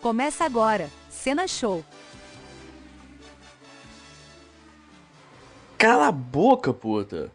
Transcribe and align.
Começa 0.00 0.44
agora, 0.44 0.88
Cena 1.10 1.48
Show. 1.48 1.84
Cala 5.76 6.06
a 6.08 6.12
boca, 6.12 6.72
puta! 6.72 7.32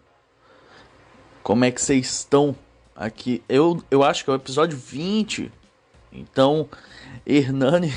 Como 1.41 1.65
é 1.65 1.71
que 1.71 1.81
vocês 1.81 2.05
estão 2.05 2.55
aqui? 2.95 3.43
Eu, 3.49 3.83
eu 3.91 4.01
acho 4.01 4.23
que 4.23 4.29
é 4.29 4.33
o 4.33 4.37
episódio 4.37 4.77
20. 4.77 5.51
Então, 6.09 6.69
Hernani 7.25 7.91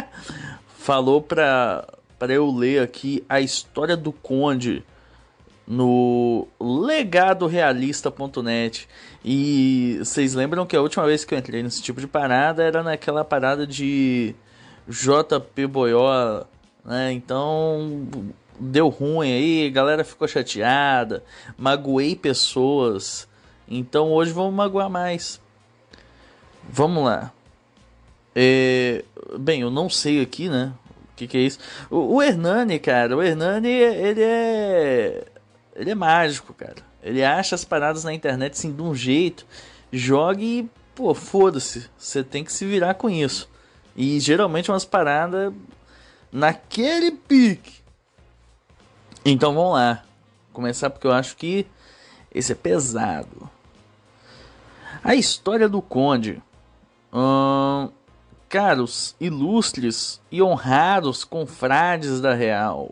falou 0.78 1.20
pra, 1.20 1.86
pra 2.18 2.32
eu 2.32 2.50
ler 2.50 2.82
aqui 2.82 3.22
a 3.28 3.40
história 3.40 3.98
do 3.98 4.12
Conde 4.12 4.82
no 5.66 6.46
legadorealista.net. 6.60 8.86
E 9.24 9.96
vocês 9.98 10.34
lembram 10.34 10.66
que 10.66 10.76
a 10.76 10.82
última 10.82 11.06
vez 11.06 11.24
que 11.24 11.34
eu 11.34 11.38
entrei 11.38 11.62
nesse 11.62 11.82
tipo 11.82 11.98
de 12.00 12.06
parada 12.06 12.62
era 12.62 12.82
naquela 12.82 13.24
parada 13.24 13.66
de 13.66 14.34
JP 14.86 15.66
Boyola, 15.66 16.46
né? 16.84 17.10
Então 17.12 18.06
deu 18.60 18.88
ruim 18.88 19.32
aí, 19.32 19.70
galera 19.70 20.04
ficou 20.04 20.28
chateada, 20.28 21.24
magoei 21.56 22.14
pessoas. 22.14 23.26
Então 23.66 24.12
hoje 24.12 24.32
vamos 24.32 24.52
magoar 24.54 24.90
mais. 24.90 25.40
Vamos 26.68 27.04
lá. 27.04 27.32
É, 28.36 29.04
bem, 29.38 29.62
eu 29.62 29.70
não 29.70 29.88
sei 29.88 30.20
aqui, 30.20 30.48
né? 30.48 30.72
O 31.12 31.16
que, 31.16 31.28
que 31.28 31.38
é 31.38 31.40
isso? 31.40 31.58
O, 31.90 32.16
o 32.16 32.22
Hernani, 32.22 32.78
cara, 32.78 33.16
o 33.16 33.22
Hernani, 33.22 33.68
ele 33.68 34.22
é 34.22 35.24
ele 35.74 35.90
é 35.90 35.94
mágico, 35.94 36.54
cara. 36.54 36.76
Ele 37.02 37.22
acha 37.22 37.54
as 37.54 37.64
paradas 37.64 38.04
na 38.04 38.14
internet 38.14 38.52
assim 38.52 38.72
de 38.72 38.80
um 38.80 38.94
jeito, 38.94 39.46
joga 39.92 40.40
e, 40.40 40.68
pô, 40.94 41.12
foda-se. 41.14 41.88
Você 41.98 42.22
tem 42.22 42.44
que 42.44 42.52
se 42.52 42.64
virar 42.64 42.94
com 42.94 43.10
isso. 43.10 43.48
E 43.96 44.18
geralmente 44.20 44.70
umas 44.70 44.84
paradas 44.84 45.52
naquele 46.32 47.12
pique. 47.12 47.82
Então 49.24 49.54
vamos 49.54 49.74
lá. 49.74 50.02
Começar 50.52 50.90
porque 50.90 51.06
eu 51.06 51.12
acho 51.12 51.36
que 51.36 51.66
esse 52.32 52.52
é 52.52 52.54
pesado. 52.54 53.48
A 55.02 55.14
história 55.14 55.68
do 55.68 55.82
Conde. 55.82 56.42
Hum, 57.12 57.90
caros, 58.48 59.14
ilustres 59.20 60.20
e 60.30 60.42
honrados 60.42 61.24
confrades 61.24 62.20
da 62.20 62.34
Real. 62.34 62.90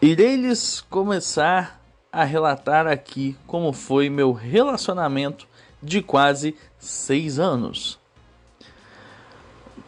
Irei 0.00 0.36
lhes 0.36 0.80
começar 0.80 1.82
a 2.12 2.22
relatar 2.22 2.86
aqui 2.86 3.36
como 3.48 3.72
foi 3.72 4.08
meu 4.08 4.32
relacionamento 4.32 5.44
de 5.82 6.00
quase 6.00 6.54
seis 6.78 7.40
anos, 7.40 7.98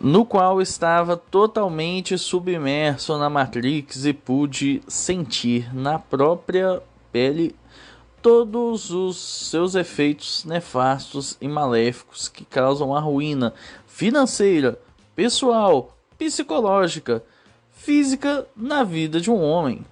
no 0.00 0.26
qual 0.26 0.60
estava 0.60 1.16
totalmente 1.16 2.18
submerso 2.18 3.16
na 3.18 3.30
Matrix 3.30 4.04
e 4.04 4.12
pude 4.12 4.82
sentir 4.88 5.72
na 5.72 5.96
própria 5.96 6.82
pele 7.12 7.54
todos 8.20 8.90
os 8.90 9.16
seus 9.16 9.76
efeitos 9.76 10.44
nefastos 10.44 11.36
e 11.40 11.46
maléficos 11.46 12.28
que 12.28 12.44
causam 12.44 12.96
a 12.96 12.98
ruína 12.98 13.54
financeira, 13.86 14.76
pessoal, 15.14 15.96
psicológica, 16.18 17.22
física 17.70 18.44
na 18.56 18.82
vida 18.82 19.20
de 19.20 19.30
um 19.30 19.40
homem. 19.40 19.86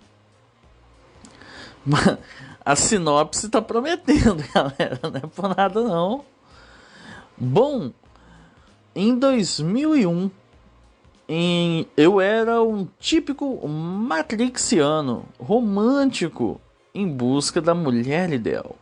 A 2.65 2.77
sinopse 2.77 3.49
tá 3.49 3.63
prometendo, 3.63 4.45
galera. 4.55 5.01
Não 5.03 5.17
é 5.17 5.21
por 5.21 5.57
nada, 5.57 5.83
não. 5.83 6.25
Bom, 7.37 7.93
em 8.95 9.19
2001, 9.19 10.31
em, 11.29 11.87
eu 11.97 12.21
era 12.21 12.63
um 12.63 12.87
típico 12.99 13.67
matrixiano, 13.67 15.25
romântico, 15.39 16.61
em 16.95 17.07
busca 17.07 17.61
da 17.61 17.75
mulher 17.75 18.33
ideal. 18.33 18.77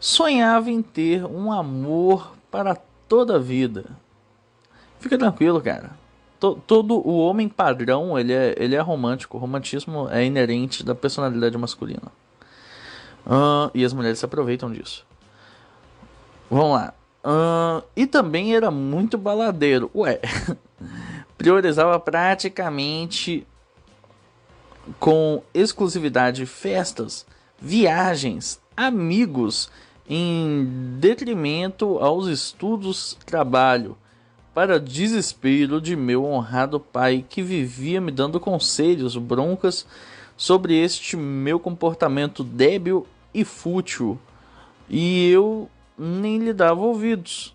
Sonhava 0.00 0.70
em 0.70 0.82
ter 0.82 1.24
um 1.24 1.52
amor 1.52 2.34
para 2.50 2.74
toda 3.08 3.36
a 3.36 3.38
vida. 3.38 3.84
Fica 4.98 5.16
tranquilo, 5.16 5.60
cara. 5.60 5.92
Todo 6.38 6.96
o 6.96 7.18
homem 7.18 7.48
padrão, 7.48 8.18
ele 8.18 8.32
é, 8.32 8.54
ele 8.58 8.74
é 8.74 8.80
romântico. 8.80 9.36
O 9.36 9.40
romantismo 9.40 10.08
é 10.10 10.24
inerente 10.24 10.84
da 10.84 10.94
personalidade 10.94 11.56
masculina. 11.56 12.12
Uh, 13.26 13.70
e 13.74 13.84
as 13.84 13.92
mulheres 13.92 14.18
se 14.18 14.24
aproveitam 14.24 14.70
disso. 14.72 15.06
Vamos 16.50 16.72
lá. 16.72 16.94
Uh, 17.24 17.82
e 17.96 18.06
também 18.06 18.54
era 18.54 18.70
muito 18.70 19.16
baladeiro. 19.16 19.90
Ué, 19.94 20.20
priorizava 21.38 21.98
praticamente 21.98 23.46
com 25.00 25.42
exclusividade 25.54 26.44
festas, 26.44 27.26
viagens, 27.58 28.60
amigos, 28.76 29.70
em 30.06 30.98
detrimento 30.98 31.98
aos 31.98 32.26
estudos, 32.26 33.16
trabalho, 33.24 33.96
para 34.52 34.78
desespero 34.78 35.80
de 35.80 35.96
meu 35.96 36.24
honrado 36.24 36.78
pai 36.78 37.24
que 37.28 37.42
vivia 37.42 38.00
me 38.00 38.12
dando 38.12 38.38
conselhos, 38.38 39.16
broncas 39.16 39.86
sobre 40.36 40.76
este 40.76 41.16
meu 41.16 41.58
comportamento 41.58 42.44
débil 42.44 43.06
e 43.34 43.44
fútil, 43.44 44.18
e 44.88 45.28
eu 45.28 45.68
nem 45.98 46.38
lhe 46.38 46.52
dava 46.52 46.80
ouvidos. 46.80 47.54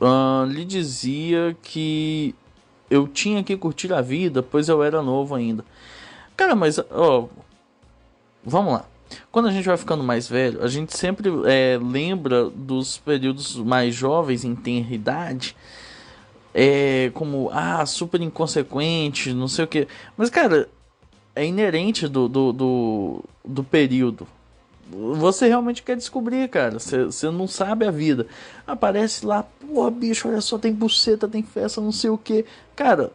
Uh, 0.00 0.44
lhe 0.46 0.64
dizia 0.64 1.56
que 1.62 2.34
eu 2.90 3.06
tinha 3.06 3.42
que 3.44 3.56
curtir 3.56 3.92
a 3.92 4.00
vida, 4.00 4.42
pois 4.42 4.68
eu 4.68 4.82
era 4.82 5.00
novo 5.00 5.34
ainda. 5.34 5.64
Cara, 6.36 6.56
mas, 6.56 6.78
ó, 6.90 7.28
vamos 8.44 8.72
lá. 8.72 8.84
Quando 9.30 9.48
a 9.48 9.52
gente 9.52 9.66
vai 9.66 9.76
ficando 9.76 10.02
mais 10.02 10.28
velho, 10.28 10.62
a 10.62 10.68
gente 10.68 10.96
sempre 10.96 11.30
é, 11.46 11.78
lembra 11.80 12.50
dos 12.50 12.98
períodos 12.98 13.56
mais 13.56 13.94
jovens 13.94 14.44
em 14.44 14.54
tenra 14.54 14.94
idade, 14.94 15.54
é, 16.52 17.10
como, 17.14 17.48
ah, 17.52 17.84
super 17.86 18.20
inconsequente, 18.20 19.32
não 19.32 19.46
sei 19.48 19.64
o 19.64 19.68
que. 19.68 19.86
Mas, 20.16 20.30
cara, 20.30 20.68
é 21.36 21.46
inerente 21.46 22.08
do, 22.08 22.28
do, 22.28 22.52
do, 22.52 23.24
do 23.44 23.62
período 23.64 24.26
você 24.90 25.48
realmente 25.48 25.82
quer 25.82 25.96
descobrir, 25.96 26.48
cara. 26.48 26.78
Você 26.78 27.30
não 27.30 27.46
sabe 27.46 27.86
a 27.86 27.90
vida. 27.90 28.26
Aparece 28.66 29.24
lá, 29.24 29.42
porra, 29.42 29.90
bicho, 29.90 30.28
olha 30.28 30.40
só, 30.40 30.58
tem 30.58 30.72
buceta, 30.72 31.28
tem 31.28 31.42
festa, 31.42 31.80
não 31.80 31.92
sei 31.92 32.10
o 32.10 32.18
que. 32.18 32.44
Cara, 32.76 33.12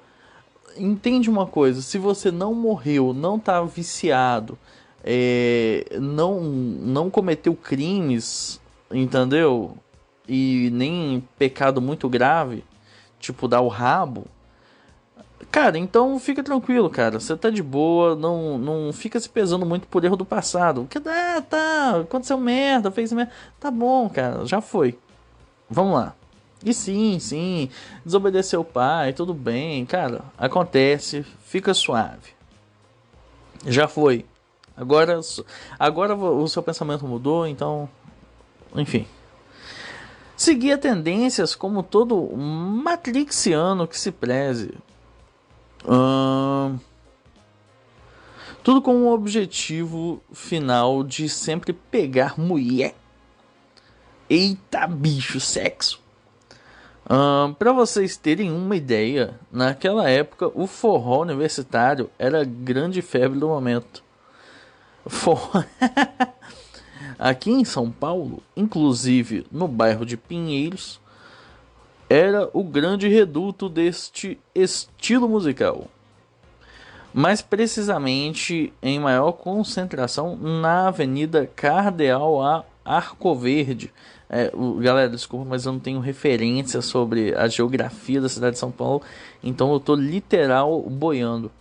entende 0.77 1.29
uma 1.29 1.45
coisa: 1.45 1.81
se 1.81 1.97
você 1.97 2.31
não 2.31 2.53
morreu, 2.53 3.13
não 3.13 3.37
tá 3.39 3.61
viciado, 3.63 4.57
é, 5.03 5.85
não, 5.99 6.41
não 6.41 7.09
cometeu 7.09 7.55
crimes, 7.55 8.59
entendeu? 8.91 9.77
E 10.27 10.69
nem 10.73 11.23
pecado 11.37 11.81
muito 11.81 12.09
grave, 12.09 12.63
tipo 13.19 13.47
dar 13.47 13.61
o 13.61 13.67
rabo 13.67 14.25
Cara, 15.51 15.77
então 15.77 16.19
fica 16.19 16.43
tranquilo, 16.43 16.89
cara. 16.89 17.19
Você 17.19 17.35
tá 17.35 17.49
de 17.49 17.61
boa, 17.61 18.15
não, 18.15 18.57
não 18.57 18.93
fica 18.93 19.19
se 19.19 19.29
pesando 19.29 19.65
muito 19.65 19.87
por 19.87 20.03
erro 20.03 20.15
do 20.15 20.25
passado. 20.25 20.87
Que 20.89 20.99
dá, 20.99 21.41
tá, 21.41 21.99
aconteceu 22.01 22.37
merda, 22.37 22.91
fez 22.91 23.11
merda. 23.13 23.31
Tá 23.59 23.71
bom, 23.71 24.09
cara, 24.09 24.45
já 24.45 24.61
foi. 24.61 24.97
Vamos 25.69 25.93
lá. 25.95 26.15
E 26.65 26.73
sim, 26.73 27.19
sim, 27.19 27.69
desobedeceu 28.03 28.61
o 28.61 28.65
pai, 28.65 29.13
tudo 29.13 29.33
bem, 29.33 29.85
cara, 29.85 30.21
acontece, 30.37 31.23
fica 31.45 31.73
suave. 31.73 32.35
Já 33.65 33.87
foi. 33.87 34.25
Agora, 34.75 35.19
agora 35.77 36.15
o 36.15 36.47
seu 36.47 36.63
pensamento 36.63 37.05
mudou, 37.07 37.47
então, 37.47 37.87
enfim. 38.75 39.07
Seguia 40.35 40.77
tendências 40.77 41.55
como 41.55 41.83
todo 41.83 42.35
matrixiano 42.35 43.87
que 43.87 43.99
se 43.99 44.11
preze 44.11 44.73
tudo 48.63 48.81
com 48.81 49.03
o 49.03 49.13
objetivo 49.13 50.21
final 50.33 51.03
de 51.03 51.29
sempre 51.29 51.71
pegar 51.71 52.39
mulher. 52.39 52.95
Eita 54.29 54.85
bicho, 54.87 55.39
sexo. 55.39 56.01
Para 57.57 57.71
vocês 57.71 58.17
terem 58.17 58.51
uma 58.51 58.75
ideia, 58.75 59.39
naquela 59.49 60.09
época 60.09 60.51
o 60.53 60.67
forró 60.67 61.21
universitário 61.21 62.09
era 62.19 62.41
a 62.41 62.45
grande 62.45 63.01
febre 63.01 63.39
do 63.39 63.47
momento. 63.47 64.03
Forró... 65.05 65.63
Aqui 67.17 67.49
em 67.49 67.63
São 67.63 67.89
Paulo, 67.89 68.43
inclusive 68.55 69.47
no 69.51 69.67
bairro 69.67 70.05
de 70.05 70.17
Pinheiros, 70.17 70.99
era 72.09 72.49
o 72.53 72.63
grande 72.63 73.07
reduto 73.07 73.67
deste 73.67 74.39
estilo 74.55 75.27
musical. 75.27 75.87
Mais 77.13 77.41
precisamente 77.41 78.73
em 78.81 78.99
maior 78.99 79.31
concentração 79.33 80.35
na 80.35 80.87
Avenida 80.87 81.49
Cardeal 81.55 82.65
Arco 82.85 83.35
Verde. 83.35 83.91
É, 84.29 84.51
galera, 84.79 85.09
desculpa, 85.09 85.45
mas 85.49 85.65
eu 85.65 85.73
não 85.73 85.79
tenho 85.79 85.99
referência 85.99 86.81
sobre 86.81 87.33
a 87.35 87.47
geografia 87.47 88.21
da 88.21 88.29
cidade 88.29 88.53
de 88.53 88.59
São 88.59 88.71
Paulo, 88.71 89.01
então 89.41 89.71
eu 89.71 89.79
tô 89.79 89.95
literal 89.95 90.81
boiando. 90.81 91.51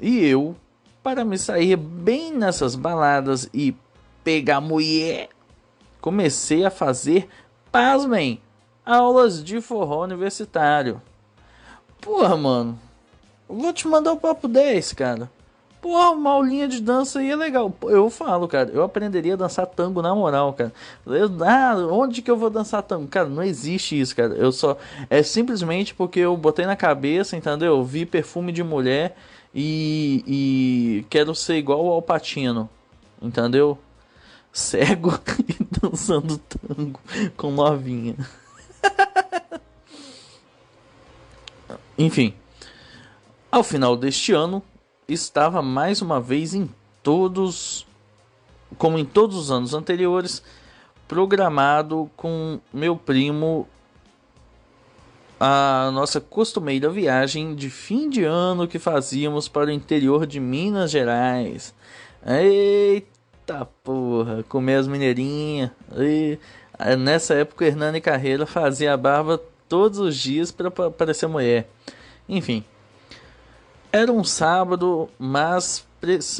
e 0.00 0.24
eu, 0.24 0.54
para 1.02 1.24
me 1.24 1.38
sair 1.38 1.76
bem 1.76 2.32
nessas 2.32 2.74
baladas 2.74 3.48
e 3.54 3.74
pegar 4.22 4.60
mulher, 4.60 5.30
comecei 6.00 6.64
a 6.64 6.70
fazer, 6.70 7.26
pasmem, 7.72 8.40
aulas 8.86 9.42
de 9.42 9.60
forró 9.60 10.04
universitário. 10.04 11.02
Porra, 12.00 12.36
mano, 12.36 12.78
vou 13.48 13.72
te 13.72 13.88
mandar 13.88 14.12
o 14.12 14.16
papo 14.16 14.46
10, 14.46 14.92
cara. 14.92 15.28
Porra, 15.82 16.10
uma 16.10 16.30
aulinha 16.30 16.66
de 16.66 16.80
dança 16.80 17.18
aí 17.18 17.30
é 17.30 17.36
legal. 17.36 17.72
Eu 17.82 18.08
falo, 18.08 18.48
cara, 18.48 18.70
eu 18.70 18.82
aprenderia 18.82 19.34
a 19.34 19.36
dançar 19.36 19.66
tango 19.66 20.00
na 20.00 20.14
moral, 20.14 20.52
cara. 20.52 20.72
Eu, 21.06 21.30
ah, 21.44 21.76
onde 21.90 22.22
que 22.22 22.30
eu 22.30 22.36
vou 22.36 22.50
dançar 22.50 22.82
tango? 22.82 23.06
Cara, 23.08 23.28
não 23.28 23.42
existe 23.42 23.98
isso, 23.98 24.14
cara. 24.14 24.34
Eu 24.34 24.50
só. 24.52 24.76
É 25.10 25.22
simplesmente 25.22 25.94
porque 25.94 26.20
eu 26.20 26.36
botei 26.36 26.66
na 26.66 26.76
cabeça, 26.76 27.36
entendeu? 27.36 27.76
Eu 27.76 27.84
vi 27.84 28.06
perfume 28.06 28.52
de 28.52 28.62
mulher 28.64 29.16
e, 29.54 30.24
e 30.26 31.06
quero 31.08 31.34
ser 31.34 31.56
igual 31.56 31.86
ao 31.88 32.02
Patino, 32.02 32.68
entendeu? 33.20 33.78
Cego 34.52 35.18
e 35.48 35.56
dançando 35.80 36.38
tango 36.38 37.00
com 37.36 37.50
novinha. 37.50 38.16
Enfim, 41.98 42.34
ao 43.50 43.62
final 43.62 43.96
deste 43.96 44.32
ano, 44.32 44.62
estava 45.08 45.62
mais 45.62 46.02
uma 46.02 46.20
vez 46.20 46.52
em 46.54 46.68
todos, 47.02 47.86
como 48.76 48.98
em 48.98 49.04
todos 49.04 49.36
os 49.36 49.50
anos 49.50 49.72
anteriores, 49.72 50.42
programado 51.08 52.10
com 52.16 52.60
meu 52.72 52.96
primo 52.96 53.66
a 55.38 55.90
nossa 55.92 56.20
costumeira 56.20 56.88
viagem 56.88 57.54
de 57.54 57.68
fim 57.68 58.08
de 58.08 58.24
ano 58.24 58.66
que 58.66 58.78
fazíamos 58.78 59.48
para 59.48 59.68
o 59.68 59.72
interior 59.72 60.26
de 60.26 60.40
Minas 60.40 60.90
Gerais. 60.90 61.74
Eita 62.26 63.68
porra, 63.84 64.42
comer 64.48 64.76
as 64.76 64.88
mineirinhas. 64.88 65.70
E, 66.78 66.96
nessa 66.96 67.34
época, 67.34 67.64
Hernani 67.64 68.00
Carreira 68.00 68.46
fazia 68.46 68.92
a 68.92 68.96
barba 68.96 69.40
todos 69.68 69.98
os 69.98 70.16
dias 70.16 70.50
para 70.52 70.70
parecer 70.70 71.26
mulher. 71.26 71.68
Enfim, 72.28 72.64
era 73.92 74.12
um 74.12 74.24
sábado, 74.24 75.08
mas 75.18 75.86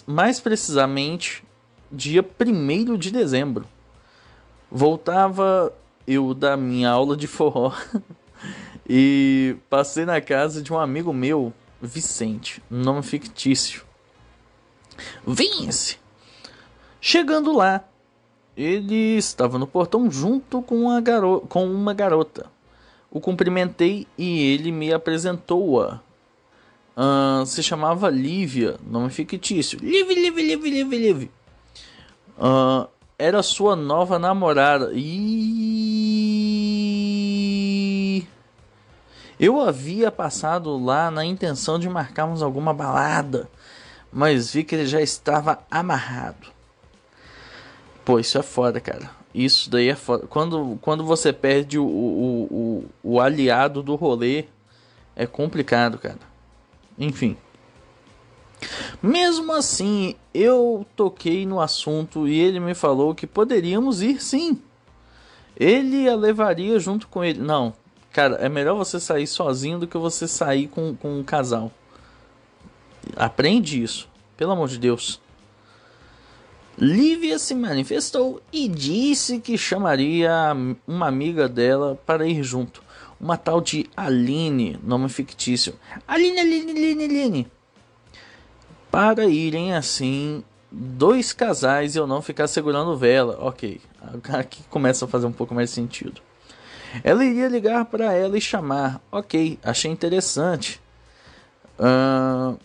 mais 0.07 0.39
precisamente 0.39 1.43
dia 1.91 2.23
1 2.23 2.97
de 2.97 3.11
dezembro. 3.11 3.67
Voltava 4.71 5.73
eu 6.07 6.35
da 6.35 6.57
minha 6.57 6.91
aula 6.91 7.17
de 7.17 7.27
forró 7.27 7.73
e 8.89 9.57
passei 9.71 10.05
na 10.05 10.21
casa 10.21 10.63
de 10.63 10.73
um 10.73 10.79
amigo 10.79 11.13
meu, 11.13 11.53
Vicente, 11.81 12.63
nome 12.71 13.03
fictício. 13.03 13.85
Vince! 15.27 15.99
Chegando 17.01 17.53
lá, 17.53 17.85
ele 18.57 19.17
estava 19.17 19.59
no 19.59 19.67
portão 19.67 20.11
junto 20.11 20.63
com, 20.63 20.91
a 20.91 21.01
garo 21.01 21.45
com 21.49 21.71
uma 21.71 21.93
garota. 21.93 22.47
O 23.11 23.21
cumprimentei 23.21 24.07
e 24.17 24.53
ele 24.53 24.73
me 24.73 24.93
apresentou-a 24.93 26.01
Uh, 26.97 27.45
se 27.45 27.63
chamava 27.63 28.09
Lívia, 28.09 28.79
nome 28.83 29.11
fictício. 29.11 29.79
Liv, 29.81 30.09
Liv, 30.09 30.35
Liv, 30.35 30.65
Liv, 30.65 30.91
Liv. 30.91 31.29
Uh, 32.39 32.89
era 33.19 33.43
sua 33.43 33.77
nova 33.77 34.19
namorada. 34.19 34.93
E 34.95 36.17
eu 39.39 39.61
havia 39.61 40.11
passado 40.11 40.83
lá 40.83 41.11
na 41.11 41.23
intenção 41.23 41.79
de 41.79 41.87
marcarmos 41.87 42.43
alguma 42.43 42.73
balada, 42.73 43.47
mas 44.11 44.55
vi 44.55 44.65
que 44.65 44.75
ele 44.75 44.87
já 44.87 45.03
estava 45.03 45.59
amarrado. 45.71 46.56
Pô, 48.07 48.21
isso 48.21 48.39
é 48.39 48.43
foda, 48.43 48.81
cara. 48.81 49.11
Isso 49.35 49.69
daí 49.69 49.89
é 49.89 49.97
foda. 49.97 50.29
Quando, 50.29 50.79
quando 50.81 51.05
você 51.05 51.33
perde 51.33 51.77
o, 51.77 51.85
o, 51.85 52.45
o, 52.45 52.85
o 53.03 53.21
aliado 53.21 53.83
do 53.83 53.97
rolê, 53.97 54.45
é 55.17 55.27
complicado, 55.27 55.99
cara. 55.99 56.21
Enfim. 56.97 57.37
Mesmo 59.03 59.53
assim, 59.53 60.15
eu 60.33 60.87
toquei 60.95 61.45
no 61.45 61.61
assunto 61.61 62.29
e 62.29 62.39
ele 62.39 62.61
me 62.61 62.75
falou 62.75 63.13
que 63.13 63.27
poderíamos 63.27 64.01
ir 64.01 64.23
sim. 64.23 64.63
Ele 65.57 66.09
a 66.09 66.15
levaria 66.15 66.79
junto 66.79 67.09
com 67.09 67.25
ele. 67.25 67.41
Não, 67.41 67.75
cara, 68.13 68.37
é 68.37 68.49
melhor 68.49 68.77
você 68.77 69.01
sair 69.01 69.27
sozinho 69.27 69.81
do 69.81 69.89
que 69.89 69.99
você 69.99 70.29
sair 70.29 70.69
com, 70.69 70.95
com 70.95 71.19
um 71.19 71.25
casal. 71.25 71.73
Aprende 73.17 73.83
isso, 73.83 74.09
pelo 74.37 74.53
amor 74.53 74.69
de 74.69 74.79
Deus. 74.79 75.21
Lívia 76.79 77.39
se 77.39 77.55
manifestou 77.55 78.43
e 78.53 78.69
disse 78.69 79.39
que 79.39 79.57
chamaria 79.57 80.31
uma 80.87 81.09
amiga 81.09 81.49
dela 81.49 81.99
para 82.05 82.27
ir 82.27 82.43
junto 82.43 82.87
uma 83.21 83.37
tal 83.37 83.61
de 83.61 83.89
Aline, 83.97 84.79
nome 84.83 85.09
fictício. 85.09 85.75
Aline, 86.07 86.41
Aline, 86.41 86.71
Aline, 86.73 87.05
Aline. 87.05 87.53
Para 88.91 89.27
irem 89.27 89.75
assim, 89.75 90.45
dois 90.71 91.33
casais 91.33 91.95
e 91.95 91.99
eu 91.99 92.07
não 92.07 92.23
ficar 92.23 92.47
segurando 92.47 92.97
vela. 92.97 93.39
Ok, 93.41 93.81
aqui 94.33 94.63
começa 94.71 95.05
a 95.05 95.09
fazer 95.09 95.27
um 95.27 95.33
pouco 95.33 95.55
mais 95.55 95.71
sentido. 95.71 96.21
Ela 97.03 97.25
iria 97.25 97.49
ligar 97.49 97.85
para 97.87 98.13
ela 98.13 98.39
e 98.39 98.41
chamar. 98.41 99.01
Ok, 99.11 99.59
achei 99.63 99.91
interessante. 99.91 100.81
Uh, 101.79 102.59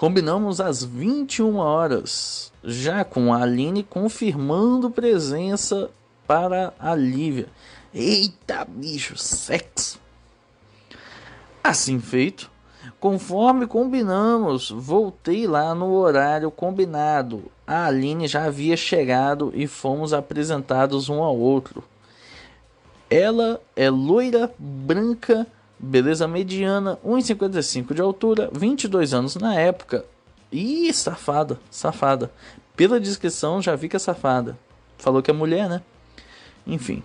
combinamos 0.00 0.62
às 0.62 0.82
21 0.82 1.56
horas, 1.56 2.50
já 2.64 3.04
com 3.04 3.34
a 3.34 3.42
Aline 3.42 3.82
confirmando 3.82 4.90
presença 4.90 5.90
para 6.26 6.72
a 6.78 6.94
Lívia. 6.94 7.48
Eita, 7.92 8.64
bicho, 8.66 9.18
sexo. 9.18 10.00
Assim 11.62 12.00
feito, 12.00 12.50
conforme 12.98 13.66
combinamos, 13.66 14.70
voltei 14.70 15.46
lá 15.46 15.74
no 15.74 15.92
horário 15.92 16.50
combinado. 16.50 17.42
A 17.66 17.84
Aline 17.84 18.26
já 18.26 18.44
havia 18.44 18.78
chegado 18.78 19.52
e 19.54 19.66
fomos 19.66 20.14
apresentados 20.14 21.10
um 21.10 21.22
ao 21.22 21.36
outro. 21.36 21.84
Ela 23.10 23.60
é 23.76 23.90
loira, 23.90 24.50
branca, 24.58 25.46
beleza 25.80 26.28
mediana, 26.28 26.98
1,55 27.04 27.94
de 27.94 28.02
altura, 28.02 28.50
22 28.52 29.14
anos 29.14 29.36
na 29.36 29.54
época. 29.54 30.04
Ih, 30.52 30.92
safada, 30.92 31.58
safada. 31.70 32.30
Pela 32.76 33.00
descrição 33.00 33.62
já 33.62 33.74
vi 33.74 33.88
que 33.88 33.96
é 33.96 33.98
safada. 33.98 34.58
Falou 34.98 35.22
que 35.22 35.30
é 35.30 35.34
mulher, 35.34 35.68
né? 35.68 35.82
Enfim. 36.66 37.02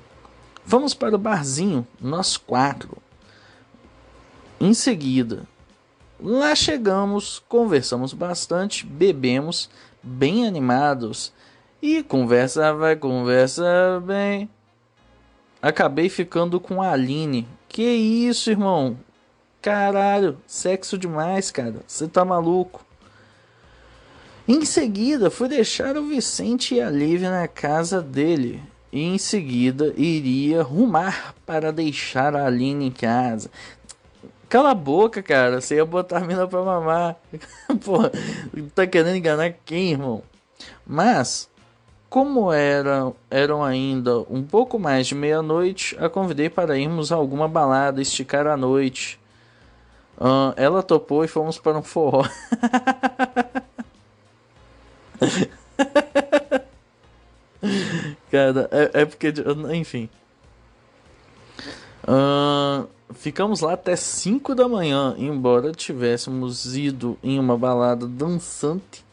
Vamos 0.66 0.94
para 0.94 1.16
o 1.16 1.20
barzinho, 1.20 1.88
nós 2.02 2.38
quatro. 2.38 2.98
Em 4.60 4.74
seguida, 4.74 5.44
lá 6.20 6.56
chegamos, 6.56 7.44
conversamos 7.48 8.14
bastante, 8.14 8.86
bebemos, 8.86 9.70
bem 10.02 10.48
animados. 10.48 11.32
E 11.82 12.02
conversa 12.02 12.74
vai, 12.74 12.96
conversa 12.96 14.02
bem. 14.06 14.50
Acabei 15.62 16.10
ficando 16.10 16.60
com 16.60 16.82
a 16.82 16.92
Aline. 16.92 17.48
Que 17.76 17.84
isso, 17.84 18.50
irmão? 18.50 18.98
Caralho, 19.62 20.38
sexo 20.48 20.98
demais, 20.98 21.52
cara. 21.52 21.82
Você 21.86 22.08
tá 22.08 22.24
maluco? 22.24 22.86
Em 24.48 24.64
seguida, 24.64 25.30
fui 25.30 25.50
deixar 25.50 25.98
o 25.98 26.08
Vicente 26.08 26.76
e 26.76 26.82
a 26.82 26.90
Lívia 26.90 27.30
na 27.30 27.50
casa 27.50 28.02
dele 28.02 28.64
e 28.94 29.04
em 29.04 29.18
seguida 29.18 29.94
iria 29.98 30.64
rumar 30.64 31.36
para 31.46 31.74
deixar 31.74 32.34
a 32.34 32.46
Aline 32.46 32.86
em 32.86 32.92
casa. 32.92 33.52
Cala 34.48 34.72
a 34.72 34.74
boca, 34.74 35.22
cara. 35.22 35.60
Você 35.60 35.76
ia 35.76 35.86
botar 35.86 36.20
a 36.20 36.26
mina 36.26 36.48
pra 36.48 36.64
mamar. 36.64 37.18
Porra, 37.84 38.10
tá 38.74 38.88
querendo 38.88 39.18
enganar 39.18 39.54
quem, 39.66 39.92
irmão? 39.92 40.24
Mas, 40.88 41.50
como 42.16 42.54
era, 42.54 43.12
eram 43.30 43.62
ainda 43.62 44.20
um 44.30 44.42
pouco 44.42 44.80
mais 44.80 45.06
de 45.06 45.14
meia-noite, 45.14 45.98
a 46.00 46.08
convidei 46.08 46.50
para 46.50 46.78
irmos 46.78 47.12
a 47.12 47.16
alguma 47.18 47.46
balada, 47.46 48.02
esticar 48.02 48.48
a 48.48 48.56
noite. 48.56 49.20
Uh, 50.18 50.54
ela 50.56 50.82
topou 50.82 51.26
e 51.26 51.28
fomos 51.28 51.58
para 51.60 51.78
um 51.78 51.84
forró. 51.84 52.24
Cara, 58.32 58.70
é, 58.72 59.02
é 59.02 59.06
porque. 59.06 59.34
Enfim. 59.74 60.10
Uh, 62.08 62.88
ficamos 63.14 63.60
lá 63.60 63.74
até 63.74 63.98
5 63.98 64.56
da 64.56 64.70
manhã, 64.70 65.16
embora 65.18 65.74
tivéssemos 65.74 66.78
ido 66.78 67.18
em 67.22 67.38
uma 67.38 67.58
balada 67.58 68.08
dançante. 68.08 69.05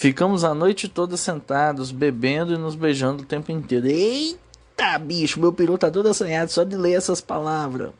Ficamos 0.00 0.44
a 0.44 0.54
noite 0.54 0.88
toda 0.88 1.14
sentados, 1.14 1.92
bebendo 1.92 2.54
e 2.54 2.56
nos 2.56 2.74
beijando 2.74 3.22
o 3.22 3.26
tempo 3.26 3.52
inteiro. 3.52 3.86
Eita, 3.86 4.98
bicho, 4.98 5.38
meu 5.38 5.52
peru 5.52 5.76
tá 5.76 5.90
todo 5.90 6.08
assanhado 6.08 6.50
só 6.50 6.64
de 6.64 6.74
ler 6.74 6.94
essas 6.94 7.20
palavras. 7.20 7.90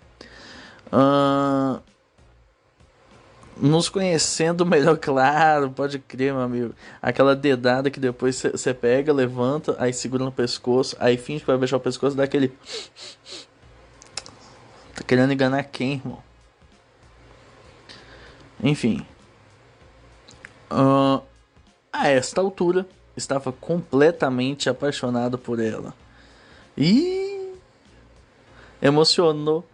Uh, 0.90 1.78
nos 3.54 3.90
conhecendo 3.90 4.64
melhor, 4.64 4.96
claro, 4.98 5.72
pode 5.72 5.98
crer, 5.98 6.32
meu 6.32 6.40
amigo. 6.40 6.74
Aquela 7.02 7.36
dedada 7.36 7.90
que 7.90 8.00
depois 8.00 8.40
você 8.50 8.72
pega, 8.72 9.12
levanta, 9.12 9.76
aí 9.78 9.92
segura 9.92 10.24
no 10.24 10.32
pescoço, 10.32 10.96
aí 10.98 11.18
finge 11.18 11.40
que 11.40 11.48
vai 11.48 11.58
beijar 11.58 11.76
o 11.76 11.80
pescoço, 11.80 12.16
dá 12.16 12.24
aquele. 12.24 12.50
Tá 14.96 15.04
querendo 15.06 15.34
enganar 15.34 15.62
quem, 15.64 15.94
irmão? 15.94 16.22
Enfim. 18.62 19.06
Uh, 20.70 21.22
a 21.92 22.08
esta 22.08 22.40
altura, 22.40 22.86
estava 23.16 23.52
completamente 23.52 24.68
apaixonado 24.68 25.36
por 25.38 25.60
ela. 25.60 25.94
E 26.76 27.54
emocionou 28.80 29.64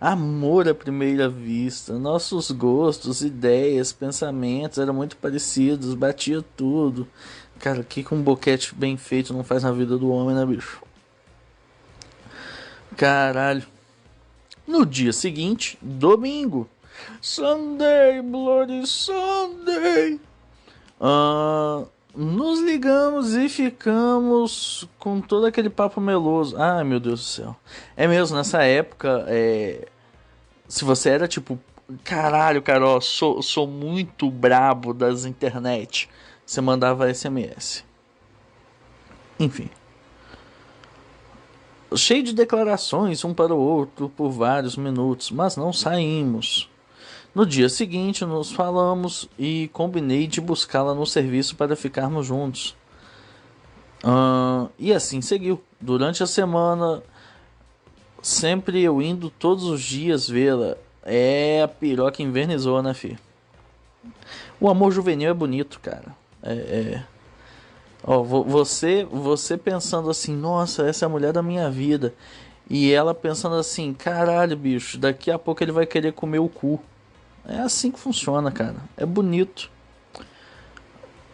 Amor 0.00 0.66
à 0.66 0.74
primeira 0.74 1.28
vista. 1.28 1.98
Nossos 1.98 2.50
gostos, 2.50 3.20
ideias, 3.20 3.92
pensamentos 3.92 4.78
eram 4.78 4.94
muito 4.94 5.14
parecidos, 5.18 5.92
batia 5.92 6.42
tudo. 6.56 7.06
Cara, 7.58 7.84
que 7.84 8.02
um 8.10 8.22
boquete 8.22 8.74
bem 8.74 8.96
feito 8.96 9.34
não 9.34 9.44
faz 9.44 9.62
na 9.62 9.70
vida 9.70 9.98
do 9.98 10.08
homem, 10.10 10.34
né, 10.34 10.46
bicho? 10.46 10.82
Caralho. 12.96 13.66
No 14.66 14.86
dia 14.86 15.12
seguinte, 15.12 15.76
domingo. 15.82 16.66
Sunday, 17.20 18.22
Bloody 18.22 18.86
Sunday. 18.86 20.18
Uh, 21.00 21.88
nos 22.14 22.60
ligamos 22.60 23.34
e 23.34 23.48
ficamos 23.48 24.86
com 24.98 25.20
todo 25.20 25.46
aquele 25.46 25.70
papo 25.70 26.00
meloso. 26.00 26.56
Ai 26.58 26.84
meu 26.84 27.00
Deus 27.00 27.20
do 27.20 27.26
céu. 27.26 27.56
É 27.96 28.06
mesmo, 28.06 28.36
nessa 28.36 28.62
época, 28.62 29.24
é... 29.28 29.88
se 30.68 30.84
você 30.84 31.10
era 31.10 31.26
tipo, 31.26 31.58
caralho, 32.04 32.62
Carol, 32.62 33.00
sou, 33.00 33.42
sou 33.42 33.66
muito 33.66 34.30
brabo 34.30 34.92
das 34.92 35.24
internet, 35.24 36.08
você 36.44 36.60
mandava 36.60 37.12
SMS. 37.12 37.84
Enfim. 39.38 39.70
Cheio 41.96 42.22
de 42.22 42.32
declarações 42.32 43.24
um 43.24 43.34
para 43.34 43.52
o 43.52 43.58
outro 43.58 44.08
por 44.08 44.30
vários 44.30 44.76
minutos, 44.76 45.30
mas 45.30 45.56
não 45.56 45.72
saímos. 45.72 46.69
No 47.32 47.46
dia 47.46 47.68
seguinte, 47.68 48.24
nos 48.24 48.50
falamos 48.50 49.28
e 49.38 49.70
combinei 49.72 50.26
de 50.26 50.40
buscá-la 50.40 50.94
no 50.94 51.06
serviço 51.06 51.54
para 51.54 51.76
ficarmos 51.76 52.26
juntos. 52.26 52.76
Uh, 54.02 54.68
e 54.78 54.92
assim 54.92 55.20
seguiu. 55.20 55.62
Durante 55.80 56.22
a 56.22 56.26
semana, 56.26 57.02
sempre 58.20 58.82
eu 58.82 59.00
indo 59.00 59.30
todos 59.30 59.64
os 59.64 59.80
dias 59.80 60.28
vê-la. 60.28 60.76
É 61.04 61.62
a 61.62 61.68
piroca 61.68 62.22
invernizou, 62.22 62.82
né, 62.82 62.92
fi? 62.94 63.16
O 64.60 64.68
amor 64.68 64.92
juvenil 64.92 65.30
é 65.30 65.34
bonito, 65.34 65.80
cara. 65.80 66.14
É. 66.42 66.52
é... 66.52 67.04
Ó, 68.02 68.22
você, 68.22 69.04
você 69.04 69.56
pensando 69.56 70.10
assim, 70.10 70.34
nossa, 70.34 70.86
essa 70.88 71.04
é 71.04 71.06
a 71.06 71.08
mulher 71.08 71.32
da 71.32 71.42
minha 71.42 71.70
vida. 71.70 72.14
E 72.68 72.92
ela 72.92 73.14
pensando 73.14 73.56
assim, 73.56 73.92
caralho, 73.92 74.56
bicho, 74.56 74.96
daqui 74.98 75.30
a 75.30 75.38
pouco 75.38 75.62
ele 75.62 75.72
vai 75.72 75.86
querer 75.86 76.12
comer 76.12 76.38
o 76.38 76.48
cu. 76.48 76.80
É 77.46 77.58
assim 77.60 77.90
que 77.90 77.98
funciona, 77.98 78.50
cara. 78.50 78.76
É 78.96 79.04
bonito. 79.04 79.70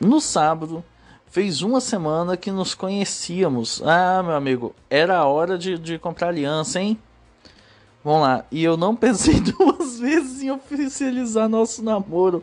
No 0.01 0.21
sábado, 0.21 0.85
fez 1.27 1.63
uma 1.63 1.81
semana 1.81 2.37
que 2.37 2.51
nos 2.51 2.75
conhecíamos. 2.75 3.83
Ah, 3.85 4.23
meu 4.23 4.35
amigo, 4.35 4.75
era 4.89 5.19
a 5.19 5.27
hora 5.27 5.59
de, 5.59 5.79
de 5.79 5.99
comprar 5.99 6.29
aliança, 6.29 6.81
hein? 6.81 6.99
Vamos 8.05 8.23
lá. 8.23 8.45
E 8.51 8.63
eu 8.63 8.77
não 8.77 8.95
pensei 8.95 9.41
duas 9.41 9.99
vezes 9.99 10.43
em 10.43 10.51
oficializar 10.51 11.49
nosso 11.49 11.83
namoro. 11.83 12.43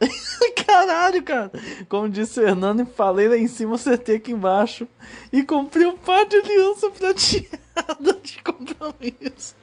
Caralho, 0.66 1.22
cara. 1.22 1.50
Como 1.88 2.08
disse 2.08 2.40
o 2.40 2.46
Hernando, 2.46 2.86
falei 2.86 3.28
lá 3.28 3.36
em 3.36 3.48
cima, 3.48 3.74
acertei 3.74 4.16
aqui 4.16 4.32
embaixo. 4.32 4.86
E 5.32 5.42
comprei 5.42 5.86
um 5.86 5.96
par 5.96 6.24
de 6.26 6.36
aliança 6.36 6.90
prateada 6.90 8.12
de 8.22 8.42
compromisso. 8.42 9.54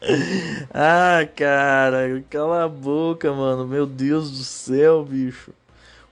ah, 0.72 1.28
cara, 1.36 2.22
cala 2.30 2.64
a 2.64 2.68
boca, 2.68 3.32
mano. 3.32 3.66
Meu 3.66 3.86
Deus 3.86 4.30
do 4.30 4.44
céu, 4.44 5.04
bicho. 5.04 5.52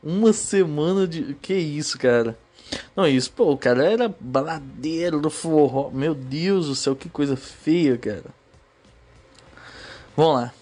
Uma 0.02 0.32
semana 0.32 1.06
de. 1.06 1.34
Que 1.34 1.54
isso, 1.54 1.98
cara? 1.98 2.38
Não, 2.94 3.06
isso, 3.06 3.32
pô, 3.32 3.52
o 3.52 3.56
cara 3.56 3.84
era 3.84 4.14
baladeiro 4.20 5.20
do 5.20 5.30
forró. 5.30 5.90
Meu 5.90 6.14
Deus 6.14 6.66
do 6.66 6.74
céu, 6.74 6.94
que 6.94 7.08
coisa 7.08 7.36
feia, 7.36 7.96
cara. 7.96 8.26
Vamos 10.16 10.34
lá. 10.34 10.52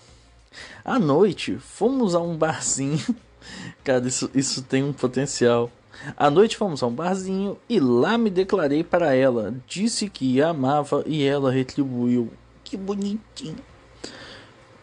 À 0.84 0.98
noite, 0.98 1.56
fomos 1.58 2.14
a 2.14 2.20
um 2.20 2.36
barzinho. 2.36 3.02
Cara, 3.82 4.06
isso, 4.06 4.30
isso 4.34 4.62
tem 4.62 4.84
um 4.84 4.92
potencial. 4.92 5.70
À 6.16 6.30
noite 6.30 6.56
fomos 6.56 6.82
a 6.82 6.86
um 6.86 6.92
barzinho 6.92 7.58
e 7.68 7.80
lá 7.80 8.18
me 8.18 8.28
declarei 8.28 8.84
para 8.84 9.14
ela. 9.14 9.54
Disse 9.66 10.08
que 10.08 10.40
amava 10.42 11.02
e 11.06 11.24
ela 11.24 11.50
retribuiu 11.50 12.30
que 12.66 12.76
bonitinho. 12.76 13.64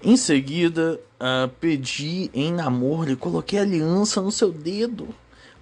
Em 0.01 0.15
seguida, 0.15 0.99
uh, 1.19 1.49
pedi 1.59 2.31
em 2.33 2.51
namoro 2.51 3.11
e 3.11 3.15
coloquei 3.15 3.59
aliança 3.59 4.21
no 4.21 4.31
seu 4.31 4.51
dedo. 4.51 5.13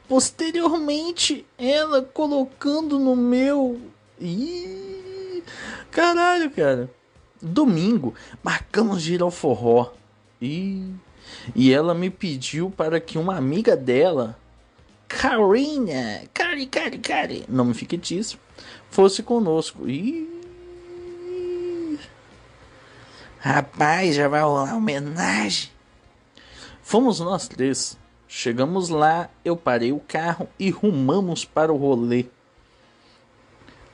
Posteriormente, 0.08 1.46
ela 1.58 2.02
colocando 2.02 3.00
no 3.00 3.16
meu. 3.16 3.80
Ih, 4.20 5.44
caralho, 5.90 6.52
cara. 6.52 6.90
Domingo, 7.42 8.14
marcamos 8.44 9.02
de 9.02 9.16
ir 9.16 9.22
ao 9.22 9.32
forró. 9.32 9.94
Ih, 10.40 10.94
e 11.56 11.74
ela 11.74 11.94
me 11.94 12.10
pediu 12.10 12.70
para 12.70 13.00
que 13.00 13.18
uma 13.18 13.36
amiga 13.36 13.76
dela, 13.76 14.38
Karina, 15.08 16.24
Cari, 16.34 16.66
Cari, 16.68 16.98
Cari, 17.00 17.46
nome 17.48 17.74
fictício, 17.74 18.40
fosse 18.90 19.24
conosco. 19.24 19.88
Ih, 19.88 20.41
Rapaz, 23.44 24.14
já 24.14 24.28
vai 24.28 24.42
rolar 24.44 24.76
homenagem. 24.76 25.72
Fomos 26.84 27.20
nós 27.20 27.48
três. 27.48 27.98
Chegamos 28.28 28.90
lá, 28.90 29.32
eu 29.44 29.58
parei 29.58 29.92
o 29.92 30.00
carro 30.00 30.48
e 30.60 30.70
rumamos 30.70 31.44
para 31.44 31.74
o 31.74 31.78
rolê. 31.78 32.28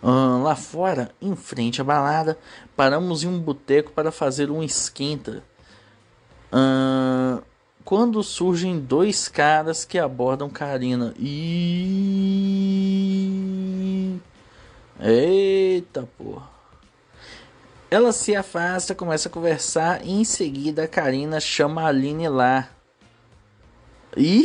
lá 0.04 0.54
fora, 0.54 1.12
em 1.22 1.34
frente 1.34 1.80
à 1.80 1.84
balada, 1.86 2.38
paramos 2.76 3.24
em 3.24 3.28
um 3.28 3.40
boteco 3.40 3.94
para 3.94 4.12
fazer 4.12 4.52
um 4.52 4.62
esquenta. 4.62 5.42
quando 7.86 8.22
surgem 8.22 8.78
dois 8.78 9.30
caras 9.30 9.86
que 9.86 9.98
abordam 9.98 10.50
Karina. 10.50 11.14
E. 11.18 12.18
Eita 15.00 16.06
porra. 16.18 16.57
Ela 17.90 18.12
se 18.12 18.36
afasta, 18.36 18.94
começa 18.94 19.30
a 19.30 19.32
conversar 19.32 20.06
e 20.06 20.12
em 20.12 20.24
seguida 20.26 20.84
a 20.84 20.88
Karina 20.88 21.40
chama 21.40 21.84
a 21.84 21.88
Aline 21.88 22.28
lá. 22.28 22.70
E 24.16 24.44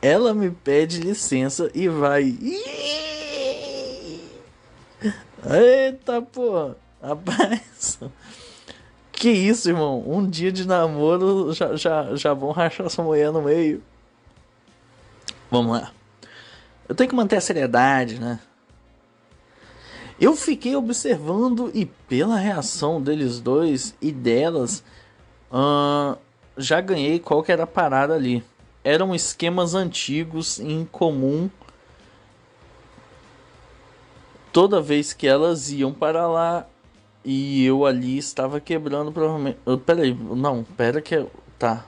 ela 0.00 0.32
me 0.32 0.50
pede 0.50 1.00
licença 1.00 1.70
e 1.74 1.88
vai. 1.88 2.38
Eita 5.50 6.22
porra, 6.22 6.76
rapaz. 7.02 7.98
Que 9.10 9.30
isso, 9.30 9.70
irmão? 9.70 10.04
Um 10.06 10.28
dia 10.28 10.52
de 10.52 10.66
namoro 10.66 11.52
já, 11.52 11.74
já, 11.74 12.14
já 12.14 12.34
vão 12.34 12.52
rachar 12.52 12.86
essa 12.86 13.02
mulher 13.02 13.32
no 13.32 13.42
meio. 13.42 13.82
Vamos 15.50 15.80
lá. 15.80 15.90
Eu 16.88 16.94
tenho 16.94 17.08
que 17.08 17.16
manter 17.16 17.36
a 17.36 17.40
seriedade, 17.40 18.20
né? 18.20 18.38
Eu 20.20 20.36
fiquei 20.36 20.76
observando 20.76 21.70
e 21.74 21.86
pela 21.86 22.36
reação 22.36 23.02
deles 23.02 23.40
dois 23.40 23.94
e 24.00 24.12
delas, 24.12 24.84
uh, 25.50 26.16
já 26.56 26.80
ganhei 26.80 27.18
qual 27.18 27.42
que 27.42 27.50
era 27.50 27.64
a 27.64 27.66
parada 27.66 28.14
ali. 28.14 28.44
Eram 28.84 29.14
esquemas 29.14 29.74
antigos 29.74 30.60
em 30.60 30.84
comum. 30.84 31.50
Toda 34.52 34.80
vez 34.80 35.12
que 35.12 35.26
elas 35.26 35.72
iam 35.72 35.92
para 35.92 36.28
lá 36.28 36.66
e 37.24 37.64
eu 37.64 37.84
ali 37.84 38.16
estava 38.16 38.60
quebrando 38.60 39.10
provavelmente. 39.10 39.58
Uh, 39.66 39.78
peraí, 39.78 40.14
não, 40.14 40.62
pera 40.62 41.00
que 41.00 41.26
tá. 41.58 41.84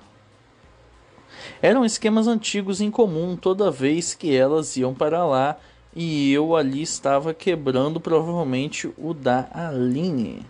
Eram 1.62 1.84
esquemas 1.84 2.26
antigos 2.26 2.80
em 2.80 2.90
comum 2.90 3.36
toda 3.36 3.70
vez 3.70 4.14
que 4.14 4.34
elas 4.34 4.76
iam 4.76 4.92
para 4.92 5.24
lá 5.24 5.56
e 5.98 6.30
eu 6.30 6.54
ali 6.54 6.82
estava 6.82 7.32
quebrando 7.32 7.98
provavelmente 7.98 8.92
o 8.98 9.14
da 9.14 9.48
Aline. 9.50 10.44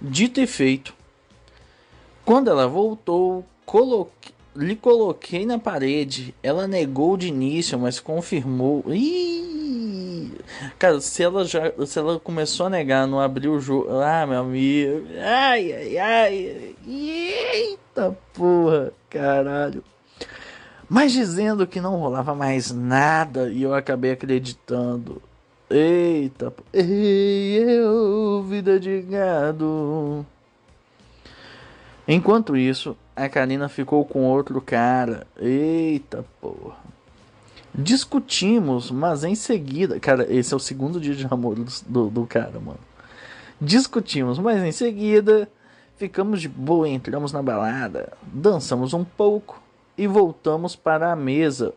Dito 0.00 0.40
e 0.40 0.46
feito. 0.46 0.94
Quando 2.24 2.48
ela 2.48 2.66
voltou, 2.66 3.44
coloquei, 3.66 4.32
lhe 4.56 4.74
coloquei 4.74 5.44
na 5.44 5.58
parede. 5.58 6.34
Ela 6.42 6.66
negou 6.66 7.18
de 7.18 7.28
início, 7.28 7.78
mas 7.78 8.00
confirmou. 8.00 8.82
Ih! 8.88 10.32
Cara, 10.78 11.00
se 11.02 11.22
ela 11.22 11.44
já. 11.44 11.70
Se 11.86 11.98
ela 11.98 12.18
começou 12.18 12.66
a 12.66 12.70
negar, 12.70 13.06
não 13.06 13.20
abriu 13.20 13.52
o 13.52 13.60
jogo. 13.60 13.90
Ah, 14.00 14.26
meu 14.26 14.40
amigo. 14.40 15.06
Ai, 15.20 15.70
ai, 15.70 15.98
ai. 15.98 16.74
Eita 16.86 18.16
porra, 18.32 18.92
caralho. 19.10 19.84
Mas 20.88 21.12
dizendo 21.12 21.66
que 21.66 21.80
não 21.80 21.96
rolava 21.96 22.34
mais 22.34 22.70
nada 22.70 23.50
e 23.50 23.62
eu 23.62 23.74
acabei 23.74 24.12
acreditando. 24.12 25.20
Eita, 25.68 26.50
ei, 26.72 27.58
eu, 27.58 28.42
vida 28.42 28.80
de 28.80 29.02
gado. 29.02 30.24
Enquanto 32.06 32.56
isso, 32.56 32.96
a 33.14 33.28
Karina 33.28 33.68
ficou 33.68 34.02
com 34.06 34.24
outro 34.24 34.62
cara. 34.62 35.26
Eita 35.38 36.24
porra. 36.40 36.76
Discutimos, 37.74 38.90
mas 38.90 39.24
em 39.24 39.34
seguida. 39.34 40.00
Cara, 40.00 40.26
esse 40.32 40.54
é 40.54 40.56
o 40.56 40.60
segundo 40.60 40.98
dia 40.98 41.14
de 41.14 41.28
namoro 41.28 41.66
do, 41.86 42.08
do 42.08 42.26
cara, 42.26 42.58
mano. 42.58 42.80
Discutimos, 43.60 44.38
mas 44.38 44.62
em 44.62 44.72
seguida. 44.72 45.50
Ficamos 45.98 46.40
de 46.40 46.48
boa, 46.48 46.88
entramos 46.88 47.32
na 47.32 47.42
balada, 47.42 48.12
dançamos 48.22 48.94
um 48.94 49.02
pouco 49.02 49.60
e 49.98 50.06
voltamos 50.06 50.76
para 50.76 51.12
a 51.12 51.16
mesa, 51.16 51.74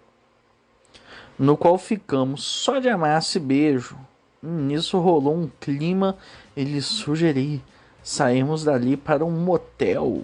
no 1.38 1.58
qual 1.58 1.78
ficamos 1.78 2.44
só 2.44 2.80
de 2.80 2.88
amasso 2.88 3.38
e 3.38 3.42
beijo. 3.42 3.98
Nisso 4.42 5.00
rolou 5.00 5.36
um 5.36 5.50
clima 5.60 6.16
e 6.56 6.64
lhe 6.64 6.82
sugeri 6.82 7.64
sairmos 8.04 8.64
dali 8.64 8.96
para 8.96 9.26
um 9.26 9.32
motel. 9.32 10.24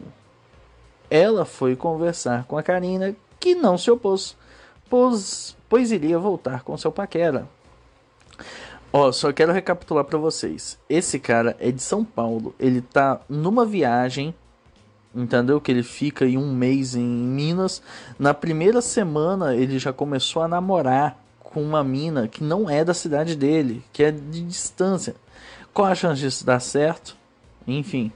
Ela 1.10 1.44
foi 1.44 1.76
conversar 1.76 2.46
com 2.46 2.58
a 2.58 2.64
Karina, 2.64 3.16
que 3.40 3.56
não 3.56 3.78
se 3.78 3.90
opôs, 3.90 4.36
pois, 4.90 5.56
pois 5.68 5.92
iria 5.92 6.20
voltar 6.20 6.64
com 6.64 6.78
seu 6.78 6.92
paquera. 6.92 7.48
Ó, 8.92 9.12
só 9.12 9.32
quero 9.34 9.52
recapitular 9.52 10.06
para 10.06 10.18
vocês. 10.18 10.80
Esse 10.90 11.20
cara 11.20 11.56
é 11.60 11.72
de 11.72 11.82
São 11.82 12.04
Paulo. 12.04 12.56
Ele 12.60 12.82
tá 12.82 13.22
numa 13.28 13.66
viagem, 13.66 14.34
entendeu? 15.18 15.60
Que 15.60 15.72
ele 15.72 15.84
fica 15.84 16.26
aí 16.26 16.38
um 16.38 16.54
mês 16.54 16.96
em 16.96 17.04
Minas. 17.04 17.82
Na 18.20 18.34
primeira 18.34 18.82
semana 18.82 19.56
ele 19.56 19.80
já 19.80 19.92
começou 19.92 20.42
a 20.44 20.48
namorar 20.48 21.18
com 21.40 21.62
uma 21.62 21.84
mina 21.84 22.28
que 22.28 22.44
não 22.44 22.70
é 22.70 22.86
da 22.86 22.94
cidade 22.94 23.36
dele, 23.36 23.84
que 23.92 24.04
é 24.04 24.12
de 24.12 24.42
distância. 24.42 25.16
Qual 25.74 25.88
a 25.88 25.96
chance 25.96 26.22
disso 26.22 26.46
dar 26.46 26.60
certo? 26.60 27.18
Enfim, 27.68 28.12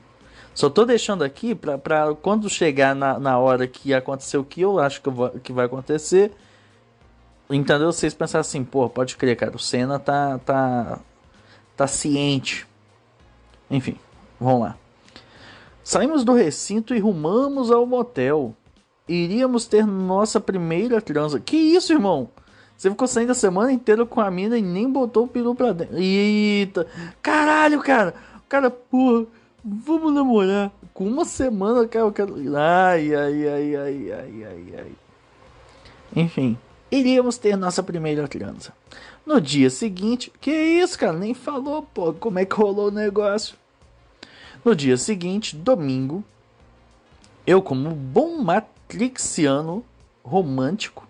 só 0.53 0.69
tô 0.69 0.85
deixando 0.85 1.23
aqui 1.23 1.55
pra, 1.55 1.77
pra 1.77 2.13
quando 2.15 2.49
chegar 2.49 2.95
na, 2.95 3.19
na 3.19 3.37
hora 3.37 3.67
que 3.67 3.93
acontecer 3.93 4.37
o 4.37 4.43
que 4.43 4.61
eu 4.61 4.79
acho 4.79 5.01
que, 5.01 5.09
eu 5.09 5.13
vou, 5.13 5.29
que 5.29 5.51
vai 5.51 5.65
acontecer, 5.65 6.31
entendeu? 7.49 7.91
Vocês 7.91 8.13
pensar 8.13 8.39
assim, 8.39 8.63
pô, 8.63 8.87
pode 8.89 9.17
crer, 9.17 9.35
cara, 9.35 9.55
o 9.55 9.59
Senna 9.59 9.99
tá, 9.99 10.39
tá, 10.39 10.99
tá 11.75 11.87
ciente. 11.87 12.67
Enfim, 13.69 13.97
vamos 14.39 14.61
lá. 14.61 14.80
Saímos 15.83 16.23
do 16.23 16.33
recinto 16.33 16.93
e 16.93 16.99
rumamos 16.99 17.71
ao 17.71 17.85
motel. 17.85 18.55
Iríamos 19.07 19.65
ter 19.65 19.85
nossa 19.85 20.39
primeira 20.39 21.01
transa. 21.01 21.39
Que 21.39 21.57
isso, 21.57 21.91
irmão? 21.91 22.29
Você 22.77 22.89
ficou 22.89 23.07
saindo 23.07 23.31
a 23.31 23.35
semana 23.35 23.71
inteira 23.71 24.05
com 24.05 24.21
a 24.21 24.31
mina 24.31 24.57
e 24.57 24.61
nem 24.61 24.89
botou 24.89 25.25
o 25.25 25.27
peru 25.27 25.53
pra 25.53 25.71
dentro. 25.71 25.97
Eita! 25.97 26.87
Caralho, 27.21 27.81
cara! 27.81 28.13
Cara, 28.47 28.69
porra 28.69 29.25
Vamos 29.63 30.11
namorar. 30.13 30.71
Com 30.93 31.07
uma 31.07 31.23
semana, 31.23 31.87
cara, 31.87 32.05
eu 32.05 32.11
quero. 32.11 32.35
Ai, 32.57 33.13
ai, 33.13 33.47
ai, 33.47 33.75
ai, 33.75 34.11
ai, 34.11 34.43
ai, 34.43 34.73
ai. 34.79 34.91
Enfim, 36.15 36.57
iríamos 36.91 37.37
ter 37.37 37.55
nossa 37.55 37.83
primeira 37.83 38.27
criança. 38.27 38.73
No 39.25 39.39
dia 39.39 39.69
seguinte, 39.69 40.31
que 40.41 40.51
isso, 40.51 40.97
cara? 40.97 41.13
Nem 41.13 41.33
falou, 41.33 41.83
pô, 41.83 42.11
como 42.11 42.39
é 42.39 42.45
que 42.45 42.55
rolou 42.55 42.87
o 42.87 42.91
negócio. 42.91 43.55
No 44.63 44.75
dia 44.75 44.95
seguinte, 44.95 45.55
domingo, 45.55 46.23
eu, 47.47 47.63
como 47.63 47.89
bom 47.89 48.43
matrixiano 48.43 49.83
romântico, 50.23 51.07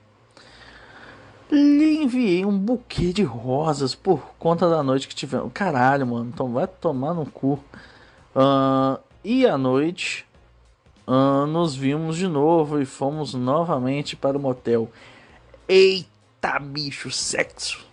lhe 1.51 1.97
enviei 1.97 2.45
um 2.45 2.57
buquê 2.57 3.11
de 3.11 3.23
rosas 3.23 3.93
por 3.93 4.21
conta 4.39 4.69
da 4.69 4.81
noite 4.81 5.05
que 5.05 5.13
tivemos. 5.13 5.51
Caralho, 5.53 6.07
mano, 6.07 6.31
então 6.33 6.53
vai 6.53 6.65
tomar 6.65 7.13
no 7.13 7.25
cu. 7.25 7.59
Uh, 8.33 8.97
e 9.21 9.45
à 9.45 9.57
noite 9.57 10.25
uh, 11.05 11.45
nos 11.45 11.75
vimos 11.75 12.15
de 12.15 12.29
novo 12.29 12.81
e 12.81 12.85
fomos 12.85 13.33
novamente 13.33 14.15
para 14.15 14.37
o 14.37 14.41
motel. 14.41 14.89
Eita 15.67 16.57
bicho, 16.57 17.11
sexo! 17.11 17.85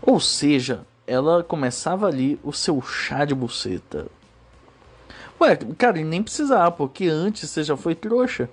Ou 0.00 0.18
seja, 0.18 0.86
ela 1.06 1.44
começava 1.44 2.06
ali 2.06 2.40
o 2.42 2.54
seu 2.54 2.80
chá 2.80 3.26
de 3.26 3.34
buceta. 3.34 4.06
Ué, 5.40 5.56
cara, 5.78 6.02
nem 6.02 6.22
precisava, 6.22 6.70
porque 6.70 7.06
antes 7.06 7.48
você 7.48 7.64
já 7.64 7.76
foi 7.76 7.94
trouxa. 7.94 8.48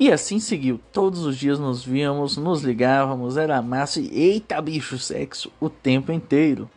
E 0.00 0.10
assim 0.10 0.40
seguiu. 0.40 0.80
Todos 0.92 1.24
os 1.24 1.36
dias 1.36 1.58
nos 1.58 1.84
víamos, 1.84 2.36
nos 2.38 2.62
ligávamos, 2.62 3.36
era 3.36 3.60
massa 3.60 4.00
e 4.00 4.08
eita 4.08 4.60
bicho, 4.60 4.98
sexo 4.98 5.52
o 5.60 5.68
tempo 5.68 6.10
inteiro. 6.10 6.68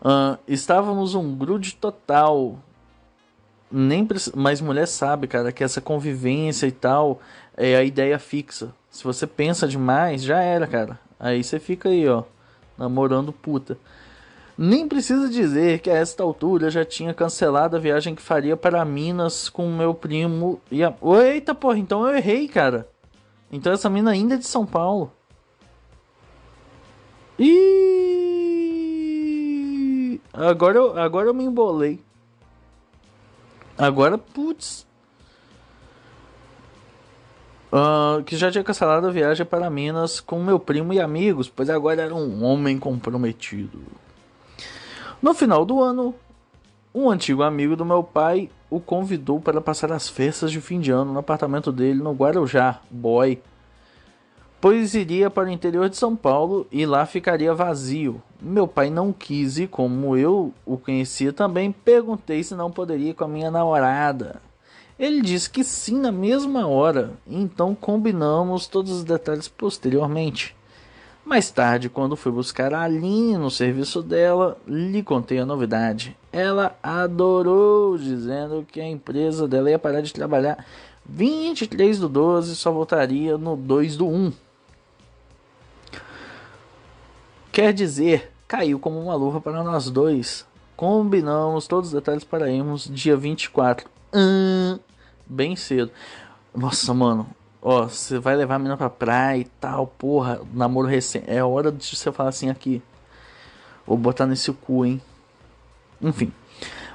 Uh, 0.00 0.38
estávamos 0.46 1.14
um 1.14 1.34
grude 1.34 1.74
total. 1.74 2.56
Nem 3.70 4.06
Mas 4.34 4.60
mulher 4.60 4.86
sabe, 4.86 5.26
cara, 5.26 5.52
que 5.52 5.62
essa 5.62 5.80
convivência 5.80 6.66
e 6.66 6.72
tal 6.72 7.20
é 7.56 7.76
a 7.76 7.84
ideia 7.84 8.18
fixa. 8.18 8.72
Se 8.88 9.04
você 9.04 9.26
pensa 9.26 9.68
demais, 9.68 10.22
já 10.22 10.40
era, 10.40 10.66
cara. 10.66 10.98
Aí 11.18 11.44
você 11.44 11.58
fica 11.58 11.88
aí, 11.88 12.08
ó, 12.08 12.22
namorando 12.78 13.32
puta. 13.32 13.76
Nem 14.62 14.86
precisa 14.86 15.26
dizer 15.26 15.78
que 15.78 15.88
a 15.88 15.94
esta 15.94 16.22
altura 16.22 16.70
já 16.70 16.84
tinha 16.84 17.14
cancelado 17.14 17.78
a 17.78 17.80
viagem 17.80 18.14
que 18.14 18.20
faria 18.20 18.58
para 18.58 18.84
Minas 18.84 19.48
com 19.48 19.72
meu 19.72 19.94
primo 19.94 20.60
e 20.70 20.84
a... 20.84 20.92
Eita 21.24 21.54
porra, 21.54 21.78
então 21.78 22.06
eu 22.06 22.14
errei, 22.14 22.46
cara. 22.46 22.86
Então 23.50 23.72
essa 23.72 23.88
mina 23.88 24.10
ainda 24.10 24.34
é 24.34 24.36
de 24.36 24.46
São 24.46 24.66
Paulo. 24.66 25.10
Ih! 27.38 27.80
Agora 30.30 30.76
eu, 30.76 30.98
agora 30.98 31.28
eu 31.28 31.34
me 31.34 31.44
embolei. 31.44 31.98
Agora, 33.78 34.18
putz. 34.18 34.86
Uh, 37.72 38.22
que 38.24 38.36
já 38.36 38.50
tinha 38.50 38.62
cancelado 38.62 39.06
a 39.06 39.10
viagem 39.10 39.46
para 39.46 39.70
Minas 39.70 40.20
com 40.20 40.44
meu 40.44 40.60
primo 40.60 40.92
e 40.92 41.00
amigos, 41.00 41.48
pois 41.48 41.70
agora 41.70 42.02
era 42.02 42.14
um 42.14 42.44
homem 42.44 42.78
comprometido. 42.78 43.80
No 45.22 45.34
final 45.34 45.64
do 45.64 45.80
ano, 45.80 46.14
um 46.94 47.10
antigo 47.10 47.42
amigo 47.42 47.76
do 47.76 47.84
meu 47.84 48.02
pai 48.02 48.50
o 48.70 48.80
convidou 48.80 49.40
para 49.40 49.60
passar 49.60 49.92
as 49.92 50.08
festas 50.08 50.50
de 50.50 50.60
fim 50.60 50.80
de 50.80 50.90
ano 50.90 51.12
no 51.12 51.18
apartamento 51.18 51.70
dele 51.70 52.02
no 52.02 52.12
Guarujá, 52.12 52.80
boy 52.90 53.40
pois 54.60 54.94
iria 54.94 55.30
para 55.30 55.48
o 55.48 55.50
interior 55.50 55.88
de 55.88 55.96
São 55.96 56.14
Paulo 56.14 56.66
e 56.70 56.84
lá 56.84 57.06
ficaria 57.06 57.54
vazio. 57.54 58.22
Meu 58.40 58.68
pai 58.68 58.90
não 58.90 59.12
quis 59.12 59.58
e 59.58 59.66
como 59.66 60.16
eu 60.16 60.52
o 60.66 60.76
conhecia 60.76 61.32
também, 61.32 61.72
perguntei 61.72 62.42
se 62.42 62.54
não 62.54 62.70
poderia 62.70 63.10
ir 63.10 63.14
com 63.14 63.24
a 63.24 63.28
minha 63.28 63.50
namorada. 63.50 64.40
Ele 64.98 65.22
disse 65.22 65.48
que 65.48 65.64
sim 65.64 65.98
na 65.98 66.12
mesma 66.12 66.66
hora, 66.66 67.12
então 67.26 67.74
combinamos 67.74 68.66
todos 68.66 68.92
os 68.92 69.02
detalhes 69.02 69.48
posteriormente. 69.48 70.54
Mais 71.30 71.48
tarde, 71.48 71.88
quando 71.88 72.16
fui 72.16 72.32
buscar 72.32 72.74
a 72.74 72.82
Aline 72.82 73.38
no 73.38 73.52
serviço 73.52 74.02
dela, 74.02 74.58
lhe 74.66 75.00
contei 75.00 75.38
a 75.38 75.46
novidade. 75.46 76.18
Ela 76.32 76.76
adorou, 76.82 77.96
dizendo 77.96 78.66
que 78.68 78.80
a 78.80 78.88
empresa 78.88 79.46
dela 79.46 79.70
ia 79.70 79.78
parar 79.78 80.00
de 80.00 80.12
trabalhar 80.12 80.66
23 81.06 82.00
do 82.00 82.08
12 82.08 82.56
só 82.56 82.72
voltaria 82.72 83.38
no 83.38 83.56
2 83.56 83.96
do 83.96 84.08
1. 84.08 84.32
Quer 87.52 87.72
dizer, 87.74 88.32
caiu 88.48 88.80
como 88.80 89.00
uma 89.00 89.14
luva 89.14 89.40
para 89.40 89.62
nós 89.62 89.88
dois. 89.88 90.44
Combinamos 90.76 91.68
todos 91.68 91.90
os 91.90 91.94
detalhes 91.94 92.24
para 92.24 92.50
irmos 92.50 92.90
dia 92.92 93.16
24. 93.16 93.88
Hum, 94.12 94.80
bem 95.24 95.54
cedo. 95.54 95.92
Nossa, 96.52 96.92
mano. 96.92 97.28
Ó, 97.62 97.82
você 97.82 98.18
vai 98.18 98.36
levar 98.36 98.54
a 98.54 98.58
menina 98.58 98.76
pra 98.76 98.88
praia 98.88 99.40
e 99.40 99.44
tal, 99.44 99.86
porra, 99.86 100.40
namoro 100.52 100.88
recente. 100.88 101.30
É 101.30 101.44
hora 101.44 101.70
de 101.70 101.84
você 101.84 102.10
falar 102.10 102.30
assim 102.30 102.48
aqui. 102.48 102.82
Vou 103.86 103.98
botar 103.98 104.26
nesse 104.26 104.50
cu, 104.52 104.84
hein? 104.84 105.00
Enfim. 106.00 106.32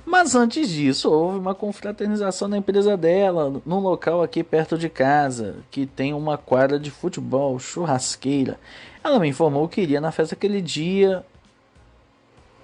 Mas 0.05 0.35
antes 0.35 0.69
disso, 0.69 1.11
houve 1.11 1.39
uma 1.39 1.55
confraternização 1.55 2.47
na 2.47 2.57
empresa 2.57 2.95
dela, 2.95 3.61
num 3.65 3.79
local 3.79 4.21
aqui 4.21 4.43
perto 4.43 4.77
de 4.77 4.87
casa, 4.87 5.57
que 5.71 5.85
tem 5.85 6.13
uma 6.13 6.37
quadra 6.37 6.79
de 6.79 6.91
futebol, 6.91 7.57
churrasqueira. 7.57 8.59
Ela 9.03 9.19
me 9.19 9.27
informou 9.27 9.67
que 9.67 9.81
iria 9.81 9.99
na 9.99 10.11
festa 10.11 10.35
aquele 10.35 10.61
dia. 10.61 11.25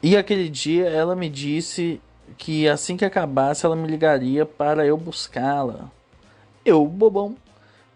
E 0.03 0.15
aquele 0.15 0.49
dia 0.49 0.87
ela 0.87 1.15
me 1.15 1.29
disse 1.29 1.99
que 2.37 2.67
assim 2.67 2.95
que 2.95 3.05
acabasse 3.05 3.65
ela 3.65 3.75
me 3.75 3.87
ligaria 3.87 4.45
para 4.45 4.85
eu 4.85 4.97
buscá-la. 4.97 5.91
Eu, 6.63 6.85
bobão, 6.85 7.35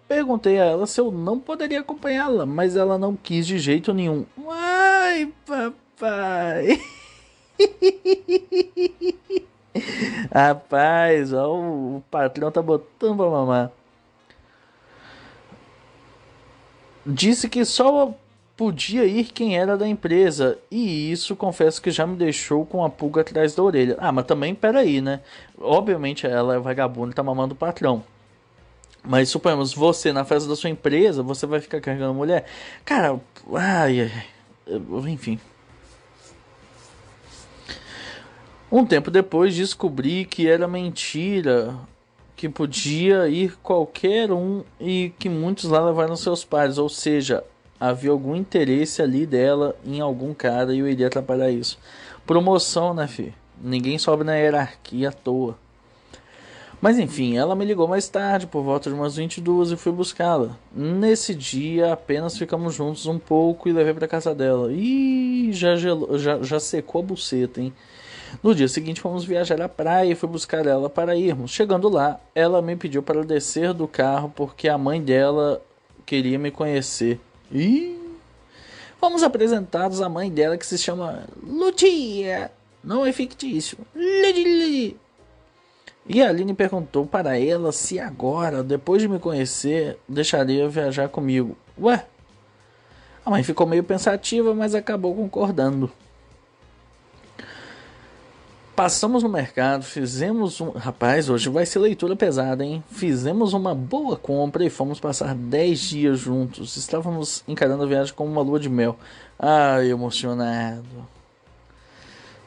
perguntei 0.08 0.60
a 0.60 0.66
ela 0.66 0.86
se 0.88 1.00
eu 1.00 1.12
não 1.12 1.40
poderia 1.40 1.80
acompanhá-la, 1.82 2.46
mas 2.46 2.76
ela 2.76 2.98
não 2.98 3.16
quis 3.16 3.46
de 3.46 3.58
jeito 3.60 3.94
nenhum. 3.94 4.26
Ai, 4.50 5.32
papai. 5.46 6.82
Rapaz, 10.34 11.34
ó, 11.34 11.54
o 11.54 12.04
patrão 12.10 12.52
tá 12.52 12.62
botando 12.62 13.18
pra 13.18 13.30
mamar. 13.30 13.72
Disse 17.06 17.48
que 17.48 17.64
só 17.64 18.14
podia 18.58 19.06
ir 19.06 19.26
quem 19.26 19.58
era 19.58 19.78
da 19.78 19.88
empresa. 19.88 20.58
E 20.72 21.12
isso, 21.12 21.36
confesso 21.36 21.82
que 21.82 21.92
já 21.92 22.08
me 22.08 22.16
deixou 22.16 22.66
com 22.66 22.84
a 22.84 22.90
pulga 22.90 23.22
atrás 23.22 23.54
da 23.54 23.62
orelha. 23.62 23.96
Ah, 24.00 24.12
mas 24.12 24.26
também, 24.26 24.56
peraí, 24.56 25.02
né? 25.02 25.22
Obviamente 25.60 26.26
ela 26.26 26.56
é 26.56 26.60
vagabunda 26.60 27.12
e 27.12 27.16
tá 27.16 27.22
mamando 27.24 27.54
o 27.54 27.58
patrão. 27.58 28.04
Mas 29.08 29.30
suponhamos, 29.30 29.74
você 29.74 30.12
na 30.12 30.26
festa 30.26 30.50
da 30.50 30.56
sua 30.56 30.70
empresa, 30.70 31.22
você 31.22 31.46
vai 31.46 31.60
ficar 31.60 31.80
carregando 31.80 32.14
mulher. 32.14 32.46
Cara, 32.84 33.20
ai, 33.54 34.02
ai 34.02 34.26
enfim. 35.08 35.40
Um 38.72 38.86
tempo 38.86 39.12
depois 39.12 39.56
descobri 39.56 40.26
que 40.26 40.48
era 40.48 40.68
mentira, 40.68 41.76
que 42.36 42.50
podia 42.50 43.28
ir 43.28 43.56
qualquer 43.62 44.32
um 44.32 44.64
e 44.80 45.14
que 45.20 45.30
muitos 45.30 45.66
lá 45.66 45.86
levaram 45.86 46.16
seus 46.16 46.44
pais, 46.44 46.78
ou 46.78 46.90
seja, 46.90 47.44
havia 47.80 48.12
algum 48.12 48.36
interesse 48.36 49.02
ali 49.02 49.26
dela 49.26 49.76
em 49.86 50.02
algum 50.02 50.34
cara 50.34 50.74
e 50.74 50.80
eu 50.80 50.90
iria 50.90 51.08
atrapalhar 51.08 51.52
isso. 51.52 51.78
Promoção, 52.26 52.94
né, 52.94 53.08
fi? 53.08 53.34
Ninguém 53.62 53.98
sobe 53.98 54.24
na 54.24 54.36
hierarquia 54.36 55.10
à 55.10 55.12
toa. 55.12 55.58
Mas 56.86 57.00
enfim, 57.00 57.36
ela 57.36 57.56
me 57.56 57.66
ligou 57.66 57.88
mais 57.88 58.08
tarde, 58.08 58.46
por 58.46 58.62
volta 58.62 58.92
de 58.92 58.96
umas 58.96 59.16
22 59.16 59.72
e 59.72 59.76
fui 59.76 59.92
buscá-la. 59.92 60.56
Nesse 60.72 61.34
dia 61.34 61.94
apenas 61.94 62.38
ficamos 62.38 62.76
juntos 62.76 63.08
um 63.08 63.18
pouco 63.18 63.68
e 63.68 63.74
levei 63.74 63.92
para 63.92 64.08
casa 64.08 64.36
dela. 64.36 64.72
Ih, 64.72 65.52
já, 65.52 65.76
gelou, 65.76 66.16
já, 66.20 66.44
já 66.44 66.60
secou 66.60 67.02
a 67.02 67.04
buceta, 67.04 67.60
hein? 67.60 67.74
No 68.44 68.54
dia 68.54 68.68
seguinte 68.68 69.02
fomos 69.02 69.26
viajar 69.26 69.60
à 69.64 69.68
praia 69.68 70.12
e 70.12 70.14
fui 70.14 70.30
buscar 70.30 70.68
ela 70.68 70.88
para 70.88 71.16
irmos. 71.16 71.50
Chegando 71.50 71.90
lá, 71.90 72.20
ela 72.36 72.62
me 72.62 72.76
pediu 72.76 73.02
para 73.02 73.24
descer 73.24 73.74
do 73.74 73.88
carro 73.88 74.32
porque 74.36 74.70
a 74.70 74.78
mãe 74.78 75.02
dela 75.02 75.64
queria 76.06 76.38
me 76.38 76.52
conhecer. 76.52 77.20
E 77.52 78.00
fomos 79.00 79.24
apresentados 79.24 80.04
à 80.04 80.08
mãe 80.08 80.30
dela 80.30 80.56
que 80.56 80.68
se 80.68 80.78
chama 80.78 81.24
Lutia. 81.42 82.52
Não 82.84 83.04
é 83.04 83.12
fictício. 83.12 83.80
Ludi, 83.96 84.96
E 86.08 86.22
a 86.22 86.30
Aline 86.30 86.54
perguntou 86.54 87.06
para 87.06 87.40
ela 87.40 87.72
se 87.72 88.00
agora, 88.00 88.64
depois 88.64 89.02
de 89.02 89.08
me 89.08 89.18
conhecer, 89.18 89.98
deixaria 90.08 90.70
viajar 90.70 91.10
comigo. 91.10 91.58
Ué? 91.80 92.06
A 93.26 93.30
mãe 93.32 93.42
ficou 93.42 93.66
meio 93.66 93.84
pensativa, 93.84 94.54
mas 94.54 94.76
acabou 94.76 95.16
concordando. 95.16 95.92
Passamos 98.76 99.24
no 99.24 99.30
mercado, 99.30 99.84
fizemos 99.84 100.60
um. 100.60 100.72
Rapaz, 100.72 101.30
hoje 101.30 101.50
vai 101.50 101.66
ser 101.66 101.80
leitura 101.80 102.14
pesada, 102.14 102.64
hein? 102.64 102.84
Fizemos 102.92 103.54
uma 103.54 103.74
boa 103.74 104.18
compra 104.18 104.66
e 104.66 104.70
fomos 104.70 105.00
passar 105.00 105.34
10 105.34 105.80
dias 105.80 106.20
juntos. 106.20 106.76
Estávamos 106.76 107.42
encarando 107.48 107.84
a 107.84 107.88
viagem 107.88 108.14
como 108.14 108.30
uma 108.30 108.42
lua 108.42 108.60
de 108.60 108.68
mel. 108.68 108.98
Ai, 109.40 109.90
emocionado. 109.90 111.08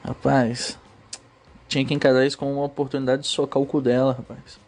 Rapaz, 0.05 0.79
tinha 1.69 1.85
que 1.85 1.95
encarar 1.95 2.27
isso 2.27 2.39
como 2.39 2.53
uma 2.53 2.65
oportunidade 2.65 3.23
de 3.23 3.29
socar 3.29 3.63
o 3.63 3.67
cu 3.67 3.81
dela, 3.81 4.13
rapaz. 4.13 4.59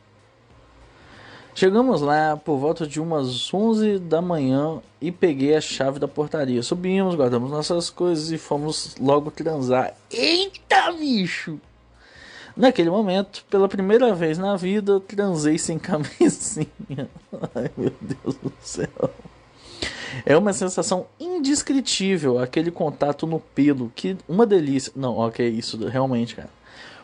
Chegamos 1.55 2.01
lá 2.01 2.37
por 2.37 2.59
volta 2.59 2.87
de 2.87 3.01
umas 3.01 3.53
11 3.53 3.99
da 3.99 4.23
manhã 4.23 4.81
e 5.01 5.11
peguei 5.11 5.57
a 5.57 5.61
chave 5.61 5.99
da 5.99 6.07
portaria. 6.07 6.63
Subimos, 6.63 7.15
guardamos 7.17 7.51
nossas 7.51 7.91
coisas 7.91 8.31
e 8.31 8.39
fomos 8.39 8.95
logo 9.01 9.31
transar. 9.31 9.95
Eita, 10.11 10.93
bicho! 10.93 11.61
Naquele 12.57 12.91
momento, 12.91 13.45
pela 13.51 13.69
primeira 13.69 14.15
vez 14.15 14.39
na 14.39 14.57
vida, 14.57 15.01
transei 15.01 15.59
sem 15.59 15.77
camisinha. 15.81 17.09
Ai, 17.55 17.71
meu 17.77 17.93
Deus 18.01 18.37
do 18.37 18.53
céu. 18.61 19.11
É 20.27 20.37
uma 20.37 20.53
sensação 20.53 21.07
indescritível 21.19 22.39
aquele 22.39 22.71
contato 22.71 23.27
no 23.27 23.41
pelo. 23.41 23.91
Que 23.95 24.17
uma 24.29 24.47
delícia. 24.47 24.93
Não, 24.95 25.17
ok, 25.17 25.49
isso 25.49 25.77
realmente, 25.89 26.35
cara. 26.35 26.51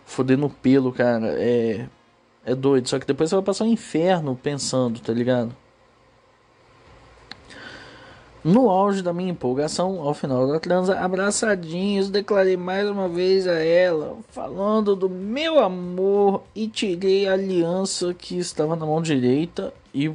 Foder 0.06 0.38
no 0.38 0.48
pelo, 0.48 0.90
cara, 0.92 1.34
é 1.38 1.86
é 2.46 2.54
doido. 2.54 2.88
Só 2.88 2.98
que 2.98 3.06
depois 3.06 3.28
você 3.28 3.36
vai 3.36 3.44
passar 3.44 3.64
um 3.64 3.72
inferno 3.72 4.38
pensando, 4.40 5.00
tá 5.00 5.12
ligado? 5.12 5.54
No 8.44 8.70
auge 8.70 9.02
da 9.02 9.12
minha 9.12 9.32
empolgação, 9.32 10.00
ao 10.00 10.14
final 10.14 10.46
da 10.46 10.60
transa, 10.60 10.96
abraçadinhos, 11.00 12.08
declarei 12.08 12.56
mais 12.56 12.88
uma 12.88 13.08
vez 13.08 13.48
a 13.48 13.54
ela, 13.58 14.18
falando 14.28 14.94
do 14.94 15.08
meu 15.08 15.58
amor 15.58 16.44
e 16.54 16.68
tirei 16.68 17.26
a 17.26 17.32
aliança 17.32 18.14
que 18.14 18.38
estava 18.38 18.76
na 18.76 18.86
mão 18.86 19.02
direita 19.02 19.74
e 19.92 20.14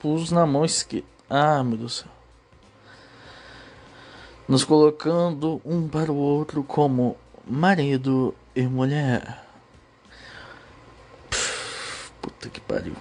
pus 0.00 0.32
na 0.32 0.46
mão 0.46 0.64
esquerda. 0.64 1.06
Ah, 1.28 1.62
meu 1.62 1.76
Deus 1.76 1.80
do 1.80 1.88
céu. 1.90 2.08
Nos 4.48 4.64
colocando 4.64 5.60
um 5.62 5.86
para 5.86 6.10
o 6.10 6.16
outro 6.16 6.64
como 6.64 7.16
marido 7.46 8.34
e 8.54 8.62
mulher. 8.62 9.42
Puta 12.20 12.48
que 12.48 12.60
pariu. 12.60 12.94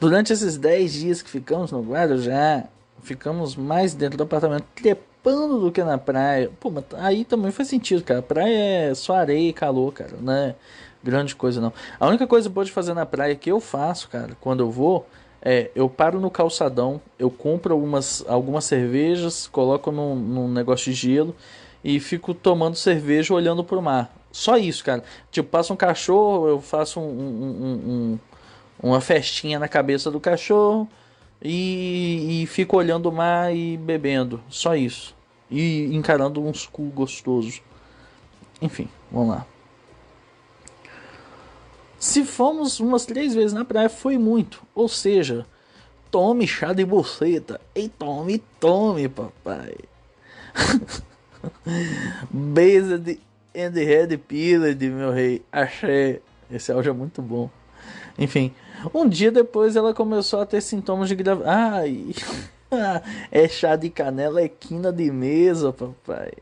Durante 0.00 0.32
esses 0.32 0.56
10 0.56 0.92
dias 0.92 1.22
que 1.22 1.30
ficamos 1.30 1.72
no 1.72 1.82
Guarujá, 1.82 2.64
ficamos 3.02 3.56
mais 3.56 3.94
dentro 3.94 4.18
do 4.18 4.24
apartamento 4.24 4.66
trepando 4.74 5.60
do 5.60 5.72
que 5.72 5.82
na 5.82 5.96
praia. 5.96 6.50
Pô, 6.60 6.70
mas 6.70 6.84
aí 6.98 7.24
também 7.24 7.50
faz 7.50 7.68
sentido, 7.68 8.02
cara. 8.02 8.20
Praia 8.20 8.90
é 8.90 8.94
só 8.94 9.14
areia 9.14 9.48
e 9.48 9.52
calor, 9.52 9.92
cara. 9.92 10.16
Não 10.20 10.32
é 10.32 10.54
grande 11.02 11.34
coisa, 11.36 11.60
não. 11.60 11.72
A 12.00 12.06
única 12.08 12.26
coisa 12.26 12.48
que 12.48 12.54
pode 12.54 12.72
fazer 12.72 12.94
na 12.94 13.06
praia 13.06 13.34
que 13.34 13.50
eu 13.50 13.60
faço, 13.60 14.08
cara, 14.08 14.36
quando 14.40 14.60
eu 14.60 14.70
vou, 14.70 15.06
é 15.40 15.70
eu 15.74 15.88
paro 15.88 16.18
no 16.18 16.30
calçadão, 16.30 17.00
eu 17.18 17.30
compro 17.30 17.74
algumas, 17.74 18.24
algumas 18.26 18.64
cervejas, 18.64 19.46
coloco 19.46 19.92
num, 19.92 20.14
num 20.14 20.48
negócio 20.48 20.92
de 20.92 20.94
gelo 20.94 21.36
e 21.84 22.00
fico 22.00 22.32
tomando 22.32 22.76
cerveja 22.76 23.34
olhando 23.34 23.62
pro 23.62 23.82
mar. 23.82 24.10
Só 24.34 24.56
isso, 24.56 24.82
cara. 24.82 25.04
Tipo, 25.30 25.48
passa 25.48 25.72
um 25.72 25.76
cachorro, 25.76 26.48
eu 26.48 26.60
faço 26.60 26.98
um, 26.98 27.04
um, 27.04 27.72
um 27.72 28.18
uma 28.82 29.00
festinha 29.00 29.60
na 29.60 29.68
cabeça 29.68 30.10
do 30.10 30.18
cachorro 30.18 30.88
e, 31.40 32.42
e 32.42 32.46
fico 32.48 32.76
olhando 32.76 33.08
o 33.08 33.12
mar 33.12 33.54
e 33.54 33.76
bebendo. 33.76 34.42
Só 34.48 34.74
isso. 34.74 35.14
E 35.48 35.84
encarando 35.94 36.44
uns 36.44 36.66
cu 36.66 36.82
gostosos. 36.86 37.62
Enfim, 38.60 38.88
vamos 39.08 39.36
lá. 39.36 39.46
Se 41.96 42.24
fomos 42.24 42.80
umas 42.80 43.06
três 43.06 43.36
vezes 43.36 43.52
na 43.52 43.64
praia, 43.64 43.88
foi 43.88 44.18
muito. 44.18 44.64
Ou 44.74 44.88
seja, 44.88 45.46
tome 46.10 46.44
chá 46.44 46.72
de 46.72 46.84
buceta. 46.84 47.60
E 47.72 47.88
tome, 47.88 48.42
tome, 48.58 49.08
papai. 49.08 49.76
Based 52.28 53.20
and 53.56 53.72
Red 53.74 54.16
Pilled, 54.18 54.90
meu 54.90 55.10
rei. 55.12 55.42
Achei. 55.50 56.20
Esse 56.50 56.72
áudio 56.72 56.90
é 56.90 56.92
muito 56.92 57.22
bom. 57.22 57.48
Enfim, 58.18 58.54
um 58.92 59.08
dia 59.08 59.32
depois 59.32 59.76
ela 59.76 59.94
começou 59.94 60.40
a 60.40 60.46
ter 60.46 60.60
sintomas 60.60 61.08
de 61.08 61.14
gravidez. 61.14 61.48
Ai, 61.48 62.14
é 63.30 63.48
chá 63.48 63.76
de 63.76 63.90
canela, 63.90 64.40
é 64.40 64.48
quina 64.48 64.92
de 64.92 65.10
mesa, 65.10 65.72
papai. 65.72 66.32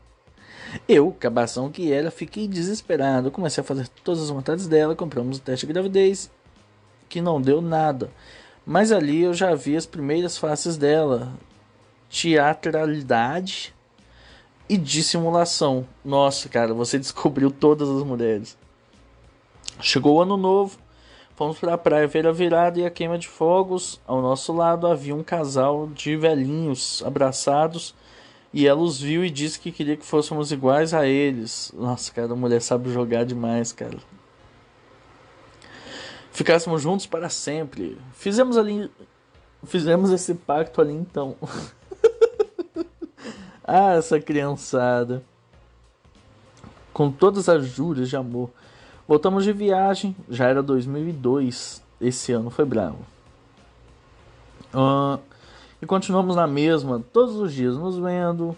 Eu, 0.87 1.11
cabação 1.11 1.69
que 1.69 1.91
era, 1.91 2.09
fiquei 2.09 2.47
desesperado. 2.47 3.31
Comecei 3.31 3.61
a 3.61 3.65
fazer 3.65 3.87
todas 4.03 4.23
as 4.23 4.29
vontades 4.29 4.67
dela. 4.67 4.95
Compramos 4.95 5.37
o 5.37 5.41
teste 5.41 5.67
de 5.67 5.73
gravidez, 5.73 6.31
que 7.07 7.21
não 7.21 7.41
deu 7.41 7.61
nada. 7.61 8.09
Mas 8.65 8.91
ali 8.91 9.21
eu 9.21 9.33
já 9.33 9.53
vi 9.53 9.75
as 9.75 9.85
primeiras 9.85 10.37
faces 10.37 10.77
dela: 10.77 11.33
teatralidade 12.09 13.73
e 14.67 14.77
dissimulação. 14.77 15.87
Nossa, 16.03 16.49
cara, 16.49 16.73
você 16.73 16.97
descobriu 16.99 17.51
todas 17.51 17.89
as 17.89 18.03
mulheres. 18.03 18.57
Chegou 19.81 20.15
o 20.15 20.21
ano 20.21 20.37
novo, 20.37 20.77
Fomos 21.35 21.57
para 21.57 21.73
a 21.73 21.77
praia 21.79 22.07
ver 22.07 22.27
a 22.27 22.31
virada 22.31 22.79
e 22.79 22.85
a 22.85 22.91
queima 22.91 23.17
de 23.17 23.27
fogos. 23.27 23.99
Ao 24.05 24.21
nosso 24.21 24.53
lado 24.53 24.85
havia 24.85 25.15
um 25.15 25.23
casal 25.23 25.87
de 25.87 26.15
velhinhos 26.15 27.01
abraçados 27.03 27.95
e 28.53 28.67
ela 28.67 28.81
os 28.81 29.01
viu 29.01 29.25
e 29.25 29.31
disse 29.31 29.59
que 29.59 29.71
queria 29.71 29.97
que 29.97 30.05
fôssemos 30.05 30.51
iguais 30.51 30.93
a 30.93 31.07
eles. 31.07 31.71
Nossa, 31.75 32.13
cara, 32.13 32.31
a 32.31 32.35
mulher 32.35 32.61
sabe 32.61 32.93
jogar 32.93 33.25
demais, 33.25 33.73
cara. 33.73 33.97
Ficássemos 36.31 36.83
juntos 36.83 37.07
para 37.07 37.29
sempre. 37.29 37.97
Fizemos 38.13 38.55
ali. 38.55 38.91
Fizemos 39.65 40.11
esse 40.11 40.35
pacto 40.35 40.81
ali 40.81 40.93
então. 40.93 41.35
ah, 43.63 43.93
essa 43.93 44.19
criançada. 44.19 45.23
Com 46.93 47.11
todas 47.11 47.49
as 47.49 47.65
juras 47.65 48.09
de 48.09 48.15
amor. 48.15 48.49
Voltamos 49.07 49.43
de 49.43 49.51
viagem, 49.51 50.15
já 50.29 50.47
era 50.47 50.63
2002, 50.63 51.83
esse 51.99 52.31
ano 52.31 52.49
foi 52.49 52.63
bravo. 52.65 52.99
Uh, 54.73 55.19
e 55.81 55.85
continuamos 55.85 56.35
na 56.35 56.47
mesma, 56.47 57.03
todos 57.11 57.35
os 57.35 57.53
dias 57.53 57.75
nos 57.77 57.97
vendo. 57.97 58.55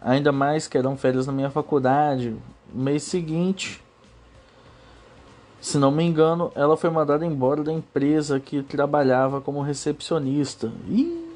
Ainda 0.00 0.32
mais 0.32 0.66
que 0.66 0.78
eram 0.78 0.96
férias 0.96 1.26
na 1.26 1.32
minha 1.32 1.50
faculdade. 1.50 2.34
mês 2.72 3.02
seguinte, 3.02 3.82
se 5.60 5.76
não 5.76 5.90
me 5.90 6.02
engano, 6.02 6.50
ela 6.54 6.76
foi 6.76 6.88
mandada 6.88 7.26
embora 7.26 7.62
da 7.62 7.70
empresa 7.70 8.40
que 8.40 8.62
trabalhava 8.62 9.42
como 9.42 9.60
recepcionista. 9.60 10.72
E 10.88 11.29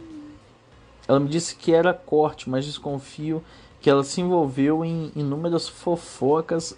ela 1.07 1.21
me 1.21 1.29
disse 1.29 1.55
que 1.57 1.73
era 1.73 1.93
corte, 1.93 2.49
mas 2.49 2.65
desconfio 2.65 3.43
que 3.81 3.91
ela 3.91 4.03
se 4.03 4.21
envolveu 4.21 4.85
em 4.85 5.13
inúmeras 5.15 5.69
fofocas 5.69 6.77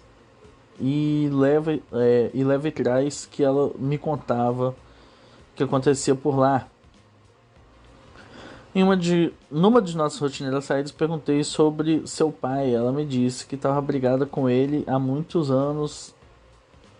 e 0.79 1.29
leva, 1.31 1.79
é, 1.93 2.29
e 2.33 2.43
leva 2.43 2.67
atrás 2.67 3.25
que 3.25 3.43
ela 3.43 3.71
me 3.79 3.97
contava 3.97 4.75
que 5.55 5.63
acontecia 5.63 6.13
por 6.13 6.37
lá. 6.37 6.67
Em 8.75 8.83
uma 8.83 8.95
de, 8.95 9.33
numa 9.49 9.81
de 9.81 9.97
nossas 9.97 10.19
rotineiras 10.19 10.65
saídas, 10.65 10.91
perguntei 10.91 11.43
sobre 11.43 12.05
seu 12.05 12.31
pai. 12.31 12.75
Ela 12.75 12.91
me 12.91 13.05
disse 13.05 13.47
que 13.47 13.55
estava 13.55 13.81
brigada 13.81 14.25
com 14.25 14.47
ele 14.47 14.83
há 14.85 14.99
muitos 14.99 15.49
anos, 15.49 16.13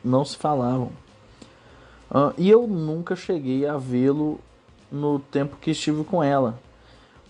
não 0.04 0.26
se 0.26 0.38
falavam. 0.38 0.92
Uh, 2.10 2.34
e 2.38 2.50
eu 2.50 2.66
nunca 2.66 3.16
cheguei 3.16 3.68
a 3.68 3.78
vê-lo 3.78 4.40
no 4.92 5.20
tempo 5.20 5.58
que 5.58 5.72
estive 5.72 6.04
com 6.04 6.24
ela. 6.24 6.58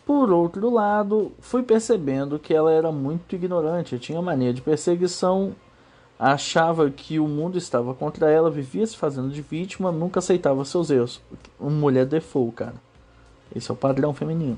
Por 0.08 0.32
outro 0.32 0.72
lado, 0.72 1.32
fui 1.40 1.62
percebendo 1.62 2.40
que 2.40 2.54
ela 2.54 2.72
era 2.72 2.92
muito 2.92 3.36
ignorante, 3.36 4.00
tinha 4.00 4.22
mania 4.22 4.52
de 4.52 4.62
perseguição 4.62 5.54
achava 6.20 6.90
que 6.90 7.20
o 7.20 7.28
mundo 7.28 7.58
estava 7.58 7.94
contra 7.94 8.30
ela, 8.32 8.50
vivia 8.50 8.86
se 8.86 8.98
fazendo 8.98 9.30
de 9.30 9.42
vítima, 9.42 9.92
nunca 9.92 10.20
aceitava 10.20 10.66
seus 10.66 10.90
erros. 10.90 11.22
Uma 11.60 11.70
mulher 11.70 12.06
default, 12.06 12.56
cara. 12.56 12.76
Esse 13.56 13.70
é 13.70 13.74
o 13.74 13.78
padrão 13.78 14.14
feminino. 14.14 14.58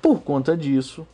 Por 0.00 0.20
conta 0.20 0.56
disso, 0.56 1.06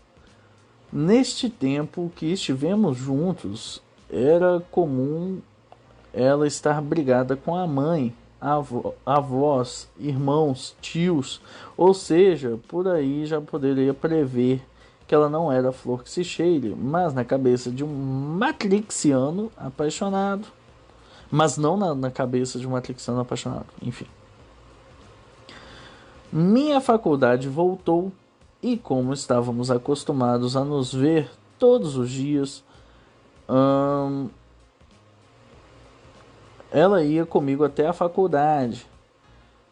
neste 0.93 1.49
tempo 1.49 2.13
que 2.15 2.27
estivemos 2.27 2.97
juntos, 2.97 3.83
era 4.11 4.63
comum 4.71 5.41
ela 6.13 6.47
estar 6.47 6.81
brigada 6.81 7.37
com 7.37 7.57
a 7.57 7.67
mãe, 7.67 8.15
avó, 8.41 8.95
avós, 9.05 9.89
irmãos, 9.99 10.77
tios, 10.81 11.41
ou 11.77 11.95
seja, 11.95 12.59
por 12.69 12.89
aí 12.89 13.27
já 13.27 13.41
poderia 13.41 13.95
prever 13.95 14.63
que 15.07 15.15
ela 15.15 15.29
não 15.29 15.51
era 15.51 15.73
flor 15.73 16.03
que 16.03 16.11
se 16.11 16.25
cheire, 16.25 16.75
mas 16.75 17.15
na 17.15 17.25
cabeça 17.25 17.71
de 17.71 17.85
um 17.85 17.89
matrixiano 18.39 19.51
apaixonado. 19.57 20.49
Mas 21.31 21.57
não 21.57 21.77
na, 21.77 21.95
na 21.95 22.11
cabeça 22.11 22.59
de 22.59 22.67
um 22.67 22.71
matrixiano 22.71 23.21
apaixonado, 23.21 23.67
enfim. 23.81 24.07
Minha 26.33 26.81
faculdade 26.81 27.49
voltou 27.49 28.13
e, 28.63 28.77
como 28.77 29.13
estávamos 29.13 29.71
acostumados 29.71 30.57
a 30.57 30.65
nos 30.65 30.93
ver 30.93 31.31
todos 31.59 31.97
os 31.97 32.11
dias, 32.11 32.65
hum, 33.49 34.29
ela 36.77 37.03
ia 37.03 37.25
comigo 37.25 37.65
até 37.65 37.87
a 37.87 37.93
faculdade. 37.95 38.87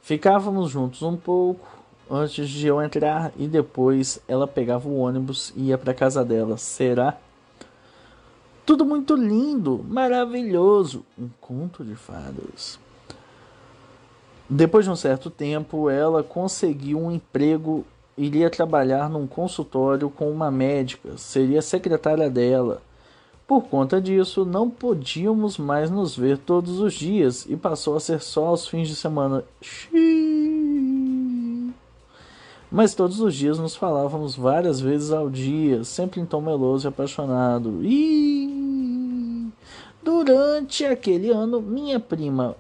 Ficávamos 0.01 0.71
juntos 0.71 1.03
um 1.03 1.15
pouco, 1.15 1.69
antes 2.11 2.49
de 2.49 2.67
eu 2.67 2.81
entrar 2.81 3.31
e 3.37 3.47
depois 3.47 4.19
ela 4.27 4.49
pegava 4.49 4.89
o 4.89 4.97
ônibus 4.97 5.53
e 5.55 5.65
ia 5.65 5.77
para 5.77 5.93
casa 5.93 6.25
dela. 6.25 6.57
Será? 6.57 7.19
Tudo 8.65 8.87
muito 8.87 9.15
lindo, 9.15 9.85
maravilhoso, 9.87 11.05
um 11.19 11.29
conto 11.43 11.85
de 11.85 11.95
fadas. 11.95 12.79
Depois 14.49 14.87
de 14.87 14.91
um 14.91 14.97
certo 14.97 15.29
tempo, 15.29 15.91
ela 15.91 16.23
conseguiu 16.23 16.99
um 16.99 17.11
emprego, 17.11 17.85
iria 18.17 18.49
trabalhar 18.49 19.11
num 19.11 19.27
consultório 19.27 20.09
com 20.09 20.31
uma 20.31 20.51
médica, 20.51 21.19
seria 21.19 21.61
secretária 21.61 22.31
dela. 22.31 22.81
Por 23.47 23.65
conta 23.65 24.01
disso, 24.01 24.45
não 24.45 24.71
podíamos 24.71 25.59
mais 25.59 25.91
nos 25.91 26.17
ver 26.17 26.39
todos 26.39 26.81
os 26.81 26.95
dias 26.95 27.45
e 27.49 27.57
passou 27.57 27.95
a 27.95 28.01
ser 28.01 28.23
só 28.23 28.47
aos 28.47 28.67
fins 28.67 28.89
de 28.89 28.97
semana. 28.97 29.45
Mas 32.71 32.95
todos 32.95 33.21
os 33.21 33.35
dias 33.35 33.59
nos 33.59 33.77
falávamos 33.77 34.35
várias 34.35 34.81
vezes 34.81 35.13
ao 35.13 35.29
dia, 35.29 35.85
sempre 35.85 36.21
em 36.21 36.27
tom 36.27 36.41
meloso 36.41 36.87
e 36.87 36.89
apaixonado. 36.89 37.81
E 37.83 39.49
durante 40.03 40.85
aquele 40.87 41.31
ano, 41.31 41.61
minha 41.61 42.01
prima 42.01 42.57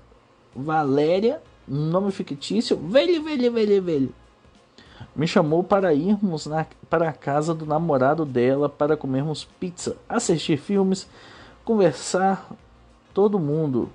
Valéria, 0.54 1.40
nome 1.66 2.12
fictício, 2.12 2.76
velho, 2.76 3.22
velho, 3.22 3.52
velho, 3.52 3.82
velho, 3.82 4.14
me 5.14 5.26
chamou 5.26 5.62
para 5.62 5.94
irmos 5.94 6.46
na, 6.46 6.66
para 6.88 7.08
a 7.08 7.12
casa 7.12 7.54
do 7.54 7.66
namorado 7.66 8.24
dela 8.24 8.68
para 8.68 8.96
comermos 8.96 9.44
pizza, 9.58 9.96
assistir 10.08 10.56
filmes, 10.56 11.08
conversar 11.64 12.48
todo 13.12 13.38
mundo. 13.38 13.90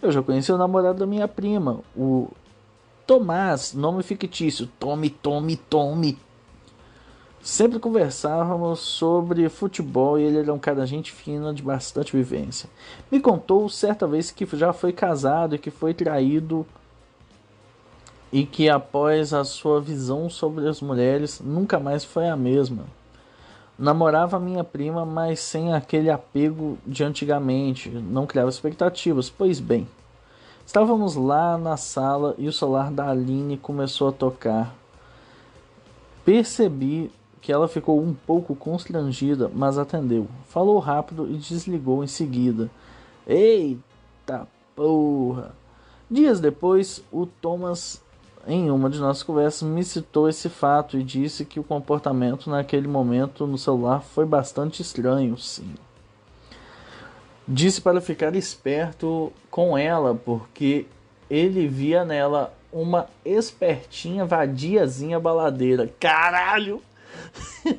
Eu 0.00 0.12
já 0.12 0.22
conheci 0.22 0.52
o 0.52 0.58
namorado 0.58 0.98
da 0.98 1.06
minha 1.06 1.26
prima, 1.26 1.80
o 1.96 2.28
Tomás, 3.06 3.72
nome 3.72 4.02
fictício, 4.02 4.68
Tome, 4.78 5.10
Tome, 5.10 5.56
Tome. 5.56 6.18
Sempre 7.40 7.78
conversávamos 7.78 8.80
sobre 8.80 9.48
futebol 9.48 10.18
e 10.18 10.24
ele 10.24 10.40
era 10.40 10.52
um 10.52 10.58
cara 10.58 10.84
gente 10.84 11.10
fina 11.10 11.54
de 11.54 11.62
bastante 11.62 12.14
vivência. 12.14 12.68
Me 13.10 13.18
contou 13.20 13.68
certa 13.68 14.06
vez 14.06 14.30
que 14.30 14.44
já 14.54 14.72
foi 14.72 14.92
casado 14.92 15.54
e 15.54 15.58
que 15.58 15.70
foi 15.70 15.94
traído 15.94 16.66
e 18.32 18.44
que 18.44 18.68
após 18.68 19.32
a 19.32 19.44
sua 19.44 19.80
visão 19.80 20.28
sobre 20.28 20.68
as 20.68 20.80
mulheres 20.80 21.40
nunca 21.40 21.78
mais 21.78 22.04
foi 22.04 22.28
a 22.28 22.36
mesma. 22.36 22.84
Namorava 23.78 24.40
minha 24.40 24.64
prima, 24.64 25.04
mas 25.04 25.40
sem 25.40 25.72
aquele 25.72 26.10
apego 26.10 26.78
de 26.86 27.04
antigamente, 27.04 27.88
não 27.88 28.26
criava 28.26 28.50
expectativas. 28.50 29.30
Pois 29.30 29.60
bem, 29.60 29.86
Estávamos 30.68 31.14
lá 31.14 31.56
na 31.56 31.78
sala 31.78 32.34
e 32.36 32.46
o 32.46 32.52
celular 32.52 32.92
da 32.92 33.08
Aline 33.08 33.56
começou 33.56 34.08
a 34.08 34.12
tocar. 34.12 34.74
Percebi 36.26 37.10
que 37.40 37.50
ela 37.50 37.66
ficou 37.66 37.98
um 37.98 38.12
pouco 38.12 38.54
constrangida, 38.54 39.50
mas 39.54 39.78
atendeu. 39.78 40.28
Falou 40.46 40.78
rápido 40.78 41.26
e 41.26 41.38
desligou 41.38 42.04
em 42.04 42.06
seguida. 42.06 42.70
Eita 43.26 44.46
porra! 44.76 45.54
Dias 46.10 46.38
depois, 46.38 47.02
o 47.10 47.24
Thomas, 47.24 48.04
em 48.48 48.70
uma 48.70 48.88
de 48.88 48.98
nossas 48.98 49.22
conversas, 49.22 49.68
me 49.68 49.84
citou 49.84 50.28
esse 50.28 50.48
fato 50.48 50.98
e 50.98 51.04
disse 51.04 51.44
que 51.44 51.60
o 51.60 51.64
comportamento 51.64 52.48
naquele 52.48 52.88
momento 52.88 53.46
no 53.46 53.58
celular 53.58 54.00
foi 54.00 54.24
bastante 54.24 54.80
estranho, 54.80 55.36
sim. 55.36 55.74
Disse 57.46 57.80
para 57.80 58.00
ficar 58.00 58.34
esperto 58.34 59.32
com 59.50 59.76
ela, 59.76 60.14
porque 60.14 60.86
ele 61.28 61.68
via 61.68 62.04
nela 62.04 62.54
uma 62.72 63.06
espertinha 63.24 64.24
vadiazinha 64.24 65.20
baladeira. 65.20 65.92
Caralho! 66.00 66.82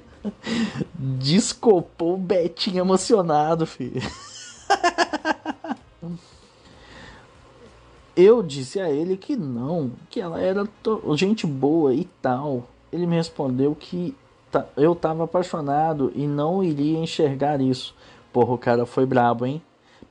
Descopou 0.94 2.18
Betinho 2.18 2.80
emocionado, 2.80 3.66
filho. 3.66 4.02
Eu 8.22 8.44
disse 8.44 8.82
a 8.82 8.90
ele 8.90 9.16
que 9.16 9.38
não, 9.38 9.92
que 10.10 10.20
ela 10.20 10.42
era 10.42 10.68
gente 11.16 11.48
boa 11.48 11.94
e 11.94 12.04
tal. 12.22 12.66
Ele 12.92 13.08
me 13.08 13.16
respondeu 13.16 13.74
que 13.74 14.14
eu 14.76 14.92
estava 14.92 15.24
apaixonado 15.24 16.12
e 16.14 16.28
não 16.28 16.62
iria 16.62 17.00
enxergar 17.00 17.62
isso. 17.62 17.96
Porra, 18.34 18.54
o 18.54 18.58
cara 18.58 18.86
foi 18.86 19.06
brabo, 19.06 19.46
hein? 19.46 19.62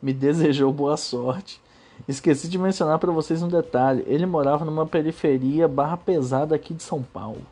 Me 0.01 0.15
desejou 0.15 0.73
boa 0.73 0.97
sorte. 0.97 1.61
Esqueci 2.09 2.49
de 2.49 2.57
mencionar 2.57 2.99
para 2.99 3.13
vocês 3.13 3.43
um 3.43 3.49
detalhe. 3.49 4.03
Ele 4.07 4.25
morava 4.25 4.65
numa 4.65 4.87
periferia 4.87 5.69
barra 5.69 5.99
pesada 5.99 6.55
aqui 6.55 6.73
de 6.73 6.83
São 6.83 7.03
Paulo. 7.03 7.43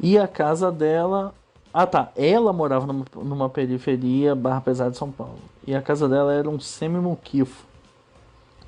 E 0.00 0.16
a 0.16 0.26
casa 0.26 0.72
dela. 0.72 1.34
Ah 1.70 1.86
tá, 1.86 2.10
ela 2.16 2.50
morava 2.50 2.86
numa, 2.86 3.50
periferia 3.50 4.34
barra 4.34 4.62
pesada 4.62 4.90
de 4.90 4.96
São 4.96 5.12
Paulo. 5.12 5.40
E 5.66 5.74
a 5.74 5.82
casa 5.82 6.08
dela 6.08 6.32
era 6.32 6.48
um 6.48 6.58
semi-muquifo. 6.58 7.66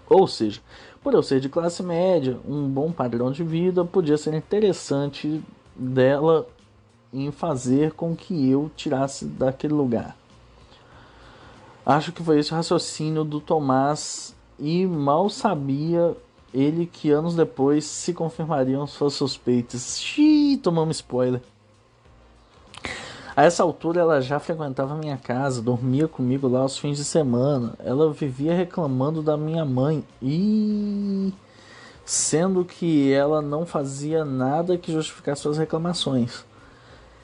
Ou 0.08 0.26
seja, 0.26 0.60
por 1.04 1.12
eu 1.12 1.22
ser 1.22 1.38
de 1.38 1.50
classe 1.50 1.82
média, 1.82 2.38
um 2.48 2.66
bom 2.66 2.90
padrão 2.90 3.30
de 3.30 3.44
vida, 3.44 3.84
podia 3.84 4.16
ser 4.16 4.32
interessante 4.32 5.42
dela 5.76 6.46
em 7.12 7.30
fazer 7.30 7.92
com 7.92 8.16
que 8.16 8.48
eu 8.48 8.70
tirasse 8.74 9.26
daquele 9.26 9.74
lugar. 9.74 10.16
Acho 11.84 12.10
que 12.10 12.22
foi 12.22 12.38
esse 12.38 12.52
o 12.52 12.56
raciocínio 12.56 13.22
do 13.22 13.38
Tomás 13.38 14.34
e 14.58 14.86
mal 14.86 15.28
sabia 15.28 16.16
ele 16.54 16.86
que 16.86 17.10
anos 17.10 17.36
depois 17.36 17.84
se 17.84 18.14
confirmariam 18.14 18.86
suas 18.86 19.12
suspeitas. 19.12 20.00
Xiii, 20.00 20.56
tomamos 20.56 20.96
spoiler. 20.96 21.42
A 23.36 23.42
essa 23.42 23.64
altura 23.64 24.00
ela 24.00 24.20
já 24.20 24.38
frequentava 24.38 24.94
minha 24.94 25.16
casa, 25.16 25.60
dormia 25.60 26.06
comigo 26.06 26.46
lá 26.46 26.60
aos 26.60 26.78
fins 26.78 26.98
de 26.98 27.04
semana. 27.04 27.74
Ela 27.80 28.12
vivia 28.12 28.54
reclamando 28.54 29.22
da 29.22 29.36
minha 29.36 29.64
mãe 29.64 30.04
e 30.22 31.32
sendo 32.04 32.64
que 32.64 33.12
ela 33.12 33.42
não 33.42 33.66
fazia 33.66 34.24
nada 34.24 34.78
que 34.78 34.92
justificasse 34.92 35.42
suas 35.42 35.58
reclamações. 35.58 36.44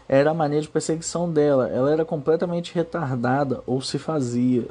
Era 0.09 0.33
a 0.33 0.35
mania 0.35 0.61
de 0.61 0.69
perseguição 0.69 1.31
dela. 1.31 1.69
Ela 1.69 1.93
era 1.93 2.05
completamente 2.05 2.75
retardada 2.75 3.63
ou 3.65 3.81
se 3.81 3.97
fazia. 3.97 4.67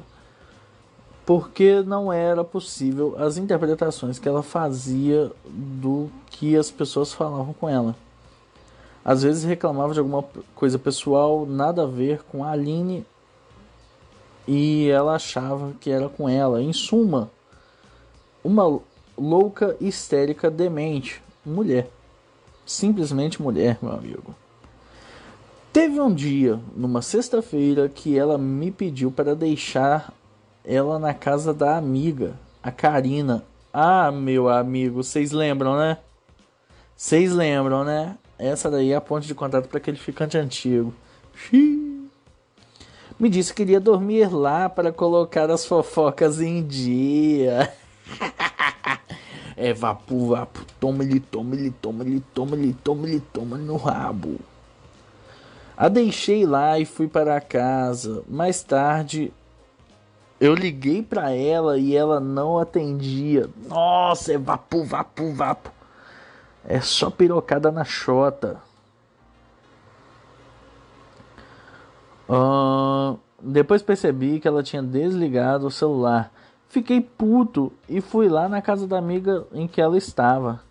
Porque 1.26 1.82
não 1.84 2.12
era 2.12 2.44
possível 2.44 3.16
as 3.18 3.38
interpretações 3.38 4.20
que 4.20 4.28
ela 4.28 4.44
fazia 4.44 5.32
do 5.46 6.10
que 6.32 6.58
as 6.58 6.70
pessoas 6.70 7.14
falavam 7.14 7.54
com 7.54 7.70
ela. 7.70 7.96
Às 9.04 9.24
vezes 9.24 9.44
reclamava 9.44 9.94
de 9.94 10.00
alguma 10.00 10.24
coisa 10.56 10.78
pessoal, 10.78 11.46
nada 11.46 11.84
a 11.84 11.88
ver 11.88 12.24
com 12.24 12.44
a 12.44 12.52
Aline, 12.52 13.06
e 14.48 14.90
ela 14.90 15.16
achava 15.16 15.74
que 15.80 15.92
era 15.92 16.10
com 16.10 16.28
ela. 16.28 16.62
Em 16.62 16.74
suma, 16.74 17.30
uma 18.44 18.80
louca, 19.18 19.78
histérica, 19.80 20.50
demente, 20.50 21.22
mulher. 21.46 21.90
Simplesmente 22.66 23.42
mulher, 23.42 23.78
meu 23.82 23.92
amigo. 23.92 24.36
Teve 25.72 26.00
um 26.02 26.14
dia, 26.14 26.60
numa 26.76 27.02
sexta-feira, 27.02 27.88
que 27.88 28.18
ela 28.18 28.38
me 28.38 28.72
pediu 28.72 29.12
para 29.12 29.36
deixar 29.36 30.12
ela 30.66 30.98
na 30.98 31.14
casa 31.14 31.54
da 31.54 31.78
amiga, 31.78 32.34
a 32.62 32.72
Karina. 32.72 33.44
Ah, 33.72 34.12
meu 34.12 34.50
amigo, 34.50 35.04
vocês 35.04 35.32
lembram, 35.32 35.78
né? 35.78 36.00
Vocês 36.96 37.32
lembram, 37.32 37.84
né? 37.84 38.18
Essa 38.40 38.72
daí 38.72 38.94
é 38.94 38.96
a 38.96 39.02
ponte 39.02 39.28
de 39.28 39.36
contato 39.36 39.68
para 39.68 39.80
aquele 39.80 39.98
ficante 39.98 40.38
antigo. 40.38 40.94
Xiii. 41.36 42.10
Me 43.20 43.30
disse 43.30 43.54
que 43.54 43.58
queria 43.58 43.82
dormir 43.82 44.34
lá 44.34 44.70
para 44.70 44.94
colocar 44.94 45.52
as 45.52 45.66
fofocas 45.66 46.40
em 46.40 46.66
dia. 46.66 47.70
é 49.58 49.74
vapo, 49.74 50.28
vapo. 50.28 50.66
Toma 50.80 51.04
ele, 51.04 51.20
toma 51.20 51.54
ele, 51.54 51.70
toma 51.82 52.06
ele, 52.06 52.24
toma 52.34 52.56
ele, 52.56 52.74
toma 52.82 53.08
ele, 53.10 53.20
toma 53.34 53.58
no 53.58 53.76
rabo. 53.76 54.40
A 55.76 55.90
deixei 55.90 56.46
lá 56.46 56.80
e 56.80 56.86
fui 56.86 57.10
para 57.10 57.42
casa. 57.42 58.24
Mais 58.26 58.64
tarde, 58.64 59.34
eu 60.40 60.56
liguei 60.56 61.04
para 61.04 61.32
ela 61.32 61.78
e 61.78 61.94
ela 61.94 62.22
não 62.22 62.58
atendia. 62.58 63.50
Nossa, 63.68 64.32
é 64.32 64.38
vapo, 64.38 64.86
vapo, 64.86 65.34
vapo. 65.34 65.79
É 66.68 66.80
só 66.82 67.10
pirocada 67.10 67.72
na 67.72 67.84
chota. 67.84 68.62
Uh, 72.28 73.18
depois 73.42 73.82
percebi 73.82 74.40
que 74.40 74.48
ela 74.48 74.62
tinha 74.62 74.84
desligado 74.84 75.68
o 75.68 75.72
celular. 75.72 76.32
Fiquei 76.68 77.02
puto 77.02 77.74
e 77.88 78.00
fui 78.02 78.30
lá 78.30 78.48
na 78.48 78.62
casa 78.62 78.86
da 78.86 78.98
amiga 78.98 79.48
em 79.52 79.68
que 79.68 79.82
ela 79.82 79.98
estava. 79.98 80.62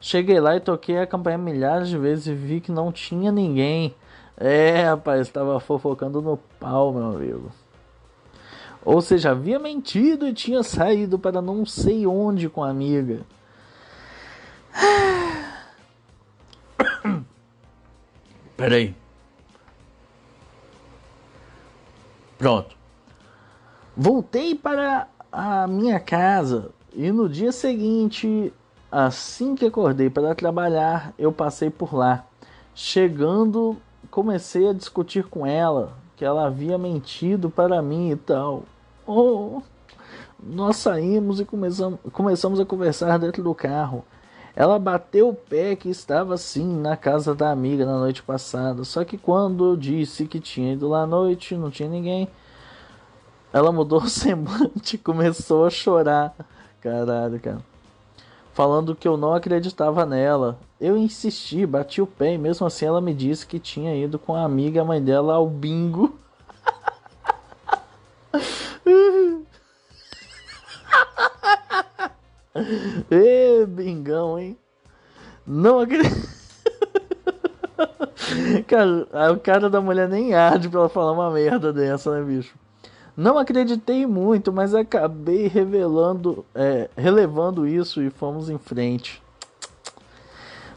Cheguei 0.00 0.40
lá 0.40 0.56
e 0.56 0.60
toquei 0.60 0.98
a 0.98 1.06
campanha 1.06 1.38
milhares 1.38 1.88
de 1.88 1.96
vezes 1.96 2.26
e 2.26 2.34
vi 2.34 2.60
que 2.60 2.72
não 2.72 2.90
tinha 2.90 3.30
ninguém. 3.30 3.94
É, 4.36 4.82
rapaz, 4.82 5.20
estava 5.20 5.58
fofocando 5.60 6.20
no 6.20 6.36
pau, 6.58 6.92
meu 6.92 7.16
amigo. 7.16 7.50
Ou 8.84 9.00
seja, 9.00 9.30
havia 9.30 9.58
mentido 9.58 10.26
e 10.26 10.34
tinha 10.34 10.62
saído 10.62 11.18
para 11.18 11.40
não 11.40 11.64
sei 11.64 12.06
onde 12.06 12.48
com 12.48 12.62
a 12.62 12.70
amiga. 12.70 13.20
Peraí. 18.56 18.94
Pronto. 22.38 22.76
Voltei 23.96 24.54
para 24.54 25.08
a 25.30 25.66
minha 25.66 25.98
casa 25.98 26.70
e 26.94 27.10
no 27.10 27.28
dia 27.28 27.52
seguinte, 27.52 28.52
assim 28.90 29.54
que 29.54 29.66
acordei 29.66 30.08
para 30.08 30.34
trabalhar, 30.34 31.12
eu 31.18 31.32
passei 31.32 31.70
por 31.70 31.94
lá. 31.94 32.24
Chegando, 32.74 33.76
comecei 34.10 34.68
a 34.68 34.72
discutir 34.72 35.24
com 35.24 35.46
ela 35.46 35.94
que 36.16 36.24
ela 36.24 36.46
havia 36.46 36.78
mentido 36.78 37.50
para 37.50 37.82
mim 37.82 38.10
e 38.10 38.16
tal. 38.16 38.64
Oh, 39.06 39.60
nós 40.42 40.76
saímos 40.76 41.40
e 41.40 41.44
começamos, 41.44 42.00
começamos 42.12 42.58
a 42.58 42.64
conversar 42.64 43.18
dentro 43.18 43.42
do 43.42 43.54
carro. 43.54 44.04
Ela 44.56 44.78
bateu 44.78 45.28
o 45.28 45.34
pé 45.34 45.76
que 45.76 45.90
estava 45.90 46.38
sim 46.38 46.66
na 46.80 46.96
casa 46.96 47.34
da 47.34 47.50
amiga 47.50 47.84
na 47.84 47.98
noite 47.98 48.22
passada. 48.22 48.84
Só 48.84 49.04
que 49.04 49.18
quando 49.18 49.66
eu 49.66 49.76
disse 49.76 50.24
que 50.24 50.40
tinha 50.40 50.72
ido 50.72 50.88
lá 50.88 51.02
à 51.02 51.06
noite, 51.06 51.54
não 51.54 51.70
tinha 51.70 51.90
ninguém. 51.90 52.26
Ela 53.52 53.70
mudou 53.70 54.00
o 54.00 54.08
semblante 54.10 54.96
e 54.96 54.98
começou 54.98 55.66
a 55.66 55.70
chorar. 55.70 56.34
Caralho, 56.80 57.38
cara. 57.38 57.60
Falando 58.54 58.96
que 58.96 59.06
eu 59.06 59.18
não 59.18 59.34
acreditava 59.34 60.06
nela. 60.06 60.58
Eu 60.80 60.96
insisti, 60.96 61.66
bati 61.66 62.00
o 62.00 62.06
pé 62.06 62.32
e 62.32 62.38
mesmo 62.38 62.66
assim 62.66 62.86
ela 62.86 63.02
me 63.02 63.12
disse 63.12 63.46
que 63.46 63.58
tinha 63.58 63.94
ido 63.94 64.18
com 64.18 64.34
a 64.34 64.42
amiga 64.42 64.80
a 64.80 64.84
mãe 64.86 65.02
dela 65.02 65.34
ao 65.34 65.46
bingo. 65.46 66.18
Ê, 73.10 73.66
bingão, 73.66 74.38
hein? 74.38 74.56
Não 75.46 75.80
acredito. 75.80 76.28
cara, 78.66 79.32
o 79.32 79.40
cara 79.40 79.70
da 79.70 79.80
mulher 79.80 80.08
nem 80.08 80.34
arde 80.34 80.68
pra 80.68 80.80
ela 80.80 80.88
falar 80.88 81.12
uma 81.12 81.30
merda 81.30 81.72
dessa, 81.72 82.10
né, 82.10 82.24
bicho? 82.24 82.54
Não 83.16 83.38
acreditei 83.38 84.06
muito, 84.06 84.52
mas 84.52 84.74
acabei 84.74 85.46
revelando, 85.46 86.44
é, 86.54 86.90
relevando 86.96 87.66
isso 87.66 88.02
e 88.02 88.10
fomos 88.10 88.50
em 88.50 88.58
frente. 88.58 89.22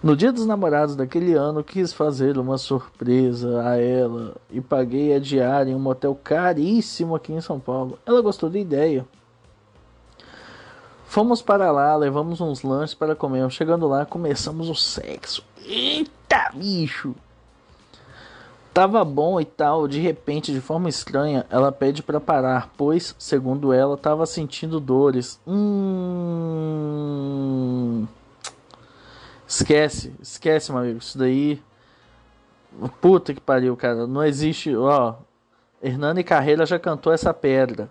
No 0.01 0.15
dia 0.15 0.31
dos 0.31 0.45
namorados 0.45 0.95
daquele 0.95 1.33
ano, 1.33 1.61
quis 1.61 1.91
fazer 1.91 2.37
uma 2.37 2.57
surpresa 2.57 3.61
a 3.67 3.75
ela 3.75 4.37
e 4.49 4.61
paguei 4.61 5.13
a 5.13 5.19
diária 5.19 5.71
em 5.71 5.75
um 5.75 5.79
motel 5.79 6.17
caríssimo 6.23 7.13
aqui 7.13 7.33
em 7.33 7.41
São 7.41 7.59
Paulo. 7.59 7.99
Ela 8.05 8.21
gostou 8.21 8.49
da 8.49 8.57
ideia. 8.57 9.05
Fomos 11.09 11.41
para 11.41 11.71
lá, 11.71 11.95
levamos 11.95 12.39
uns 12.39 12.61
lanches 12.61 12.93
para 12.93 13.15
comer. 13.15 13.49
Chegando 13.49 13.87
lá, 13.87 14.05
começamos 14.05 14.69
o 14.69 14.75
sexo. 14.75 15.43
Eita, 15.65 16.51
bicho! 16.53 17.15
Tava 18.71 19.03
bom 19.03 19.41
e 19.41 19.45
tal, 19.45 19.87
de 19.87 19.99
repente, 19.99 20.53
de 20.53 20.61
forma 20.61 20.87
estranha, 20.87 21.47
ela 21.49 21.71
pede 21.71 22.03
para 22.03 22.19
parar, 22.19 22.71
pois, 22.77 23.15
segundo 23.17 23.73
ela, 23.73 23.97
tava 23.97 24.27
sentindo 24.27 24.79
dores. 24.79 25.41
Hum. 25.47 25.65
Esquece, 29.47 30.13
esquece, 30.21 30.71
meu 30.71 30.81
amigo. 30.81 30.99
Isso 30.99 31.17
daí. 31.17 31.59
Puta 33.01 33.33
que 33.33 33.41
pariu, 33.41 33.75
cara. 33.75 34.05
Não 34.05 34.23
existe. 34.23 34.75
Ó. 34.75 35.15
Hernani 35.81 36.23
Carreira 36.23 36.67
já 36.67 36.77
cantou 36.77 37.11
essa 37.11 37.33
pedra. 37.33 37.89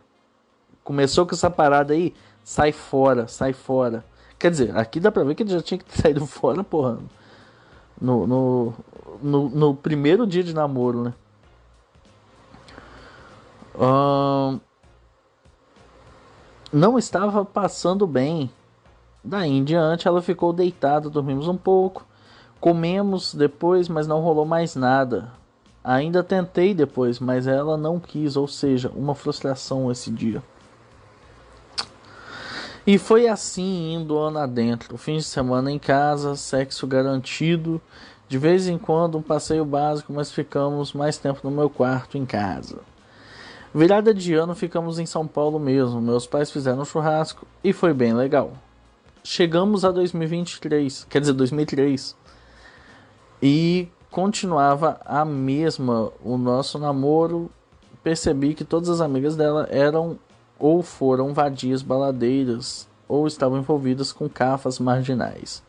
Começou 0.85 1.27
com 1.27 1.35
essa 1.35 1.51
parada 1.51 1.93
aí 1.95 2.15
sai 2.49 2.73
fora, 2.73 3.29
sai 3.29 3.53
fora. 3.53 4.03
Quer 4.39 4.51
dizer, 4.51 4.75
aqui 4.75 4.99
dá 4.99 5.13
pra 5.13 5.23
ver 5.23 5.35
que 5.35 5.43
ele 5.43 5.51
já 5.51 5.61
tinha 5.61 5.77
que 5.77 5.85
ter 5.85 6.01
saído 6.01 6.25
fora, 6.25 6.65
porra. 6.65 6.99
No, 8.01 8.27
no, 8.27 8.75
no, 9.23 9.49
no 9.51 9.75
primeiro 9.75 10.27
dia 10.27 10.43
de 10.43 10.55
namoro, 10.55 11.03
né? 11.03 11.15
não 16.73 16.99
estava 16.99 17.45
passando 17.45 18.07
bem. 18.07 18.51
Daí 19.23 19.51
em 19.51 19.63
diante 19.63 20.09
ela 20.09 20.23
ficou 20.23 20.51
deitada, 20.51 21.11
dormimos 21.11 21.49
um 21.49 21.57
pouco. 21.57 22.07
Comemos 22.59 23.35
depois, 23.35 23.91
mas 23.91 24.07
não 24.07 24.21
rolou 24.23 24.47
mais 24.47 24.75
nada. 24.75 25.31
Ainda 25.85 26.25
tentei 26.25 26.73
depois, 26.73 27.21
mas 27.21 27.47
ela 27.47 27.77
não 27.77 28.01
quis, 28.01 28.37
ou 28.37 28.49
seja, 28.49 28.91
uma 28.97 29.15
frustração 29.15 29.93
esse 29.93 30.11
dia. 30.11 30.43
E 32.89 32.97
foi 32.97 33.29
assim 33.29 33.93
indo 33.93 34.17
ano 34.17 34.39
adentro. 34.39 34.97
Fim 34.97 35.19
de 35.19 35.23
semana 35.23 35.71
em 35.71 35.79
casa, 35.79 36.35
sexo 36.35 36.87
garantido. 36.87 37.79
De 38.27 38.39
vez 38.39 38.67
em 38.67 38.79
quando 38.79 39.19
um 39.19 39.21
passeio 39.21 39.63
básico, 39.63 40.11
mas 40.11 40.33
ficamos 40.33 40.95
mais 40.95 41.19
tempo 41.19 41.41
no 41.45 41.51
meu 41.51 41.69
quarto 41.69 42.17
em 42.17 42.25
casa. 42.25 42.79
Virada 43.75 44.15
de 44.15 44.33
ano 44.33 44.55
ficamos 44.55 44.99
em 44.99 45.05
São 45.05 45.27
Paulo 45.27 45.59
mesmo. 45.59 46.01
Meus 46.01 46.27
pais 46.27 46.51
fizeram 46.51 46.81
um 46.81 46.85
churrasco 46.87 47.47
e 47.63 47.75
foi 47.75 47.93
bem 47.93 48.15
legal. 48.15 48.55
Chegamos 49.23 49.85
a 49.85 49.91
2023, 49.91 51.05
quer 51.11 51.21
dizer 51.21 51.35
2003. 51.35 52.17
E 53.43 53.87
continuava 54.11 54.99
a 55.05 55.27
mesma 55.27 56.11
o 56.25 56.39
nosso 56.39 56.79
namoro. 56.79 57.51
Percebi 58.03 58.55
que 58.55 58.65
todas 58.65 58.89
as 58.89 59.03
amigas 59.03 59.37
dela 59.37 59.69
eram 59.71 60.19
ou 60.59 60.83
foram 60.83 61.33
vadias 61.33 61.83
baladeiras 61.83 62.89
ou 63.07 63.27
estavam 63.27 63.59
envolvidas 63.59 64.13
com 64.13 64.29
cafas 64.29 64.79
marginais. 64.79 65.63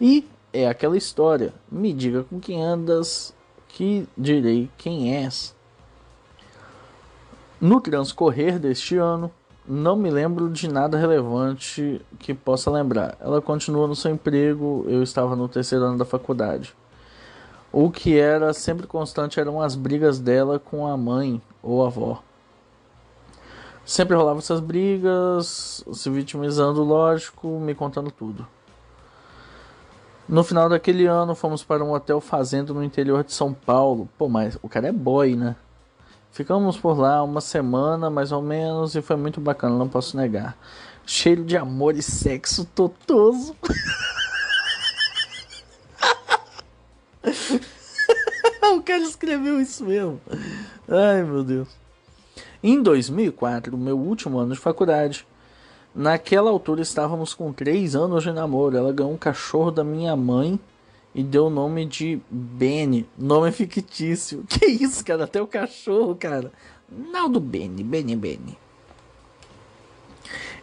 E 0.00 0.26
é 0.52 0.68
aquela 0.68 0.96
história: 0.96 1.52
me 1.70 1.92
diga 1.92 2.24
com 2.24 2.40
quem 2.40 2.62
andas, 2.62 3.34
que 3.68 4.06
direi 4.16 4.68
quem 4.76 5.16
és. 5.16 5.54
No 7.60 7.80
transcorrer 7.80 8.58
deste 8.58 8.96
ano, 8.96 9.30
não 9.66 9.94
me 9.94 10.10
lembro 10.10 10.50
de 10.50 10.66
nada 10.66 10.98
relevante 10.98 12.00
que 12.18 12.34
possa 12.34 12.70
lembrar. 12.70 13.16
Ela 13.20 13.40
continua 13.40 13.86
no 13.86 13.94
seu 13.94 14.10
emprego, 14.10 14.84
eu 14.88 15.02
estava 15.02 15.36
no 15.36 15.48
terceiro 15.48 15.84
ano 15.84 15.98
da 15.98 16.04
faculdade. 16.04 16.74
O 17.70 17.90
que 17.90 18.18
era 18.18 18.52
sempre 18.52 18.86
constante 18.86 19.38
eram 19.38 19.62
as 19.62 19.76
brigas 19.76 20.18
dela 20.18 20.58
com 20.58 20.86
a 20.86 20.96
mãe 20.96 21.40
ou 21.62 21.84
a 21.84 21.86
avó. 21.86 22.22
Sempre 23.84 24.16
rolava 24.16 24.38
essas 24.38 24.60
brigas, 24.60 25.84
se 25.92 26.08
vitimizando, 26.08 26.84
lógico, 26.84 27.58
me 27.58 27.74
contando 27.74 28.10
tudo. 28.10 28.46
No 30.28 30.44
final 30.44 30.68
daquele 30.68 31.06
ano, 31.06 31.34
fomos 31.34 31.64
para 31.64 31.84
um 31.84 31.92
hotel 31.92 32.20
fazenda 32.20 32.72
no 32.72 32.82
interior 32.82 33.24
de 33.24 33.32
São 33.32 33.52
Paulo. 33.52 34.08
Pô, 34.16 34.28
mas 34.28 34.56
o 34.62 34.68
cara 34.68 34.88
é 34.88 34.92
boy, 34.92 35.34
né? 35.34 35.56
Ficamos 36.30 36.78
por 36.78 36.98
lá 36.98 37.22
uma 37.22 37.40
semana, 37.40 38.08
mais 38.08 38.32
ou 38.32 38.40
menos, 38.40 38.94
e 38.94 39.02
foi 39.02 39.16
muito 39.16 39.40
bacana, 39.40 39.76
não 39.76 39.88
posso 39.88 40.16
negar. 40.16 40.56
Cheiro 41.04 41.44
de 41.44 41.56
amor 41.56 41.96
e 41.96 42.02
sexo 42.02 42.64
totoso. 42.64 43.56
o 48.74 48.82
cara 48.82 49.02
escreveu 49.02 49.60
isso 49.60 49.84
mesmo. 49.84 50.20
Ai, 50.88 51.22
meu 51.24 51.44
Deus. 51.44 51.81
Em 52.62 52.80
2004, 52.80 53.76
meu 53.76 53.98
último 53.98 54.38
ano 54.38 54.54
de 54.54 54.60
faculdade, 54.60 55.26
naquela 55.92 56.48
altura 56.48 56.80
estávamos 56.80 57.34
com 57.34 57.52
3 57.52 57.96
anos 57.96 58.22
de 58.22 58.30
namoro. 58.30 58.76
Ela 58.76 58.92
ganhou 58.92 59.12
um 59.12 59.16
cachorro 59.16 59.72
da 59.72 59.82
minha 59.82 60.14
mãe 60.14 60.60
e 61.12 61.24
deu 61.24 61.46
o 61.46 61.50
nome 61.50 61.84
de 61.84 62.20
Benny, 62.30 63.04
nome 63.18 63.50
fictício. 63.50 64.44
Que 64.48 64.66
isso, 64.66 65.04
cara? 65.04 65.24
Até 65.24 65.42
o 65.42 65.46
cachorro, 65.46 66.14
cara. 66.14 66.52
Não 66.88 67.28
do 67.28 67.40
Benny, 67.40 67.82
Benny, 67.82 68.14
Benny. 68.14 68.56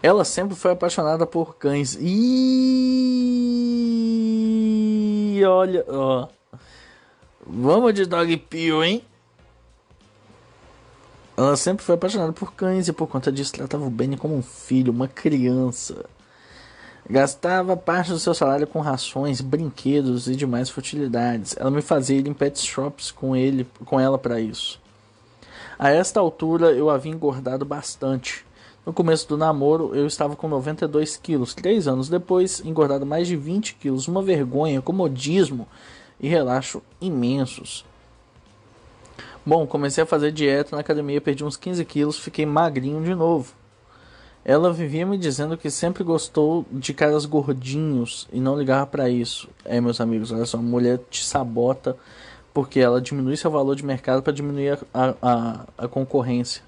Ela 0.02 0.24
sempre 0.24 0.56
foi 0.56 0.72
apaixonada 0.72 1.26
por 1.26 1.58
cães. 1.58 1.98
E 2.00 2.16
olha, 5.46 5.84
ó. 5.90 6.30
Vamos 7.46 7.94
de 7.94 8.06
dog 8.06 8.38
pill, 8.38 8.82
hein? 8.84 9.04
Ela 11.40 11.56
sempre 11.56 11.86
foi 11.86 11.96
apaixonada 11.96 12.34
por 12.34 12.54
cães 12.54 12.90
e 12.90 12.92
por 12.92 13.08
conta 13.08 13.32
disso 13.32 13.54
tratava 13.54 13.86
o 13.86 13.90
Benny 13.90 14.18
como 14.18 14.36
um 14.36 14.42
filho, 14.42 14.92
uma 14.92 15.08
criança. 15.08 16.04
Gastava 17.10 17.78
parte 17.78 18.12
do 18.12 18.20
seu 18.20 18.34
salário 18.34 18.68
com 18.68 18.82
rações, 18.82 19.40
brinquedos 19.40 20.28
e 20.28 20.36
demais 20.36 20.70
futilidades. 20.70 21.56
Ela 21.58 21.72
me 21.72 21.82
fazia 21.82 22.18
ir 22.18 22.28
em 22.28 22.34
pet 22.34 22.60
shops 22.60 23.10
com 23.10 23.38
ele, 23.38 23.66
com 23.86 23.98
ela 23.98 24.18
para 24.18 24.42
isso. 24.42 24.82
A 25.80 25.90
esta 25.90 26.20
altura 26.20 26.74
eu 26.74 26.90
havia 26.90 27.14
engordado 27.14 27.64
bastante. 27.64 28.46
No 28.86 28.92
começo 28.92 29.26
do 29.30 29.38
namoro 29.38 29.96
eu 29.96 30.06
estava 30.06 30.36
com 30.36 30.50
92 30.50 31.16
quilos. 31.16 31.54
Três 31.54 31.88
anos 31.88 32.10
depois, 32.10 32.62
engordado 32.66 33.06
mais 33.06 33.30
de 33.30 33.38
20 33.38 33.76
quilos. 33.76 34.10
Uma 34.10 34.22
vergonha, 34.22 34.82
comodismo 34.82 35.70
e 36.20 36.28
relaxo 36.28 36.82
imensos. 37.00 37.86
Bom, 39.46 39.66
comecei 39.66 40.04
a 40.04 40.08
fazer 40.08 40.32
dieta 40.32 40.76
na 40.76 40.82
academia, 40.82 41.22
perdi 41.22 41.44
uns 41.44 41.58
15 41.58 41.84
quilos, 41.86 42.20
fiquei 42.20 42.46
magrinho 42.46 43.04
de 43.04 43.16
novo. 43.16 43.54
Ela 44.44 44.72
vivia 44.72 45.06
me 45.06 45.18
dizendo 45.18 45.58
que 45.58 45.70
sempre 45.70 46.04
gostou 46.04 46.66
de 46.72 46.94
caras 46.94 47.26
gordinhos 47.26 48.28
e 48.32 48.40
não 48.40 48.58
ligava 48.58 48.86
para 48.88 49.10
isso. 49.10 49.50
É, 49.66 49.80
meus 49.82 50.00
amigos, 50.00 50.32
olha 50.32 50.46
só, 50.46 50.58
a 50.58 50.62
mulher 50.62 51.00
te 51.10 51.24
sabota 51.24 51.98
porque 52.54 52.80
ela 52.80 53.02
diminui 53.02 53.38
seu 53.38 53.52
valor 53.52 53.76
de 53.76 53.86
mercado 53.86 54.22
para 54.22 54.34
diminuir 54.34 54.80
a, 54.94 55.14
a, 55.22 55.66
a, 55.78 55.88
concorrência. 55.88 56.64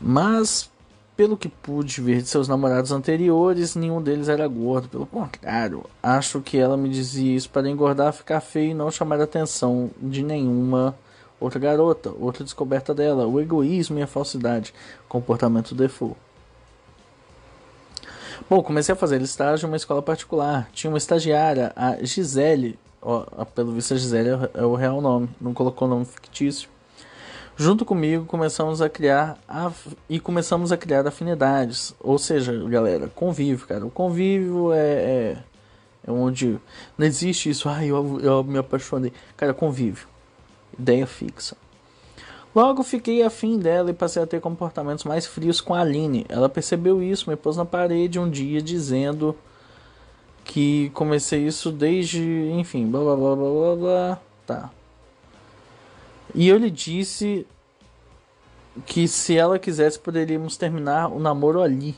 Mas, 0.00 0.70
pelo 1.20 1.36
que 1.36 1.50
pude 1.50 2.00
ver 2.00 2.22
de 2.22 2.30
seus 2.30 2.48
namorados 2.48 2.92
anteriores, 2.92 3.76
nenhum 3.76 4.00
deles 4.00 4.26
era 4.26 4.48
gordo. 4.48 4.88
Pelo 4.88 5.04
contrário, 5.04 5.84
acho 6.02 6.40
que 6.40 6.56
ela 6.56 6.78
me 6.78 6.88
dizia 6.88 7.36
isso 7.36 7.50
para 7.50 7.68
engordar, 7.68 8.10
ficar 8.14 8.40
feio 8.40 8.70
e 8.70 8.74
não 8.74 8.90
chamar 8.90 9.20
a 9.20 9.24
atenção 9.24 9.90
de 10.00 10.22
nenhuma 10.22 10.96
Outra 11.38 11.58
garota, 11.58 12.10
outra 12.18 12.42
descoberta 12.42 12.94
dela, 12.94 13.26
o 13.26 13.38
egoísmo 13.38 13.98
e 13.98 14.02
a 14.02 14.06
falsidade, 14.06 14.72
comportamento 15.08 15.74
default. 15.74 16.16
Bom, 18.48 18.62
comecei 18.62 18.94
a 18.94 18.96
fazer 18.96 19.20
estágio 19.20 19.66
em 19.66 19.70
uma 19.70 19.76
escola 19.76 20.00
particular. 20.00 20.70
Tinha 20.72 20.90
uma 20.90 20.98
estagiária, 20.98 21.70
a 21.76 22.02
Gisele. 22.02 22.78
Ó, 23.02 23.24
pelo 23.54 23.72
visto, 23.72 23.92
a 23.92 23.96
Gisele 23.98 24.30
é 24.54 24.64
o 24.64 24.74
real 24.74 25.02
nome, 25.02 25.28
não 25.38 25.52
colocou 25.52 25.86
nome 25.86 26.06
fictício. 26.06 26.68
Junto 27.60 27.84
comigo, 27.84 28.24
começamos 28.24 28.80
a 28.80 28.88
criar 28.88 29.38
e 30.08 30.18
começamos 30.18 30.72
a 30.72 30.78
criar 30.78 31.06
afinidades. 31.06 31.94
Ou 32.00 32.16
seja, 32.16 32.54
galera, 32.66 33.08
convívio, 33.14 33.66
cara. 33.66 33.84
O 33.84 33.90
convívio 33.90 34.72
é, 34.72 34.78
é, 34.78 35.38
é 36.06 36.10
onde 36.10 36.58
não 36.96 37.06
existe 37.06 37.50
isso. 37.50 37.68
Ai, 37.68 37.88
eu, 37.88 38.18
eu 38.22 38.42
me 38.42 38.56
apaixonei. 38.56 39.12
Cara, 39.36 39.52
convívio 39.52 40.08
ideia 40.78 41.06
fixa. 41.06 41.54
Logo 42.54 42.82
fiquei 42.82 43.22
afim 43.22 43.58
dela 43.58 43.90
e 43.90 43.92
passei 43.92 44.22
a 44.22 44.26
ter 44.26 44.40
comportamentos 44.40 45.04
mais 45.04 45.26
frios 45.26 45.60
com 45.60 45.74
a 45.74 45.80
Aline. 45.80 46.24
Ela 46.30 46.48
percebeu 46.48 47.02
isso, 47.02 47.28
me 47.28 47.36
pôs 47.36 47.58
na 47.58 47.66
parede 47.66 48.18
um 48.18 48.30
dia 48.30 48.62
dizendo 48.62 49.36
que 50.46 50.88
comecei 50.94 51.46
isso 51.46 51.70
desde, 51.70 52.22
enfim, 52.52 52.86
blá 52.86 53.02
blá 53.02 53.16
blá 53.16 53.36
blá 53.36 53.50
blá, 53.50 53.76
blá. 53.76 54.20
tá. 54.46 54.79
E 56.34 56.48
eu 56.48 56.56
lhe 56.56 56.70
disse 56.70 57.46
que 58.86 59.08
se 59.08 59.36
ela 59.36 59.58
quisesse 59.58 59.98
poderíamos 59.98 60.56
terminar 60.56 61.08
o 61.08 61.18
namoro 61.18 61.60
ali, 61.60 61.96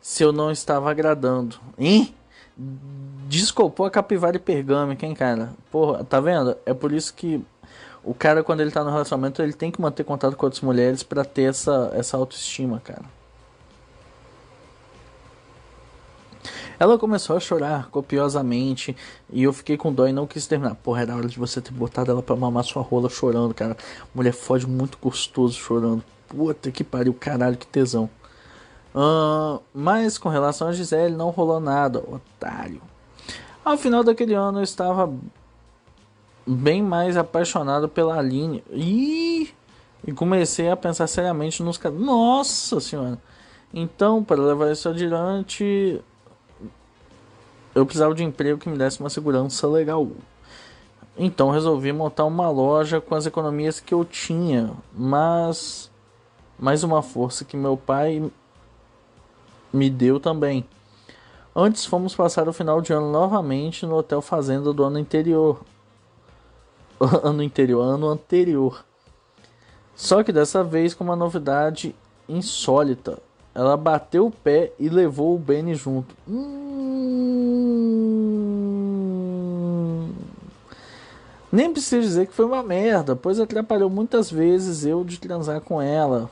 se 0.00 0.22
eu 0.22 0.32
não 0.32 0.50
estava 0.50 0.90
agradando. 0.90 1.56
Hein? 1.78 2.14
Desculpou 3.26 3.86
a 3.86 3.90
capivara 3.90 4.36
e 4.36 4.40
pergâmica, 4.40 5.06
hein, 5.06 5.14
cara? 5.14 5.52
Porra, 5.70 6.04
tá 6.04 6.20
vendo? 6.20 6.56
É 6.66 6.74
por 6.74 6.92
isso 6.92 7.14
que 7.14 7.44
o 8.02 8.12
cara, 8.12 8.44
quando 8.44 8.60
ele 8.60 8.70
tá 8.70 8.84
no 8.84 8.90
relacionamento, 8.90 9.40
ele 9.42 9.54
tem 9.54 9.70
que 9.70 9.80
manter 9.80 10.04
contato 10.04 10.36
com 10.36 10.44
outras 10.44 10.60
mulheres 10.60 11.02
para 11.02 11.24
ter 11.24 11.44
essa, 11.44 11.90
essa 11.94 12.16
autoestima, 12.16 12.80
cara. 12.84 13.02
Ela 16.78 16.98
começou 16.98 17.36
a 17.36 17.40
chorar 17.40 17.88
copiosamente 17.90 18.96
e 19.30 19.42
eu 19.42 19.52
fiquei 19.52 19.76
com 19.76 19.92
dó 19.92 20.06
e 20.06 20.12
não 20.12 20.26
quis 20.26 20.46
terminar. 20.46 20.74
Porra, 20.76 21.02
era 21.02 21.16
hora 21.16 21.28
de 21.28 21.38
você 21.38 21.60
ter 21.60 21.72
botado 21.72 22.10
ela 22.10 22.22
pra 22.22 22.36
mamar 22.36 22.64
sua 22.64 22.82
rola 22.82 23.08
chorando, 23.08 23.54
cara. 23.54 23.76
Mulher 24.14 24.32
fode 24.32 24.66
muito 24.66 24.98
gostoso 25.00 25.54
chorando. 25.54 26.02
Puta 26.28 26.70
que 26.70 26.82
pariu, 26.82 27.14
caralho, 27.14 27.56
que 27.56 27.66
tesão. 27.66 28.08
Uh, 28.94 29.60
mas 29.74 30.18
com 30.18 30.28
relação 30.28 30.68
a 30.68 30.72
Gisele, 30.72 31.14
não 31.14 31.30
rolou 31.30 31.60
nada, 31.60 31.98
otário. 31.98 32.80
Ao 33.64 33.76
final 33.76 34.04
daquele 34.04 34.34
ano 34.34 34.58
eu 34.58 34.64
estava 34.64 35.12
bem 36.46 36.82
mais 36.82 37.16
apaixonado 37.16 37.88
pela 37.88 38.18
Aline. 38.18 38.62
E, 38.70 39.50
e 40.06 40.12
comecei 40.12 40.68
a 40.68 40.76
pensar 40.76 41.06
seriamente 41.06 41.62
nos 41.62 41.78
caras. 41.78 41.98
Nossa 41.98 42.80
senhora! 42.80 43.18
Então, 43.72 44.22
para 44.22 44.40
levar 44.40 44.70
isso 44.70 44.88
adiante, 44.88 46.00
eu 47.74 47.84
precisava 47.84 48.14
de 48.14 48.22
um 48.22 48.28
emprego 48.28 48.58
que 48.58 48.68
me 48.68 48.78
desse 48.78 49.00
uma 49.00 49.10
segurança 49.10 49.66
legal. 49.66 50.08
Então 51.16 51.50
resolvi 51.50 51.92
montar 51.92 52.24
uma 52.24 52.50
loja 52.50 53.00
com 53.00 53.14
as 53.14 53.26
economias 53.26 53.80
que 53.80 53.94
eu 53.94 54.04
tinha, 54.04 54.72
mas 54.92 55.90
mais 56.58 56.82
uma 56.82 57.02
força 57.02 57.44
que 57.44 57.56
meu 57.56 57.76
pai 57.76 58.30
me 59.72 59.90
deu 59.90 60.18
também. 60.20 60.64
Antes 61.54 61.84
fomos 61.84 62.14
passar 62.14 62.48
o 62.48 62.52
final 62.52 62.80
de 62.80 62.92
ano 62.92 63.12
novamente 63.12 63.86
no 63.86 63.96
Hotel 63.96 64.20
Fazenda 64.20 64.72
do 64.72 64.82
ano 64.82 64.98
anterior, 64.98 65.60
ano 67.22 67.42
anterior, 67.42 67.82
ano 67.82 68.08
anterior. 68.08 68.84
Só 69.94 70.24
que 70.24 70.32
dessa 70.32 70.64
vez 70.64 70.94
com 70.94 71.04
uma 71.04 71.14
novidade 71.14 71.94
insólita. 72.28 73.22
Ela 73.54 73.76
bateu 73.76 74.26
o 74.26 74.30
pé 74.30 74.72
e 74.80 74.88
levou 74.88 75.36
o 75.36 75.38
Benny 75.38 75.74
junto. 75.74 76.14
Hum... 76.28 76.54
Nem 81.52 81.72
preciso 81.72 82.00
dizer 82.00 82.26
que 82.26 82.34
foi 82.34 82.44
uma 82.46 82.64
merda, 82.64 83.14
pois 83.14 83.38
atrapalhou 83.38 83.88
muitas 83.88 84.28
vezes 84.28 84.84
eu 84.84 85.04
de 85.04 85.20
transar 85.20 85.60
com 85.60 85.80
ela. 85.80 86.28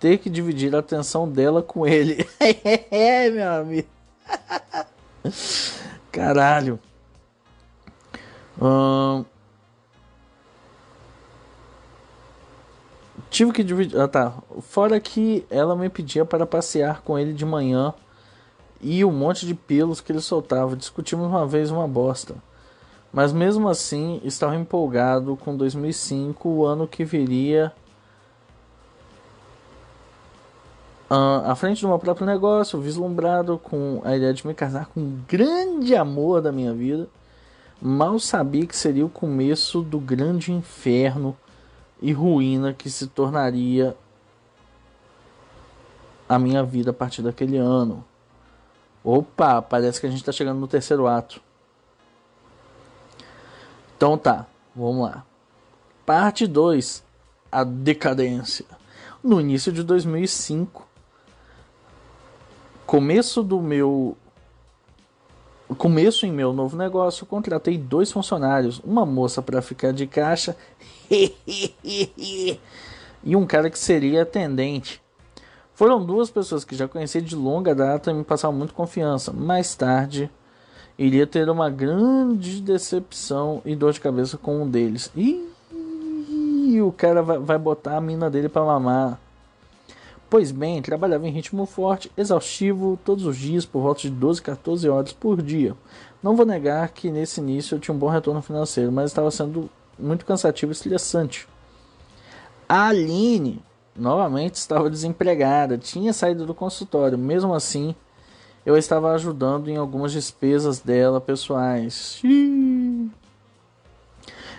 Ter 0.00 0.18
que 0.18 0.28
dividir 0.28 0.74
a 0.74 0.80
atenção 0.80 1.28
dela 1.28 1.62
com 1.62 1.86
ele. 1.86 2.26
é, 2.90 3.30
meu 3.30 3.52
amigo. 3.52 3.88
Caralho. 6.10 6.80
Hum... 8.60 9.24
Tive 13.30 13.52
que 13.52 13.64
dividir. 13.64 13.98
Ah, 14.00 14.08
tá. 14.08 14.34
Fora 14.60 14.98
que 15.00 15.44
ela 15.50 15.76
me 15.76 15.88
pedia 15.88 16.24
para 16.24 16.46
passear 16.46 17.02
com 17.02 17.18
ele 17.18 17.32
de 17.32 17.44
manhã 17.44 17.92
e 18.80 19.04
um 19.04 19.12
monte 19.12 19.46
de 19.46 19.54
pelos 19.54 20.00
que 20.00 20.12
ele 20.12 20.20
soltava. 20.20 20.76
Discutimos 20.76 21.26
uma 21.26 21.46
vez 21.46 21.70
uma 21.70 21.88
bosta. 21.88 22.34
Mas 23.12 23.32
mesmo 23.32 23.68
assim, 23.68 24.20
estava 24.24 24.54
empolgado 24.56 25.36
com 25.36 25.56
2005, 25.56 26.48
o 26.48 26.66
ano 26.66 26.86
que 26.86 27.04
viria 27.04 27.72
uh, 31.10 31.50
à 31.50 31.54
frente 31.54 31.80
do 31.80 31.88
meu 31.88 31.98
próprio 31.98 32.26
negócio, 32.26 32.80
vislumbrado 32.80 33.58
com 33.58 34.02
a 34.04 34.16
ideia 34.16 34.34
de 34.34 34.46
me 34.46 34.54
casar 34.54 34.86
com 34.86 35.00
um 35.00 35.20
grande 35.26 35.94
amor 35.94 36.42
da 36.42 36.52
minha 36.52 36.74
vida. 36.74 37.08
Mal 37.80 38.18
sabia 38.18 38.66
que 38.66 38.76
seria 38.76 39.04
o 39.04 39.10
começo 39.10 39.82
do 39.82 39.98
grande 39.98 40.52
inferno 40.52 41.36
e 42.06 42.12
ruína 42.12 42.72
que 42.72 42.88
se 42.88 43.08
tornaria 43.08 43.96
a 46.28 46.38
minha 46.38 46.62
vida 46.62 46.92
a 46.92 46.94
partir 46.94 47.20
daquele 47.20 47.56
ano. 47.56 48.04
Opa, 49.02 49.60
parece 49.60 50.00
que 50.00 50.06
a 50.06 50.08
gente 50.08 50.20
está 50.20 50.30
chegando 50.30 50.60
no 50.60 50.68
terceiro 50.68 51.08
ato. 51.08 51.40
Então 53.96 54.16
tá, 54.16 54.46
vamos 54.72 55.02
lá. 55.02 55.24
Parte 56.04 56.46
2: 56.46 57.02
A 57.50 57.64
decadência. 57.64 58.66
No 59.20 59.40
início 59.40 59.72
de 59.72 59.82
2005, 59.82 60.86
começo 62.86 63.42
do 63.42 63.60
meu 63.60 64.16
começo 65.76 66.24
em 66.24 66.30
meu 66.30 66.52
novo 66.52 66.76
negócio, 66.76 67.26
contratei 67.26 67.76
dois 67.76 68.12
funcionários, 68.12 68.80
uma 68.84 69.04
moça 69.04 69.42
para 69.42 69.60
ficar 69.60 69.92
de 69.92 70.06
caixa 70.06 70.56
e 73.24 73.36
um 73.36 73.46
cara 73.46 73.70
que 73.70 73.78
seria 73.78 74.22
atendente. 74.22 75.02
Foram 75.74 76.04
duas 76.04 76.30
pessoas 76.30 76.64
que 76.64 76.74
já 76.74 76.88
conheci 76.88 77.20
de 77.20 77.36
longa 77.36 77.74
data 77.74 78.10
e 78.10 78.14
me 78.14 78.24
passavam 78.24 78.56
muito 78.56 78.72
confiança. 78.72 79.32
Mais 79.32 79.74
tarde, 79.74 80.30
iria 80.98 81.26
ter 81.26 81.50
uma 81.50 81.68
grande 81.68 82.62
decepção 82.62 83.60
e 83.64 83.76
dor 83.76 83.92
de 83.92 84.00
cabeça 84.00 84.38
com 84.38 84.62
um 84.62 84.68
deles. 84.68 85.10
E 85.14 85.46
o 86.80 86.90
cara 86.92 87.22
vai, 87.22 87.38
vai 87.38 87.58
botar 87.58 87.96
a 87.96 88.00
mina 88.00 88.30
dele 88.30 88.48
para 88.48 88.64
mamar. 88.64 89.20
Pois 90.28 90.50
bem, 90.50 90.82
trabalhava 90.82 91.28
em 91.28 91.30
ritmo 91.30 91.66
forte, 91.66 92.10
exaustivo, 92.16 92.98
todos 93.04 93.24
os 93.26 93.36
dias, 93.36 93.64
por 93.64 93.80
volta 93.80 94.00
de 94.00 94.10
12, 94.10 94.42
14 94.42 94.88
horas 94.88 95.12
por 95.12 95.40
dia. 95.40 95.76
Não 96.22 96.34
vou 96.34 96.44
negar 96.44 96.88
que 96.88 97.10
nesse 97.10 97.40
início 97.40 97.76
eu 97.76 97.78
tinha 97.78 97.94
um 97.94 97.98
bom 97.98 98.08
retorno 98.08 98.42
financeiro, 98.42 98.90
mas 98.90 99.10
estava 99.10 99.30
sendo 99.30 99.70
muito 99.98 100.24
cansativo 100.24 100.72
e 100.72 100.74
estressante. 100.74 101.48
A 102.68 102.88
Aline, 102.88 103.62
novamente, 103.94 104.54
estava 104.54 104.90
desempregada, 104.90 105.78
tinha 105.78 106.12
saído 106.12 106.44
do 106.44 106.54
consultório, 106.54 107.16
mesmo 107.16 107.54
assim, 107.54 107.94
eu 108.64 108.76
estava 108.76 109.12
ajudando 109.12 109.68
em 109.68 109.76
algumas 109.76 110.12
despesas 110.12 110.80
dela 110.80 111.20
pessoais. 111.20 112.20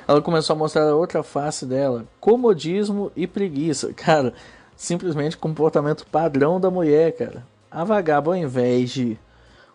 Ela 0.07 0.21
começou 0.21 0.55
a 0.55 0.57
mostrar 0.57 0.83
a 0.87 0.95
outra 0.95 1.21
face 1.21 1.65
dela: 1.65 2.05
comodismo 2.21 3.11
e 3.13 3.27
preguiça. 3.27 3.91
Cara, 3.93 4.33
simplesmente 4.77 5.35
comportamento 5.37 6.07
padrão 6.07 6.61
da 6.61 6.71
mulher, 6.71 7.11
cara. 7.17 7.45
A 7.69 7.83
vagaba, 7.83 8.31
ao 8.31 8.37
invés 8.37 8.91
de 8.91 9.19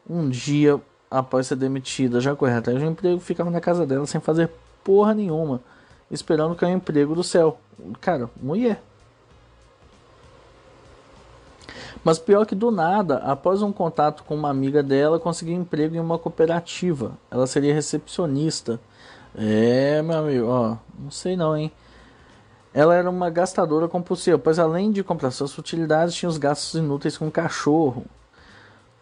um 0.08 0.30
dia 0.30 0.80
após 1.10 1.46
ser 1.46 1.56
demitida 1.56 2.18
já 2.18 2.34
correr 2.34 2.54
atrás 2.54 2.78
de 2.78 2.86
um 2.86 2.92
emprego, 2.92 3.20
ficava 3.20 3.50
na 3.50 3.60
casa 3.60 3.84
dela 3.84 4.06
sem 4.06 4.18
fazer 4.18 4.50
porra 4.84 5.14
nenhuma, 5.14 5.60
esperando 6.10 6.54
cair 6.54 6.74
um 6.74 6.76
emprego 6.76 7.14
do 7.14 7.24
céu. 7.24 7.58
Cara, 8.00 8.28
mulher. 8.40 8.82
Mas 12.04 12.18
pior 12.18 12.44
que 12.44 12.54
do 12.54 12.70
nada, 12.70 13.18
após 13.18 13.62
um 13.62 13.72
contato 13.72 14.24
com 14.24 14.34
uma 14.34 14.50
amiga 14.50 14.82
dela, 14.82 15.20
conseguiu 15.20 15.54
emprego 15.54 15.94
em 15.94 16.00
uma 16.00 16.18
cooperativa. 16.18 17.12
Ela 17.30 17.46
seria 17.46 17.72
recepcionista. 17.72 18.80
É, 19.36 20.02
meu 20.02 20.18
amigo, 20.18 20.46
ó, 20.46 20.76
não 20.98 21.10
sei 21.10 21.36
não, 21.36 21.56
hein. 21.56 21.70
Ela 22.74 22.94
era 22.94 23.08
uma 23.08 23.30
gastadora 23.30 23.86
compulsiva, 23.86 24.38
pois 24.38 24.58
além 24.58 24.90
de 24.90 25.04
comprar 25.04 25.30
suas 25.30 25.56
utilidades, 25.56 26.14
tinha 26.14 26.28
os 26.28 26.38
gastos 26.38 26.74
inúteis 26.74 27.16
com 27.16 27.30
cachorro. 27.30 28.04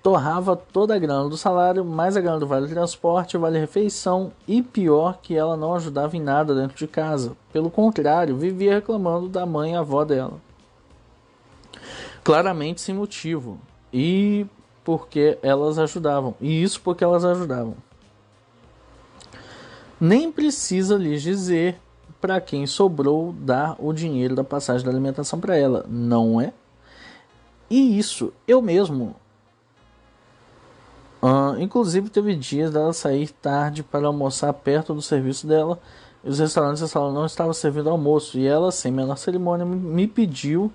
Torrava 0.03 0.57
toda 0.57 0.95
a 0.95 0.99
grana 0.99 1.29
do 1.29 1.37
salário, 1.37 1.85
mais 1.85 2.17
a 2.17 2.21
grana 2.21 2.39
do 2.41 2.47
vale 2.47 2.69
transporte, 2.69 3.37
vale 3.37 3.59
refeição 3.59 4.33
e 4.49 4.63
pior 4.63 5.19
que 5.21 5.37
ela 5.37 5.57
não 5.57 5.75
ajudava 5.75 6.17
em 6.17 6.21
nada 6.21 6.55
dentro 6.55 6.77
de 6.77 6.87
casa. 6.87 7.37
Pelo 7.53 7.71
contrário, 7.71 8.37
vivia 8.37 8.75
reclamando 8.75 9.29
da 9.29 9.45
mãe 9.45 9.73
e 9.73 9.77
avó 9.77 10.05
dela 10.05 10.41
claramente 12.23 12.81
sem 12.81 12.95
motivo. 12.95 13.59
E 13.93 14.47
porque 14.85 15.39
elas 15.43 15.79
ajudavam. 15.79 16.35
E 16.41 16.63
isso 16.63 16.81
porque 16.81 17.05
elas 17.05 17.25
ajudavam. 17.25 17.75
Nem 20.01 20.33
precisa 20.33 20.97
lhes 20.97 21.23
dizer 21.23 21.79
para 22.21 22.41
quem 22.41 22.67
sobrou 22.67 23.33
dar 23.33 23.77
o 23.79 23.93
dinheiro 23.93 24.35
da 24.35 24.45
passagem 24.45 24.85
da 24.85 24.93
alimentação 24.93 25.41
para 25.41 25.57
ela, 25.57 25.85
não 25.89 26.41
é? 26.41 26.53
E 27.69 27.99
isso 27.99 28.33
eu 28.47 28.61
mesmo. 28.61 29.15
Uh, 31.23 31.61
inclusive 31.61 32.09
teve 32.09 32.35
dias 32.35 32.73
dela 32.73 32.93
sair 32.93 33.29
tarde 33.31 33.83
para 33.83 34.07
almoçar 34.07 34.53
perto 34.53 34.95
do 34.95 35.03
serviço 35.03 35.47
dela. 35.47 35.79
E 36.25 36.29
os 36.29 36.39
restaurantes 36.39 36.81
da 36.81 36.89
sala 36.89 37.13
não 37.13 37.27
estavam 37.27 37.53
servindo 37.53 37.91
almoço. 37.91 38.39
E 38.39 38.47
ela, 38.47 38.71
sem 38.71 38.91
menor 38.91 39.17
cerimônia, 39.17 39.65
me 39.65 40.07
pediu 40.07 40.73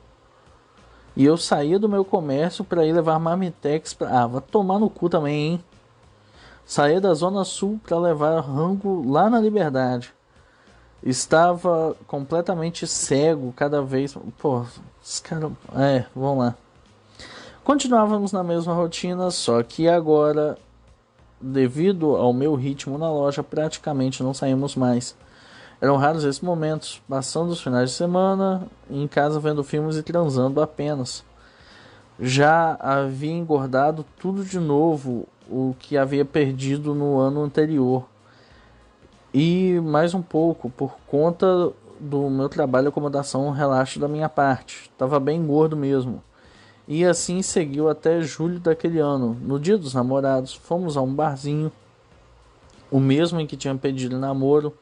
e 1.15 1.23
eu 1.23 1.37
saía 1.37 1.79
do 1.79 1.87
meu 1.87 2.03
comércio 2.03 2.63
para 2.65 2.85
ir 2.85 2.91
levar 2.91 3.17
marmitex 3.19 3.93
para. 3.93 4.23
Ah, 4.23 4.27
vai 4.27 4.41
tomar 4.41 4.79
no 4.79 4.89
cu 4.89 5.09
também, 5.09 5.53
hein? 5.53 5.63
Saía 6.65 6.99
da 6.99 7.13
Zona 7.13 7.45
Sul 7.45 7.79
para 7.85 7.97
levar 7.97 8.41
rango 8.41 9.09
lá 9.09 9.29
na 9.29 9.39
Liberdade. 9.39 10.13
Estava 11.01 11.95
completamente 12.07 12.85
cego 12.85 13.53
cada 13.55 13.81
vez. 13.81 14.17
Pô, 14.37 14.65
os 15.01 15.19
caras. 15.19 15.51
É, 15.75 16.05
vamos 16.13 16.39
lá. 16.39 16.55
Continuávamos 17.65 18.31
na 18.31 18.43
mesma 18.43 18.75
rotina, 18.75 19.31
só 19.31 19.63
que 19.63 19.89
agora, 19.89 20.55
devido 21.41 22.15
ao 22.15 22.31
meu 22.31 22.53
ritmo 22.53 22.95
na 22.95 23.09
loja, 23.09 23.41
praticamente 23.41 24.21
não 24.21 24.35
saímos 24.35 24.75
mais. 24.75 25.17
Eram 25.81 25.97
raros 25.97 26.23
esses 26.23 26.41
momentos, 26.41 27.01
passando 27.09 27.49
os 27.49 27.59
finais 27.59 27.89
de 27.89 27.95
semana 27.95 28.67
em 28.87 29.07
casa 29.07 29.39
vendo 29.39 29.63
filmes 29.63 29.97
e 29.97 30.03
transando 30.03 30.61
apenas. 30.61 31.25
Já 32.19 32.77
havia 32.79 33.31
engordado 33.31 34.05
tudo 34.19 34.45
de 34.45 34.59
novo 34.59 35.27
o 35.49 35.75
que 35.79 35.97
havia 35.97 36.23
perdido 36.23 36.93
no 36.93 37.17
ano 37.17 37.41
anterior. 37.41 38.05
E 39.33 39.79
mais 39.79 40.13
um 40.13 40.21
pouco 40.21 40.69
por 40.69 40.97
conta 41.07 41.73
do 41.99 42.29
meu 42.29 42.47
trabalho 42.47 42.89
acomodação 42.89 43.49
relaxo 43.49 43.99
da 43.99 44.07
minha 44.07 44.29
parte. 44.29 44.91
Tava 44.95 45.19
bem 45.19 45.43
gordo 45.43 45.75
mesmo. 45.75 46.21
E 46.87 47.03
assim 47.03 47.41
seguiu 47.41 47.89
até 47.89 48.21
julho 48.21 48.59
daquele 48.59 48.99
ano. 48.99 49.35
No 49.41 49.59
dia 49.59 49.77
dos 49.77 49.93
namorados, 49.93 50.53
fomos 50.53 50.95
a 50.95 51.01
um 51.01 51.13
barzinho, 51.13 51.71
o 52.91 52.99
mesmo 52.99 53.39
em 53.39 53.47
que 53.47 53.57
tinha 53.57 53.75
pedido 53.75 54.19
namoro 54.19 54.73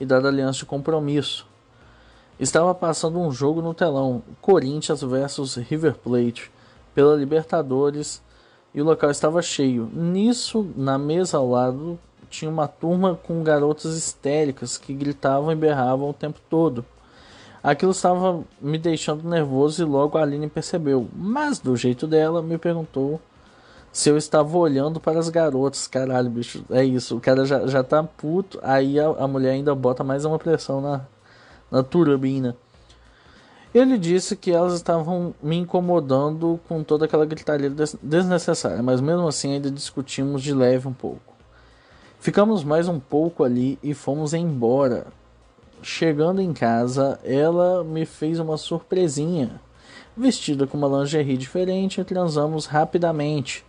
e 0.00 0.06
dada 0.06 0.28
aliança 0.28 0.60
de 0.60 0.66
compromisso. 0.66 1.46
Estava 2.38 2.74
passando 2.74 3.18
um 3.18 3.30
jogo 3.30 3.60
no 3.60 3.74
telão, 3.74 4.22
Corinthians 4.40 5.02
versus 5.02 5.56
River 5.56 5.94
Plate, 5.96 6.50
pela 6.94 7.14
Libertadores, 7.14 8.22
e 8.74 8.80
o 8.80 8.84
local 8.84 9.10
estava 9.10 9.42
cheio. 9.42 9.90
Nisso, 9.92 10.66
na 10.74 10.96
mesa 10.96 11.36
ao 11.36 11.50
lado, 11.50 11.98
tinha 12.30 12.50
uma 12.50 12.66
turma 12.66 13.18
com 13.22 13.42
garotas 13.42 13.94
histéricas 13.94 14.78
que 14.78 14.94
gritavam 14.94 15.52
e 15.52 15.56
berravam 15.56 16.08
o 16.08 16.14
tempo 16.14 16.40
todo. 16.48 16.82
Aquilo 17.62 17.92
estava 17.92 18.42
me 18.60 18.78
deixando 18.78 19.28
nervoso 19.28 19.82
e 19.82 19.84
logo 19.84 20.16
a 20.16 20.22
Aline 20.22 20.48
percebeu, 20.48 21.08
mas 21.14 21.58
do 21.58 21.76
jeito 21.76 22.06
dela 22.06 22.42
me 22.42 22.56
perguntou 22.56 23.20
se 23.92 24.08
eu 24.08 24.16
estava 24.16 24.56
olhando 24.56 25.00
para 25.00 25.18
as 25.18 25.28
garotas. 25.28 25.86
Caralho, 25.86 26.30
bicho, 26.30 26.64
é 26.70 26.84
isso. 26.84 27.16
O 27.16 27.20
cara 27.20 27.44
já, 27.44 27.66
já 27.66 27.82
tá 27.82 28.02
puto. 28.02 28.58
Aí 28.62 28.98
a, 28.98 29.08
a 29.08 29.28
mulher 29.28 29.50
ainda 29.50 29.74
bota 29.74 30.04
mais 30.04 30.24
uma 30.24 30.38
pressão 30.38 30.80
na, 30.80 31.02
na 31.70 31.82
turbina. 31.82 32.56
Ele 33.72 33.96
disse 33.98 34.34
que 34.34 34.50
elas 34.50 34.74
estavam 34.74 35.32
me 35.40 35.56
incomodando 35.56 36.58
com 36.66 36.82
toda 36.82 37.04
aquela 37.04 37.24
gritaria 37.24 37.70
des 37.70 37.96
desnecessária, 38.02 38.82
mas 38.82 39.00
mesmo 39.00 39.28
assim 39.28 39.52
ainda 39.52 39.70
discutimos 39.70 40.42
de 40.42 40.52
leve 40.52 40.88
um 40.88 40.92
pouco. 40.92 41.34
Ficamos 42.18 42.64
mais 42.64 42.88
um 42.88 42.98
pouco 42.98 43.44
ali 43.44 43.78
e 43.82 43.94
fomos 43.94 44.34
embora. 44.34 45.06
Chegando 45.82 46.42
em 46.42 46.52
casa, 46.52 47.18
ela 47.24 47.82
me 47.82 48.04
fez 48.04 48.38
uma 48.38 48.56
surpresinha. 48.56 49.60
Vestida 50.16 50.66
com 50.66 50.76
uma 50.76 51.00
lingerie 51.00 51.36
diferente, 51.36 52.04
transamos 52.04 52.66
rapidamente. 52.66 53.64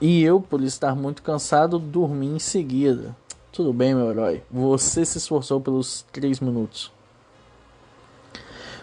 E 0.00 0.22
eu, 0.22 0.40
por 0.40 0.62
estar 0.62 0.96
muito 0.96 1.22
cansado, 1.22 1.78
dormi 1.78 2.26
em 2.26 2.38
seguida. 2.38 3.14
Tudo 3.52 3.72
bem, 3.72 3.94
meu 3.94 4.10
herói. 4.10 4.42
Você 4.50 5.04
se 5.04 5.18
esforçou 5.18 5.60
pelos 5.60 6.06
três 6.10 6.40
minutos. 6.40 6.90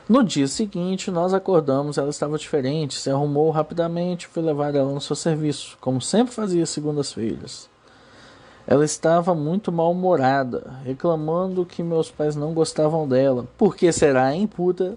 No 0.07 0.23
dia 0.23 0.47
seguinte, 0.47 1.11
nós 1.11 1.33
acordamos, 1.33 1.97
ela 1.97 2.09
estava 2.09 2.37
diferente, 2.37 2.99
se 2.99 3.09
arrumou 3.09 3.51
rapidamente, 3.51 4.27
fui 4.27 4.41
levar 4.41 4.73
ela 4.73 4.91
no 4.91 5.01
seu 5.01 5.15
serviço, 5.15 5.77
como 5.81 6.01
sempre 6.01 6.33
fazia 6.33 6.65
segundas-feiras. 6.65 7.69
Ela 8.71 8.85
estava 8.85 9.33
muito 9.33 9.71
mal-humorada, 9.71 10.75
reclamando 10.85 11.65
que 11.65 11.81
meus 11.81 12.11
pais 12.11 12.35
não 12.35 12.53
gostavam 12.53 13.07
dela. 13.07 13.47
Por 13.57 13.75
que 13.75 13.91
será, 13.91 14.31
hein, 14.31 14.45
puta? 14.45 14.95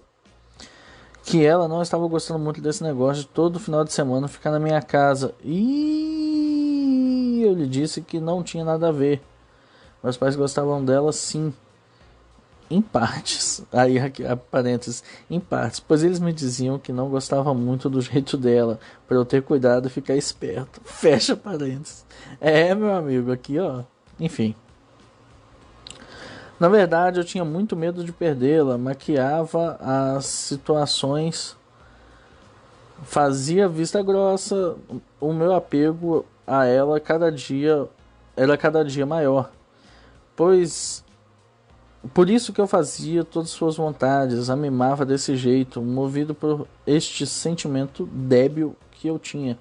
Que 1.24 1.42
ela 1.42 1.66
não 1.66 1.80
estava 1.80 2.06
gostando 2.06 2.38
muito 2.38 2.60
desse 2.60 2.82
negócio 2.82 3.22
de 3.22 3.30
todo 3.30 3.58
final 3.58 3.82
de 3.82 3.90
semana 3.90 4.28
ficar 4.28 4.50
na 4.50 4.60
minha 4.60 4.82
casa. 4.82 5.34
E 5.42 7.40
eu 7.42 7.54
lhe 7.54 7.66
disse 7.66 8.02
que 8.02 8.20
não 8.20 8.42
tinha 8.42 8.62
nada 8.62 8.90
a 8.90 8.92
ver. 8.92 9.22
Meus 10.04 10.18
pais 10.18 10.36
gostavam 10.36 10.84
dela 10.84 11.10
sim 11.10 11.50
em 12.72 12.80
partes. 12.80 13.62
Aí, 13.70 13.98
parênteses, 14.50 15.04
em 15.30 15.38
partes, 15.38 15.78
pois 15.78 16.02
eles 16.02 16.18
me 16.18 16.32
diziam 16.32 16.78
que 16.78 16.92
não 16.92 17.08
gostava 17.10 17.52
muito 17.52 17.90
do 17.90 18.00
jeito 18.00 18.36
dela, 18.36 18.80
para 19.06 19.16
eu 19.16 19.24
ter 19.24 19.42
cuidado 19.42 19.86
e 19.86 19.90
ficar 19.90 20.16
esperto. 20.16 20.80
Fecha 20.84 21.36
parênteses. 21.36 22.06
É, 22.40 22.74
meu 22.74 22.94
amigo, 22.94 23.30
aqui, 23.30 23.58
ó. 23.58 23.82
Enfim. 24.18 24.54
Na 26.58 26.68
verdade, 26.68 27.20
eu 27.20 27.24
tinha 27.24 27.44
muito 27.44 27.76
medo 27.76 28.04
de 28.04 28.12
perdê-la, 28.12 28.78
maquiava 28.78 29.76
as 29.80 30.26
situações, 30.26 31.56
fazia 33.02 33.68
vista 33.68 34.00
grossa, 34.02 34.76
o 35.20 35.32
meu 35.32 35.54
apego 35.54 36.24
a 36.46 36.64
ela 36.64 37.00
cada 37.00 37.30
dia 37.32 37.88
era 38.36 38.56
cada 38.56 38.84
dia 38.84 39.04
maior. 39.04 39.50
Pois 40.36 41.01
por 42.08 42.28
isso 42.28 42.52
que 42.52 42.60
eu 42.60 42.66
fazia 42.66 43.24
todas 43.24 43.50
as 43.50 43.54
suas 43.54 43.76
vontades, 43.76 44.50
a 44.50 44.56
mimava 44.56 45.04
desse 45.04 45.36
jeito, 45.36 45.80
movido 45.80 46.34
por 46.34 46.66
este 46.86 47.26
sentimento 47.26 48.06
débil 48.06 48.76
que 48.90 49.06
eu 49.06 49.18
tinha. 49.18 49.56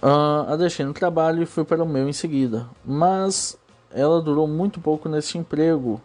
Uh, 0.00 0.48
a 0.48 0.56
deixei 0.56 0.84
no 0.84 0.92
trabalho 0.92 1.42
e 1.42 1.46
fui 1.46 1.64
para 1.64 1.82
o 1.82 1.88
meu 1.88 2.08
em 2.08 2.12
seguida. 2.12 2.68
Mas 2.84 3.58
ela 3.90 4.22
durou 4.22 4.46
muito 4.46 4.80
pouco 4.80 5.08
nesse 5.08 5.36
emprego, 5.36 6.00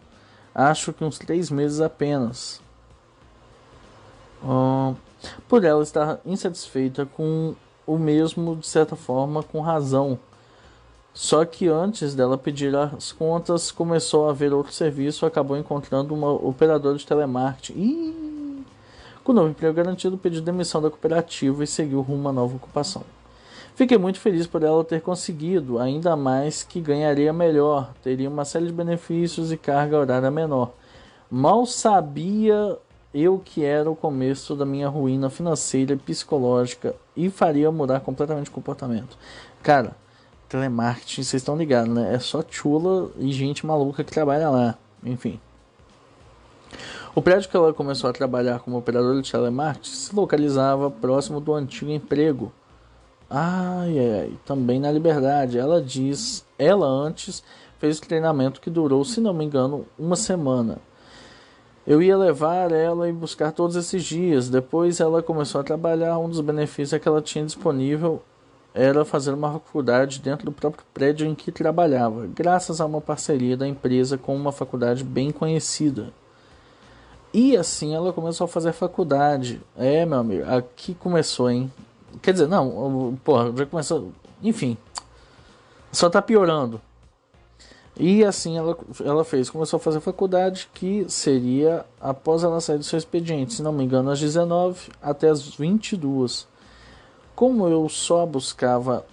acho 0.54 0.92
que 0.92 1.04
uns 1.04 1.18
três 1.18 1.48
meses 1.48 1.80
apenas. 1.80 2.60
Uh, 4.42 4.96
por 5.48 5.64
ela 5.64 5.82
estar 5.82 6.20
insatisfeita 6.24 7.06
com 7.06 7.54
o 7.86 7.96
mesmo, 7.96 8.56
de 8.56 8.66
certa 8.66 8.96
forma, 8.96 9.42
com 9.42 9.60
razão 9.60 10.18
só 11.20 11.44
que 11.44 11.66
antes 11.66 12.14
dela 12.14 12.38
pedir 12.38 12.76
as 12.76 13.10
contas, 13.10 13.72
começou 13.72 14.30
a 14.30 14.32
ver 14.32 14.52
outro 14.52 14.72
serviço, 14.72 15.26
acabou 15.26 15.56
encontrando 15.56 16.14
uma 16.14 16.30
operadora 16.30 16.96
de 16.96 17.04
telemarketing. 17.04 18.64
Com 19.24 19.32
o 19.32 19.34
novo 19.34 19.48
emprego 19.48 19.74
garantido, 19.74 20.16
pediu 20.16 20.40
demissão 20.40 20.80
da 20.80 20.88
cooperativa 20.88 21.64
e 21.64 21.66
seguiu 21.66 22.02
rumo 22.02 22.28
a 22.28 22.32
nova 22.32 22.54
ocupação. 22.54 23.02
Fiquei 23.74 23.98
muito 23.98 24.20
feliz 24.20 24.46
por 24.46 24.62
ela 24.62 24.84
ter 24.84 25.00
conseguido, 25.00 25.80
ainda 25.80 26.14
mais 26.14 26.62
que 26.62 26.80
ganharia 26.80 27.32
melhor, 27.32 27.92
teria 28.00 28.30
uma 28.30 28.44
série 28.44 28.66
de 28.66 28.72
benefícios 28.72 29.50
e 29.50 29.56
carga 29.56 29.98
horária 29.98 30.30
menor. 30.30 30.70
Mal 31.28 31.66
sabia 31.66 32.78
eu 33.12 33.42
que 33.44 33.64
era 33.64 33.90
o 33.90 33.96
começo 33.96 34.54
da 34.54 34.64
minha 34.64 34.88
ruína 34.88 35.28
financeira 35.28 35.94
e 35.94 35.96
psicológica 35.96 36.94
e 37.16 37.28
faria 37.28 37.72
mudar 37.72 37.98
completamente 38.02 38.50
o 38.50 38.52
comportamento. 38.52 39.18
Cara, 39.64 39.96
telemarketing, 40.48 41.22
vocês 41.22 41.42
estão 41.42 41.56
ligados, 41.56 41.92
né? 41.92 42.14
É 42.14 42.18
só 42.18 42.42
chula 42.48 43.10
e 43.18 43.30
gente 43.32 43.66
maluca 43.66 44.02
que 44.02 44.12
trabalha 44.12 44.48
lá. 44.48 44.78
Enfim. 45.04 45.40
O 47.14 47.22
prédio 47.22 47.48
que 47.50 47.56
ela 47.56 47.72
começou 47.72 48.08
a 48.08 48.12
trabalhar 48.12 48.60
como 48.60 48.78
operadora 48.78 49.20
de 49.20 49.30
telemarketing 49.30 49.90
se 49.90 50.14
localizava 50.14 50.90
próximo 50.90 51.40
do 51.40 51.54
antigo 51.54 51.90
emprego. 51.90 52.52
Ai, 53.30 53.98
ai, 53.98 54.20
ai, 54.20 54.32
também 54.46 54.80
na 54.80 54.90
Liberdade. 54.90 55.58
Ela 55.58 55.82
diz, 55.82 56.46
ela 56.58 56.86
antes 56.86 57.42
fez 57.78 57.98
o 57.98 58.02
treinamento 58.02 58.60
que 58.60 58.70
durou, 58.70 59.04
se 59.04 59.20
não 59.20 59.34
me 59.34 59.44
engano, 59.44 59.86
uma 59.98 60.16
semana. 60.16 60.78
Eu 61.86 62.02
ia 62.02 62.16
levar 62.16 62.70
ela 62.70 63.08
e 63.08 63.12
buscar 63.12 63.52
todos 63.52 63.74
esses 63.74 64.04
dias. 64.04 64.48
Depois 64.48 65.00
ela 65.00 65.22
começou 65.22 65.60
a 65.60 65.64
trabalhar. 65.64 66.18
Um 66.18 66.28
dos 66.28 66.40
benefícios 66.40 66.92
é 66.92 66.98
que 66.98 67.08
ela 67.08 67.22
tinha 67.22 67.44
disponível 67.44 68.22
era 68.78 69.04
fazer 69.04 69.32
uma 69.32 69.54
faculdade 69.54 70.20
dentro 70.20 70.44
do 70.44 70.52
próprio 70.52 70.84
prédio 70.94 71.26
em 71.26 71.34
que 71.34 71.50
trabalhava, 71.50 72.28
graças 72.28 72.80
a 72.80 72.86
uma 72.86 73.00
parceria 73.00 73.56
da 73.56 73.66
empresa 73.66 74.16
com 74.16 74.36
uma 74.36 74.52
faculdade 74.52 75.02
bem 75.02 75.32
conhecida. 75.32 76.12
E 77.34 77.56
assim 77.56 77.92
ela 77.92 78.12
começou 78.12 78.44
a 78.44 78.48
fazer 78.48 78.72
faculdade. 78.72 79.60
É, 79.76 80.06
meu 80.06 80.20
amigo, 80.20 80.44
aqui 80.48 80.94
começou, 80.94 81.50
hein? 81.50 81.72
Quer 82.22 82.32
dizer, 82.32 82.46
não, 82.46 83.18
porra, 83.24 83.52
já 83.56 83.66
começou. 83.66 84.12
Enfim, 84.40 84.78
só 85.90 86.08
tá 86.08 86.22
piorando. 86.22 86.80
E 87.98 88.24
assim 88.24 88.56
ela, 88.56 88.78
ela 89.04 89.24
fez, 89.24 89.50
começou 89.50 89.78
a 89.78 89.80
fazer 89.80 89.98
faculdade, 89.98 90.70
que 90.72 91.04
seria 91.08 91.84
após 92.00 92.44
ela 92.44 92.60
sair 92.60 92.78
do 92.78 92.84
seu 92.84 92.96
expediente, 92.96 93.54
se 93.54 93.62
não 93.62 93.72
me 93.72 93.82
engano, 93.82 94.08
às 94.08 94.20
19 94.20 94.92
até 95.02 95.28
às 95.28 95.42
22 95.56 96.46
como 97.38 97.68
eu 97.68 97.88
só 97.88 98.26
buscava 98.26 99.06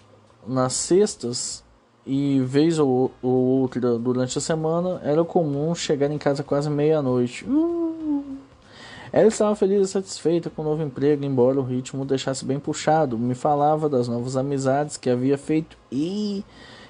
nas 0.47 0.73
sextas 0.73 1.63
e 2.07 2.39
vez 2.39 2.80
ou, 2.80 3.11
ou 3.21 3.32
outra 3.32 3.99
durante 3.99 4.36
a 4.36 4.41
semana, 4.41 4.99
era 5.03 5.23
comum 5.23 5.76
chegar 5.76 6.09
em 6.09 6.17
casa 6.17 6.41
quase 6.41 6.67
meia-noite. 6.67 7.45
Uh! 7.45 8.23
Ela 9.13 9.28
estava 9.28 9.55
feliz 9.55 9.88
e 9.88 9.91
satisfeita 9.91 10.49
com 10.49 10.63
o 10.63 10.65
novo 10.65 10.82
emprego, 10.82 11.23
embora 11.23 11.59
o 11.59 11.63
ritmo 11.63 12.03
deixasse 12.03 12.43
bem 12.43 12.57
puxado. 12.57 13.15
Me 13.15 13.36
falava 13.36 13.88
das 13.88 14.07
novas 14.07 14.36
amizades 14.36 14.97
que 14.97 15.07
havia 15.07 15.38
feito 15.38 15.78
e, 15.91 16.43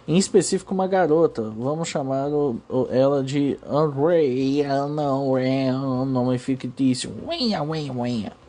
em 0.08 0.18
específico, 0.18 0.74
uma 0.74 0.88
garota. 0.88 1.54
Vamos 1.58 1.90
chamar 1.90 2.30
o, 2.30 2.62
o, 2.70 2.88
ela 2.90 3.22
de 3.22 3.60
Andrea, 3.70 4.88
não, 4.88 5.38
é 5.38 5.70
um 5.76 6.06
nome 6.06 6.38
fictício. 6.38 7.12
Uinha, 7.28 7.62
uinha, 7.62 7.92
uinha 7.92 8.45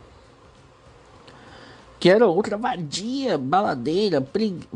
que 1.99 2.11
era 2.11 2.27
outra 2.27 2.57
vadia, 2.57 3.39
baladeira, 3.39 4.21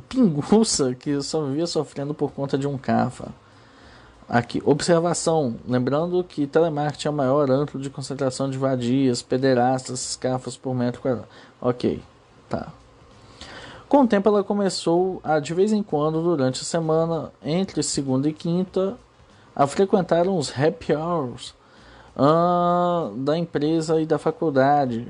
pinguça, 0.08 0.94
que 0.94 1.20
só 1.22 1.42
vivia 1.44 1.66
sofrendo 1.66 2.14
por 2.14 2.32
conta 2.32 2.56
de 2.56 2.66
um 2.66 2.78
cafa. 2.78 3.28
Aqui, 4.28 4.62
observação, 4.64 5.56
lembrando 5.66 6.22
que 6.22 6.46
telemarketing 6.46 7.08
é 7.08 7.10
o 7.10 7.14
maior 7.14 7.50
antro 7.50 7.80
de 7.80 7.90
concentração 7.90 8.48
de 8.48 8.56
vadias, 8.56 9.22
pederastas, 9.22 10.14
cafas 10.14 10.56
por 10.56 10.72
metro 10.74 11.02
quadrado. 11.02 11.26
Ok, 11.60 12.00
tá. 12.48 12.68
Com 13.88 14.02
o 14.02 14.06
tempo 14.06 14.28
ela 14.28 14.44
começou 14.44 15.20
a, 15.24 15.40
de 15.40 15.52
vez 15.52 15.72
em 15.72 15.82
quando, 15.82 16.22
durante 16.22 16.62
a 16.62 16.64
semana, 16.64 17.32
entre 17.44 17.82
segunda 17.82 18.28
e 18.28 18.32
quinta, 18.32 18.96
a 19.54 19.66
frequentar 19.66 20.28
uns 20.28 20.56
happy 20.56 20.94
hours 20.94 21.52
uh, 22.16 23.12
da 23.16 23.36
empresa 23.36 24.00
e 24.00 24.06
da 24.06 24.16
faculdade, 24.16 25.08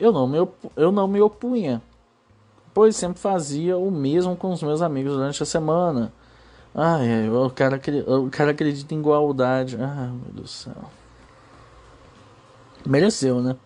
eu 0.00 0.10
não 0.12 0.26
me, 0.26 0.48
eu 0.76 0.90
não 0.90 1.06
me 1.06 1.20
opunha, 1.20 1.82
pois 2.72 2.96
sempre 2.96 3.20
fazia 3.20 3.76
o 3.76 3.90
mesmo 3.90 4.34
com 4.34 4.50
os 4.50 4.62
meus 4.62 4.80
amigos 4.82 5.12
durante 5.12 5.42
a 5.42 5.46
semana. 5.46 6.12
Ai, 6.74 7.28
o 7.28 7.50
cara, 7.50 7.80
o 8.06 8.30
cara 8.30 8.52
acredita 8.52 8.94
em 8.94 8.98
igualdade. 8.98 9.76
Ai, 9.80 10.08
meu 10.08 10.32
Deus 10.32 10.34
do 10.34 10.48
céu. 10.48 10.84
Mereceu, 12.86 13.42
né? 13.42 13.56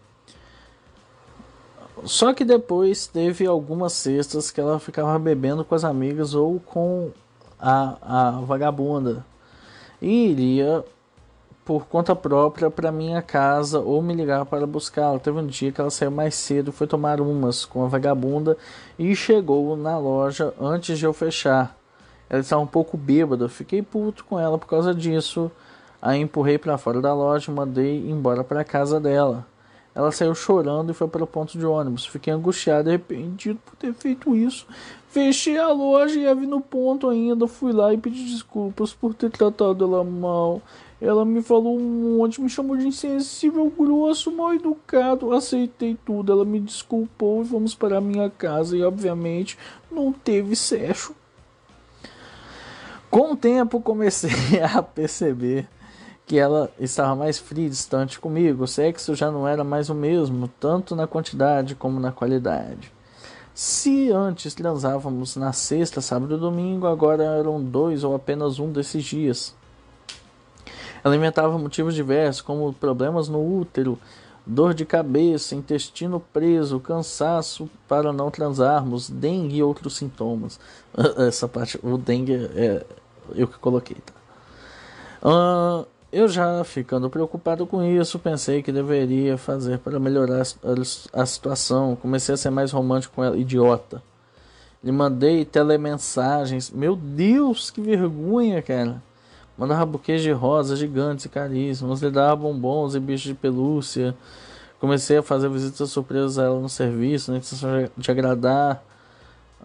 Só 2.04 2.34
que 2.34 2.44
depois 2.44 3.06
teve 3.06 3.46
algumas 3.46 3.92
cestas 3.92 4.50
que 4.50 4.60
ela 4.60 4.80
ficava 4.80 5.18
bebendo 5.18 5.64
com 5.64 5.74
as 5.74 5.84
amigas 5.84 6.34
ou 6.34 6.58
com 6.60 7.12
a, 7.58 7.96
a 8.02 8.30
vagabunda. 8.40 9.24
E 10.02 10.30
iria 10.30 10.84
por 11.64 11.86
conta 11.86 12.14
própria 12.14 12.70
para 12.70 12.92
minha 12.92 13.22
casa 13.22 13.80
ou 13.80 14.02
me 14.02 14.14
ligar 14.14 14.44
para 14.44 14.66
buscá-la. 14.66 15.18
Teve 15.18 15.38
um 15.38 15.46
dia 15.46 15.72
que 15.72 15.80
ela 15.80 15.90
saiu 15.90 16.10
mais 16.10 16.34
cedo, 16.34 16.72
foi 16.72 16.86
tomar 16.86 17.20
umas 17.20 17.64
com 17.64 17.84
a 17.84 17.88
vagabunda 17.88 18.56
e 18.98 19.16
chegou 19.16 19.76
na 19.76 19.96
loja 19.96 20.52
antes 20.60 20.98
de 20.98 21.06
eu 21.06 21.12
fechar. 21.12 21.76
Ela 22.28 22.40
estava 22.40 22.60
um 22.60 22.66
pouco 22.66 22.96
bêbada, 22.96 23.48
fiquei 23.48 23.82
puto 23.82 24.24
com 24.24 24.38
ela 24.38 24.58
por 24.58 24.66
causa 24.66 24.94
disso. 24.94 25.50
A 26.02 26.16
empurrei 26.16 26.58
para 26.58 26.76
fora 26.76 27.00
da 27.00 27.14
loja 27.14 27.50
e 27.50 27.54
mandei 27.54 28.10
embora 28.10 28.44
para 28.44 28.62
casa 28.62 29.00
dela. 29.00 29.46
Ela 29.94 30.10
saiu 30.10 30.34
chorando 30.34 30.90
e 30.90 30.94
foi 30.94 31.06
para 31.06 31.22
o 31.22 31.26
ponto 31.26 31.56
de 31.56 31.64
ônibus. 31.64 32.04
Fiquei 32.04 32.32
angustiado 32.32 32.88
e 32.88 32.94
arrependido 32.94 33.60
por 33.64 33.76
ter 33.76 33.94
feito 33.94 34.34
isso. 34.34 34.66
Fechei 35.08 35.56
a 35.56 35.70
loja 35.70 36.18
e 36.18 36.22
ia 36.22 36.34
vir 36.34 36.48
no 36.48 36.60
ponto 36.60 37.08
ainda. 37.08 37.46
Fui 37.46 37.72
lá 37.72 37.94
e 37.94 37.96
pedi 37.96 38.24
desculpas 38.24 38.92
por 38.92 39.14
ter 39.14 39.30
tratado 39.30 39.84
ela 39.84 40.02
mal. 40.02 40.60
Ela 41.00 41.24
me 41.24 41.42
falou 41.42 41.76
um 41.76 42.16
monte, 42.16 42.40
me 42.40 42.48
chamou 42.48 42.76
de 42.76 42.86
insensível, 42.86 43.70
grosso, 43.70 44.30
mal 44.30 44.54
educado. 44.54 45.32
Aceitei 45.32 45.96
tudo. 46.04 46.32
Ela 46.32 46.44
me 46.44 46.60
desculpou 46.60 47.42
e 47.42 47.44
fomos 47.44 47.74
para 47.74 47.98
a 47.98 48.00
minha 48.00 48.30
casa. 48.30 48.76
E 48.76 48.82
obviamente 48.82 49.58
não 49.90 50.12
teve 50.12 50.56
sexo. 50.56 51.14
Com 53.10 53.32
o 53.32 53.36
tempo 53.36 53.80
comecei 53.80 54.30
a 54.62 54.82
perceber 54.82 55.68
que 56.26 56.38
ela 56.38 56.70
estava 56.80 57.14
mais 57.14 57.38
fria 57.38 57.66
e 57.66 57.70
distante 57.70 58.18
comigo. 58.18 58.64
O 58.64 58.68
sexo 58.68 59.14
já 59.14 59.30
não 59.30 59.46
era 59.46 59.62
mais 59.62 59.90
o 59.90 59.94
mesmo, 59.94 60.48
tanto 60.48 60.96
na 60.96 61.06
quantidade 61.06 61.74
como 61.74 62.00
na 62.00 62.10
qualidade. 62.10 62.92
Se 63.54 64.10
antes 64.10 64.54
transávamos 64.54 65.36
na 65.36 65.52
sexta, 65.52 66.00
sábado 66.00 66.34
e 66.34 66.40
domingo, 66.40 66.86
agora 66.86 67.22
eram 67.22 67.62
dois 67.62 68.02
ou 68.02 68.14
apenas 68.14 68.58
um 68.58 68.72
desses 68.72 69.04
dias. 69.04 69.54
Ela 71.04 71.16
inventava 71.16 71.58
motivos 71.58 71.94
diversos, 71.94 72.40
como 72.40 72.72
problemas 72.72 73.28
no 73.28 73.60
útero, 73.60 73.98
dor 74.46 74.72
de 74.72 74.86
cabeça, 74.86 75.54
intestino 75.54 76.18
preso, 76.32 76.80
cansaço 76.80 77.68
para 77.86 78.12
não 78.12 78.30
transarmos, 78.30 79.10
dengue 79.10 79.58
e 79.58 79.62
outros 79.62 79.96
sintomas. 79.96 80.58
Essa 81.28 81.46
parte, 81.46 81.78
o 81.82 81.98
dengue 81.98 82.34
é 82.54 82.84
eu 83.34 83.46
que 83.46 83.58
coloquei, 83.58 83.96
tá? 83.96 84.12
Uh, 85.26 85.86
eu 86.12 86.28
já 86.28 86.62
ficando 86.62 87.10
preocupado 87.10 87.66
com 87.66 87.82
isso, 87.82 88.18
pensei 88.18 88.62
que 88.62 88.70
deveria 88.70 89.36
fazer 89.36 89.78
para 89.78 89.98
melhorar 89.98 90.42
a, 90.42 91.20
a 91.20 91.26
situação. 91.26 91.96
Comecei 91.96 92.34
a 92.34 92.38
ser 92.38 92.50
mais 92.50 92.70
romântico 92.70 93.16
com 93.16 93.24
ela, 93.24 93.36
idiota. 93.36 94.02
Lhe 94.82 94.92
mandei 94.92 95.44
telemensagens. 95.44 96.70
Meu 96.70 96.94
Deus, 96.94 97.70
que 97.70 97.80
vergonha, 97.80 98.62
cara. 98.62 99.02
Mandava 99.56 99.86
buquês 99.86 100.20
de 100.20 100.32
rosas 100.32 100.78
gigantes 100.78 101.24
e 101.24 101.28
caríssimos. 101.28 102.02
Lhe 102.02 102.10
dava 102.10 102.36
bombons 102.36 102.94
e 102.94 103.00
bichos 103.00 103.28
de 103.28 103.34
pelúcia. 103.34 104.16
Comecei 104.80 105.18
a 105.18 105.22
fazer 105.22 105.48
visitas 105.48 105.90
surpresas 105.90 106.38
a 106.38 106.44
ela 106.44 106.60
no 106.60 106.68
serviço, 106.68 107.30
na 107.30 107.38
intenção 107.38 107.70
de 107.96 108.10
agradar, 108.10 108.84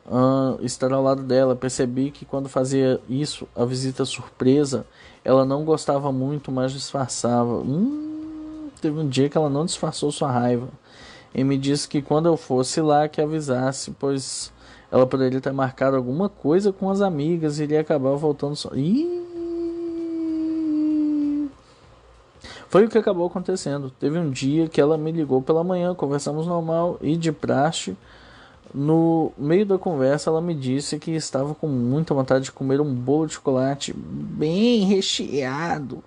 uh, 0.05 0.63
estar 0.63 0.93
ao 0.93 1.03
lado 1.03 1.23
dela. 1.23 1.55
Percebi 1.55 2.11
que 2.11 2.23
quando 2.23 2.47
fazia 2.47 3.01
isso, 3.09 3.47
a 3.55 3.65
visita 3.65 4.05
surpresa, 4.05 4.85
ela 5.25 5.43
não 5.43 5.65
gostava 5.65 6.11
muito, 6.11 6.51
mas 6.51 6.71
disfarçava. 6.71 7.55
Hum, 7.57 8.69
teve 8.79 8.99
um 8.99 9.09
dia 9.09 9.27
que 9.27 9.37
ela 9.37 9.49
não 9.49 9.65
disfarçou 9.65 10.11
sua 10.11 10.31
raiva. 10.31 10.69
E 11.33 11.43
me 11.43 11.57
disse 11.57 11.87
que 11.87 12.01
quando 12.01 12.27
eu 12.27 12.37
fosse 12.37 12.79
lá 12.79 13.07
que 13.07 13.19
avisasse, 13.19 13.91
pois 13.99 14.53
ela 14.91 15.05
poderia 15.05 15.41
ter 15.41 15.51
marcado 15.51 15.95
alguma 15.95 16.29
coisa 16.29 16.71
com 16.71 16.89
as 16.89 17.01
amigas 17.01 17.59
e 17.59 17.63
iria 17.63 17.81
acabar 17.81 18.15
voltando 18.15 18.55
só. 18.55 18.69
Ih! 18.73 19.18
Foi 22.69 22.85
o 22.85 22.89
que 22.89 22.99
acabou 22.99 23.25
acontecendo. 23.25 23.91
Teve 23.99 24.19
um 24.19 24.29
dia 24.29 24.67
que 24.67 24.79
ela 24.79 24.95
me 24.95 25.11
ligou 25.11 25.41
pela 25.41 25.63
manhã, 25.63 25.95
conversamos 25.95 26.45
normal 26.45 26.99
e 27.01 27.17
de 27.17 27.31
praxe. 27.31 27.97
No 28.71 29.31
meio 29.35 29.65
da 29.65 29.79
conversa, 29.79 30.29
ela 30.29 30.39
me 30.39 30.53
disse 30.53 30.99
que 30.99 31.11
estava 31.11 31.55
com 31.55 31.67
muita 31.67 32.13
vontade 32.13 32.45
de 32.45 32.51
comer 32.51 32.79
um 32.79 32.93
bolo 32.93 33.25
de 33.25 33.33
chocolate 33.33 33.91
bem 33.91 34.85
recheado. 34.85 36.03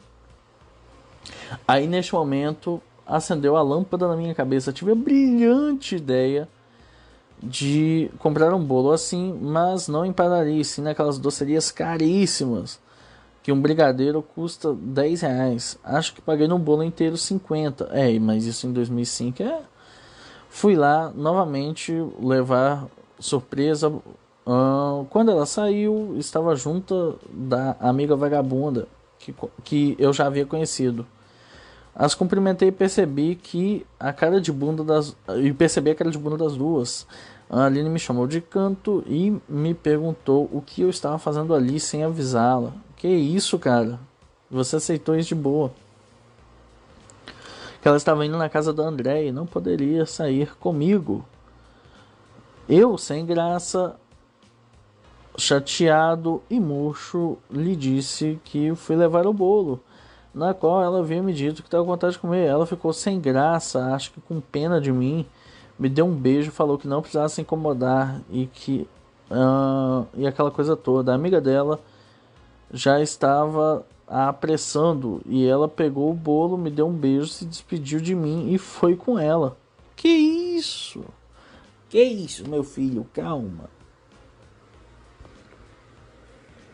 Aí, 1.66 1.88
neste 1.88 2.14
momento, 2.14 2.80
acendeu 3.04 3.56
a 3.56 3.62
lâmpada 3.62 4.06
na 4.06 4.16
minha 4.16 4.32
cabeça. 4.32 4.72
Tive 4.72 4.92
a 4.92 4.94
brilhante 4.94 5.96
ideia 5.96 6.48
de 7.42 8.08
comprar 8.20 8.54
um 8.54 8.64
bolo 8.64 8.92
assim, 8.92 9.36
mas 9.42 9.88
não 9.88 10.06
em 10.06 10.12
padaria, 10.12 10.62
sim 10.62 10.82
naquelas 10.82 11.18
docerias 11.18 11.72
caríssimas. 11.72 12.78
Que 13.42 13.50
um 13.50 13.60
brigadeiro 13.60 14.22
custa 14.22 14.72
10 14.72 15.20
reais. 15.22 15.78
Acho 15.82 16.14
que 16.14 16.22
paguei 16.22 16.46
no 16.46 16.58
bolo 16.58 16.82
inteiro 16.82 17.16
50. 17.16 17.88
É, 17.92 18.18
mas 18.18 18.44
isso 18.46 18.66
em 18.66 18.72
2005 18.72 19.42
é 19.42 19.62
Fui 20.54 20.76
lá 20.76 21.10
novamente 21.14 21.92
levar 22.20 22.86
surpresa. 23.18 23.88
Uh, 23.88 25.06
quando 25.08 25.30
ela 25.30 25.46
saiu, 25.46 26.14
estava 26.18 26.54
junto 26.54 27.18
da 27.32 27.74
amiga 27.80 28.14
vagabunda 28.14 28.86
que, 29.18 29.34
que 29.64 29.96
eu 29.98 30.12
já 30.12 30.26
havia 30.26 30.44
conhecido. 30.44 31.06
As 31.94 32.14
cumprimentei 32.14 32.68
e 32.68 32.72
percebi 32.72 33.34
que 33.34 33.86
a 33.98 34.12
cara 34.12 34.42
de 34.42 34.52
bunda 34.52 34.84
das 34.84 35.16
e 35.38 35.52
percebi 35.54 35.90
a 35.90 35.94
cara 35.94 36.10
de 36.10 36.18
bunda 36.18 36.36
das 36.36 36.54
duas. 36.54 37.06
A 37.48 37.64
Aline 37.64 37.88
me 37.88 37.98
chamou 37.98 38.26
de 38.26 38.42
canto 38.42 39.02
e 39.06 39.34
me 39.48 39.72
perguntou 39.72 40.50
o 40.52 40.60
que 40.60 40.82
eu 40.82 40.90
estava 40.90 41.18
fazendo 41.18 41.54
ali 41.54 41.80
sem 41.80 42.04
avisá-la. 42.04 42.74
Que 43.02 43.08
isso, 43.08 43.58
cara? 43.58 43.98
Você 44.48 44.76
aceitou 44.76 45.16
isso 45.16 45.30
de 45.30 45.34
boa 45.34 45.72
que 47.80 47.88
ela 47.88 47.96
estava 47.96 48.24
indo 48.24 48.38
na 48.38 48.48
casa 48.48 48.72
do 48.72 48.80
André 48.80 49.26
e 49.26 49.32
não 49.32 49.44
poderia 49.44 50.06
sair 50.06 50.54
comigo. 50.54 51.24
Eu, 52.68 52.96
sem 52.96 53.26
graça, 53.26 53.96
chateado 55.36 56.40
e 56.48 56.60
murcho, 56.60 57.38
lhe 57.50 57.74
disse 57.74 58.38
que 58.44 58.72
fui 58.76 58.94
levar 58.94 59.26
o 59.26 59.32
bolo, 59.32 59.82
na 60.32 60.54
qual 60.54 60.80
ela 60.80 61.00
havia 61.00 61.24
me 61.24 61.32
dito 61.32 61.60
que 61.60 61.66
estava 61.66 61.82
com 61.82 61.90
vontade 61.90 62.12
de 62.12 62.20
comer. 62.20 62.46
Ela 62.46 62.66
ficou 62.66 62.92
sem 62.92 63.20
graça, 63.20 63.92
acho 63.92 64.12
que 64.12 64.20
com 64.20 64.40
pena 64.40 64.80
de 64.80 64.92
mim, 64.92 65.26
me 65.76 65.88
deu 65.88 66.06
um 66.06 66.14
beijo, 66.14 66.52
falou 66.52 66.78
que 66.78 66.86
não 66.86 67.00
precisava 67.00 67.28
se 67.28 67.40
incomodar 67.40 68.20
e 68.30 68.46
que 68.46 68.86
uh, 69.28 70.06
e 70.16 70.24
aquela 70.24 70.52
coisa 70.52 70.76
toda. 70.76 71.10
A 71.10 71.16
amiga 71.16 71.40
dela 71.40 71.80
já 72.72 73.00
estava 73.00 73.86
apressando 74.06 75.22
e 75.26 75.46
ela 75.46 75.68
pegou 75.68 76.10
o 76.10 76.14
bolo, 76.14 76.56
me 76.56 76.70
deu 76.70 76.88
um 76.88 76.92
beijo, 76.92 77.26
se 77.26 77.44
despediu 77.44 78.00
de 78.00 78.14
mim 78.14 78.52
e 78.52 78.58
foi 78.58 78.96
com 78.96 79.18
ela. 79.18 79.56
Que 79.94 80.08
isso? 80.08 81.04
Que 81.88 82.02
isso, 82.02 82.48
meu 82.48 82.64
filho? 82.64 83.06
Calma. 83.12 83.70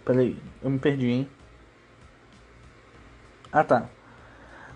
Peraí, 0.04 0.38
eu 0.62 0.70
me 0.70 0.78
perdi, 0.78 1.06
hein? 1.06 1.28
Ah, 3.52 3.64
tá. 3.64 3.88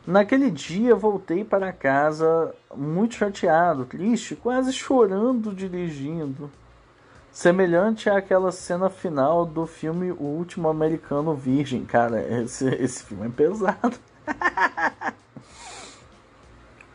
Naquele 0.06 0.50
dia 0.50 0.96
voltei 0.96 1.44
para 1.44 1.72
casa 1.72 2.54
muito 2.76 3.14
chateado, 3.14 3.84
triste, 3.84 4.34
quase 4.34 4.72
chorando 4.72 5.54
dirigindo 5.54 6.50
semelhante 7.32 8.08
àquela 8.10 8.52
cena 8.52 8.90
final 8.90 9.46
do 9.46 9.66
filme 9.66 10.12
O 10.12 10.22
Último 10.22 10.68
Americano 10.68 11.34
Virgem. 11.34 11.84
Cara, 11.86 12.20
esse, 12.42 12.68
esse 12.74 13.02
filme 13.02 13.26
é 13.26 13.30
pesado. 13.30 13.96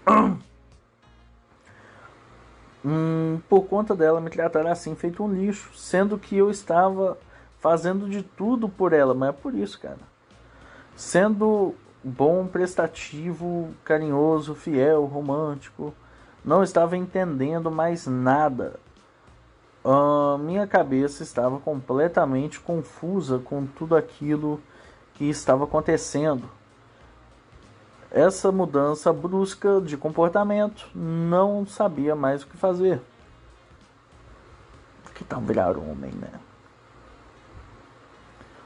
hum, 2.86 3.42
por 3.50 3.64
conta 3.64 3.96
dela 3.96 4.22
me 4.22 4.30
tratar 4.30 4.68
assim, 4.68 4.94
feito 4.96 5.24
um 5.24 5.34
lixo, 5.34 5.72
sendo 5.76 6.20
que 6.20 6.38
eu 6.38 6.52
estava 6.52 7.18
fazendo 7.60 8.08
de 8.08 8.22
tudo 8.22 8.70
por 8.70 8.94
ela, 8.94 9.16
mas 9.16 9.30
é 9.30 9.32
por 9.32 9.56
isso, 9.56 9.80
cara. 9.80 9.98
Sendo 10.96 11.74
bom, 12.04 12.46
prestativo, 12.46 13.74
carinhoso, 13.84 14.54
fiel, 14.54 15.06
romântico, 15.06 15.92
não 16.46 16.62
estava 16.64 16.96
entendendo 16.96 17.72
mais 17.72 18.06
nada 18.06 18.80
Uh, 19.88 20.38
minha 20.40 20.68
cabeça 20.68 21.24
estava 21.24 21.60
completamente 21.60 22.60
confusa 22.60 23.40
com 23.40 23.66
tudo 23.66 23.96
aquilo 23.96 24.60
que 25.14 25.24
estava 25.30 25.64
acontecendo. 25.64 26.50
Essa 28.12 28.52
mudança 28.52 29.14
brusca 29.14 29.80
de 29.80 29.96
comportamento 29.96 30.90
não 30.94 31.66
sabia 31.66 32.18
mais 32.18 32.44
o 32.44 32.48
que 32.48 32.58
fazer. 32.58 33.00
Que 35.16 35.24
tal 35.24 35.40
virar 35.40 35.78
homem, 35.78 36.12
né? 36.12 36.32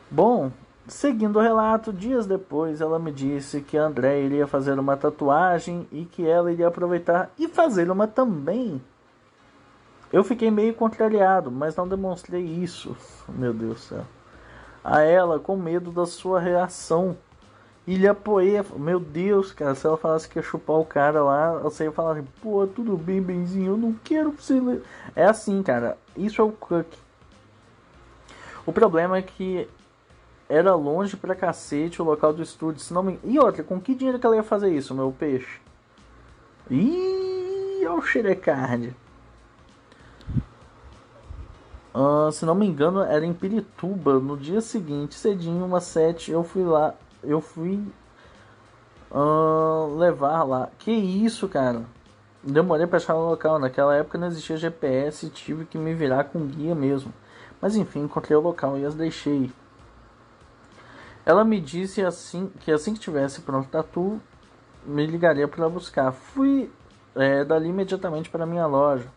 Bom, 0.09 0.51
seguindo 0.87 1.37
o 1.37 1.41
relato, 1.41 1.93
dias 1.93 2.25
depois 2.25 2.81
ela 2.81 2.97
me 2.97 3.11
disse 3.11 3.61
que 3.61 3.77
André 3.77 4.21
iria 4.21 4.47
fazer 4.47 4.79
uma 4.79 4.97
tatuagem 4.97 5.87
e 5.91 6.03
que 6.03 6.27
ela 6.27 6.51
iria 6.51 6.67
aproveitar 6.67 7.29
e 7.37 7.47
fazer 7.47 7.91
uma 7.91 8.07
também 8.07 8.81
eu 10.11 10.23
fiquei 10.23 10.51
meio 10.51 10.73
contrariado, 10.73 11.51
mas 11.51 11.75
não 11.75 11.87
demonstrei 11.87 12.43
isso, 12.43 12.95
meu 13.29 13.53
Deus 13.53 13.73
do 13.73 13.79
céu, 13.79 14.05
a 14.83 15.01
ela 15.01 15.39
com 15.39 15.55
medo 15.55 15.91
da 15.91 16.05
sua 16.05 16.39
reação. 16.39 17.17
E 17.87 17.95
lhe 17.95 18.07
apoiei, 18.07 18.61
meu 18.75 18.99
Deus, 18.99 19.51
cara, 19.51 19.73
se 19.73 19.87
ela 19.87 19.97
falasse 19.97 20.29
que 20.29 20.37
ia 20.37 20.43
chupar 20.43 20.77
o 20.77 20.85
cara 20.85 21.23
lá, 21.23 21.57
você 21.57 21.85
ia 21.85 21.91
falar 21.91 22.23
pô, 22.39 22.67
tudo 22.67 22.95
bem, 22.95 23.19
benzinho, 23.19 23.71
eu 23.71 23.77
não 23.77 23.93
quero 24.03 24.31
você. 24.31 24.53
É 25.15 25.25
assim, 25.25 25.63
cara, 25.63 25.97
isso 26.15 26.39
é 26.39 26.43
o 26.43 26.51
Cook. 26.51 26.85
O 28.67 28.71
problema 28.71 29.17
é 29.17 29.21
que 29.23 29.67
era 30.47 30.75
longe 30.75 31.17
pra 31.17 31.33
cacete 31.33 32.01
o 32.01 32.05
local 32.05 32.33
do 32.33 32.43
estúdio. 32.43 32.81
Se 32.81 32.93
não 32.93 33.01
me... 33.01 33.19
E 33.23 33.39
outra, 33.39 33.63
com 33.63 33.79
que 33.79 33.95
dinheiro 33.95 34.19
que 34.19 34.25
ela 34.25 34.35
ia 34.35 34.43
fazer 34.43 34.69
isso, 34.69 34.93
meu 34.93 35.11
peixe? 35.11 35.59
Ih, 36.69 37.85
olha 37.85 37.93
o 37.93 38.01
xerecard. 38.01 38.93
Uh, 41.93 42.31
se 42.31 42.45
não 42.45 42.55
me 42.55 42.65
engano, 42.65 43.01
era 43.01 43.25
em 43.25 43.33
Pirituba. 43.33 44.19
No 44.19 44.37
dia 44.37 44.61
seguinte, 44.61 45.15
cedinho, 45.15 45.65
umas 45.65 45.83
sete, 45.83 46.31
eu 46.31 46.43
fui 46.43 46.63
lá. 46.63 46.95
Eu 47.23 47.41
fui 47.41 47.83
uh, 49.11 49.97
levar 49.97 50.43
lá. 50.43 50.69
Que 50.79 50.91
isso, 50.91 51.47
cara? 51.49 51.83
Demorei 52.43 52.87
para 52.87 52.97
achar 52.97 53.15
o 53.15 53.29
local. 53.29 53.59
Naquela 53.59 53.95
época 53.95 54.17
não 54.17 54.27
existia 54.27 54.57
GPS 54.57 55.29
tive 55.29 55.65
que 55.65 55.77
me 55.77 55.93
virar 55.93 56.25
com 56.25 56.47
guia 56.47 56.73
mesmo. 56.73 57.13
Mas 57.61 57.75
enfim, 57.75 58.03
encontrei 58.03 58.35
o 58.37 58.41
local 58.41 58.77
e 58.77 58.85
as 58.85 58.95
deixei. 58.95 59.51
Ela 61.25 61.43
me 61.43 61.59
disse 61.59 62.01
assim 62.03 62.51
que 62.61 62.71
assim 62.71 62.93
que 62.93 62.99
tivesse 62.99 63.41
pronto 63.41 63.67
o 63.67 63.69
tatu, 63.69 64.19
me 64.85 65.05
ligaria 65.05 65.47
para 65.47 65.69
buscar. 65.69 66.11
Fui 66.11 66.71
é, 67.15 67.43
dali 67.45 67.69
imediatamente 67.69 68.29
para 68.29 68.45
minha 68.45 68.65
loja 68.65 69.07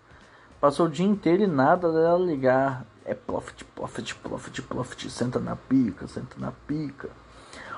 Passou 0.61 0.87
o 0.87 0.91
dia 0.91 1.07
inteiro 1.07 1.43
e 1.43 1.47
nada 1.47 1.93
dela 1.93 2.19
ligar. 2.19 2.87
É 3.05 3.15
profit, 3.15 3.65
profit, 3.65 4.15
profit, 4.15 4.63
profit. 4.63 5.11
Senta 5.11 5.39
na 5.39 5.55
pica, 5.55 6.07
senta 6.07 6.37
na 6.39 6.53
pica. 6.67 7.11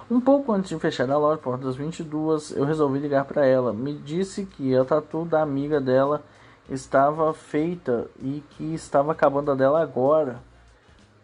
Um 0.09 0.21
pouco 0.21 0.53
antes 0.53 0.71
de 0.71 0.79
fechar 0.79 1.11
a 1.11 1.19
loja, 1.19 1.41
por 1.41 1.59
das 1.59 1.75
22, 1.75 2.53
eu 2.53 2.65
resolvi 2.65 3.01
ligar 3.01 3.25
para 3.25 3.45
ela. 3.45 3.73
Me 3.73 3.93
disse 3.93 4.47
que 4.47 4.77
a 4.77 4.85
tatu 4.85 5.25
da 5.25 5.43
amiga 5.43 5.81
dela 5.81 6.23
estava 6.71 7.35
feita 7.35 8.07
e 8.21 8.43
que 8.51 8.73
estava 8.73 9.11
acabando 9.11 9.51
a 9.51 9.55
dela 9.57 9.83
agora, 9.83 10.41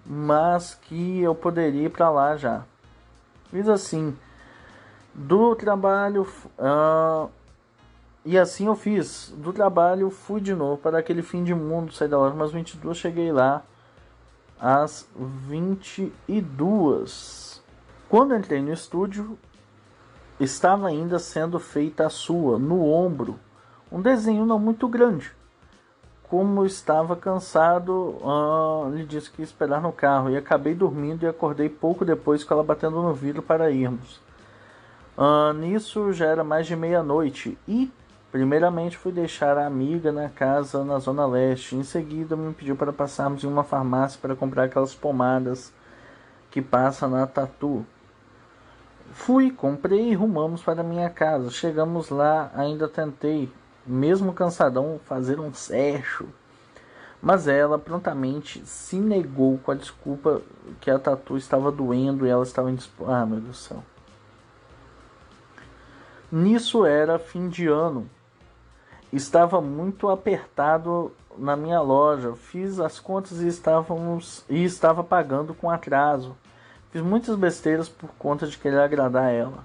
mas 0.05 0.75
que 0.75 1.21
eu 1.21 1.33
poderia 1.33 1.87
ir 1.87 1.91
para 1.91 2.11
lá 2.11 2.37
já. 2.37 2.65
Fiz 3.51 3.69
assim, 3.69 4.17
do 5.15 5.55
trabalho, 5.55 6.27
uh, 6.59 7.31
e 8.25 8.39
assim 8.39 8.67
eu 8.67 8.77
fiz. 8.77 9.35
Do 9.37 9.53
trabalho 9.53 10.09
fui 10.11 10.41
de 10.41 10.55
novo 10.55 10.81
para 10.81 10.99
aquele 10.99 11.23
fim 11.23 11.43
de 11.43 11.53
mundo, 11.55 11.93
saí 11.93 12.07
da 12.09 12.19
loja 12.19 12.35
umas 12.35 12.53
22, 12.53 12.97
cheguei 12.97 13.33
lá 13.33 13.63
às 14.61 15.09
22. 15.17 17.61
Quando 18.09 18.35
entrei 18.35 18.63
no 18.63 18.73
estúdio, 18.73 19.37
estava 20.39 20.87
ainda 20.89 21.19
sendo 21.19 21.59
feita 21.59 22.07
a 22.07 22.11
sua, 22.11 22.59
no 22.59 22.89
ombro, 22.89 23.39
um 23.91 24.01
desenho 24.01 24.47
não 24.47 24.59
muito 24.59 24.87
grande. 24.87 25.33
Como 26.25 26.65
estava 26.65 27.17
cansado, 27.17 28.17
uh, 28.23 28.89
lhe 28.95 29.05
disse 29.05 29.31
que 29.31 29.43
ia 29.43 29.45
esperar 29.45 29.83
no 29.83 29.93
carro 29.93 30.31
e 30.31 30.37
acabei 30.37 30.75
dormindo 30.75 31.25
e 31.25 31.29
acordei 31.29 31.69
pouco 31.69 32.05
depois 32.05 32.45
com 32.45 32.55
ela 32.55 32.63
batendo 32.63 33.03
no 33.03 33.13
vidro 33.13 33.43
para 33.43 33.71
irmos. 33.71 34.21
Uh, 35.17 35.53
nisso 35.53 36.13
já 36.13 36.27
era 36.27 36.43
mais 36.43 36.67
de 36.67 36.75
meia-noite 36.75 37.59
e, 37.69 37.91
primeiramente, 38.33 38.97
fui 38.97 39.13
deixar 39.13 39.59
a 39.59 39.67
amiga 39.67 40.11
na 40.11 40.31
casa 40.31 40.83
na 40.83 40.99
Zona 40.99 41.27
Leste. 41.27 41.77
Em 41.77 41.85
seguida, 41.85 42.35
me 42.35 42.53
pediu 42.55 42.75
para 42.75 42.93
passarmos 42.93 43.45
em 43.45 43.47
uma 43.47 43.63
farmácia 43.63 44.19
para 44.21 44.35
comprar 44.35 44.65
aquelas 44.65 44.95
pomadas 44.95 45.73
que 46.51 46.63
passa 46.63 47.07
na 47.07 47.27
Tatu. 47.27 47.87
Fui, 49.13 49.51
comprei 49.51 50.11
e 50.11 50.15
rumamos 50.15 50.63
para 50.63 50.83
minha 50.83 51.11
casa. 51.11 51.51
Chegamos 51.51 52.09
lá, 52.09 52.51
ainda 52.55 52.89
tentei, 52.89 53.53
mesmo 53.87 54.33
cansadão, 54.33 54.99
fazer 55.05 55.39
um 55.39 55.53
sexo. 55.53 56.27
Mas 57.21 57.47
ela 57.47 57.79
prontamente 57.79 58.65
se 58.67 58.97
negou 58.97 59.59
com 59.59 59.71
a 59.71 59.75
desculpa 59.75 60.43
que 60.81 60.91
a 60.91 60.99
tatu 60.99 61.37
estava 61.37 61.71
doendo 61.71 62.27
e 62.27 62.31
ela 62.31 62.43
estava 62.43 62.71
indisposta. 62.71 63.15
Ah, 63.15 63.25
meu 63.25 63.39
Deus 63.39 63.51
do 63.51 63.55
céu. 63.55 63.85
Nisso 66.33 66.87
era 66.87 67.19
fim 67.19 67.49
de 67.49 67.69
ano. 67.69 68.09
Estava 69.13 69.61
muito 69.61 70.09
apertado 70.09 71.13
na 71.37 71.55
minha 71.55 71.81
loja. 71.81 72.35
Fiz 72.35 72.81
as 72.81 72.99
contas 72.99 73.41
e 73.41 73.47
estávamos 73.47 74.45
e 74.49 74.65
estava 74.65 75.05
pagando 75.05 75.53
com 75.53 75.71
atraso. 75.71 76.37
Fiz 76.91 77.03
muitas 77.03 77.37
besteiras 77.37 77.89
por 77.89 78.11
conta 78.19 78.47
de 78.47 78.57
querer 78.57 78.81
agradar 78.81 79.33
ela. 79.33 79.65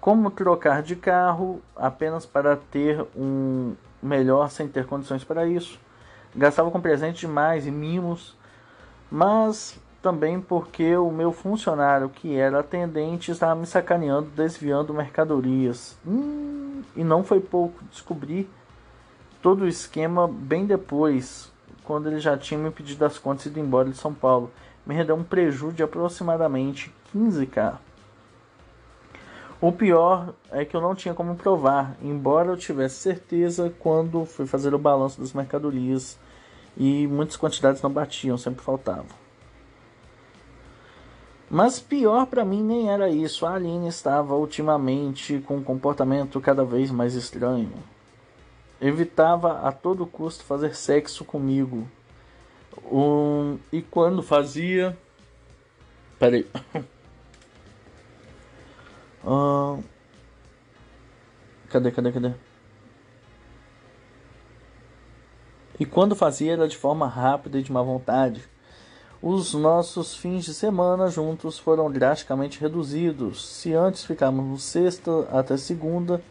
Como 0.00 0.30
trocar 0.30 0.82
de 0.82 0.96
carro 0.96 1.60
apenas 1.76 2.24
para 2.24 2.56
ter 2.56 3.04
um 3.16 3.74
melhor 4.02 4.48
sem 4.50 4.68
ter 4.68 4.86
condições 4.86 5.24
para 5.24 5.46
isso. 5.46 5.78
Gastava 6.34 6.70
com 6.70 6.80
presente 6.80 7.20
demais 7.20 7.66
e 7.66 7.70
mimos, 7.70 8.36
mas 9.10 9.78
também 10.02 10.40
porque 10.40 10.96
o 10.96 11.10
meu 11.10 11.32
funcionário, 11.32 12.08
que 12.08 12.36
era 12.36 12.60
atendente, 12.60 13.30
estava 13.30 13.54
me 13.54 13.66
sacaneando, 13.66 14.30
desviando 14.30 14.94
mercadorias. 14.94 15.96
Hum, 16.06 16.82
e 16.94 17.02
não 17.02 17.24
foi 17.24 17.40
pouco, 17.40 17.82
descobri 17.90 18.48
todo 19.42 19.62
o 19.62 19.68
esquema 19.68 20.28
bem 20.28 20.66
depois, 20.66 21.50
quando 21.84 22.08
ele 22.08 22.20
já 22.20 22.36
tinha 22.36 22.58
me 22.58 22.70
pedido 22.70 23.04
as 23.04 23.18
contas 23.18 23.46
e 23.46 23.48
ido 23.48 23.60
embora 23.60 23.88
de 23.88 23.96
São 23.96 24.12
Paulo 24.12 24.50
me 24.84 24.94
rendeu 24.94 25.14
um 25.14 25.22
prejuízo 25.22 25.76
de 25.76 25.82
aproximadamente 25.82 26.92
15k. 27.14 27.76
O 29.60 29.72
pior 29.72 30.34
é 30.50 30.64
que 30.64 30.74
eu 30.74 30.80
não 30.80 30.94
tinha 30.94 31.12
como 31.12 31.34
provar, 31.34 31.96
embora 32.00 32.50
eu 32.50 32.56
tivesse 32.56 32.96
certeza 32.96 33.72
quando 33.78 34.24
fui 34.24 34.46
fazer 34.46 34.72
o 34.72 34.78
balanço 34.78 35.20
das 35.20 35.32
mercadorias 35.32 36.18
e 36.76 37.06
muitas 37.08 37.36
quantidades 37.36 37.82
não 37.82 37.90
batiam, 37.90 38.38
sempre 38.38 38.64
faltavam. 38.64 39.27
Mas 41.50 41.80
pior 41.80 42.26
para 42.26 42.44
mim 42.44 42.62
nem 42.62 42.90
era 42.90 43.08
isso. 43.08 43.46
A 43.46 43.54
Aline 43.54 43.88
estava 43.88 44.34
ultimamente 44.34 45.38
com 45.46 45.56
um 45.56 45.62
comportamento 45.64 46.40
cada 46.40 46.64
vez 46.64 46.90
mais 46.90 47.14
estranho. 47.14 47.72
Evitava 48.80 49.60
a 49.60 49.72
todo 49.72 50.06
custo 50.06 50.44
fazer 50.44 50.74
sexo 50.74 51.24
comigo 51.24 51.88
um, 52.84 53.58
e 53.72 53.82
quando 53.82 54.22
fazia. 54.22 54.96
Peraí. 56.18 56.46
Uh, 59.24 59.82
cadê, 61.68 61.90
cadê, 61.90 62.12
cadê? 62.12 62.32
E 65.78 65.84
quando 65.84 66.16
fazia 66.16 66.52
era 66.52 66.68
de 66.68 66.76
forma 66.76 67.06
rápida 67.06 67.58
e 67.58 67.62
de 67.62 67.70
má 67.70 67.82
vontade. 67.82 68.48
Os 69.20 69.52
nossos 69.52 70.14
fins 70.14 70.44
de 70.44 70.54
semana 70.54 71.08
juntos 71.08 71.58
foram 71.58 71.90
drasticamente 71.90 72.60
reduzidos. 72.60 73.48
Se 73.48 73.74
antes 73.74 74.04
ficávamos 74.04 74.62
sexta 74.62 75.26
até 75.32 75.56
segunda, 75.56 76.22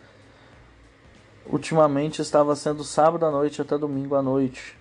ultimamente 1.45 2.21
estava 2.21 2.55
sendo 2.55 2.85
sábado 2.85 3.25
à 3.25 3.31
noite 3.31 3.61
até 3.61 3.77
domingo 3.77 4.15
à 4.15 4.21
noite. 4.21 4.77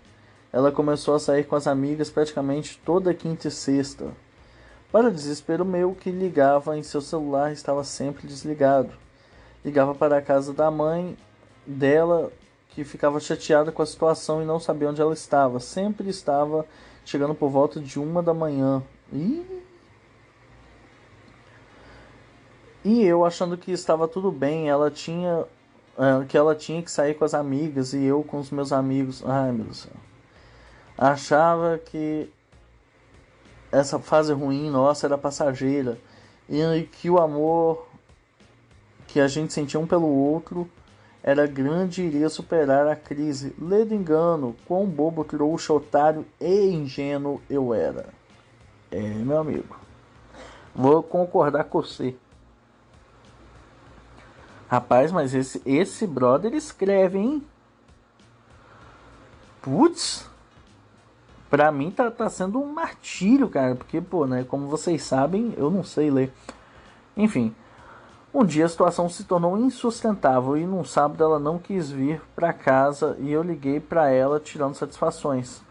Ela 0.52 0.70
começou 0.70 1.16
a 1.16 1.18
sair 1.18 1.42
com 1.44 1.56
as 1.56 1.66
amigas 1.66 2.08
praticamente 2.08 2.80
toda 2.84 3.12
quinta 3.12 3.48
e 3.48 3.50
sexta. 3.50 4.12
Para 4.92 5.10
desespero 5.10 5.64
meu, 5.64 5.92
que 5.92 6.12
ligava 6.12 6.78
em 6.78 6.84
seu 6.84 7.00
celular 7.00 7.52
estava 7.52 7.82
sempre 7.82 8.28
desligado. 8.28 8.92
Ligava 9.64 9.96
para 9.96 10.18
a 10.18 10.22
casa 10.22 10.52
da 10.52 10.70
mãe 10.70 11.18
dela, 11.66 12.30
que 12.70 12.84
ficava 12.84 13.18
chateada 13.18 13.72
com 13.72 13.82
a 13.82 13.86
situação 13.86 14.40
e 14.40 14.46
não 14.46 14.60
sabia 14.60 14.88
onde 14.88 15.00
ela 15.00 15.12
estava. 15.12 15.58
Sempre 15.58 16.08
estava 16.08 16.64
chegando 17.06 17.34
por 17.34 17.48
volta 17.48 17.80
de 17.80 17.98
uma 17.98 18.22
da 18.22 18.34
manhã. 18.34 18.82
E 19.10 19.64
E 22.84 23.02
eu 23.02 23.24
achando 23.24 23.56
que 23.56 23.72
estava 23.72 24.06
tudo 24.06 24.30
bem, 24.30 24.68
ela 24.68 24.90
tinha 24.90 25.44
eh, 25.98 26.24
que 26.28 26.36
ela 26.36 26.54
tinha 26.54 26.82
que 26.82 26.90
sair 26.90 27.14
com 27.14 27.24
as 27.24 27.32
amigas 27.32 27.94
e 27.94 28.04
eu 28.04 28.22
com 28.22 28.38
os 28.38 28.50
meus 28.50 28.72
amigos. 28.72 29.24
Ai, 29.24 29.50
meu 29.50 29.64
Deus 29.64 29.88
achava 30.96 31.78
que 31.78 32.30
essa 33.70 33.98
fase 33.98 34.32
ruim 34.32 34.70
nossa 34.70 35.06
era 35.06 35.18
passageira 35.18 35.98
e 36.48 36.82
que 36.84 37.10
o 37.10 37.18
amor 37.18 37.86
que 39.06 39.20
a 39.20 39.28
gente 39.28 39.52
sentia 39.52 39.78
um 39.78 39.86
pelo 39.86 40.06
outro 40.06 40.68
era 41.26 41.44
grande 41.44 42.02
e 42.02 42.06
iria 42.06 42.28
superar 42.28 42.86
a 42.86 42.94
crise. 42.94 43.52
Ledo 43.60 43.92
engano, 43.92 44.54
quão 44.64 44.86
bobo, 44.86 45.24
trouxa, 45.24 45.72
otário 45.72 46.24
e 46.40 46.70
ingênuo 46.70 47.42
eu 47.50 47.74
era. 47.74 48.06
É, 48.92 49.00
meu 49.00 49.38
amigo. 49.38 49.76
Vou 50.72 51.02
concordar 51.02 51.64
com 51.64 51.82
você. 51.82 52.14
Rapaz, 54.68 55.10
mas 55.10 55.34
esse, 55.34 55.60
esse 55.66 56.06
brother 56.06 56.54
escreve, 56.54 57.18
hein? 57.18 57.42
Putz 59.60 60.30
pra 61.50 61.72
mim 61.72 61.90
tá, 61.90 62.08
tá 62.08 62.28
sendo 62.28 62.60
um 62.60 62.72
martírio, 62.72 63.48
cara, 63.48 63.74
porque, 63.74 64.00
pô, 64.00 64.26
né, 64.26 64.44
como 64.44 64.68
vocês 64.68 65.02
sabem, 65.02 65.54
eu 65.56 65.70
não 65.70 65.82
sei 65.82 66.08
ler. 66.08 66.32
Enfim, 67.16 67.52
um 68.38 68.44
dia 68.44 68.66
a 68.66 68.68
situação 68.68 69.08
se 69.08 69.24
tornou 69.24 69.56
insustentável 69.56 70.58
e 70.58 70.66
num 70.66 70.84
sábado 70.84 71.24
ela 71.24 71.38
não 71.38 71.58
quis 71.58 71.90
vir 71.90 72.20
para 72.34 72.52
casa 72.52 73.16
e 73.18 73.32
eu 73.32 73.42
liguei 73.42 73.80
para 73.80 74.10
ela 74.10 74.38
tirando 74.38 74.74
satisfações. 74.74 75.62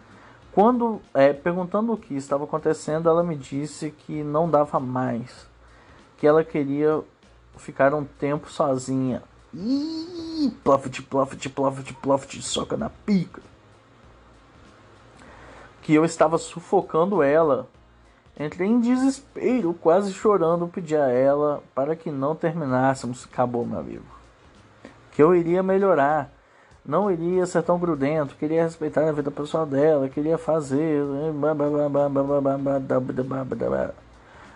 Quando 0.51 0.99
é, 1.13 1.31
perguntando 1.31 1.93
o 1.93 1.97
que 1.97 2.15
estava 2.15 2.45
acontecendo, 2.45 3.07
ela 3.07 3.23
me 3.23 3.35
disse 3.35 3.91
que 3.91 4.23
não 4.23 4.49
dava 4.49 4.79
mais, 4.79 5.47
que 6.17 6.25
ela 6.25 6.43
queria 6.43 7.03
ficar 7.57 7.93
um 7.93 8.03
tempo 8.03 8.49
sozinha. 8.49 9.21
Ih, 9.53 10.51
plofit, 10.63 11.03
plofit, 11.03 11.49
plofit, 11.49 11.93
plofit, 11.93 12.41
soca 12.41 12.75
na 12.75 12.89
pica 12.89 13.41
que 15.85 15.93
eu 15.93 16.03
estava 16.03 16.39
sufocando 16.39 17.21
ela. 17.21 17.67
Entrei 18.37 18.67
em 18.67 18.81
desespero, 18.81 19.73
quase 19.73 20.11
chorando, 20.11 20.67
pedi 20.67 20.95
a 20.95 21.09
ela 21.09 21.63
para 21.73 21.95
que 21.95 22.11
não 22.11 22.35
terminássemos. 22.35 23.25
Acabou, 23.31 23.65
meu 23.65 23.79
amigo. 23.79 24.03
Que 25.11 25.23
eu 25.23 25.33
iria 25.33 25.63
melhorar. 25.63 26.29
Não 26.85 27.09
iria 27.09 27.45
ser 27.47 27.63
tão 27.63 27.79
grudento, 27.79 28.35
queria 28.35 28.63
respeitar 28.63 29.07
a 29.07 29.11
vida 29.11 29.31
pessoal 29.31 29.65
dela, 29.65 30.07
queria 30.07 30.37
fazer. 30.37 31.01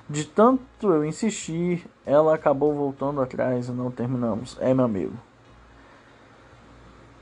De 0.07 0.25
tanto 0.25 0.91
eu 0.91 1.03
insistir, 1.03 1.87
ela 2.05 2.35
acabou 2.35 2.73
voltando 2.73 3.21
atrás 3.21 3.67
e 3.67 3.71
não 3.71 3.89
terminamos. 3.89 4.57
É, 4.59 4.73
meu 4.73 4.85
amigo. 4.85 5.13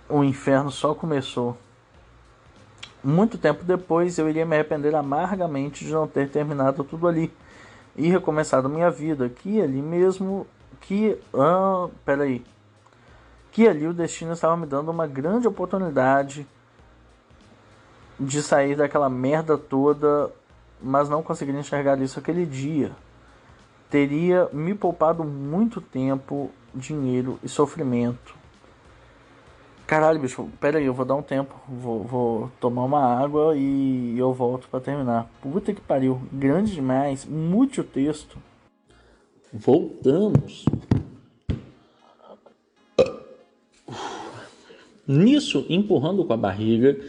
O 0.09 0.23
inferno 0.23 0.71
só 0.71 0.93
começou. 0.93 1.57
Muito 3.07 3.37
tempo 3.37 3.63
depois 3.63 4.17
eu 4.17 4.29
iria 4.29 4.45
me 4.45 4.53
arrepender 4.53 4.93
amargamente 4.93 5.85
de 5.85 5.93
não 5.93 6.05
ter 6.05 6.29
terminado 6.29 6.83
tudo 6.83 7.07
ali 7.07 7.31
e 7.95 8.09
recomeçado 8.09 8.67
minha 8.67 8.91
vida 8.91 9.27
aqui 9.27 9.61
ali 9.61 9.81
mesmo 9.81 10.45
que 10.81 11.17
ah, 11.33 11.87
peraí 12.03 12.43
que 13.49 13.65
ali 13.65 13.87
o 13.87 13.93
destino 13.93 14.33
estava 14.33 14.57
me 14.57 14.65
dando 14.65 14.91
uma 14.91 15.07
grande 15.07 15.47
oportunidade 15.47 16.45
de 18.19 18.43
sair 18.43 18.75
daquela 18.75 19.09
merda 19.09 19.57
toda, 19.57 20.29
mas 20.81 21.07
não 21.07 21.23
consegui 21.23 21.53
enxergar 21.53 21.97
isso 22.01 22.19
aquele 22.19 22.45
dia. 22.45 22.91
Teria 23.89 24.49
me 24.51 24.75
poupado 24.75 25.23
muito 25.23 25.79
tempo, 25.79 26.51
dinheiro 26.75 27.39
e 27.41 27.47
sofrimento. 27.47 28.36
Caralho, 29.87 30.19
bicho, 30.19 30.49
pera 30.59 30.79
aí, 30.79 30.85
eu 30.85 30.93
vou 30.93 31.05
dar 31.05 31.15
um 31.15 31.21
tempo. 31.21 31.55
Vou, 31.65 32.03
vou 32.03 32.51
tomar 32.59 32.83
uma 32.83 33.01
água 33.01 33.55
e 33.55 34.19
eu 34.19 34.33
volto 34.33 34.67
para 34.67 34.81
terminar. 34.81 35.31
Puta 35.41 35.73
que 35.73 35.79
pariu, 35.79 36.21
grande 36.29 36.73
demais, 36.73 37.23
muito 37.23 37.81
texto. 37.85 38.37
Voltamos. 39.53 40.65
Nisso, 45.07 45.65
empurrando 45.69 46.25
com 46.25 46.33
a 46.33 46.37
barriga, 46.37 46.99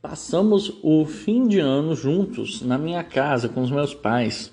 passamos 0.00 0.78
o 0.80 1.04
fim 1.04 1.48
de 1.48 1.58
ano 1.58 1.96
juntos 1.96 2.62
na 2.62 2.78
minha 2.78 3.02
casa 3.02 3.48
com 3.48 3.62
os 3.62 3.70
meus 3.72 3.96
pais. 3.96 4.52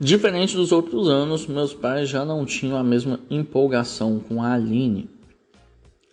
Diferente 0.00 0.56
dos 0.56 0.72
outros 0.72 1.08
anos, 1.08 1.46
meus 1.46 1.72
pais 1.72 2.08
já 2.08 2.24
não 2.24 2.44
tinham 2.44 2.76
a 2.76 2.82
mesma 2.82 3.20
empolgação 3.30 4.18
com 4.18 4.42
a 4.42 4.54
Aline. 4.54 5.13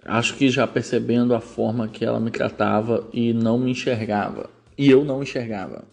Acho 0.04 0.36
que 0.36 0.50
já 0.50 0.66
percebendo 0.66 1.36
a 1.36 1.40
forma 1.40 1.88
que 1.88 2.04
ela 2.04 2.20
me 2.20 2.32
tratava 2.32 3.08
e 3.14 3.34
não 3.34 3.58
me 3.58 3.72
enxergava. 3.72 4.50
E 4.78 4.90
eu 4.90 5.06
não 5.06 5.22
enxergava. 5.22 5.84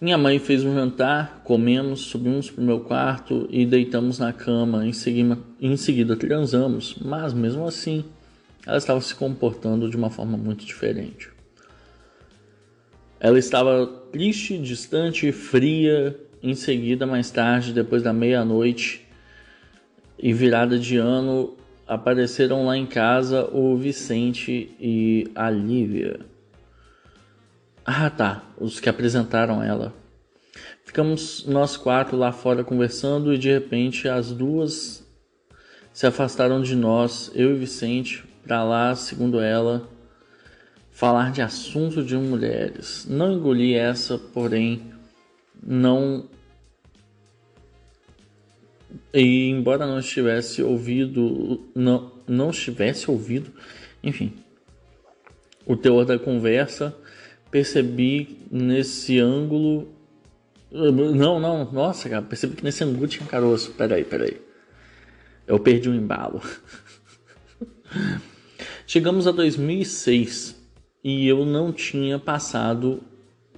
Minha 0.00 0.16
mãe 0.16 0.38
fez 0.38 0.64
um 0.64 0.74
jantar, 0.74 1.40
comemos, 1.42 2.02
subimos 2.02 2.48
para 2.48 2.62
o 2.62 2.64
meu 2.64 2.80
quarto 2.80 3.48
e 3.50 3.66
deitamos 3.66 4.18
na 4.18 4.32
cama. 4.32 4.86
Em 4.86 4.92
seguida, 4.92 5.38
em 5.60 5.76
seguida 5.76 6.14
transamos, 6.14 6.96
mas 7.00 7.32
mesmo 7.32 7.66
assim 7.66 8.04
ela 8.64 8.76
estava 8.76 9.00
se 9.00 9.14
comportando 9.14 9.90
de 9.90 9.96
uma 9.96 10.08
forma 10.08 10.36
muito 10.36 10.64
diferente. 10.64 11.30
Ela 13.18 13.38
estava 13.38 13.86
triste, 14.12 14.56
distante, 14.58 15.32
fria. 15.32 16.16
Em 16.40 16.54
seguida, 16.54 17.04
mais 17.04 17.32
tarde, 17.32 17.72
depois 17.72 18.00
da 18.00 18.12
meia-noite 18.12 19.04
e 20.16 20.32
virada 20.32 20.78
de 20.78 20.96
ano, 20.96 21.56
apareceram 21.88 22.66
lá 22.66 22.76
em 22.76 22.86
casa 22.86 23.48
o 23.52 23.76
Vicente 23.76 24.76
e 24.78 25.30
a 25.34 25.50
Lívia. 25.50 26.20
Ah, 27.84 28.10
tá. 28.10 28.44
Os 28.58 28.78
que 28.78 28.88
apresentaram 28.88 29.62
ela. 29.62 29.94
Ficamos 30.84 31.46
nós 31.46 31.76
quatro 31.76 32.16
lá 32.16 32.30
fora 32.30 32.62
conversando 32.62 33.32
e 33.32 33.38
de 33.38 33.50
repente 33.50 34.08
as 34.08 34.30
duas 34.30 35.06
se 35.92 36.06
afastaram 36.06 36.62
de 36.62 36.76
nós, 36.76 37.30
eu 37.34 37.54
e 37.54 37.58
Vicente, 37.58 38.24
para 38.44 38.62
lá, 38.62 38.94
segundo 38.94 39.40
ela, 39.40 39.88
falar 40.90 41.32
de 41.32 41.42
assunto 41.42 42.04
de 42.04 42.16
mulheres. 42.16 43.06
Não 43.08 43.32
engoli 43.32 43.74
essa, 43.74 44.16
porém, 44.16 44.92
não. 45.62 46.28
E 49.12 49.48
embora 49.48 49.86
não 49.86 49.98
estivesse 49.98 50.62
ouvido, 50.62 51.66
não, 51.74 52.12
não 52.26 52.50
estivesse 52.50 53.10
ouvido, 53.10 53.50
enfim, 54.02 54.34
o 55.66 55.76
teor 55.76 56.04
da 56.04 56.18
conversa 56.18 56.94
percebi 57.50 58.38
nesse 58.50 59.18
ângulo. 59.18 59.88
Não, 60.70 61.40
não, 61.40 61.72
nossa, 61.72 62.08
cara, 62.08 62.22
percebi 62.22 62.56
que 62.56 62.64
nesse 62.64 62.84
ângulo 62.84 63.06
tinha 63.06 63.26
caroço. 63.26 63.72
Peraí, 63.72 64.04
peraí. 64.04 64.36
Eu 65.46 65.58
perdi 65.58 65.88
o 65.88 65.92
um 65.92 65.94
embalo. 65.94 66.42
Chegamos 68.86 69.26
a 69.26 69.30
2006 69.30 70.56
e 71.02 71.26
eu 71.26 71.44
não 71.44 71.72
tinha 71.72 72.18
passado 72.18 73.02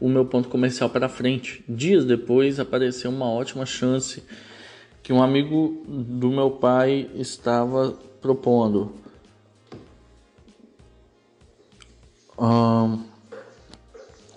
o 0.01 0.09
meu 0.09 0.25
ponto 0.25 0.49
comercial 0.49 0.89
para 0.89 1.09
frente. 1.09 1.65
Dias 1.69 2.05
depois 2.05 2.61
apareceu 2.61 3.11
uma 3.11 3.31
ótima 3.31 3.67
chance 3.67 4.23
que 5.11 5.15
um 5.15 5.21
amigo 5.21 5.83
do 5.89 6.31
meu 6.31 6.53
pai 6.53 7.11
estava 7.17 7.99
propondo. 8.21 8.93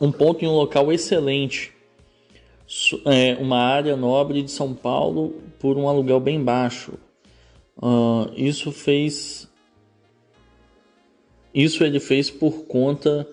Um, 0.02 0.12
ponto 0.12 0.44
em 0.44 0.48
um 0.48 0.56
local 0.56 0.92
excelente, 0.92 1.72
é, 3.06 3.36
uma 3.36 3.60
área 3.60 3.96
nobre 3.96 4.42
de 4.42 4.50
São 4.50 4.74
Paulo 4.74 5.44
por 5.60 5.78
um 5.78 5.88
aluguel 5.88 6.20
bem 6.20 6.44
baixo. 6.44 6.94
Isso 8.36 8.72
fez 8.72 9.48
isso 11.54 11.84
ele 11.84 12.00
fez 12.00 12.32
por 12.32 12.66
conta 12.66 13.30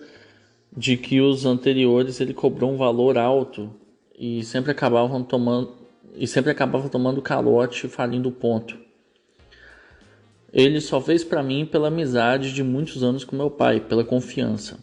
de 0.77 0.95
que 0.95 1.19
os 1.19 1.47
anteriores 1.47 2.21
ele 2.21 2.35
cobrou 2.35 2.71
um 2.71 2.77
valor 2.77 3.17
alto 3.17 3.73
e 4.15 4.43
sempre 4.43 4.69
acabavam 4.69 5.23
tomando 5.23 5.80
e 6.15 6.27
sempre 6.27 6.51
acabava 6.51 6.89
tomando 6.89 7.21
calote 7.21 7.87
falindo 7.87 8.29
o 8.29 8.31
ponto. 8.31 8.77
Ele 10.53 10.81
só 10.81 10.99
fez 10.99 11.23
para 11.23 11.41
mim 11.41 11.65
pela 11.65 11.87
amizade 11.87 12.53
de 12.53 12.61
muitos 12.61 13.03
anos 13.03 13.23
com 13.23 13.35
meu 13.35 13.49
pai, 13.49 13.79
pela 13.79 14.03
confiança. 14.03 14.79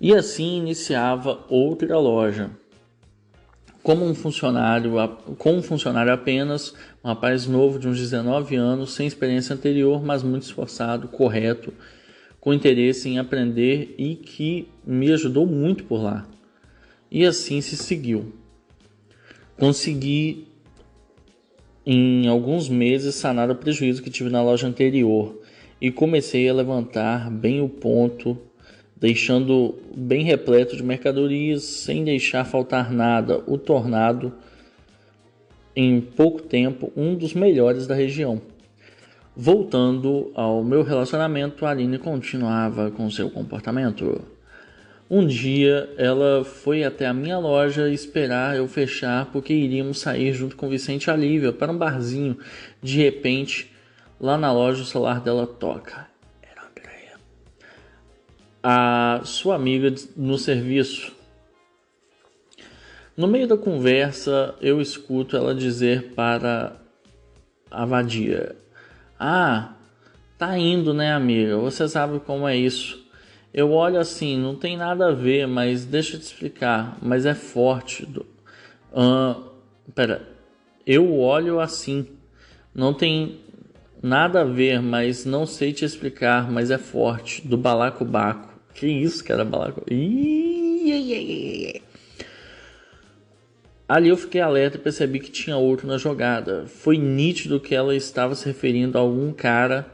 E 0.00 0.14
assim 0.14 0.58
iniciava 0.58 1.44
outra 1.48 1.98
loja. 1.98 2.50
Como 3.82 4.04
um 4.04 4.14
funcionário, 4.14 4.92
com 5.38 5.58
um 5.58 5.62
funcionário 5.62 6.12
apenas, 6.12 6.74
um 7.04 7.08
rapaz 7.08 7.46
novo 7.46 7.78
de 7.78 7.86
uns 7.86 7.98
19 7.98 8.56
anos, 8.56 8.92
sem 8.94 9.06
experiência 9.06 9.54
anterior, 9.54 10.02
mas 10.02 10.22
muito 10.22 10.42
esforçado, 10.42 11.06
correto, 11.06 11.72
com 12.40 12.52
interesse 12.52 13.08
em 13.08 13.18
aprender 13.18 13.94
e 13.98 14.16
que 14.16 14.68
me 14.84 15.12
ajudou 15.12 15.46
muito 15.46 15.84
por 15.84 16.02
lá. 16.02 16.26
E 17.10 17.24
assim 17.24 17.60
se 17.60 17.76
seguiu. 17.76 18.32
Consegui 19.58 20.46
em 21.84 22.26
alguns 22.26 22.68
meses 22.68 23.14
sanar 23.14 23.50
o 23.50 23.54
prejuízo 23.54 24.02
que 24.02 24.10
tive 24.10 24.28
na 24.28 24.42
loja 24.42 24.66
anterior 24.66 25.40
e 25.80 25.90
comecei 25.90 26.48
a 26.48 26.54
levantar 26.54 27.30
bem 27.30 27.60
o 27.60 27.68
ponto 27.68 28.38
deixando 28.96 29.74
bem 29.94 30.24
repleto 30.24 30.74
de 30.76 30.82
mercadorias, 30.82 31.62
sem 31.62 32.02
deixar 32.02 32.44
faltar 32.44 32.90
nada, 32.90 33.42
o 33.46 33.58
tornado 33.58 34.32
em 35.74 36.00
pouco 36.00 36.40
tempo 36.42 36.90
um 36.96 37.14
dos 37.14 37.34
melhores 37.34 37.86
da 37.86 37.94
região. 37.94 38.40
Voltando 39.36 40.32
ao 40.34 40.64
meu 40.64 40.82
relacionamento, 40.82 41.66
a 41.66 41.70
Aline 41.70 41.98
continuava 41.98 42.90
com 42.90 43.10
seu 43.10 43.28
comportamento. 43.28 44.22
Um 45.08 45.26
dia 45.26 45.88
ela 45.96 46.44
foi 46.44 46.82
até 46.82 47.06
a 47.06 47.14
minha 47.14 47.38
loja 47.38 47.88
esperar 47.88 48.56
eu 48.56 48.66
fechar 48.66 49.26
porque 49.26 49.52
iríamos 49.52 50.00
sair 50.00 50.32
junto 50.32 50.56
com 50.56 50.68
Vicente 50.68 51.04
e 51.04 51.10
a 51.10 51.16
Lívia 51.16 51.52
para 51.52 51.70
um 51.70 51.78
barzinho. 51.78 52.38
De 52.82 53.02
repente, 53.02 53.72
lá 54.20 54.36
na 54.36 54.52
loja 54.52 54.82
o 54.82 54.86
celular 54.86 55.20
dela 55.20 55.46
toca 55.46 56.16
a 58.68 59.20
sua 59.22 59.54
amiga 59.54 59.94
no 60.16 60.36
serviço. 60.36 61.12
No 63.16 63.28
meio 63.28 63.46
da 63.46 63.56
conversa, 63.56 64.56
eu 64.60 64.80
escuto 64.80 65.36
ela 65.36 65.54
dizer 65.54 66.14
para 66.16 66.76
a 67.70 67.86
vadia: 67.86 68.56
Ah, 69.16 69.76
tá 70.36 70.58
indo, 70.58 70.92
né, 70.92 71.12
amiga? 71.12 71.56
Você 71.58 71.86
sabe 71.88 72.18
como 72.18 72.48
é 72.48 72.56
isso. 72.56 73.05
Eu 73.56 73.72
olho 73.72 73.98
assim, 73.98 74.36
não 74.38 74.54
tem 74.54 74.76
nada 74.76 75.08
a 75.08 75.12
ver, 75.12 75.46
mas 75.48 75.86
deixa 75.86 76.16
eu 76.16 76.20
te 76.20 76.24
explicar. 76.24 76.98
Mas 77.00 77.24
é 77.24 77.34
forte. 77.34 78.04
Do... 78.04 78.26
Uh, 78.92 79.50
pera, 79.94 80.28
eu 80.86 81.18
olho 81.18 81.58
assim, 81.58 82.06
não 82.74 82.92
tem 82.92 83.40
nada 84.02 84.42
a 84.42 84.44
ver, 84.44 84.82
mas 84.82 85.24
não 85.24 85.46
sei 85.46 85.72
te 85.72 85.86
explicar, 85.86 86.52
mas 86.52 86.70
é 86.70 86.76
forte. 86.76 87.48
Do 87.48 87.56
balacobaco. 87.56 88.60
Que 88.74 88.86
isso, 88.86 89.24
cara, 89.24 89.42
balaco. 89.42 89.82
Ali 93.88 94.08
eu 94.10 94.18
fiquei 94.18 94.42
alerta 94.42 94.76
e 94.76 94.80
percebi 94.80 95.18
que 95.18 95.30
tinha 95.30 95.56
outro 95.56 95.86
na 95.86 95.96
jogada. 95.96 96.66
Foi 96.66 96.98
nítido 96.98 97.58
que 97.58 97.74
ela 97.74 97.96
estava 97.96 98.34
se 98.34 98.44
referindo 98.44 98.98
a 98.98 99.00
algum 99.00 99.32
cara 99.32 99.86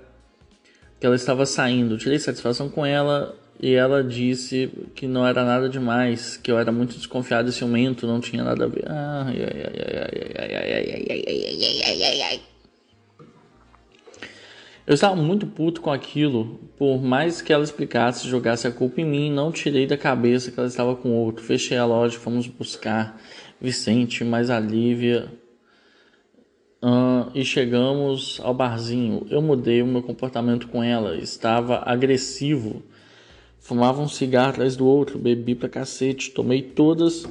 que 0.98 1.06
ela 1.06 1.14
estava 1.14 1.46
saindo. 1.46 1.96
Tirei 1.96 2.18
satisfação 2.18 2.68
com 2.68 2.84
ela 2.84 3.40
e 3.62 3.74
ela 3.74 4.02
disse 4.02 4.68
que 4.92 5.06
não 5.06 5.24
era 5.24 5.44
nada 5.44 5.68
demais, 5.68 6.36
que 6.36 6.50
eu 6.50 6.58
era 6.58 6.72
muito 6.72 6.96
desconfiado 6.96 7.48
e 7.48 7.52
ciumento, 7.52 8.08
não 8.08 8.18
tinha 8.18 8.42
nada 8.42 8.64
a 8.64 8.66
ver. 8.66 8.84
Ai, 8.88 9.36
ai, 9.40 9.72
ai, 12.22 12.40
eu 14.84 14.94
estava 14.94 15.14
muito 15.14 15.46
puto 15.46 15.80
com 15.80 15.92
aquilo, 15.92 16.60
por 16.76 17.00
mais 17.00 17.40
que 17.40 17.52
ela 17.52 17.62
explicasse, 17.62 18.26
jogasse 18.26 18.66
a 18.66 18.72
culpa 18.72 19.00
em 19.00 19.04
mim, 19.04 19.30
não 19.30 19.52
tirei 19.52 19.86
da 19.86 19.96
cabeça 19.96 20.50
que 20.50 20.58
ela 20.58 20.68
estava 20.68 20.96
com 20.96 21.12
outro. 21.12 21.44
Fechei 21.44 21.78
a 21.78 21.84
loja, 21.84 22.18
fomos 22.18 22.48
buscar 22.48 23.16
Vicente, 23.60 24.24
mais 24.24 24.50
a 24.50 24.58
Lívia, 24.58 25.30
Uh, 26.84 27.30
e 27.32 27.44
chegamos 27.44 28.40
ao 28.42 28.52
barzinho. 28.52 29.24
Eu 29.30 29.40
mudei 29.40 29.80
o 29.80 29.86
meu 29.86 30.02
comportamento 30.02 30.66
com 30.66 30.82
ela, 30.82 31.16
estava 31.16 31.80
agressivo 31.86 32.82
fumava 33.62 34.02
um 34.02 34.08
cigarro 34.08 34.50
atrás 34.50 34.76
do 34.76 34.84
outro, 34.84 35.18
bebi 35.18 35.54
pra 35.54 35.68
cacete, 35.68 36.32
tomei 36.32 36.60
todas. 36.60 37.26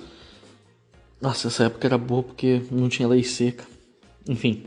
Nossa, 1.21 1.49
essa 1.49 1.65
época 1.65 1.87
era 1.87 1.97
boa 1.97 2.23
porque 2.23 2.61
não 2.71 2.89
tinha 2.89 3.07
lei 3.07 3.21
seca. 3.21 3.65
Enfim. 4.27 4.63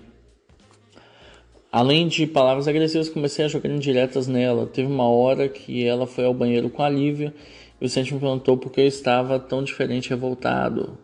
Além 1.73 2.07
de 2.07 2.25
palavras 2.27 2.69
agressivas, 2.69 3.09
comecei 3.09 3.45
a 3.45 3.49
jogar 3.49 3.69
indiretas 3.69 4.29
nela. 4.29 4.67
Teve 4.67 4.87
uma 4.87 5.09
hora 5.09 5.49
que 5.49 5.85
ela 5.85 6.07
foi 6.07 6.25
ao 6.25 6.33
banheiro 6.33 6.71
com 6.71 6.83
a 6.83 6.89
Lívia 6.89 7.35
e 7.81 7.85
o 7.85 7.89
Vicente 7.89 8.15
me 8.15 8.21
perguntou 8.21 8.57
por 8.57 8.71
que 8.71 8.83
eu 8.83 8.87
estava 8.87 9.41
tão 9.41 9.65
diferente 9.65 10.07
e 10.07 10.11
revoltado. 10.11 10.97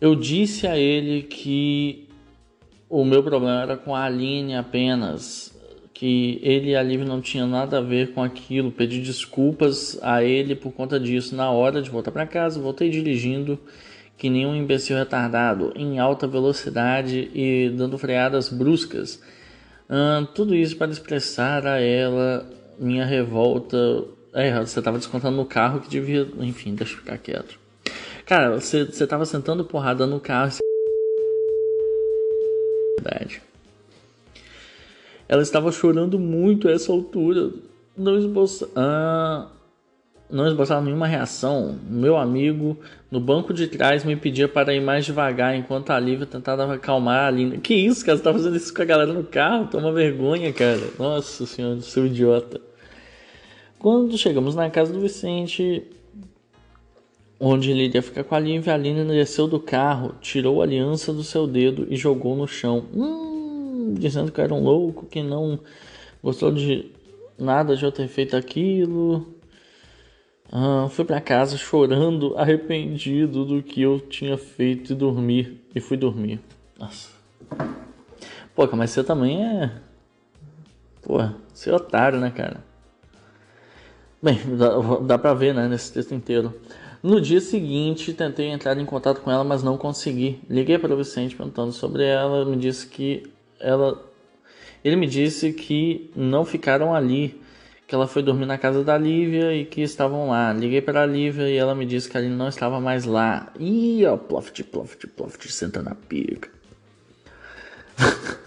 Eu 0.00 0.14
disse 0.14 0.66
a 0.66 0.76
ele 0.78 1.22
que 1.22 2.08
o 2.88 3.04
meu 3.04 3.22
problema 3.22 3.62
era 3.62 3.76
com 3.76 3.96
a 3.96 4.04
Aline 4.04 4.54
apenas, 4.54 5.51
que 6.02 6.40
ele 6.42 6.70
e 6.70 6.74
a 6.74 6.82
Lívia 6.82 7.06
não 7.06 7.20
tinham 7.20 7.46
nada 7.46 7.78
a 7.78 7.80
ver 7.80 8.12
com 8.12 8.24
aquilo. 8.24 8.72
Pedi 8.72 9.00
desculpas 9.00 9.96
a 10.02 10.24
ele 10.24 10.56
por 10.56 10.72
conta 10.72 10.98
disso. 10.98 11.36
Na 11.36 11.52
hora 11.52 11.80
de 11.80 11.88
voltar 11.88 12.10
para 12.10 12.26
casa, 12.26 12.58
voltei 12.58 12.90
dirigindo 12.90 13.56
que 14.18 14.28
nem 14.28 14.44
um 14.44 14.52
imbecil 14.52 14.96
retardado, 14.96 15.72
em 15.76 16.00
alta 16.00 16.26
velocidade 16.26 17.30
e 17.32 17.70
dando 17.76 17.96
freadas 17.98 18.48
bruscas. 18.48 19.22
Hum, 19.88 20.26
tudo 20.34 20.56
isso 20.56 20.76
para 20.76 20.90
expressar 20.90 21.64
a 21.68 21.78
ela 21.78 22.50
minha 22.80 23.04
revolta. 23.04 23.78
É, 24.34 24.58
você 24.58 24.80
estava 24.80 24.98
descontando 24.98 25.36
no 25.36 25.46
carro 25.46 25.78
que 25.78 25.88
devia. 25.88 26.26
Enfim, 26.40 26.74
deixa 26.74 26.94
eu 26.94 26.98
ficar 26.98 27.16
quieto. 27.18 27.56
Cara, 28.26 28.58
você, 28.58 28.86
você 28.86 29.06
tava 29.06 29.24
sentando 29.24 29.64
porrada 29.64 30.04
no 30.04 30.18
carro. 30.18 30.50
Verdade. 32.98 33.51
Ela 35.32 35.40
estava 35.40 35.72
chorando 35.72 36.18
muito 36.18 36.68
a 36.68 36.72
essa 36.72 36.92
altura. 36.92 37.50
Não 37.96 38.18
esboça. 38.18 38.68
Ah, 38.76 39.48
não 40.28 40.46
esboçava 40.46 40.82
nenhuma 40.82 41.06
reação. 41.06 41.74
Meu 41.88 42.18
amigo 42.18 42.76
no 43.10 43.18
banco 43.18 43.54
de 43.54 43.66
trás 43.66 44.04
me 44.04 44.14
pedia 44.14 44.46
para 44.46 44.74
ir 44.74 44.82
mais 44.82 45.06
devagar 45.06 45.56
enquanto 45.56 45.88
a 45.88 45.98
Lívia 45.98 46.26
tentava 46.26 46.74
acalmar 46.74 47.28
a 47.28 47.30
Linda. 47.30 47.56
Que 47.56 47.72
isso, 47.72 48.04
cara? 48.04 48.18
Você 48.18 48.24
tá 48.24 48.30
fazendo 48.30 48.56
isso 48.56 48.74
com 48.74 48.82
a 48.82 48.84
galera 48.84 49.10
no 49.10 49.24
carro? 49.24 49.68
Toma 49.68 49.90
vergonha, 49.90 50.52
cara. 50.52 50.82
Nossa 50.98 51.46
senhora, 51.46 51.80
seu 51.80 52.04
idiota. 52.04 52.60
Quando 53.78 54.18
chegamos 54.18 54.54
na 54.54 54.68
casa 54.68 54.92
do 54.92 55.00
Vicente, 55.00 55.82
onde 57.40 57.70
ele 57.70 57.84
iria 57.84 58.02
ficar 58.02 58.22
com 58.22 58.34
a 58.34 58.38
Lívia, 58.38 58.74
a 58.74 58.76
Lívia 58.76 59.06
desceu 59.06 59.48
do 59.48 59.58
carro, 59.58 60.14
tirou 60.20 60.60
a 60.60 60.64
aliança 60.66 61.10
do 61.10 61.24
seu 61.24 61.46
dedo 61.46 61.86
e 61.88 61.96
jogou 61.96 62.36
no 62.36 62.46
chão. 62.46 62.84
Hum, 62.94 63.31
dizendo 63.94 64.32
que 64.32 64.40
era 64.40 64.52
um 64.52 64.62
louco, 64.62 65.06
que 65.06 65.22
não 65.22 65.58
gostou 66.22 66.52
de 66.52 66.90
nada 67.38 67.76
de 67.76 67.84
eu 67.84 67.92
ter 67.92 68.08
feito 68.08 68.36
aquilo. 68.36 69.34
Ah, 70.50 70.86
fui 70.90 71.04
para 71.04 71.20
casa 71.20 71.56
chorando, 71.56 72.36
arrependido 72.38 73.44
do 73.44 73.62
que 73.62 73.82
eu 73.82 73.98
tinha 73.98 74.36
feito 74.36 74.92
e 74.92 74.96
dormir. 74.96 75.64
E 75.74 75.80
fui 75.80 75.96
dormir. 75.96 76.40
Nossa. 76.78 77.10
Pô, 78.54 78.68
mas 78.76 78.90
você 78.90 79.02
também 79.02 79.44
é. 79.44 79.72
Pô, 81.02 81.18
você 81.52 81.70
é 81.70 81.74
otário, 81.74 82.20
né, 82.20 82.30
cara? 82.30 82.62
Bem, 84.22 84.38
dá, 84.56 84.68
dá 85.00 85.18
pra 85.18 85.34
ver, 85.34 85.54
né, 85.54 85.66
nesse 85.66 85.92
texto 85.92 86.14
inteiro. 86.14 86.54
No 87.02 87.20
dia 87.20 87.40
seguinte, 87.40 88.12
tentei 88.12 88.48
entrar 88.50 88.78
em 88.78 88.84
contato 88.84 89.20
com 89.22 89.30
ela, 89.30 89.42
mas 89.42 89.62
não 89.62 89.76
consegui. 89.76 90.40
Liguei 90.48 90.78
para 90.78 90.94
o 90.94 90.96
Vicente 90.96 91.34
perguntando 91.34 91.72
sobre 91.72 92.04
ela, 92.04 92.44
me 92.44 92.56
disse 92.56 92.86
que 92.86 93.24
ela. 93.62 94.02
Ele 94.84 94.96
me 94.96 95.06
disse 95.06 95.52
que 95.52 96.10
não 96.16 96.44
ficaram 96.44 96.94
ali 96.94 97.40
que 97.92 97.94
ela 97.94 98.08
foi 98.08 98.22
dormir 98.22 98.46
na 98.46 98.56
casa 98.56 98.82
da 98.82 98.96
Lívia 98.96 99.54
e 99.54 99.66
que 99.66 99.82
estavam 99.82 100.30
lá. 100.30 100.50
Liguei 100.50 100.80
para 100.80 101.02
a 101.02 101.06
Lívia 101.06 101.46
e 101.50 101.58
ela 101.58 101.74
me 101.74 101.84
disse 101.84 102.08
que 102.08 102.16
a 102.16 102.22
não 102.22 102.48
estava 102.48 102.80
mais 102.80 103.04
lá. 103.04 103.52
Ih, 103.60 104.06
ó, 104.06 104.16
ploft, 104.16 104.64
ploft, 104.64 105.06
ploft, 105.08 105.46
senta 105.52 105.82
na 105.82 105.94
pica. 105.94 106.48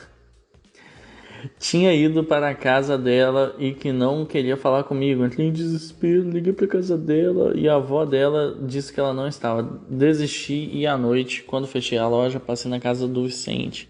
Tinha 1.59 1.93
ido 1.93 2.23
para 2.23 2.49
a 2.49 2.55
casa 2.55 2.97
dela 2.97 3.55
e 3.59 3.71
que 3.71 3.91
não 3.91 4.25
queria 4.25 4.57
falar 4.57 4.83
comigo. 4.83 5.23
Entrei 5.23 5.45
em 5.47 5.51
desespero, 5.51 6.27
liguei 6.27 6.51
para 6.51 6.65
casa 6.65 6.97
dela 6.97 7.53
e 7.55 7.69
a 7.69 7.75
avó 7.75 8.03
dela 8.03 8.57
disse 8.63 8.91
que 8.91 8.99
ela 8.99 9.13
não 9.13 9.27
estava. 9.27 9.61
Desisti 9.87 10.71
e 10.73 10.87
à 10.87 10.97
noite, 10.97 11.43
quando 11.43 11.67
fechei 11.67 11.99
a 11.99 12.07
loja, 12.07 12.39
passei 12.39 12.71
na 12.71 12.79
casa 12.79 13.07
do 13.07 13.25
Vicente. 13.25 13.87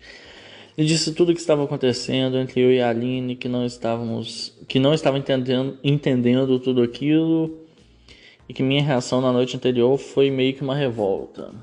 Ele 0.77 0.87
disse 0.87 1.13
tudo 1.13 1.31
o 1.31 1.33
que 1.33 1.39
estava 1.39 1.63
acontecendo 1.63 2.37
entre 2.37 2.59
eu 2.59 2.71
e 2.71 2.81
a 2.81 2.89
Aline, 2.89 3.35
que 3.35 3.47
não 3.47 3.65
estávamos, 3.65 4.57
que 4.67 4.77
não 4.77 4.93
estava 4.93 5.17
entendendo, 5.17 5.77
entendendo 5.81 6.59
tudo 6.59 6.81
aquilo 6.81 7.65
e 8.47 8.53
que 8.53 8.61
minha 8.61 8.83
reação 8.83 9.21
na 9.21 9.31
noite 9.31 9.55
anterior 9.55 9.97
foi 9.97 10.29
meio 10.29 10.53
que 10.53 10.61
uma 10.61 10.75
revolta. 10.75 11.53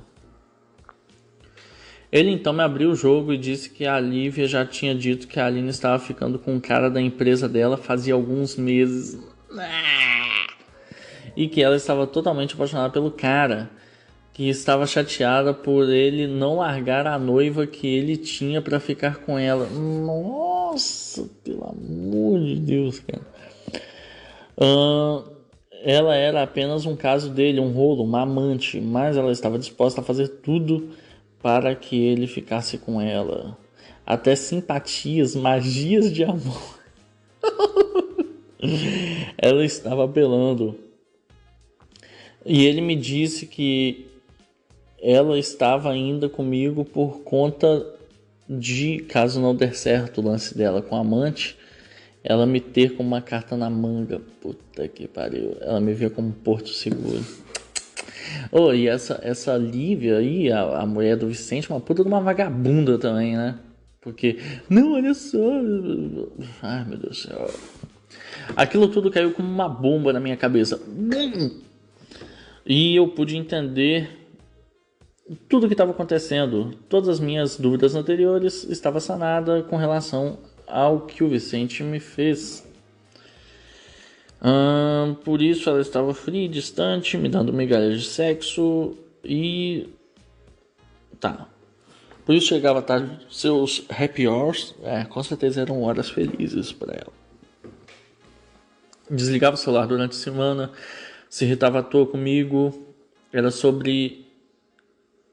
Ele 2.11 2.31
então 2.31 2.53
me 2.53 2.63
abriu 2.63 2.91
o 2.91 2.95
jogo 2.95 3.33
e 3.33 3.39
disse 3.39 3.71
que 3.71 3.87
a 3.87 3.99
Lívia 4.01 4.47
já 4.47 4.65
tinha 4.67 4.95
dito 4.95 5.27
que 5.27 5.39
a 5.39 5.47
Aline 5.47 5.69
estava 5.69 5.99
ficando 5.99 6.39
com 6.39 6.55
um 6.55 6.61
cara 6.61 6.91
da 6.91 7.01
empresa 7.01 7.49
dela 7.49 7.77
fazia 7.77 8.15
alguns 8.15 8.57
meses. 8.57 9.19
E 11.35 11.49
que 11.49 11.63
ela 11.63 11.77
estava 11.77 12.07
totalmente 12.07 12.55
apaixonada 12.55 12.93
pelo 12.93 13.11
cara 13.11 13.71
que 14.33 14.49
estava 14.49 14.87
chateada 14.87 15.53
por 15.53 15.89
ele 15.91 16.27
não 16.27 16.57
largar 16.57 17.07
a 17.07 17.19
noiva 17.19 17.67
que 17.67 17.87
ele 17.87 18.17
tinha 18.17 18.63
para 18.63 18.81
ficar 18.81 19.19
com 19.19 19.39
ela. 19.39 19.69
Nossa, 19.69 21.29
pelo 21.45 21.65
amor 21.65 22.41
de 22.41 22.57
Deus, 22.57 22.99
cara. 23.01 23.23
Uh, 24.57 25.31
ela 25.83 26.15
era 26.15 26.43
apenas 26.43 26.87
um 26.87 26.97
caso 26.97 27.29
dele, 27.29 27.61
um 27.61 27.73
rolo, 27.73 28.05
uma 28.05 28.23
amante, 28.23 28.81
mas 28.81 29.17
ela 29.17 29.33
estava 29.33 29.59
disposta 29.59 30.01
a 30.01 30.05
fazer 30.05 30.29
tudo 30.29 30.91
para 31.43 31.75
que 31.75 31.97
ele 31.97 32.27
ficasse 32.27 32.79
com 32.79 33.01
ela. 33.01 33.59
Até 34.07 34.35
simpatias, 34.35 35.37
magias 35.37 36.11
de 36.13 36.25
amor. 36.25 36.79
ela 39.37 39.65
estava 39.65 40.05
apelando. 40.05 40.79
E 42.47 42.65
ele 42.65 42.81
me 42.81 42.97
disse 42.97 43.47
que 43.47 44.12
ela 45.03 45.37
estava 45.37 45.91
ainda 45.91 46.29
comigo 46.29 46.85
por 46.85 47.23
conta 47.23 47.85
de, 48.49 48.99
caso 49.09 49.41
não 49.41 49.55
der 49.55 49.75
certo 49.75 50.21
o 50.21 50.25
lance 50.25 50.57
dela 50.57 50.81
com 50.81 50.95
a 50.95 51.01
amante, 51.01 51.59
ela 52.23 52.47
me 52.47 52.61
ter 52.61 52.95
com 52.95 53.03
uma 53.03 53.21
carta 53.21 53.57
na 53.57 53.69
manga. 53.69 54.21
Puta 54.41 54.87
que 54.87 55.09
pariu. 55.09 55.57
Ela 55.61 55.81
me 55.81 55.93
via 55.93 56.09
como 56.09 56.31
porto 56.33 56.69
seguro. 56.69 57.25
Oh, 58.53 58.73
e 58.73 58.87
essa, 58.87 59.19
essa 59.25 59.57
Lívia 59.57 60.19
aí, 60.19 60.53
a, 60.53 60.79
a 60.79 60.87
mulher 60.87 61.17
do 61.17 61.27
Vicente, 61.27 61.69
uma 61.69 61.81
puta 61.81 62.03
de 62.03 62.09
uma 62.09 62.21
vagabunda 62.21 62.97
também, 62.97 63.37
né? 63.37 63.59
Porque, 64.01 64.39
não, 64.69 64.93
olha 64.93 65.15
só. 65.15 65.39
Ai, 66.63 66.85
meu 66.85 66.99
Deus 66.99 67.25
do 67.25 67.29
céu. 67.29 67.51
Aquilo 68.57 68.87
tudo 68.89 69.11
caiu 69.11 69.33
como 69.33 69.49
uma 69.49 69.69
bomba 69.69 70.13
na 70.13 70.21
minha 70.21 70.37
cabeça. 70.37 70.81
E 72.65 72.95
eu 72.95 73.09
pude 73.09 73.37
entender 73.37 74.22
tudo 75.49 75.65
o 75.65 75.67
que 75.69 75.75
estava 75.75 75.91
acontecendo, 75.91 76.75
todas 76.89 77.09
as 77.09 77.21
minhas 77.21 77.57
dúvidas 77.57 77.95
anteriores 77.95 78.65
estava 78.65 79.01
sanada 79.01 79.63
com 79.63 79.77
relação 79.77 80.39
ao 80.67 81.03
que 81.03 81.23
o 81.23 81.29
Vicente 81.29 81.83
me 81.83 82.01
fez. 82.01 82.67
Hum, 84.45 85.15
por 85.25 85.41
isso 85.41 85.71
ela 85.71 85.81
estava 85.81 86.13
fria 86.13 86.45
e 86.45 86.49
distante, 86.49 87.17
me 87.17 87.29
dando 87.29 87.53
migalhas 87.53 88.01
de 88.01 88.09
sexo 88.09 88.97
e. 89.25 89.89
Tá. 91.21 91.47
Por 92.25 92.35
isso 92.35 92.49
chegava 92.49 92.83
tarde, 92.83 93.19
seus 93.31 93.85
happy 93.89 94.27
hours, 94.27 94.75
é, 94.83 95.05
com 95.05 95.23
certeza 95.23 95.61
eram 95.61 95.83
horas 95.83 96.09
felizes 96.09 96.73
para 96.73 96.95
ela. 96.95 97.13
Desligava 99.11 99.55
o 99.55 99.59
celular 99.59 99.87
durante 99.87 100.13
a 100.13 100.21
semana, 100.21 100.71
se 101.29 101.45
irritava 101.45 101.81
à 101.81 101.83
toa 101.83 102.07
comigo, 102.07 102.73
era 103.33 103.51
sobre 103.51 104.22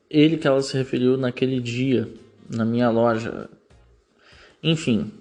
ele 0.10 0.38
que 0.38 0.48
ela 0.48 0.62
se 0.62 0.76
referiu 0.76 1.18
naquele 1.18 1.60
dia 1.60 2.10
na 2.50 2.66
minha 2.66 2.90
loja. 2.90 3.50
Enfim. 4.64 5.12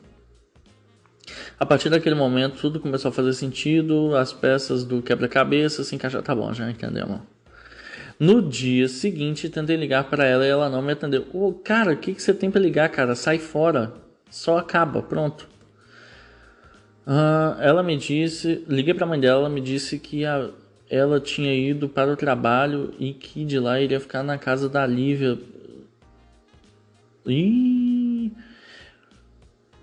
A 1.61 1.67
partir 1.67 1.91
daquele 1.91 2.15
momento 2.15 2.59
tudo 2.61 2.81
começou 2.81 3.11
a 3.11 3.13
fazer 3.13 3.35
sentido, 3.35 4.17
as 4.17 4.33
peças 4.33 4.85
do 4.85 5.03
quebra-cabeça 5.03 5.85
se 5.85 5.95
encaixaram. 5.95 6.25
Tá 6.25 6.35
bom, 6.35 6.53
já 6.53 6.71
entendemos. 6.71 7.21
No 8.19 8.43
dia 8.43 8.89
seguinte, 8.89 9.49
tentei 9.49 9.77
ligar 9.77 10.05
para 10.05 10.25
ela 10.25 10.45
e 10.45 10.49
ela 10.49 10.69
não 10.69 10.83
me 10.83 10.93
atendeu. 10.93 11.27
Ô, 11.33 11.49
oh, 11.49 11.53
cara, 11.53 11.93
o 11.93 11.97
que, 11.97 12.15
que 12.15 12.23
você 12.23 12.35
tem 12.35 12.51
para 12.51 12.61
ligar, 12.61 12.89
cara? 12.89 13.15
Sai 13.15 13.39
fora. 13.39 13.93
Só 14.29 14.59
acaba, 14.59 15.03
pronto. 15.03 15.49
Uh, 17.07 17.61
ela 17.61 17.83
me 17.83 17.97
disse, 17.97 18.65
liguei 18.69 18.93
para 18.93 19.05
a 19.05 19.09
mãe 19.09 19.21
dela, 19.21 19.41
ela 19.41 19.49
me 19.49 19.61
disse 19.61 19.99
que 19.99 20.25
a, 20.25 20.51
ela 20.91 21.21
tinha 21.21 21.55
ido 21.55 21.89
para 21.89 22.13
o 22.13 22.17
trabalho 22.17 22.95
e 22.99 23.13
que 23.13 23.45
de 23.45 23.59
lá 23.59 23.81
iria 23.81 24.01
ficar 24.01 24.23
na 24.23 24.39
casa 24.39 24.69
da 24.69 24.87
Lívia. 24.87 25.39
E 27.27 28.33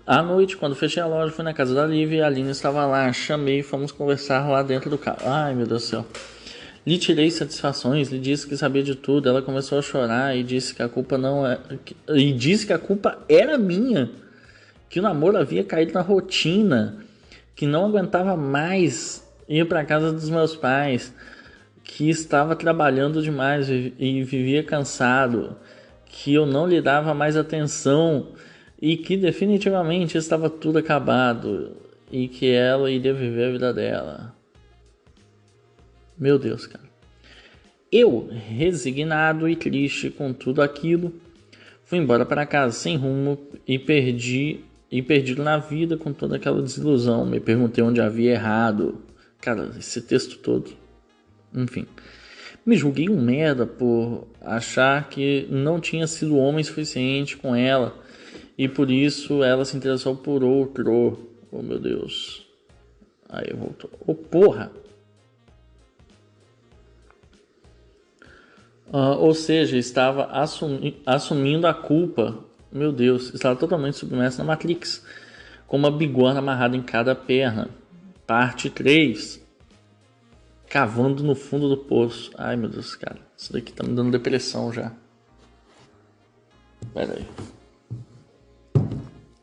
à 0.06 0.22
noite, 0.22 0.56
quando 0.56 0.74
fechei 0.74 1.02
a 1.02 1.06
loja, 1.06 1.32
fui 1.32 1.44
na 1.44 1.52
casa 1.52 1.74
da 1.74 1.86
Lívia 1.86 2.18
e 2.18 2.22
a 2.22 2.26
Aline 2.26 2.50
estava 2.50 2.84
lá. 2.86 3.12
Chamei 3.12 3.60
e 3.60 3.62
fomos 3.62 3.92
conversar 3.92 4.48
lá 4.48 4.62
dentro 4.62 4.88
do 4.88 4.98
carro. 4.98 5.18
Ai, 5.24 5.54
meu 5.54 5.66
Deus 5.66 5.82
do 5.82 5.86
céu. 5.88 6.06
Lhe 6.86 6.98
tirei 6.98 7.28
satisfações, 7.32 8.10
lhe 8.10 8.18
disse 8.20 8.46
que 8.46 8.56
sabia 8.56 8.82
de 8.82 8.94
tudo. 8.94 9.28
Ela 9.28 9.42
começou 9.42 9.78
a 9.78 9.82
chorar 9.82 10.36
e 10.36 10.44
disse 10.44 10.72
que 10.72 10.82
a 10.82 10.88
culpa 10.88 11.18
não 11.18 11.44
é. 11.44 11.58
E 12.14 12.32
disse 12.32 12.64
que 12.64 12.72
a 12.72 12.78
culpa 12.78 13.18
era 13.28 13.58
minha. 13.58 14.08
Que 14.88 15.00
o 15.00 15.02
namoro 15.02 15.36
havia 15.36 15.64
caído 15.64 15.92
na 15.94 16.02
rotina. 16.02 16.98
Que 17.56 17.66
não 17.66 17.86
aguentava 17.86 18.36
mais 18.36 19.25
ir 19.48 19.66
para 19.66 19.84
casa 19.84 20.12
dos 20.12 20.28
meus 20.28 20.56
pais. 20.56 21.14
Que 21.82 22.10
estava 22.10 22.56
trabalhando 22.56 23.22
demais 23.22 23.68
e 23.68 24.22
vivia 24.24 24.62
cansado. 24.62 25.56
Que 26.06 26.34
eu 26.34 26.44
não 26.44 26.66
lhe 26.66 26.80
dava 26.80 27.14
mais 27.14 27.36
atenção. 27.36 28.28
E 28.80 28.96
que 28.96 29.16
definitivamente 29.16 30.18
estava 30.18 30.50
tudo 30.50 30.78
acabado. 30.78 31.76
E 32.10 32.28
que 32.28 32.50
ela 32.50 32.90
iria 32.90 33.14
viver 33.14 33.44
a 33.44 33.52
vida 33.52 33.72
dela. 33.72 34.34
Meu 36.18 36.38
Deus, 36.38 36.66
cara. 36.66 36.86
Eu, 37.90 38.28
resignado 38.30 39.48
e 39.48 39.54
triste 39.54 40.10
com 40.10 40.32
tudo 40.32 40.60
aquilo, 40.60 41.12
fui 41.84 41.98
embora 41.98 42.26
para 42.26 42.44
casa 42.44 42.72
sem 42.72 42.96
rumo 42.96 43.38
e 43.66 43.78
perdi 43.78 44.60
e 44.90 45.02
perdido 45.02 45.42
na 45.42 45.58
vida 45.58 45.96
com 45.96 46.12
toda 46.12 46.36
aquela 46.36 46.60
desilusão. 46.60 47.24
Me 47.24 47.38
perguntei 47.38 47.82
onde 47.84 48.00
havia 48.00 48.32
errado. 48.32 49.00
Cara, 49.46 49.70
esse 49.78 50.00
texto 50.02 50.38
todo. 50.38 50.72
Enfim. 51.54 51.86
Me 52.66 52.76
julguei 52.76 53.08
um 53.08 53.20
merda 53.20 53.64
por 53.64 54.26
achar 54.40 55.08
que 55.08 55.46
não 55.48 55.78
tinha 55.78 56.08
sido 56.08 56.36
homem 56.36 56.64
suficiente 56.64 57.36
com 57.36 57.54
ela 57.54 57.96
e 58.58 58.66
por 58.66 58.90
isso 58.90 59.44
ela 59.44 59.64
se 59.64 59.76
interessou 59.76 60.16
por 60.16 60.42
outro. 60.42 61.30
Oh 61.52 61.62
meu 61.62 61.78
Deus. 61.78 62.44
Aí 63.28 63.52
voltou. 63.54 63.88
Oh, 64.04 64.16
porra! 64.16 64.72
Uh, 68.88 69.16
ou 69.20 69.32
seja, 69.32 69.78
estava 69.78 70.24
assumi 70.24 71.00
assumindo 71.06 71.68
a 71.68 71.74
culpa. 71.74 72.36
Meu 72.72 72.90
Deus, 72.90 73.32
estava 73.32 73.54
totalmente 73.54 73.96
submerso 73.96 74.38
na 74.38 74.44
Matrix, 74.44 75.06
com 75.68 75.76
uma 75.76 75.90
bigorna 75.92 76.40
amarrada 76.40 76.76
em 76.76 76.82
cada 76.82 77.14
perna. 77.14 77.70
Parte 78.26 78.68
3. 78.68 79.40
Cavando 80.68 81.22
no 81.22 81.36
fundo 81.36 81.68
do 81.68 81.76
poço. 81.76 82.32
Ai 82.36 82.56
meu 82.56 82.68
Deus, 82.68 82.96
cara. 82.96 83.20
Isso 83.36 83.52
daqui 83.52 83.72
tá 83.72 83.84
me 83.84 83.94
dando 83.94 84.10
depressão 84.10 84.72
já. 84.72 84.92
Pera 86.92 87.14
aí. 87.14 87.26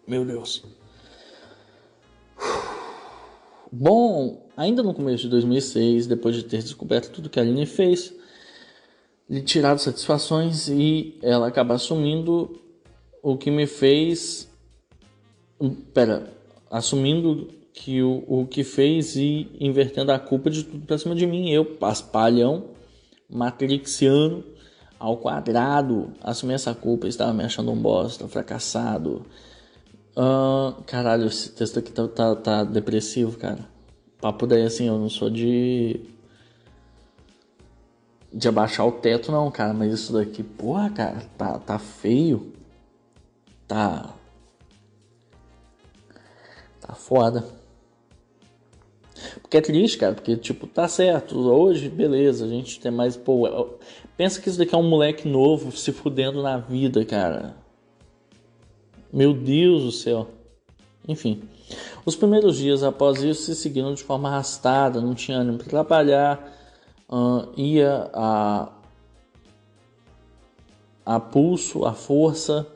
Meu 0.05 0.25
Deus. 0.25 0.65
Bom, 3.71 4.49
ainda 4.57 4.83
no 4.83 4.93
começo 4.93 5.23
de 5.23 5.29
2006, 5.29 6.05
depois 6.05 6.35
de 6.35 6.43
ter 6.43 6.61
descoberto 6.61 7.09
tudo 7.11 7.29
que 7.29 7.39
a 7.39 7.41
Aline 7.41 7.65
fez, 7.65 8.13
lhe 9.29 9.41
tirado 9.41 9.79
satisfações 9.79 10.67
e 10.67 11.17
ela 11.23 11.47
acaba 11.47 11.73
assumindo 11.73 12.61
o 13.21 13.37
que 13.37 13.49
me 13.49 13.65
fez. 13.65 14.47
Pera, 15.93 16.31
assumindo 16.69 17.62
que 17.73 18.03
o, 18.03 18.23
o 18.27 18.45
que 18.45 18.63
fez 18.63 19.15
e 19.15 19.49
invertendo 19.59 20.11
a 20.11 20.19
culpa 20.19 20.49
de 20.49 20.63
tudo 20.63 20.85
pra 20.85 20.97
cima 20.97 21.15
de 21.15 21.25
mim. 21.25 21.49
Eu, 21.49 21.65
paspalhão, 21.65 22.65
matrixiano, 23.29 24.43
ao 24.99 25.17
quadrado, 25.17 26.13
assumi 26.21 26.53
essa 26.53 26.73
culpa, 26.73 27.07
estava 27.07 27.33
me 27.33 27.43
achando 27.43 27.71
um 27.71 27.75
bosta, 27.75 28.27
fracassado. 28.27 29.25
Uh, 30.15 30.81
caralho, 30.85 31.25
esse 31.25 31.51
texto 31.51 31.79
aqui 31.79 31.91
tá, 31.91 32.07
tá, 32.07 32.35
tá 32.35 32.63
depressivo, 32.63 33.37
cara. 33.37 33.67
Papo 34.21 34.45
daí 34.47 34.63
assim, 34.63 34.87
eu 34.87 34.97
não 34.97 35.09
sou 35.09 35.29
de 35.29 35.99
de 38.31 38.47
abaixar 38.47 38.87
o 38.87 38.91
teto, 38.91 39.31
não, 39.31 39.51
cara. 39.51 39.73
Mas 39.73 39.93
isso 39.93 40.13
daqui, 40.13 40.41
porra, 40.43 40.89
cara, 40.89 41.21
tá, 41.37 41.59
tá 41.59 41.79
feio. 41.79 42.53
Tá. 43.67 44.13
Tá 46.79 46.93
foda. 46.95 47.62
Porque 49.41 49.57
é 49.57 49.61
triste, 49.61 49.97
cara, 49.97 50.13
porque, 50.13 50.35
tipo, 50.35 50.67
tá 50.67 50.87
certo. 50.87 51.37
Hoje, 51.39 51.89
beleza, 51.89 52.45
a 52.45 52.47
gente 52.47 52.79
tem 52.79 52.91
mais. 52.91 53.15
Pô, 53.15 53.69
pensa 54.17 54.41
que 54.41 54.49
isso 54.49 54.57
daqui 54.57 54.73
é 54.73 54.77
um 54.77 54.87
moleque 54.87 55.27
novo 55.27 55.71
se 55.71 55.91
fudendo 55.91 56.41
na 56.41 56.57
vida, 56.57 57.03
cara. 57.05 57.55
Meu 59.11 59.33
Deus 59.33 59.83
do 59.83 59.91
céu. 59.91 60.27
Enfim. 61.07 61.41
Os 62.05 62.15
primeiros 62.15 62.57
dias 62.57 62.83
após 62.83 63.23
isso 63.23 63.43
se 63.43 63.55
seguiram 63.55 63.93
de 63.93 64.03
forma 64.03 64.29
arrastada, 64.29 64.99
não 65.01 65.15
tinha 65.15 65.37
ânimo 65.37 65.57
para 65.57 65.67
trabalhar 65.67 66.53
uh, 67.13 67.47
ia 67.55 68.09
a, 68.13 68.71
a 71.05 71.19
pulso, 71.19 71.85
a 71.85 71.93
força, 71.93 72.67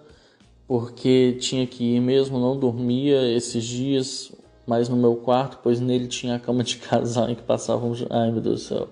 porque 0.67 1.37
tinha 1.39 1.65
que 1.65 1.95
ir 1.95 1.99
mesmo, 1.99 2.39
não 2.39 2.57
dormia 2.57 3.21
esses 3.35 3.63
dias 3.63 4.31
mais 4.67 4.89
no 4.89 4.97
meu 4.97 5.15
quarto, 5.15 5.59
pois 5.63 5.79
nele 5.79 6.07
tinha 6.07 6.35
a 6.35 6.39
cama 6.39 6.63
de 6.63 6.77
casal 6.77 7.29
em 7.29 7.35
que 7.35 7.41
passavam. 7.41 7.93
Ai 8.09 8.31
meu 8.31 8.41
Deus 8.41 8.61
do 8.61 8.67
céu. 8.67 8.89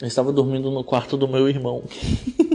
Eu 0.00 0.08
estava 0.08 0.32
dormindo 0.32 0.70
no 0.70 0.82
quarto 0.82 1.16
do 1.16 1.28
meu 1.28 1.48
irmão. 1.48 1.84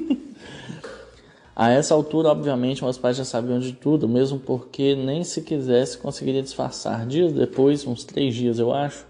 A 1.56 1.70
essa 1.70 1.94
altura, 1.94 2.28
obviamente, 2.28 2.84
meus 2.84 2.98
pais 2.98 3.16
já 3.16 3.24
sabiam 3.24 3.60
de 3.60 3.72
tudo, 3.72 4.10
mesmo 4.10 4.38
porque 4.38 4.94
nem 4.94 5.24
se 5.24 5.42
quisesse 5.42 5.98
conseguiria 5.98 6.44
disfarçar. 6.44 7.08
Dias 7.08 7.32
depois, 7.32 7.88
uns 7.88 8.04
três 8.04 8.36
dias 8.36 8.60
eu 8.60 8.74
acho, 8.74 9.06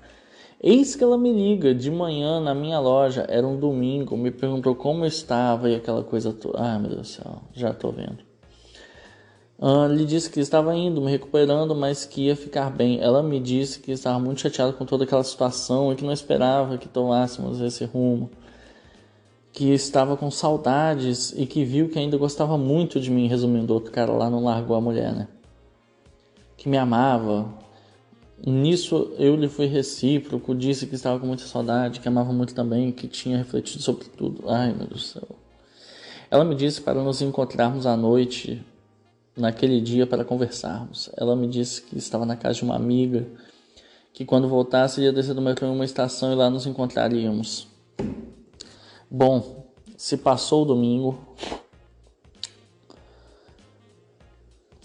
Eis 0.67 0.95
que 0.95 1.03
ela 1.03 1.15
me 1.15 1.31
liga 1.31 1.75
de 1.75 1.91
manhã 1.91 2.39
na 2.39 2.55
minha 2.55 2.79
loja, 2.79 3.25
era 3.29 3.45
um 3.45 3.55
domingo, 3.55 4.17
me 4.17 4.31
perguntou 4.31 4.73
como 4.73 5.03
eu 5.03 5.07
estava 5.07 5.69
e 5.69 5.75
aquela 5.75 6.03
coisa 6.03 6.33
toda. 6.33 6.59
Ai 6.59 6.79
meu 6.79 6.89
Deus 6.89 7.01
do 7.01 7.07
céu, 7.07 7.41
já 7.53 7.71
tô 7.71 7.91
vendo. 7.91 8.17
Lhe 9.90 10.06
disse 10.06 10.30
que 10.30 10.40
estava 10.40 10.76
indo, 10.76 11.02
me 11.02 11.10
recuperando, 11.10 11.73
mas 11.73 12.06
que 12.06 12.27
ia 12.27 12.36
ficar 12.36 12.69
bem. 12.69 12.99
Ela 12.99 13.23
me 13.23 13.40
disse 13.40 13.80
que 13.80 13.91
estava 13.91 14.19
muito 14.19 14.41
chateada 14.41 14.73
com 14.73 14.86
toda 14.86 15.06
aquela 15.06 15.23
situação 15.23 15.91
e 15.91 15.95
que 15.95 16.03
não 16.03 16.11
esperava 16.11 16.77
que 16.77 16.88
tomássemos 16.88 17.61
esse 17.61 17.86
rumo. 17.86 18.30
Que 19.53 19.73
estava 19.73 20.18
com 20.18 20.30
saudades 20.30 21.34
e 21.38 21.45
que 21.45 21.64
viu 21.64 21.88
que 21.88 21.98
ainda 21.98 22.18
gostava 22.18 22.57
muito 22.57 22.99
de 22.99 23.10
mim, 23.10 23.27
resumindo, 23.27 23.73
outro 23.73 23.91
cara 23.91 24.11
lá 24.11 24.30
não 24.30 24.44
largou 24.44 24.76
a 24.76 24.82
mulher, 24.82 25.14
né? 25.14 25.27
Que 26.57 26.68
me 26.68 26.77
amava, 26.77 27.53
Nisso 28.45 29.14
eu 29.18 29.36
lhe 29.36 29.48
fui 29.48 29.65
recíproco, 29.65 30.53
disse 30.53 30.86
que 30.86 30.95
estava 30.95 31.19
com 31.19 31.26
muita 31.26 31.45
saudade, 31.45 31.99
que 31.99 32.07
amava 32.07 32.34
muito 32.34 32.53
também, 32.53 32.91
que 32.91 33.07
tinha 33.07 33.38
refletido 33.38 33.82
sobre 33.82 34.06
tudo. 34.06 34.44
Ai, 34.48 34.68
meu 34.68 34.88
Deus 34.88 34.90
do 34.90 34.99
céu. 34.99 35.27
Ela 36.30 36.44
me 36.44 36.53
disse 36.53 36.82
para 36.82 37.02
nos 37.02 37.22
encontrarmos 37.22 37.86
à 37.86 37.95
noite, 37.95 38.64
naquele 39.36 39.82
dia, 39.82 40.07
para 40.07 40.24
conversarmos. 40.24 41.10
Ela 41.18 41.36
me 41.36 41.48
disse 41.48 41.82
que 41.82 41.98
estava 41.98 42.26
na 42.26 42.36
casa 42.36 42.56
de 42.56 42.64
uma 42.64 42.76
amiga, 42.76 43.28
que 44.14 44.26
quando 44.26 44.48
voltasse 44.48 45.02
ia 45.02 45.12
descer 45.12 45.34
do 45.34 45.41
metrô 45.41 45.68
em 45.68 45.72
uma 45.72 45.86
estação 45.86 46.32
e 46.32 46.36
lá 46.36 46.49
nos 46.49 46.66
encontraríamos. 46.66 47.68
Bom, 49.10 49.66
se 49.98 50.18
passou 50.18 50.64
o 50.64 50.66
domingo, 50.66 51.20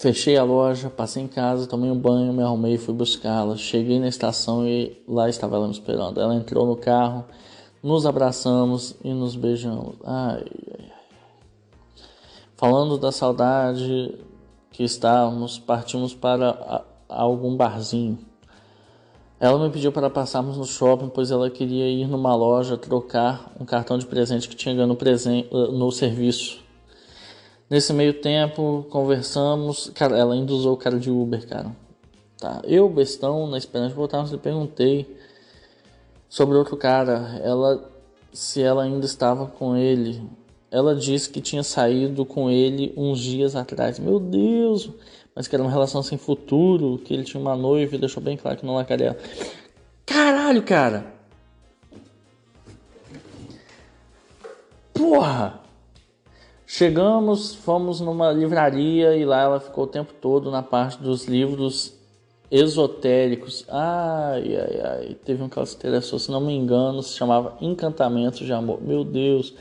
Fechei 0.01 0.35
a 0.39 0.43
loja, 0.43 0.89
passei 0.89 1.23
em 1.23 1.29
casa, 1.29 1.67
tomei 1.67 1.91
um 1.91 1.99
banho, 1.99 2.33
me 2.33 2.43
arrumei 2.43 2.77
e 2.77 2.79
fui 2.79 2.95
buscá-la. 2.95 3.55
Cheguei 3.55 4.01
na 4.01 4.09
estação 4.09 4.67
e 4.67 4.99
lá 5.07 5.29
estava 5.29 5.57
ela 5.57 5.67
me 5.67 5.75
esperando. 5.75 6.19
Ela 6.19 6.35
entrou 6.35 6.65
no 6.65 6.75
carro, 6.75 7.27
nos 7.83 8.07
abraçamos 8.07 8.97
e 9.05 9.13
nos 9.13 9.37
beijamos. 9.37 9.97
Ai, 10.03 10.43
ai, 10.43 10.77
ai. 10.79 10.93
Falando 12.57 12.97
da 12.97 13.13
saudade 13.13 14.15
que 14.71 14.85
estávamos, 14.85 15.59
partimos 15.59 16.15
para 16.15 16.85
algum 17.09 17.57
barzinho. 17.57 18.19
Ela 19.41 19.59
me 19.59 19.73
pediu 19.73 19.91
para 19.91 20.11
passarmos 20.11 20.59
no 20.59 20.67
shopping, 20.67 21.09
pois 21.09 21.31
ela 21.31 21.49
queria 21.49 21.89
ir 21.89 22.07
numa 22.07 22.35
loja 22.35 22.77
trocar 22.77 23.51
um 23.59 23.65
cartão 23.65 23.97
de 23.97 24.05
presente 24.05 24.47
que 24.47 24.55
tinha 24.55 24.75
ganho 24.75 24.87
no, 24.87 24.97
presente, 24.97 25.49
no 25.51 25.91
serviço. 25.91 26.63
Nesse 27.71 27.93
meio 27.95 28.21
tempo, 28.21 28.85
conversamos. 28.91 29.91
Cara, 29.95 30.19
ela 30.19 30.35
ainda 30.35 30.53
usou 30.53 30.75
o 30.75 30.77
cara 30.77 30.99
de 30.99 31.11
Uber, 31.11 31.49
cara. 31.49 31.75
Tá. 32.37 32.61
Eu, 32.65 32.89
bestão, 32.89 33.47
na 33.47 33.57
esperança 33.57 33.91
de 33.91 33.97
voltarmos, 33.97 34.31
lhe 34.31 34.39
perguntei 34.39 35.17
sobre 36.29 36.59
outro 36.59 36.77
cara. 36.77 37.41
Ela, 37.43 37.89
se 38.33 38.61
ela 38.61 38.83
ainda 38.83 39.07
estava 39.07 39.47
com 39.47 39.75
ele. 39.75 40.23
Ela 40.71 40.95
disse 40.95 41.29
que 41.29 41.41
tinha 41.41 41.63
saído 41.63 42.25
com 42.25 42.51
ele 42.51 42.93
uns 42.97 43.19
dias 43.21 43.57
atrás. 43.57 43.99
Meu 43.99 44.21
Deus! 44.21 44.91
Mas 45.35 45.49
que 45.49 45.55
era 45.55 45.63
uma 45.63 45.71
relação 45.71 46.03
sem 46.03 46.17
futuro, 46.17 46.99
que 46.99 47.13
ele 47.13 47.25
tinha 47.25 47.41
uma 47.41 47.57
noiva 47.57 47.95
e 47.95 47.99
deixou 47.99 48.23
bem 48.23 48.37
claro 48.37 48.57
que 48.57 48.67
não 48.67 48.75
largaria 48.75 49.09
ela. 49.09 49.19
Caralho, 50.07 50.63
cara! 50.63 51.13
Porra! 54.93 55.61
Chegamos, 56.67 57.55
fomos 57.55 58.01
numa 58.01 58.31
livraria 58.31 59.17
e 59.17 59.25
lá 59.25 59.43
ela 59.43 59.59
ficou 59.59 59.85
o 59.85 59.89
tempo 59.89 60.13
todo 60.21 60.53
na 60.53 60.63
parte 60.63 61.03
dos 61.03 61.27
livros 61.27 61.99
esotéricos. 62.49 63.65
Ai, 63.69 64.57
ai, 64.57 64.81
ai. 64.81 65.17
Teve 65.25 65.43
um 65.43 65.49
que 65.49 65.59
ela 65.59 65.67
se 65.67 65.75
interessou, 65.75 66.19
se 66.19 66.31
não 66.31 66.41
me 66.41 66.55
engano, 66.55 67.03
se 67.03 67.17
chamava 67.17 67.57
Encantamento 67.61 68.45
de 68.45 68.53
Amor. 68.53 68.81
Meu 68.81 69.03
Deus. 69.03 69.53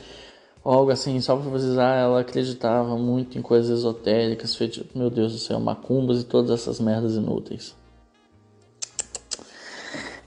Algo 0.71 0.91
assim, 0.91 1.19
só 1.19 1.35
pra 1.35 1.49
vocês, 1.49 1.79
ah, 1.79 1.95
ela 1.95 2.19
acreditava 2.19 2.95
muito 2.95 3.39
em 3.39 3.41
coisas 3.41 3.79
esotéricas, 3.79 4.55
feito, 4.55 4.85
meu 4.95 5.09
Deus 5.09 5.33
do 5.33 5.39
céu, 5.39 5.59
macumbas 5.59 6.21
e 6.21 6.25
todas 6.25 6.51
essas 6.51 6.79
merdas 6.79 7.15
inúteis. 7.15 7.75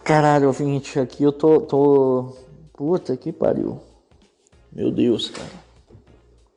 Caralho, 0.03 0.49
ouvinte, 0.49 0.99
aqui 0.99 1.23
eu 1.23 1.31
tô, 1.31 1.61
tô. 1.61 2.37
Puta 2.73 3.17
que 3.17 3.31
pariu. 3.31 3.81
Meu 4.73 4.91
Deus, 4.91 5.31
cara. 5.31 5.49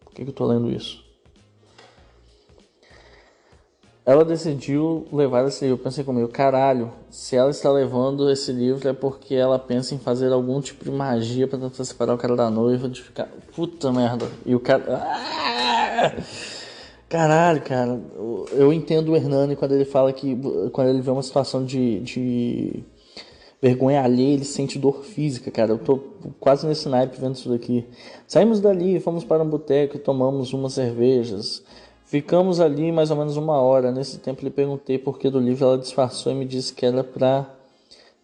Por 0.03 0.13
que, 0.13 0.23
que 0.23 0.31
eu 0.31 0.35
tô 0.35 0.47
lendo 0.47 0.71
isso? 0.71 1.04
Ela 4.05 4.23
decidiu 4.23 5.07
levar 5.11 5.47
esse 5.47 5.65
livro. 5.65 5.79
Eu 5.79 5.83
pensei 5.83 6.03
comigo, 6.03 6.27
caralho, 6.27 6.91
se 7.09 7.35
ela 7.35 7.49
está 7.49 7.71
levando 7.71 8.29
esse 8.29 8.51
livro 8.51 8.87
é 8.87 8.93
porque 8.93 9.33
ela 9.33 9.57
pensa 9.57 9.95
em 9.95 9.97
fazer 9.97 10.31
algum 10.31 10.61
tipo 10.61 10.85
de 10.85 10.91
magia 10.91 11.47
para 11.47 11.57
tentar 11.57 11.83
separar 11.83 12.13
o 12.13 12.17
cara 12.17 12.35
da 12.35 12.49
noiva, 12.49 12.87
de 12.87 13.01
ficar. 13.01 13.27
Puta 13.55 13.91
merda. 13.91 14.27
E 14.45 14.53
o 14.53 14.59
cara. 14.59 14.83
Ah! 14.87 16.11
Caralho, 17.09 17.61
cara. 17.61 17.99
Eu 18.51 18.73
entendo 18.73 19.11
o 19.11 19.15
Hernani 19.15 19.55
quando 19.55 19.73
ele 19.73 19.85
fala 19.85 20.11
que. 20.11 20.37
Quando 20.71 20.89
ele 20.89 21.01
vê 21.01 21.11
uma 21.11 21.23
situação 21.23 21.63
de. 21.65 21.99
de 22.01 22.83
vergonha 23.61 24.03
alheia, 24.03 24.33
ele 24.33 24.43
sente 24.43 24.77
dor 24.77 25.03
física, 25.03 25.49
cara. 25.49 25.71
Eu 25.71 25.77
tô 25.77 25.97
quase 26.39 26.67
nesse 26.67 26.89
naipe 26.89 27.19
vendo 27.19 27.35
isso 27.35 27.49
daqui. 27.49 27.85
Saímos 28.27 28.59
dali, 28.59 28.99
fomos 28.99 29.23
para 29.23 29.43
um 29.43 29.49
boteco 29.49 29.95
e 29.95 29.99
tomamos 29.99 30.53
umas 30.53 30.73
cervejas. 30.73 31.63
Ficamos 32.05 32.59
ali 32.59 32.91
mais 32.91 33.09
ou 33.09 33.17
menos 33.17 33.35
uma 33.35 33.59
hora. 33.59 33.91
Nesse 33.91 34.19
tempo 34.19 34.43
lhe 34.43 34.51
perguntei 34.51 34.97
por 34.97 35.17
que 35.17 35.29
do 35.29 35.39
livro 35.39 35.65
ela 35.65 35.77
disfarçou 35.77 36.31
e 36.31 36.35
me 36.35 36.45
disse 36.45 36.71
que 36.71 36.85
era 36.85 37.03
para 37.03 37.49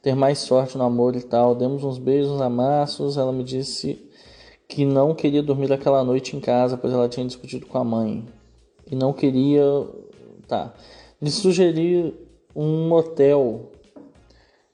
ter 0.03 0.15
mais 0.15 0.37
sorte 0.37 0.77
no 0.77 0.83
amor 0.83 1.15
e 1.15 1.21
tal. 1.21 1.55
Demos 1.55 1.83
uns 1.83 1.97
beijos, 1.97 2.31
uns 2.31 2.41
amassos. 2.41 3.17
Ela 3.17 3.31
me 3.31 3.43
disse 3.43 3.99
que 4.67 4.85
não 4.85 5.15
queria 5.15 5.41
dormir 5.41 5.73
aquela 5.73 6.03
noite 6.03 6.37
em 6.37 6.39
casa, 6.39 6.77
pois 6.77 6.93
ela 6.93 7.09
tinha 7.09 7.25
discutido 7.25 7.65
com 7.65 7.79
a 7.79 7.83
mãe. 7.83 8.23
E 8.89 8.95
não 8.95 9.11
queria. 9.11 9.63
Tá. 10.47 10.73
Lhe 11.19 11.31
sugeri 11.31 12.13
um 12.55 12.87
motel. 12.87 13.71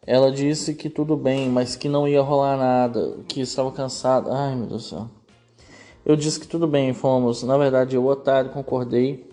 Ela 0.06 0.32
disse 0.32 0.74
que 0.74 0.90
tudo 0.90 1.16
bem, 1.16 1.50
mas 1.50 1.76
que 1.76 1.88
não 1.88 2.08
ia 2.08 2.22
rolar 2.22 2.58
nada, 2.58 3.20
que 3.28 3.40
estava 3.40 3.72
cansada. 3.72 4.32
Ai, 4.34 4.56
meu 4.56 4.68
Deus 4.68 4.84
do 4.84 4.90
céu. 4.90 5.16
Eu 6.08 6.16
disse 6.16 6.40
que 6.40 6.48
tudo 6.48 6.66
bem, 6.66 6.94
fomos. 6.94 7.44
Na 7.44 7.58
verdade, 7.58 7.98
eu, 7.98 8.06
otário, 8.06 8.50
concordei. 8.52 9.30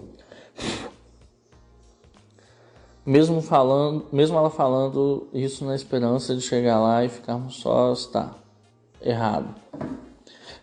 Mesmo 3.07 3.41
falando, 3.41 4.07
mesmo 4.11 4.37
ela 4.37 4.51
falando 4.51 5.29
isso 5.33 5.65
na 5.65 5.77
esperança 5.77 6.35
de 6.35 6.41
chegar 6.41 6.81
lá 6.81 7.05
e 7.05 7.09
ficarmos 7.09 7.61
sós, 7.61 8.07
tá 8.07 8.35
errado. 9.01 9.55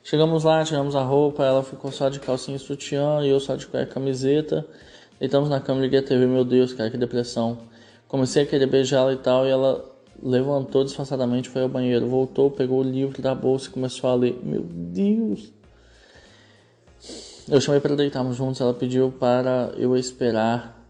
Chegamos 0.03 0.43
lá, 0.43 0.61
tiramos 0.65 0.97
a 0.97 1.01
roupa, 1.01 1.45
ela 1.45 1.63
ficou 1.63 1.93
só 1.93 2.09
de 2.09 2.19
calcinha 2.19 2.57
e 2.57 2.59
sutiã 2.59 3.21
e 3.21 3.29
eu 3.29 3.39
só 3.39 3.55
de 3.55 3.65
cueca 3.65 3.93
camiseta. 3.93 4.67
Deitamos 5.17 5.49
na 5.49 5.61
cama, 5.61 5.79
liguei 5.79 5.99
a 5.99 6.03
TV, 6.03 6.27
meu 6.27 6.43
Deus, 6.43 6.73
cara, 6.73 6.91
que 6.91 6.97
depressão. 6.97 7.57
Comecei 8.09 8.43
a 8.43 8.45
querer 8.45 8.67
beijá-la 8.67 9.13
e 9.13 9.17
tal, 9.17 9.47
e 9.47 9.49
ela 9.49 9.89
levantou 10.21 10.83
disfarçadamente, 10.83 11.47
foi 11.47 11.61
ao 11.61 11.69
banheiro, 11.69 12.05
voltou, 12.05 12.51
pegou 12.51 12.81
o 12.81 12.83
livro 12.83 13.21
da 13.21 13.33
bolsa 13.33 13.69
e 13.69 13.71
começou 13.71 14.09
a 14.09 14.15
ler. 14.15 14.37
Meu 14.43 14.61
Deus! 14.61 15.60
Eu 17.51 17.59
chamei 17.59 17.81
para 17.81 17.97
deitarmos 17.97 18.37
juntos, 18.37 18.61
ela 18.61 18.73
pediu 18.73 19.11
para 19.11 19.73
eu 19.75 19.97
esperar 19.97 20.81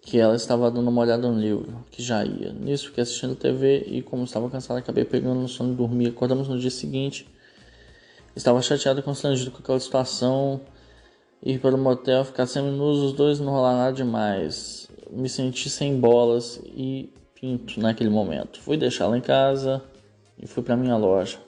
que 0.00 0.18
ela 0.18 0.34
estava 0.34 0.68
dando 0.68 0.88
uma 0.88 1.00
olhada 1.00 1.30
no 1.30 1.38
livro, 1.38 1.84
que 1.92 2.02
já 2.02 2.24
ia. 2.24 2.52
Nisso 2.52 2.86
fiquei 2.86 3.02
assistindo 3.02 3.36
TV 3.36 3.84
e 3.86 4.02
como 4.02 4.24
estava 4.24 4.50
cansado 4.50 4.78
acabei 4.78 5.04
pegando 5.04 5.38
no 5.38 5.46
sono 5.46 5.74
e 5.74 5.76
dormi. 5.76 6.08
Acordamos 6.08 6.48
no 6.48 6.58
dia 6.58 6.72
seguinte. 6.72 7.28
Estava 8.34 8.60
chateado 8.62 8.98
e 8.98 9.02
constrangido 9.04 9.52
com 9.52 9.58
aquela 9.58 9.78
situação. 9.78 10.60
Ir 11.40 11.60
para 11.60 11.76
o 11.76 11.78
motel, 11.78 12.24
ficar 12.24 12.48
semi-nus, 12.48 12.98
os 12.98 13.12
dois 13.12 13.38
não 13.38 13.52
rolar 13.52 13.76
nada 13.76 13.92
demais. 13.92 14.88
Me 15.08 15.28
senti 15.28 15.70
sem 15.70 16.00
bolas 16.00 16.60
e 16.64 17.12
pinto 17.40 17.78
naquele 17.78 18.10
momento. 18.10 18.60
Fui 18.60 18.76
deixá-la 18.76 19.16
em 19.16 19.20
casa 19.20 19.80
e 20.36 20.48
fui 20.48 20.64
para 20.64 20.76
minha 20.76 20.96
loja. 20.96 21.38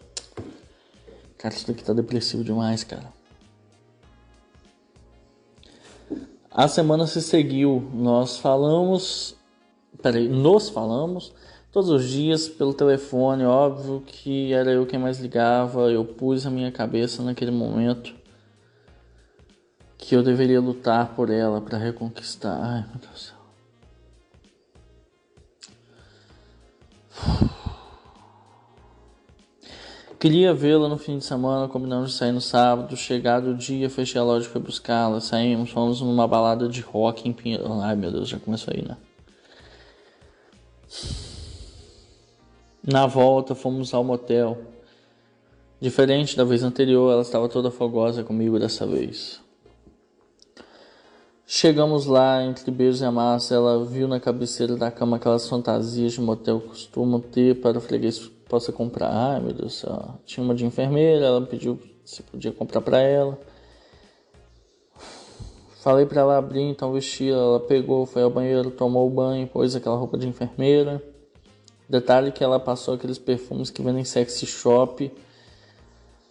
Cara, 1.36 1.52
isso 1.52 1.66
daqui 1.66 1.82
tá 1.82 1.92
depressivo 1.92 2.44
demais, 2.44 2.84
cara. 2.84 3.13
A 6.56 6.68
semana 6.68 7.05
se 7.09 7.20
seguiu, 7.20 7.90
nós 7.93 8.39
falamos, 8.39 9.35
peraí, 10.01 10.28
nos 10.28 10.68
falamos 10.68 11.35
todos 11.72 11.90
os 11.90 12.09
dias 12.09 12.48
pelo 12.48 12.72
telefone, 12.72 13.44
óbvio 13.44 14.05
que 14.06 14.52
era 14.52 14.70
eu 14.70 14.86
quem 14.86 14.97
mais 14.97 15.18
ligava, 15.18 15.90
eu 15.90 16.05
pus 16.05 16.47
a 16.47 16.51
minha 16.51 16.70
cabeça 16.70 17.24
naquele 17.24 17.51
momento 17.51 18.14
que 19.98 20.14
eu 20.14 20.22
deveria 20.22 20.60
lutar 20.60 21.16
por 21.16 21.28
ela 21.28 21.60
para 21.60 21.76
reconquistar. 21.76 22.56
Ai, 22.62 22.85
meu 22.89 23.01
Deus 23.01 23.12
do 23.12 23.18
céu. 23.18 23.35
Queria 30.24 30.55
vê-la 30.55 30.88
no 30.88 30.96
fim 30.96 31.18
de 31.18 31.24
semana, 31.26 31.68
combinamos 31.68 32.12
de 32.12 32.16
sair 32.16 32.32
no 32.32 32.40
sábado. 32.40 32.96
Chegado 32.96 33.51
o 33.51 33.55
dia, 33.55 33.90
fechei 33.90 34.18
a 34.18 34.24
loja 34.24 34.46
e 34.46 34.48
fui 34.48 34.59
buscá-la. 34.59 35.20
Saímos, 35.20 35.68
fomos 35.68 36.01
numa 36.01 36.26
balada 36.26 36.66
de 36.66 36.80
rock 36.80 37.28
em 37.28 37.32
Pinheiro. 37.34 37.70
Ai 37.82 37.94
meu 37.94 38.10
Deus, 38.10 38.30
já 38.30 38.38
começou 38.38 38.72
aí, 38.74 38.82
né? 38.82 38.96
Na 42.82 43.06
volta, 43.06 43.55
fomos 43.55 43.92
ao 43.92 44.02
motel. 44.02 44.56
Diferente 45.78 46.34
da 46.38 46.44
vez 46.44 46.62
anterior, 46.62 47.12
ela 47.12 47.20
estava 47.20 47.46
toda 47.46 47.70
fogosa 47.70 48.24
comigo 48.24 48.59
dessa 48.59 48.86
vez. 48.86 49.42
Chegamos 51.46 52.06
lá, 52.06 52.42
entre 52.42 52.70
beijos 52.70 53.02
e 53.02 53.05
amassos, 53.05 53.52
ela 53.52 53.84
viu 53.84 54.09
na 54.09 54.18
cabeceira 54.18 54.74
da 54.74 54.90
cama 54.90 55.18
aquelas 55.18 55.46
fantasias 55.46 56.14
de 56.14 56.22
motel 56.22 56.62
costumam 56.62 57.20
ter 57.20 57.60
para 57.60 57.78
freguês 57.78 58.18
possa 58.55 58.70
comprar. 58.70 59.10
Ai 59.10 59.40
meu 59.40 59.52
Deus 59.52 59.59
do 59.59 59.70
céu. 59.70 60.14
Tinha 60.24 60.44
uma 60.44 60.55
de 60.55 60.64
enfermeira, 60.64 61.26
ela 61.26 61.43
pediu 61.44 61.76
se 62.05 62.22
podia 62.22 62.52
comprar 62.52 62.81
para 62.81 63.01
ela. 63.01 63.36
Falei 65.81 66.06
para 66.06 66.20
ela 66.20 66.39
abrir, 66.39 66.62
então 66.62 66.93
vestir. 66.93 67.32
Ela 67.32 67.59
pegou, 67.59 68.06
foi 68.06 68.22
ao 68.22 68.31
banheiro, 68.31 68.70
tomou 68.70 69.09
o 69.09 69.10
banho, 69.10 69.48
pôs 69.48 69.74
aquela 69.74 69.97
roupa 69.97 70.16
de 70.16 70.28
enfermeira. 70.28 71.02
Detalhe 71.89 72.31
que 72.31 72.44
ela 72.44 72.60
passou 72.60 72.94
aqueles 72.94 73.18
perfumes 73.18 73.70
que 73.70 73.82
vendem 73.82 74.05
sexy 74.05 74.47
shop, 74.47 75.12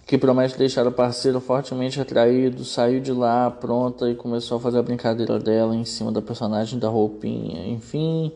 que 0.08 0.18
promete 0.18 0.58
deixar 0.58 0.88
o 0.88 0.94
parceiro 0.94 1.42
fortemente 1.42 2.00
atraído. 2.00 2.64
Saiu 2.64 3.02
de 3.02 3.12
lá 3.12 3.52
pronta 3.52 4.10
e 4.10 4.16
começou 4.16 4.58
a 4.58 4.62
fazer 4.62 4.80
a 4.80 4.84
brincadeira 4.84 5.38
dela 5.38 5.76
em 5.76 5.84
cima 5.84 6.10
da 6.10 6.22
personagem 6.22 6.80
da 6.80 6.88
roupinha. 6.88 7.68
Enfim, 7.68 8.32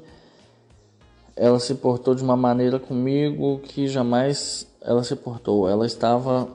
ela 1.38 1.60
se 1.60 1.76
portou 1.76 2.16
de 2.16 2.24
uma 2.24 2.36
maneira 2.36 2.80
comigo 2.80 3.60
que 3.60 3.88
jamais 3.88 4.68
ela 4.82 5.04
se 5.04 5.16
portou. 5.16 5.70
Ela 5.70 5.86
estava 5.86 6.50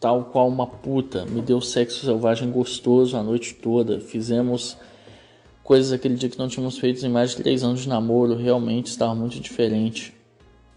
tal 0.00 0.24
qual 0.24 0.48
uma 0.48 0.66
puta, 0.66 1.24
me 1.26 1.42
deu 1.42 1.60
sexo 1.60 2.04
selvagem 2.04 2.50
gostoso 2.50 3.16
a 3.16 3.22
noite 3.22 3.54
toda. 3.54 4.00
Fizemos 4.00 4.76
coisas 5.62 5.92
aquele 5.92 6.14
dia 6.14 6.28
que 6.28 6.38
não 6.38 6.48
tínhamos 6.48 6.78
feito 6.78 7.04
em 7.04 7.08
mais 7.08 7.30
de 7.30 7.36
três 7.36 7.62
anos 7.62 7.80
de 7.80 7.88
namoro. 7.88 8.34
Realmente 8.34 8.86
estava 8.86 9.14
muito 9.14 9.38
diferente. 9.38 10.14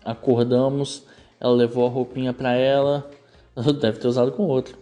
Acordamos, 0.03 1.03
ela 1.39 1.53
levou 1.53 1.85
a 1.85 1.89
roupinha 1.89 2.33
para 2.33 2.53
ela, 2.53 3.09
deve 3.79 3.99
ter 3.99 4.07
usado 4.07 4.33
com 4.33 4.43
outro. 4.43 4.77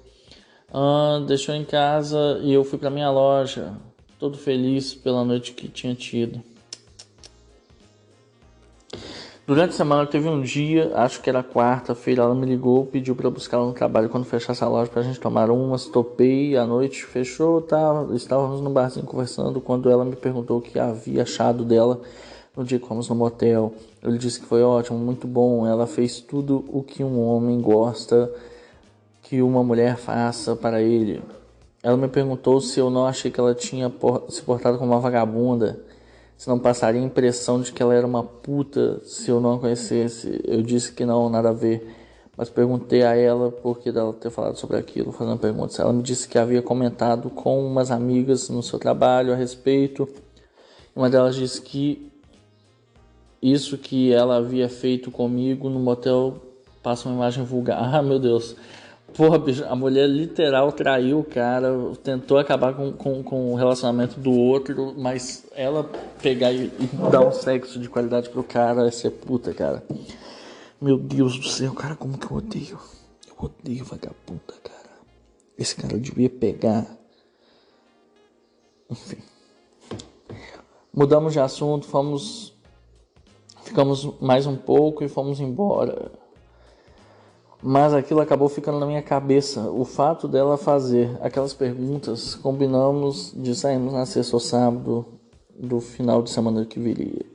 Uh, 0.70 1.24
deixou 1.26 1.54
em 1.54 1.64
casa 1.64 2.40
e 2.42 2.52
eu 2.52 2.64
fui 2.64 2.80
para 2.80 2.90
minha 2.90 3.10
loja, 3.12 3.74
todo 4.20 4.38
feliz 4.38 4.94
pela 4.96 5.24
noite 5.24 5.54
que 5.54 5.68
tinha 5.68 5.94
tido. 5.94 6.42
Durante 9.48 9.70
a 9.70 9.74
semana 9.74 10.08
teve 10.08 10.28
um 10.28 10.42
dia, 10.42 10.92
acho 10.96 11.22
que 11.22 11.30
era 11.30 11.44
quarta-feira, 11.44 12.24
ela 12.24 12.34
me 12.34 12.48
ligou, 12.48 12.84
pediu 12.88 13.16
para 13.16 13.30
buscar 13.30 13.58
ela 13.58 13.68
no 13.68 13.74
trabalho 13.74 14.10
quando 14.10 14.26
fechasse 14.26 14.64
a 14.64 14.68
loja 14.68 14.90
pra 14.90 15.04
gente 15.04 15.20
tomar 15.20 15.52
umas, 15.52 15.86
topei, 15.86 16.58
a 16.58 16.66
noite 16.66 17.06
fechou, 17.06 17.62
tá, 17.62 18.08
estávamos 18.16 18.60
no 18.60 18.72
barzinho 18.72 19.06
conversando 19.06 19.62
quando 19.62 19.88
ela 19.88 20.04
me 20.04 20.16
perguntou 20.16 20.58
o 20.58 20.62
que 20.62 20.80
havia 20.80 21.22
achado 21.22 21.64
dela 21.64 22.02
no 22.58 22.64
dia 22.64 22.80
que 22.80 22.88
fomos 22.88 23.08
no 23.08 23.14
motel. 23.14 23.72
Eu 24.02 24.10
lhe 24.10 24.18
disse 24.18 24.40
que 24.40 24.48
foi 24.48 24.64
ótimo, 24.64 24.98
muito 24.98 25.28
bom, 25.28 25.68
ela 25.68 25.86
fez 25.86 26.20
tudo 26.20 26.66
o 26.68 26.82
que 26.82 27.04
um 27.04 27.22
homem 27.22 27.62
gosta 27.62 28.34
que 29.22 29.44
uma 29.44 29.64
mulher 29.64 29.96
faça 29.96 30.56
para 30.56 30.82
ele. 30.82 31.22
Ela 31.84 31.98
me 31.98 32.08
perguntou 32.08 32.60
se 32.60 32.80
eu 32.80 32.90
não 32.90 33.06
achei 33.06 33.30
que 33.30 33.40
ela 33.40 33.54
tinha 33.54 33.94
se 34.28 34.42
portado 34.42 34.80
como 34.80 34.92
uma 34.92 35.00
vagabunda, 35.00 35.80
se 36.38 36.48
não 36.50 36.60
passaria 36.60 37.02
a 37.02 37.04
impressão 37.04 37.62
de 37.62 37.72
que 37.72 37.82
ela 37.82 37.94
era 37.94 38.06
uma 38.06 38.24
puta 38.24 39.00
se 39.04 39.30
eu 39.30 39.40
não 39.40 39.54
a 39.54 39.60
conhecesse. 39.60 40.42
Eu 40.44 40.62
disse 40.62 40.92
que 40.92 41.06
não, 41.06 41.30
nada 41.30 41.50
a 41.50 41.54
ver, 41.54 41.88
mas 42.38 42.50
perguntei 42.50 43.04
a 43.04 43.16
ela 43.16 43.52
por 43.52 43.80
que 43.80 43.92
dela 43.92 44.14
ter 44.14 44.30
falado 44.30 44.58
sobre 44.58 44.78
aquilo, 44.78 45.12
fazendo 45.12 45.38
perguntas. 45.38 45.80
Ela 45.80 45.94
me 45.94 46.04
disse 46.04 46.28
que 46.28 46.38
havia 46.38 46.62
comentado 46.62 47.30
com 47.30 47.66
umas 47.66 47.92
amigas 47.92 48.50
no 48.50 48.62
seu 48.62 48.78
trabalho 48.78 49.32
a 49.34 49.36
respeito. 49.36 50.08
Uma 50.96 51.10
delas 51.10 51.36
disse 51.36 51.62
que 51.62 52.12
isso 53.42 53.78
que 53.78 54.12
ela 54.12 54.38
havia 54.38 54.68
feito 54.68 55.12
comigo 55.12 55.70
no 55.70 55.80
motel 55.80 56.42
passa 56.84 57.08
uma 57.08 57.16
imagem 57.16 57.44
vulgar. 57.44 57.80
Ah, 57.96 58.02
meu 58.02 58.20
Deus. 58.20 58.56
Porra, 59.16 59.40
bicho, 59.40 59.64
a 59.64 59.76
mulher 59.78 60.08
literal 60.10 60.74
traiu 60.74 61.20
o 61.20 61.24
cara, 61.24 61.70
tentou 62.04 62.38
acabar 62.38 62.76
com, 62.76 62.92
com, 62.92 63.24
com 63.24 63.54
o 63.54 63.56
relacionamento 63.56 64.20
do 64.20 64.32
outro, 64.32 64.94
mas 64.98 65.48
ela 65.56 65.90
pegar 66.22 66.52
e, 66.52 66.66
e 66.66 66.88
dar 67.10 67.26
um 67.26 67.32
sexo 67.32 67.80
de 67.80 67.88
qualidade 67.88 68.30
pro 68.30 68.44
cara 68.44 68.86
é 68.86 68.92
ser 68.92 69.12
puta, 69.12 69.54
cara. 69.54 69.82
Meu 70.82 70.98
Deus 70.98 71.40
do 71.40 71.48
céu, 71.48 71.74
cara, 71.74 71.96
como 71.96 72.18
que 72.18 72.30
eu 72.30 72.36
odeio? 72.36 72.78
Eu 73.30 73.46
odeio 73.46 73.86
vagabunda, 73.86 74.54
cara. 74.62 75.00
Esse 75.58 75.78
cara 75.78 75.98
devia 75.98 76.30
pegar. 76.30 76.86
Enfim. 78.92 79.20
Mudamos 80.94 81.32
de 81.32 81.40
assunto, 81.40 81.88
fomos. 81.88 82.54
Ficamos 83.64 84.20
mais 84.20 84.46
um 84.46 84.58
pouco 84.58 85.06
e 85.06 85.08
fomos 85.08 85.40
embora 85.40 86.12
mas 87.68 87.96
aquilo 87.96 88.22
acabou 88.22 88.48
ficando 88.48 88.80
na 88.80 88.86
minha 88.86 89.02
cabeça. 89.02 89.72
O 89.72 89.84
fato 89.84 90.28
dela 90.28 90.56
fazer 90.56 91.18
aquelas 91.20 91.52
perguntas, 91.52 92.36
combinamos 92.36 93.34
de 93.36 93.56
sairmos 93.56 93.92
na 93.92 94.06
sexta 94.06 94.36
ou 94.36 94.40
sábado 94.40 95.04
do 95.58 95.82
final 95.82 96.22
de 96.22 96.30
semana 96.30 96.64
que 96.64 96.80
viria. 96.80 97.26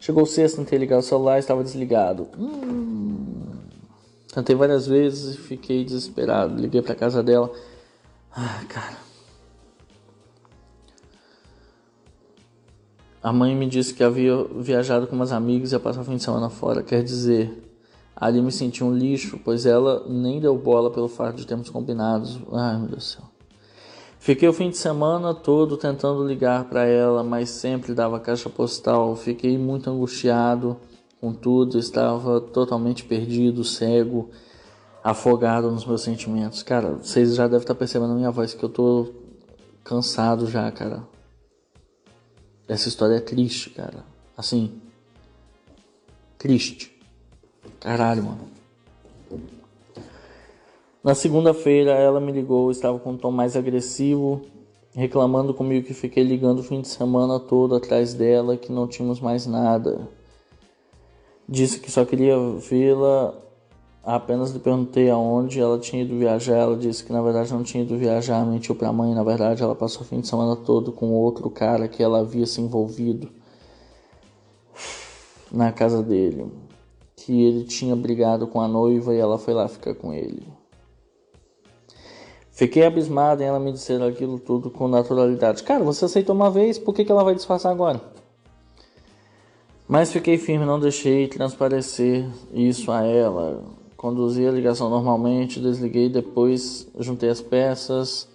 Chegou 0.00 0.26
sexta, 0.26 0.58
tentei 0.58 0.76
ligar 0.76 0.98
o 0.98 1.02
celular, 1.02 1.38
estava 1.38 1.62
desligado. 1.62 2.26
Hum. 2.36 3.52
Tentei 4.34 4.56
várias 4.56 4.88
vezes 4.88 5.36
e 5.36 5.38
fiquei 5.38 5.84
desesperado. 5.84 6.60
Liguei 6.60 6.82
para 6.82 6.96
casa 6.96 7.22
dela. 7.22 7.48
Ah, 8.34 8.64
cara. 8.68 8.96
A 13.22 13.32
mãe 13.32 13.54
me 13.54 13.68
disse 13.68 13.94
que 13.94 14.02
havia 14.02 14.34
viajado 14.56 15.06
com 15.06 15.14
umas 15.14 15.30
amigas 15.30 15.70
e 15.70 15.76
ia 15.76 15.80
passar 15.80 16.00
o 16.00 16.04
fim 16.04 16.16
de 16.16 16.24
semana 16.24 16.50
fora. 16.50 16.82
Quer 16.82 17.04
dizer, 17.04 17.64
Ali 18.16 18.40
me 18.40 18.52
senti 18.52 18.84
um 18.84 18.94
lixo, 18.94 19.38
pois 19.44 19.66
ela 19.66 20.04
nem 20.08 20.40
deu 20.40 20.56
bola 20.56 20.90
pelo 20.90 21.08
fato 21.08 21.36
de 21.36 21.46
termos 21.46 21.68
combinados. 21.68 22.38
Ai, 22.52 22.78
meu 22.78 22.88
Deus 22.88 23.04
do 23.04 23.08
céu. 23.08 23.34
Fiquei 24.18 24.48
o 24.48 24.54
fim 24.54 24.70
de 24.70 24.76
semana 24.78 25.34
todo 25.34 25.76
tentando 25.76 26.26
ligar 26.26 26.64
para 26.64 26.86
ela, 26.86 27.22
mas 27.22 27.50
sempre 27.50 27.92
dava 27.92 28.18
caixa 28.18 28.48
postal. 28.48 29.14
Fiquei 29.16 29.58
muito 29.58 29.90
angustiado 29.90 30.78
com 31.20 31.32
tudo, 31.32 31.78
estava 31.78 32.40
totalmente 32.40 33.04
perdido, 33.04 33.64
cego, 33.64 34.30
afogado 35.02 35.70
nos 35.70 35.84
meus 35.84 36.00
sentimentos. 36.00 36.62
Cara, 36.62 36.92
vocês 36.92 37.34
já 37.34 37.44
devem 37.44 37.58
estar 37.58 37.74
percebendo 37.74 38.12
na 38.12 38.14
minha 38.14 38.30
voz 38.30 38.54
que 38.54 38.64
eu 38.64 38.68
tô 38.70 39.12
cansado 39.82 40.46
já, 40.46 40.70
cara. 40.70 41.02
Essa 42.66 42.88
história 42.88 43.16
é 43.16 43.20
triste, 43.20 43.70
cara. 43.70 44.06
Assim, 44.36 44.80
triste. 46.38 46.93
Caralho, 47.84 48.24
mano. 48.24 48.48
Na 51.04 51.14
segunda-feira 51.14 51.90
ela 51.90 52.18
me 52.18 52.32
ligou, 52.32 52.70
estava 52.70 52.98
com 52.98 53.10
um 53.10 53.16
tom 53.18 53.30
mais 53.30 53.58
agressivo, 53.58 54.40
reclamando 54.94 55.52
comigo 55.52 55.86
que 55.86 55.92
fiquei 55.92 56.24
ligando 56.24 56.60
o 56.60 56.62
fim 56.62 56.80
de 56.80 56.88
semana 56.88 57.38
todo 57.38 57.74
atrás 57.74 58.14
dela, 58.14 58.56
que 58.56 58.72
não 58.72 58.88
tínhamos 58.88 59.20
mais 59.20 59.46
nada. 59.46 60.08
Disse 61.46 61.78
que 61.78 61.90
só 61.90 62.06
queria 62.06 62.34
vê-la, 62.52 63.34
apenas 64.02 64.50
lhe 64.52 64.60
perguntei 64.60 65.10
aonde 65.10 65.60
ela 65.60 65.78
tinha 65.78 66.04
ido 66.04 66.16
viajar. 66.16 66.56
Ela 66.56 66.78
disse 66.78 67.04
que 67.04 67.12
na 67.12 67.20
verdade 67.20 67.52
não 67.52 67.62
tinha 67.62 67.84
ido 67.84 67.98
viajar, 67.98 68.46
mentiu 68.46 68.74
pra 68.74 68.94
mãe. 68.94 69.14
Na 69.14 69.22
verdade, 69.22 69.62
ela 69.62 69.74
passou 69.74 70.00
o 70.00 70.04
fim 70.06 70.20
de 70.20 70.26
semana 70.26 70.56
todo 70.56 70.90
com 70.90 71.10
outro 71.10 71.50
cara 71.50 71.86
que 71.86 72.02
ela 72.02 72.20
havia 72.20 72.46
se 72.46 72.62
envolvido 72.62 73.28
na 75.52 75.70
casa 75.70 76.02
dele 76.02 76.50
que 77.16 77.42
ele 77.42 77.64
tinha 77.64 77.94
brigado 77.94 78.46
com 78.46 78.60
a 78.60 78.68
noiva 78.68 79.14
e 79.14 79.18
ela 79.18 79.38
foi 79.38 79.54
lá 79.54 79.68
ficar 79.68 79.94
com 79.94 80.12
ele. 80.12 80.46
Fiquei 82.50 82.84
abismado 82.84 83.42
em 83.42 83.46
ela 83.46 83.58
me 83.58 83.72
dizer 83.72 84.00
aquilo 84.00 84.38
tudo 84.38 84.70
com 84.70 84.86
naturalidade. 84.86 85.62
Cara, 85.64 85.82
você 85.82 86.04
aceitou 86.04 86.36
uma 86.36 86.50
vez, 86.50 86.78
por 86.78 86.94
que, 86.94 87.04
que 87.04 87.10
ela 87.10 87.24
vai 87.24 87.34
disfarçar 87.34 87.72
agora? 87.72 88.00
Mas 89.88 90.12
fiquei 90.12 90.38
firme, 90.38 90.64
não 90.64 90.78
deixei 90.78 91.26
transparecer 91.26 92.26
isso 92.52 92.92
a 92.92 93.02
ela. 93.04 93.64
Conduzi 93.96 94.46
a 94.46 94.52
ligação 94.52 94.88
normalmente, 94.88 95.60
desliguei, 95.60 96.08
depois 96.08 96.86
juntei 96.98 97.28
as 97.28 97.40
peças. 97.40 98.28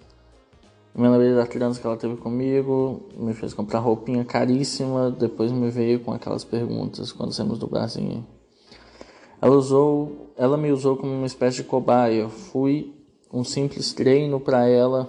Me 0.94 1.08
lembrei 1.08 1.34
da 1.34 1.46
criança 1.46 1.80
que 1.80 1.86
ela 1.86 1.96
teve 1.96 2.16
comigo, 2.16 3.02
me 3.16 3.32
fez 3.32 3.54
comprar 3.54 3.78
roupinha 3.78 4.24
caríssima, 4.24 5.10
depois 5.10 5.50
me 5.50 5.70
veio 5.70 6.00
com 6.00 6.12
aquelas 6.12 6.44
perguntas 6.44 7.10
quando 7.10 7.32
saímos 7.32 7.58
do 7.58 7.66
barzinho. 7.66 8.26
Ela, 9.40 9.56
usou, 9.56 10.32
ela 10.36 10.56
me 10.56 10.70
usou 10.70 10.96
como 10.96 11.12
uma 11.12 11.26
espécie 11.26 11.58
de 11.58 11.64
cobaia. 11.64 12.28
Fui 12.28 12.94
um 13.32 13.42
simples 13.42 13.92
treino 13.92 14.38
para 14.38 14.68
ela 14.68 15.08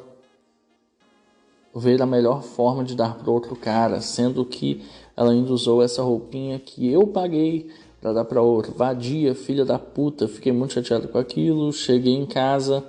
ver 1.75 2.01
a 2.01 2.05
melhor 2.05 2.41
forma 2.43 2.83
de 2.83 2.95
dar 2.95 3.15
para 3.15 3.31
outro 3.31 3.55
cara, 3.55 4.01
sendo 4.01 4.45
que 4.45 4.83
ela 5.15 5.31
ainda 5.31 5.51
usou 5.51 5.81
essa 5.81 6.01
roupinha 6.01 6.59
que 6.59 6.91
eu 6.91 7.07
paguei 7.07 7.69
para 7.99 8.13
dar 8.13 8.25
para 8.25 8.41
outro. 8.41 8.73
Vadia, 8.73 9.35
filha 9.35 9.63
da 9.63 9.77
puta. 9.77 10.27
Fiquei 10.27 10.51
muito 10.51 10.73
chateado 10.73 11.07
com 11.07 11.17
aquilo. 11.17 11.71
Cheguei 11.71 12.15
em 12.15 12.25
casa. 12.25 12.83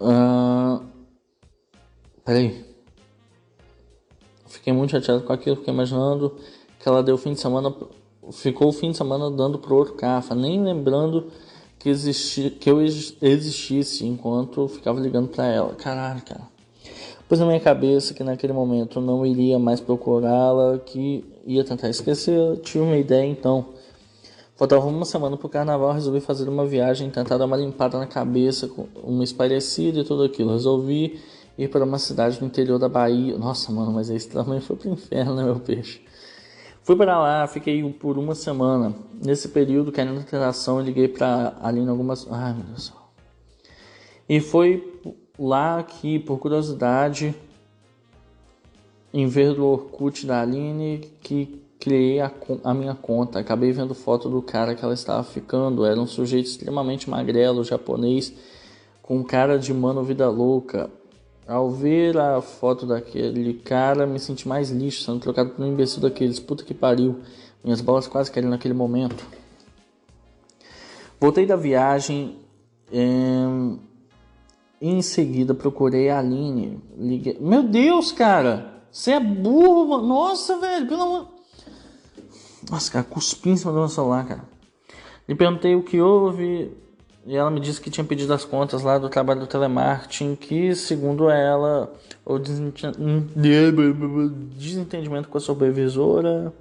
Uh... 0.00 0.84
Peraí. 2.24 2.64
Fiquei 4.46 4.72
muito 4.72 4.90
chateado 4.90 5.22
com 5.22 5.32
aquilo. 5.32 5.56
Fiquei 5.56 5.72
imaginando 5.72 6.36
que 6.78 6.88
ela 6.88 7.02
deu 7.02 7.16
fim 7.16 7.32
de 7.32 7.40
semana 7.40 7.74
ficou 8.32 8.68
o 8.68 8.72
fim 8.72 8.90
de 8.90 8.96
semana 8.96 9.30
dando 9.30 9.58
pro 9.58 9.74
outro 9.74 9.94
cafa, 9.94 10.34
nem 10.34 10.62
lembrando 10.62 11.26
que, 11.78 11.88
existi, 11.88 12.50
que 12.50 12.70
eu 12.70 12.80
existisse 12.80 14.06
enquanto 14.06 14.68
ficava 14.68 15.00
ligando 15.00 15.28
para 15.28 15.46
ela. 15.46 15.74
Caralho, 15.74 16.22
cara. 16.22 16.54
Pus 17.28 17.38
na 17.38 17.46
minha 17.46 17.60
cabeça 17.60 18.12
que 18.12 18.22
naquele 18.22 18.52
momento 18.52 18.98
eu 18.98 19.02
não 19.02 19.24
iria 19.24 19.58
mais 19.58 19.80
procurá-la, 19.80 20.78
que 20.78 21.24
ia 21.46 21.64
tentar 21.64 21.88
esquecer. 21.88 22.36
Eu 22.36 22.56
tive 22.56 22.84
uma 22.84 22.96
ideia 22.96 23.26
então. 23.26 23.66
Faltava 24.56 24.86
uma 24.86 25.04
semana 25.04 25.36
pro 25.36 25.48
carnaval, 25.48 25.92
resolvi 25.92 26.20
fazer 26.20 26.48
uma 26.48 26.64
viagem, 26.64 27.10
tentar 27.10 27.38
dar 27.38 27.46
uma 27.46 27.56
limpada 27.56 27.98
na 27.98 28.06
cabeça, 28.06 28.70
uma 29.02 29.24
esparecida 29.24 30.00
e 30.00 30.04
tudo 30.04 30.22
aquilo. 30.22 30.52
Resolvi 30.52 31.18
ir 31.58 31.68
para 31.68 31.84
uma 31.84 31.98
cidade 31.98 32.40
no 32.40 32.46
interior 32.46 32.78
da 32.78 32.88
Bahia. 32.88 33.36
Nossa, 33.36 33.72
mano, 33.72 33.92
mas 33.92 34.10
esse 34.10 34.28
também 34.28 34.60
foi 34.60 34.76
pro 34.76 34.90
inferno, 34.90 35.34
né, 35.34 35.44
meu 35.44 35.58
peixe? 35.58 36.00
Fui 36.84 36.94
para 36.94 37.18
lá, 37.18 37.46
fiquei 37.46 37.82
por 37.94 38.18
uma 38.18 38.34
semana. 38.34 38.94
Nesse 39.14 39.48
período, 39.48 39.90
querendo 39.90 40.20
interação, 40.20 40.82
liguei 40.82 41.08
para 41.08 41.56
Aline 41.62 41.88
algumas. 41.88 42.30
Ai, 42.30 42.52
meu 42.52 42.62
Deus 42.62 42.74
do 42.74 42.80
céu. 42.82 42.96
E 44.28 44.38
foi 44.38 45.00
lá 45.38 45.82
que, 45.82 46.18
por 46.18 46.38
curiosidade, 46.38 47.34
em 49.14 49.26
ver 49.26 49.54
do 49.54 49.64
Orkut 49.64 50.26
da 50.26 50.42
Aline, 50.42 51.08
que 51.22 51.58
criei 51.80 52.20
a, 52.20 52.30
a, 52.62 52.74
minha 52.74 52.94
conta. 52.94 53.38
Acabei 53.38 53.72
vendo 53.72 53.94
foto 53.94 54.28
do 54.28 54.42
cara 54.42 54.74
que 54.74 54.84
ela 54.84 54.92
estava 54.92 55.24
ficando. 55.24 55.86
Era 55.86 55.98
um 55.98 56.06
sujeito 56.06 56.48
extremamente 56.48 57.08
magrelo, 57.08 57.64
japonês, 57.64 58.30
com 59.00 59.24
cara 59.24 59.58
de 59.58 59.72
mano 59.72 60.04
vida 60.04 60.28
louca. 60.28 60.90
Ao 61.46 61.70
ver 61.70 62.16
a 62.16 62.40
foto 62.40 62.86
daquele 62.86 63.54
cara, 63.54 64.06
me 64.06 64.18
senti 64.18 64.48
mais 64.48 64.70
lixo, 64.70 65.02
sendo 65.02 65.20
trocado 65.20 65.50
por 65.50 65.62
um 65.62 65.68
imbecil 65.68 66.00
daqueles. 66.00 66.40
Puta 66.40 66.64
que 66.64 66.72
pariu. 66.72 67.20
Minhas 67.62 67.80
bolas 67.80 68.08
quase 68.08 68.30
caíram 68.30 68.50
naquele 68.50 68.74
momento. 68.74 69.24
Voltei 71.20 71.44
da 71.44 71.56
viagem. 71.56 72.38
É... 72.92 73.44
Em 74.80 75.02
seguida 75.02 75.54
procurei 75.54 76.08
a 76.08 76.18
Aline. 76.18 76.82
Liguei... 76.96 77.38
Meu 77.40 77.62
Deus, 77.62 78.12
cara! 78.12 78.82
Você 78.90 79.12
é 79.12 79.20
burro, 79.20 79.88
mano. 79.88 80.06
Nossa, 80.06 80.58
velho, 80.58 80.86
pelo 80.86 81.02
amor. 81.02 81.28
Nossa, 82.70 82.90
cara, 82.90 83.04
cuspi 83.04 83.50
em 83.50 83.56
cima 83.56 83.72
do 83.72 83.78
meu 83.80 83.88
celular, 83.88 84.26
cara. 84.26 84.44
Lhe 85.28 85.34
perguntei 85.34 85.74
o 85.74 85.82
que 85.82 86.00
houve. 86.00 86.70
E 87.26 87.34
ela 87.34 87.50
me 87.50 87.58
disse 87.58 87.80
que 87.80 87.90
tinha 87.90 88.04
pedido 88.04 88.34
as 88.34 88.44
contas 88.44 88.82
lá 88.82 88.98
do 88.98 89.08
trabalho 89.08 89.40
do 89.40 89.46
telemarketing, 89.46 90.36
que 90.36 90.74
segundo 90.74 91.30
ela, 91.30 91.90
o 92.24 92.38
desentendimento 92.38 95.30
com 95.30 95.38
a 95.38 95.40
supervisora, 95.40 96.52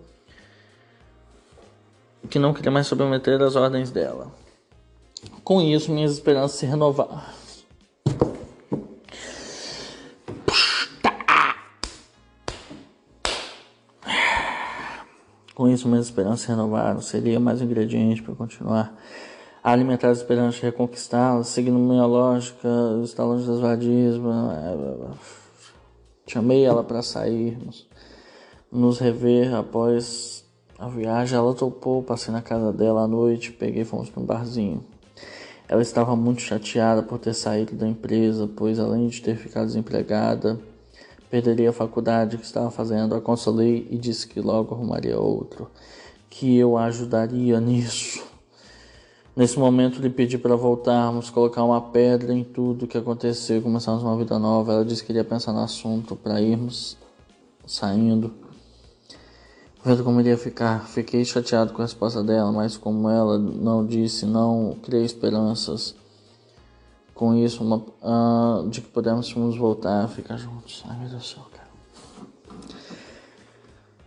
que 2.29 2.39
não 2.39 2.53
queria 2.53 2.71
mais 2.71 2.87
submeter 2.87 3.41
as 3.41 3.57
ordens 3.57 3.91
dela. 3.91 4.31
Com 5.43 5.61
isso, 5.61 5.91
minhas 5.91 6.13
esperanças 6.13 6.57
se 6.57 6.65
renovaram. 6.65 7.21
Com 15.53 15.69
isso, 15.69 15.89
minhas 15.89 16.05
esperanças 16.05 16.39
se 16.41 16.47
renovaram. 16.47 17.01
Seria 17.01 17.39
mais 17.39 17.61
um 17.61 17.65
ingrediente 17.65 18.23
para 18.23 18.33
continuar 18.33 18.95
a 19.63 19.71
alimentar 19.71 20.09
as 20.09 20.17
esperanças 20.17 20.55
de 20.55 20.63
reconquistá-las, 20.63 21.47
seguindo 21.47 21.79
minha 21.79 22.05
lógica, 22.05 22.67
está 23.01 23.23
longe 23.23 23.47
das 23.47 23.61
vadias. 23.61 24.15
Chamei 26.27 26.65
ela 26.65 26.83
para 26.83 27.01
sairmos, 27.01 27.87
nos 28.69 28.99
rever 28.99 29.55
após 29.55 30.43
a 30.77 30.89
viagem. 30.89 31.37
Ela 31.37 31.53
topou, 31.53 32.03
passei 32.03 32.33
na 32.33 32.41
casa 32.41 32.73
dela 32.73 33.03
à 33.03 33.07
noite, 33.07 33.53
peguei 33.53 33.85
fomos 33.85 34.09
para 34.09 34.21
um 34.21 34.25
barzinho. 34.25 34.83
Ela 35.69 35.81
estava 35.81 36.13
muito 36.13 36.41
chateada 36.41 37.01
por 37.01 37.17
ter 37.17 37.33
saído 37.33 37.73
da 37.73 37.87
empresa, 37.87 38.49
pois 38.53 38.79
além 38.79 39.07
de 39.07 39.21
ter 39.21 39.37
ficado 39.37 39.67
desempregada, 39.67 40.59
perderia 41.29 41.69
a 41.69 41.73
faculdade 41.73 42.37
que 42.37 42.45
estava 42.45 42.69
fazendo. 42.69 43.15
A 43.15 43.21
consolei 43.21 43.87
e 43.89 43.97
disse 43.97 44.27
que 44.27 44.41
logo 44.41 44.75
arrumaria 44.75 45.17
outro, 45.17 45.71
que 46.29 46.57
eu 46.57 46.77
a 46.77 46.83
ajudaria 46.83 47.59
nisso. 47.61 48.32
Nesse 49.35 49.57
momento 49.57 49.99
lhe 49.99 50.11
pedi 50.11 50.37
para 50.37 50.55
voltarmos, 50.55 51.31
colocar 51.31 51.63
uma 51.63 51.81
pedra 51.81 52.31
em 52.31 52.43
tudo 52.43 52.85
que 52.85 52.97
aconteceu 52.97 53.57
e 53.57 53.61
começarmos 53.61 54.03
uma 54.03 54.15
vida 54.15 54.37
nova. 54.37 54.73
Ela 54.73 54.85
disse 54.85 55.03
que 55.03 55.11
iria 55.11 55.23
pensar 55.23 55.51
no 55.53 55.63
assunto 55.63 56.15
para 56.15 56.39
irmos 56.39 56.95
saindo. 57.65 58.31
Vendo 59.83 60.03
como 60.03 60.19
iria 60.19 60.37
ficar. 60.37 60.87
Fiquei 60.87 61.25
chateado 61.25 61.73
com 61.73 61.81
a 61.81 61.85
resposta 61.85 62.23
dela, 62.23 62.51
mas 62.51 62.77
como 62.77 63.09
ela 63.09 63.39
não 63.39 63.83
disse, 63.83 64.25
não 64.27 64.77
criei 64.83 65.03
esperanças 65.03 65.95
com 67.15 67.35
isso 67.35 67.63
uma, 67.63 67.77
uh, 67.77 68.69
de 68.69 68.81
que 68.81 68.87
pudéssemos 68.87 69.57
voltar 69.57 70.03
a 70.03 70.07
ficar 70.07 70.37
juntos. 70.37 70.83
Ai 70.87 70.99
meu 70.99 71.09
Deus 71.09 71.21
do 71.21 71.27
céu, 71.27 71.43
cara. 71.51 71.69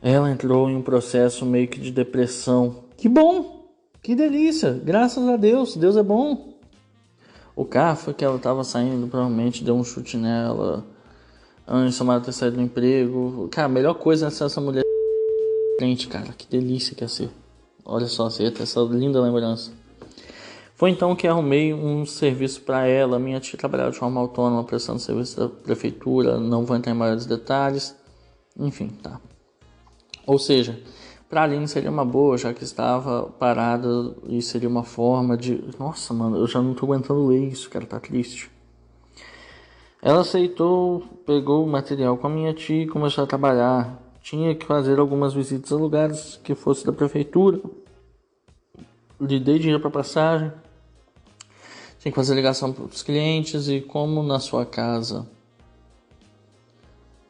Ela 0.01 0.31
entrou 0.31 0.71
em 0.71 0.77
um 0.77 0.83
processo 0.83 1.45
meio 1.45 1.67
que 1.67 1.81
de 1.81 1.91
depressão. 1.91 2.85
Que 2.97 3.09
bom! 3.09 3.56
Que 4.07 4.15
delícia! 4.15 4.71
Graças 4.85 5.29
a 5.29 5.37
Deus, 5.37 5.77
Deus 5.77 5.97
é 5.97 6.03
bom. 6.05 6.55
O 7.57 7.65
carro 7.65 7.97
foi 7.97 8.15
que 8.15 8.25
ela 8.25 8.37
estava 8.37 8.63
saindo, 8.63 9.09
provavelmente 9.09 9.65
deu 9.65 9.75
um 9.75 9.83
chute 9.83 10.17
nela. 10.17 10.87
Antes 11.67 11.99
de 11.99 12.21
ter 12.21 12.31
saído 12.31 12.57
do 12.59 12.63
emprego. 12.63 13.49
Cara, 13.51 13.67
a 13.67 13.69
melhor 13.69 13.95
coisa 13.95 14.27
é 14.27 14.29
essa 14.29 14.61
mulher 14.61 14.85
frente, 15.77 16.07
cara. 16.07 16.33
Que 16.39 16.47
delícia 16.47 16.95
que 16.95 17.03
ia 17.03 17.09
ser. 17.09 17.31
Olha 17.85 18.07
só, 18.07 18.29
ter 18.29 18.63
essa 18.63 18.81
linda 18.83 19.21
lembrança. 19.21 19.73
Foi 20.77 20.91
então 20.91 21.17
que 21.17 21.27
arrumei 21.27 21.75
um 21.75 22.07
serviço 22.07 22.61
para 22.61 22.87
ela. 22.87 23.19
Minha 23.19 23.41
tia 23.41 23.59
trabalhava 23.59 23.91
de 23.91 23.99
forma 23.99 24.21
autônoma, 24.21 24.63
prestando 24.63 25.01
serviço 25.01 25.41
da 25.41 25.49
prefeitura. 25.49 26.39
Não 26.39 26.65
vou 26.65 26.77
entrar 26.77 26.93
em 26.93 26.97
maiores 26.97 27.27
detalhes. 27.27 27.93
Enfim, 28.57 28.87
tá. 29.03 29.21
Ou 30.25 30.39
seja, 30.39 30.81
para 31.29 31.41
a 31.41 31.45
Aline 31.45 31.67
seria 31.67 31.91
uma 31.91 32.05
boa, 32.05 32.39
já 32.39 32.55
que 32.55 32.63
estava 32.63 33.25
parada 33.25 34.15
e 34.29 34.41
seria 34.41 34.69
uma 34.69 34.85
forma 34.85 35.37
de. 35.37 35.63
Nossa, 35.79 36.15
mano, 36.15 36.37
eu 36.37 36.47
já 36.47 36.63
não 36.63 36.75
tô 36.75 36.87
aguentando 36.87 37.27
ler 37.27 37.49
isso, 37.49 37.69
cara, 37.69 37.85
tá 37.85 37.99
triste. 37.99 38.51
Ela 40.01 40.21
aceitou, 40.21 41.03
pegou 41.27 41.65
o 41.65 41.69
material 41.69 42.17
com 42.17 42.27
a 42.29 42.31
minha 42.31 42.55
tia 42.55 42.85
e 42.85 42.87
começou 42.87 43.25
a 43.25 43.27
trabalhar. 43.27 44.01
Tinha 44.23 44.55
que 44.55 44.65
fazer 44.65 44.99
algumas 44.99 45.35
visitas 45.35 45.73
a 45.73 45.77
lugares 45.77 46.41
que 46.45 46.55
fosse 46.55 46.87
da 46.87 46.93
prefeitura. 46.93 47.61
Lhe 49.21 49.41
dei 49.41 49.59
dinheiro 49.59 49.81
para 49.81 49.91
passagem. 49.91 50.53
Tem 52.01 52.13
que 52.13 52.17
fazer 52.17 52.37
ligação 52.37 52.73
para 52.73 52.85
os 52.85 53.03
clientes 53.03 53.69
e 53.69 53.81
como 53.81 54.23
na 54.23 54.39
sua 54.39 54.65
casa 54.65 55.27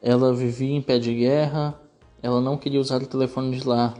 ela 0.01 0.33
vivia 0.33 0.75
em 0.75 0.81
pé 0.81 0.99
de 0.99 1.13
guerra, 1.13 1.79
ela 2.21 2.41
não 2.41 2.57
queria 2.57 2.79
usar 2.79 3.01
o 3.01 3.07
telefone 3.07 3.57
de 3.57 3.67
lá. 3.67 3.93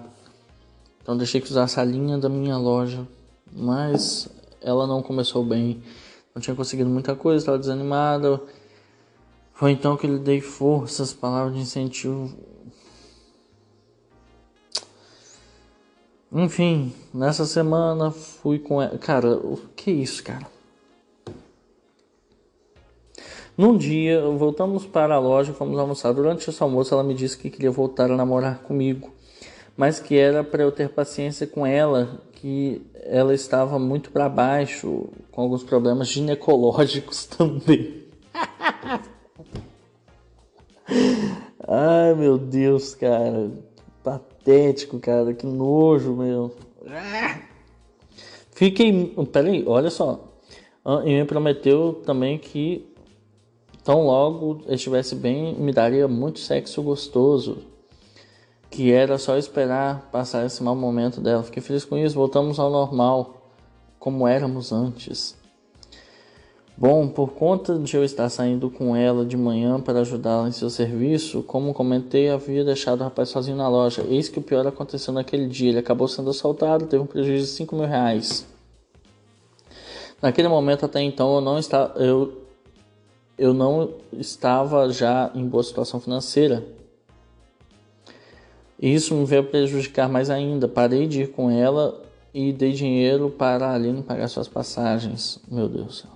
Então 1.01 1.17
deixei 1.17 1.39
que 1.39 1.49
usasse 1.49 1.79
a 1.79 1.83
linha 1.83 2.17
da 2.17 2.27
minha 2.27 2.57
loja, 2.57 3.07
mas 3.51 4.27
ela 4.61 4.85
não 4.85 5.01
começou 5.01 5.43
bem. 5.43 5.81
Não 6.35 6.41
tinha 6.41 6.55
conseguido 6.55 6.89
muita 6.89 7.15
coisa, 7.15 7.37
estava 7.37 7.57
desanimada. 7.57 8.41
Foi 9.53 9.71
então 9.71 9.97
que 9.97 10.05
lhe 10.05 10.19
dei 10.19 10.41
forças, 10.41 11.13
palavras 11.13 11.55
de 11.55 11.61
incentivo. 11.61 12.35
Enfim, 16.31 16.93
nessa 17.13 17.45
semana 17.45 18.11
fui 18.11 18.59
com 18.59 18.81
ela. 18.81 18.97
Cara, 18.97 19.37
o 19.37 19.57
que 19.75 19.89
é 19.89 19.93
isso, 19.93 20.23
cara? 20.23 20.56
Num 23.57 23.75
dia, 23.75 24.21
voltamos 24.21 24.85
para 24.85 25.15
a 25.15 25.19
loja 25.19 25.51
e 25.51 25.55
fomos 25.55 25.79
almoçar. 25.79 26.13
Durante 26.13 26.47
esse 26.47 26.61
almoço, 26.61 26.93
ela 26.93 27.03
me 27.03 27.15
disse 27.15 27.35
que 27.35 27.49
queria 27.49 27.71
voltar 27.71 28.11
a 28.11 28.15
namorar 28.15 28.59
comigo, 28.59 29.11
mas 29.75 29.99
que 29.99 30.15
era 30.15 30.43
para 30.43 30.61
eu 30.61 30.71
ter 30.71 30.89
paciência 30.89 31.47
com 31.47 31.65
ela, 31.65 32.21
que 32.33 32.85
ela 33.01 33.33
estava 33.33 33.79
muito 33.79 34.11
para 34.11 34.29
baixo, 34.29 35.09
com 35.31 35.41
alguns 35.41 35.63
problemas 35.63 36.07
ginecológicos 36.07 37.25
também. 37.35 38.03
Ai 41.67 42.13
meu 42.13 42.37
Deus, 42.37 42.93
cara, 42.93 43.49
patético, 44.03 44.99
cara, 44.99 45.33
que 45.33 45.47
nojo, 45.47 46.15
meu. 46.15 46.55
Fiquei. 48.51 49.15
Peraí, 49.31 49.63
olha 49.65 49.89
só. 49.89 50.31
E 51.05 51.09
me 51.09 51.25
prometeu 51.25 52.03
também 52.05 52.37
que 52.37 52.95
Tão 53.87 54.05
logo 54.05 54.63
estivesse 54.67 55.15
bem, 55.15 55.55
me 55.55 55.71
daria 55.71 56.09
muito 56.09 56.39
sexo 56.39 56.83
gostoso, 56.83 57.59
que 58.69 58.91
era 58.91 59.17
só 59.17 59.37
esperar 59.37 60.09
passar 60.11 60.45
esse 60.45 60.61
mau 60.61 60.75
momento 60.75 61.21
dela. 61.21 61.41
Fiquei 61.41 61.63
feliz 61.63 61.85
com 61.85 61.97
isso, 61.97 62.13
voltamos 62.13 62.59
ao 62.59 62.69
normal, 62.69 63.49
como 63.97 64.27
éramos 64.27 64.73
antes. 64.73 65.37
Bom, 66.75 67.07
por 67.07 67.29
conta 67.29 67.79
de 67.79 67.95
eu 67.95 68.03
estar 68.03 68.27
saindo 68.27 68.69
com 68.69 68.93
ela 68.93 69.25
de 69.25 69.37
manhã 69.37 69.79
para 69.79 70.01
ajudá-la 70.01 70.49
em 70.49 70.51
seu 70.51 70.69
serviço, 70.69 71.41
como 71.41 71.73
comentei, 71.73 72.29
havia 72.29 72.65
deixado 72.65 72.99
o 72.99 73.03
rapaz 73.05 73.29
sozinho 73.29 73.55
na 73.55 73.69
loja. 73.69 74.05
Eis 74.09 74.27
que 74.27 74.39
o 74.39 74.43
pior 74.43 74.67
aconteceu 74.67 75.13
naquele 75.13 75.47
dia. 75.47 75.69
Ele 75.69 75.79
acabou 75.79 76.09
sendo 76.09 76.31
assaltado, 76.31 76.87
teve 76.87 77.01
um 77.01 77.07
prejuízo 77.07 77.45
de 77.45 77.51
5 77.51 77.73
mil 77.73 77.87
reais. 77.87 78.45
Naquele 80.21 80.49
momento 80.49 80.83
até 80.83 81.01
então 81.01 81.35
eu 81.35 81.41
não 81.41 81.57
estava. 81.57 81.97
Eu 82.03 82.46
eu 83.37 83.53
não 83.53 83.93
estava 84.11 84.89
já 84.89 85.31
em 85.35 85.45
boa 85.47 85.63
situação 85.63 85.99
financeira. 85.99 86.65
Isso 88.79 89.13
me 89.15 89.25
veio 89.25 89.43
prejudicar 89.43 90.09
mais 90.09 90.29
ainda. 90.29 90.67
Parei 90.67 91.07
de 91.07 91.23
ir 91.23 91.31
com 91.31 91.49
ela 91.49 92.03
e 92.33 92.51
dei 92.51 92.71
dinheiro 92.71 93.29
para 93.29 93.67
a 93.67 93.73
Aline 93.73 94.01
pagar 94.01 94.27
suas 94.27 94.47
passagens. 94.47 95.39
Meu 95.49 95.67
Deus 95.67 95.85
do 95.85 95.93
céu. 95.93 96.11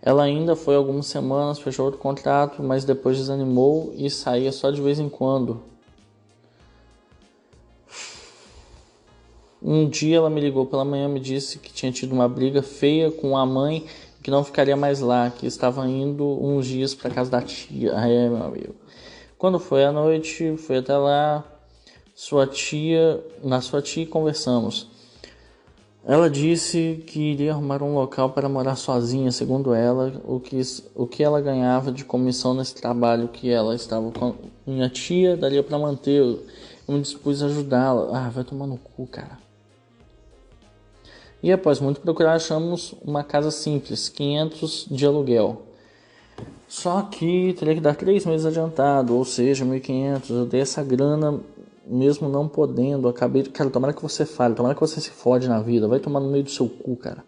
Ela 0.00 0.22
ainda 0.22 0.54
foi 0.54 0.76
algumas 0.76 1.06
semanas, 1.06 1.58
fechou 1.58 1.86
outro 1.86 2.00
contrato, 2.00 2.62
mas 2.62 2.84
depois 2.84 3.16
desanimou 3.16 3.92
e 3.96 4.08
saía 4.08 4.52
só 4.52 4.70
de 4.70 4.80
vez 4.80 5.00
em 5.00 5.08
quando. 5.08 5.62
Um 9.60 9.88
dia 9.88 10.18
ela 10.18 10.30
me 10.30 10.40
ligou 10.40 10.64
pela 10.64 10.84
manhã, 10.84 11.08
me 11.08 11.18
disse 11.18 11.58
que 11.58 11.72
tinha 11.72 11.90
tido 11.90 12.12
uma 12.12 12.28
briga 12.28 12.62
feia 12.62 13.10
com 13.10 13.36
a 13.36 13.44
mãe 13.44 13.84
que 14.26 14.30
não 14.32 14.42
ficaria 14.42 14.76
mais 14.76 14.98
lá, 14.98 15.30
que 15.30 15.46
estava 15.46 15.86
indo 15.86 16.26
uns 16.44 16.66
dias 16.66 16.92
para 16.92 17.08
casa 17.08 17.30
da 17.30 17.40
tia. 17.40 17.92
É, 17.92 18.28
meu 18.28 18.42
amigo. 18.42 18.74
Quando 19.38 19.60
foi 19.60 19.84
à 19.84 19.92
noite, 19.92 20.56
fui 20.56 20.78
até 20.78 20.96
lá, 20.96 21.44
sua 22.12 22.44
tia, 22.44 23.24
na 23.44 23.60
sua 23.60 23.80
tia 23.80 24.04
conversamos. 24.04 24.90
Ela 26.04 26.28
disse 26.28 27.04
que 27.06 27.20
iria 27.20 27.52
arrumar 27.52 27.84
um 27.84 27.94
local 27.94 28.30
para 28.30 28.48
morar 28.48 28.74
sozinha, 28.74 29.30
segundo 29.30 29.72
ela, 29.72 30.20
o 30.24 30.40
que, 30.40 30.60
o 30.96 31.06
que 31.06 31.22
ela 31.22 31.40
ganhava 31.40 31.92
de 31.92 32.04
comissão 32.04 32.52
nesse 32.52 32.74
trabalho 32.74 33.28
que 33.28 33.48
ela 33.48 33.76
estava 33.76 34.10
com 34.10 34.34
minha 34.66 34.88
tia 34.88 35.36
daria 35.36 35.62
para 35.62 35.78
manter. 35.78 36.20
Eu 36.20 36.42
me 36.88 37.00
dispus 37.00 37.44
a 37.44 37.46
ajudá-la. 37.46 38.26
Ah, 38.26 38.28
vai 38.28 38.42
tomar 38.42 38.66
no 38.66 38.76
cu, 38.76 39.06
cara. 39.06 39.45
E 41.42 41.52
após 41.52 41.80
muito 41.80 42.00
procurar, 42.00 42.34
achamos 42.34 42.94
uma 43.04 43.22
casa 43.22 43.50
simples, 43.50 44.08
500 44.08 44.86
de 44.90 45.06
aluguel. 45.06 45.62
Só 46.68 47.02
que 47.02 47.54
teria 47.58 47.74
que 47.74 47.80
dar 47.80 47.94
três 47.94 48.26
meses 48.26 48.46
adiantado, 48.46 49.14
ou 49.16 49.24
seja, 49.24 49.64
1.500. 49.64 50.30
Eu 50.30 50.46
dei 50.46 50.60
essa 50.60 50.82
grana 50.82 51.40
mesmo 51.86 52.28
não 52.28 52.48
podendo. 52.48 53.08
Acabei. 53.08 53.44
Cara, 53.44 53.70
tomara 53.70 53.92
que 53.92 54.02
você 54.02 54.26
fale, 54.26 54.54
tomara 54.54 54.74
que 54.74 54.80
você 54.80 55.00
se 55.00 55.10
fode 55.10 55.48
na 55.48 55.60
vida. 55.60 55.86
Vai 55.86 56.00
tomar 56.00 56.20
no 56.20 56.28
meio 56.28 56.42
do 56.42 56.50
seu 56.50 56.68
cu, 56.68 56.96
cara. 56.96 57.24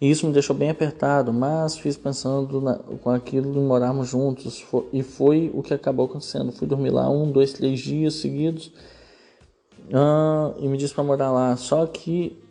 E 0.00 0.10
isso 0.10 0.26
me 0.26 0.32
deixou 0.32 0.54
bem 0.54 0.70
apertado, 0.70 1.32
mas 1.32 1.78
fiz 1.78 1.96
pensando 1.96 2.60
na, 2.60 2.74
com 2.74 3.10
aquilo 3.10 3.52
de 3.52 3.58
morarmos 3.58 4.08
juntos. 4.08 4.64
e 4.92 5.02
foi 5.02 5.50
o 5.54 5.62
que 5.62 5.74
acabou 5.74 6.06
acontecendo. 6.06 6.52
Fui 6.52 6.66
dormir 6.66 6.90
lá 6.90 7.08
um, 7.10 7.30
dois, 7.30 7.52
três 7.52 7.80
dias 7.80 8.14
seguidos. 8.14 8.72
E 10.60 10.68
me 10.68 10.76
disse 10.76 10.94
para 10.94 11.04
morar 11.04 11.32
lá. 11.32 11.56
Só 11.56 11.86
que 11.86 12.43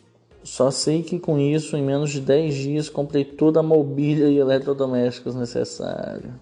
Só 0.44 0.70
sei 0.70 1.02
que 1.02 1.18
com 1.18 1.38
isso, 1.38 1.74
em 1.74 1.82
menos 1.82 2.10
de 2.10 2.20
10 2.20 2.54
dias, 2.54 2.88
comprei 2.90 3.24
toda 3.24 3.60
a 3.60 3.62
mobília 3.62 4.28
e 4.28 4.36
eletrodomésticos 4.36 5.34
necessários. 5.34 6.34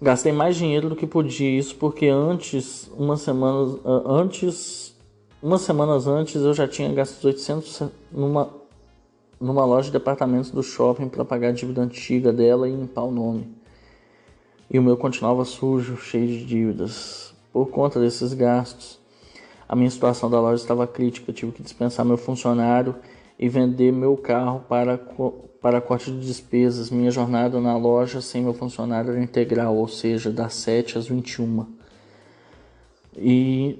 Gastei 0.00 0.30
mais 0.30 0.56
dinheiro 0.56 0.90
do 0.90 0.96
que 0.96 1.06
podia 1.06 1.58
isso 1.58 1.74
porque 1.76 2.08
antes, 2.08 2.90
uma 2.98 3.16
semana 3.16 3.78
antes, 4.04 4.94
umas 5.42 5.62
semanas 5.62 6.06
antes 6.06 6.34
eu 6.34 6.52
já 6.52 6.68
tinha 6.68 6.92
gasto 6.92 7.24
800 7.24 7.84
numa 8.10 8.50
numa 9.40 9.64
loja 9.64 9.86
de 9.86 9.92
departamentos 9.92 10.50
do 10.50 10.62
shopping 10.62 11.08
para 11.08 11.24
pagar 11.24 11.48
a 11.48 11.52
dívida 11.52 11.80
antiga 11.80 12.32
dela 12.32 12.68
e 12.68 12.72
limpar 12.72 13.04
o 13.04 13.10
nome. 13.10 13.48
E 14.70 14.78
o 14.78 14.82
meu 14.82 14.96
continuava 14.96 15.44
sujo, 15.44 15.96
cheio 15.96 16.26
de 16.26 16.44
dívidas. 16.44 17.31
Por 17.52 17.66
conta 17.70 18.00
desses 18.00 18.32
gastos, 18.32 18.98
a 19.68 19.76
minha 19.76 19.90
situação 19.90 20.30
da 20.30 20.40
loja 20.40 20.62
estava 20.62 20.86
crítica. 20.86 21.30
Eu 21.30 21.34
tive 21.34 21.52
que 21.52 21.62
dispensar 21.62 22.04
meu 22.04 22.16
funcionário 22.16 22.94
e 23.38 23.48
vender 23.48 23.92
meu 23.92 24.16
carro 24.16 24.64
para 24.68 24.98
para 25.62 25.80
corte 25.80 26.10
de 26.10 26.18
despesas, 26.26 26.90
minha 26.90 27.12
jornada 27.12 27.60
na 27.60 27.76
loja 27.76 28.20
sem 28.20 28.42
meu 28.42 28.52
funcionário 28.52 29.12
era 29.12 29.22
integral, 29.22 29.76
ou 29.76 29.86
seja, 29.86 30.32
das 30.32 30.54
7 30.54 30.98
às 30.98 31.06
21. 31.06 31.64
E 33.16 33.78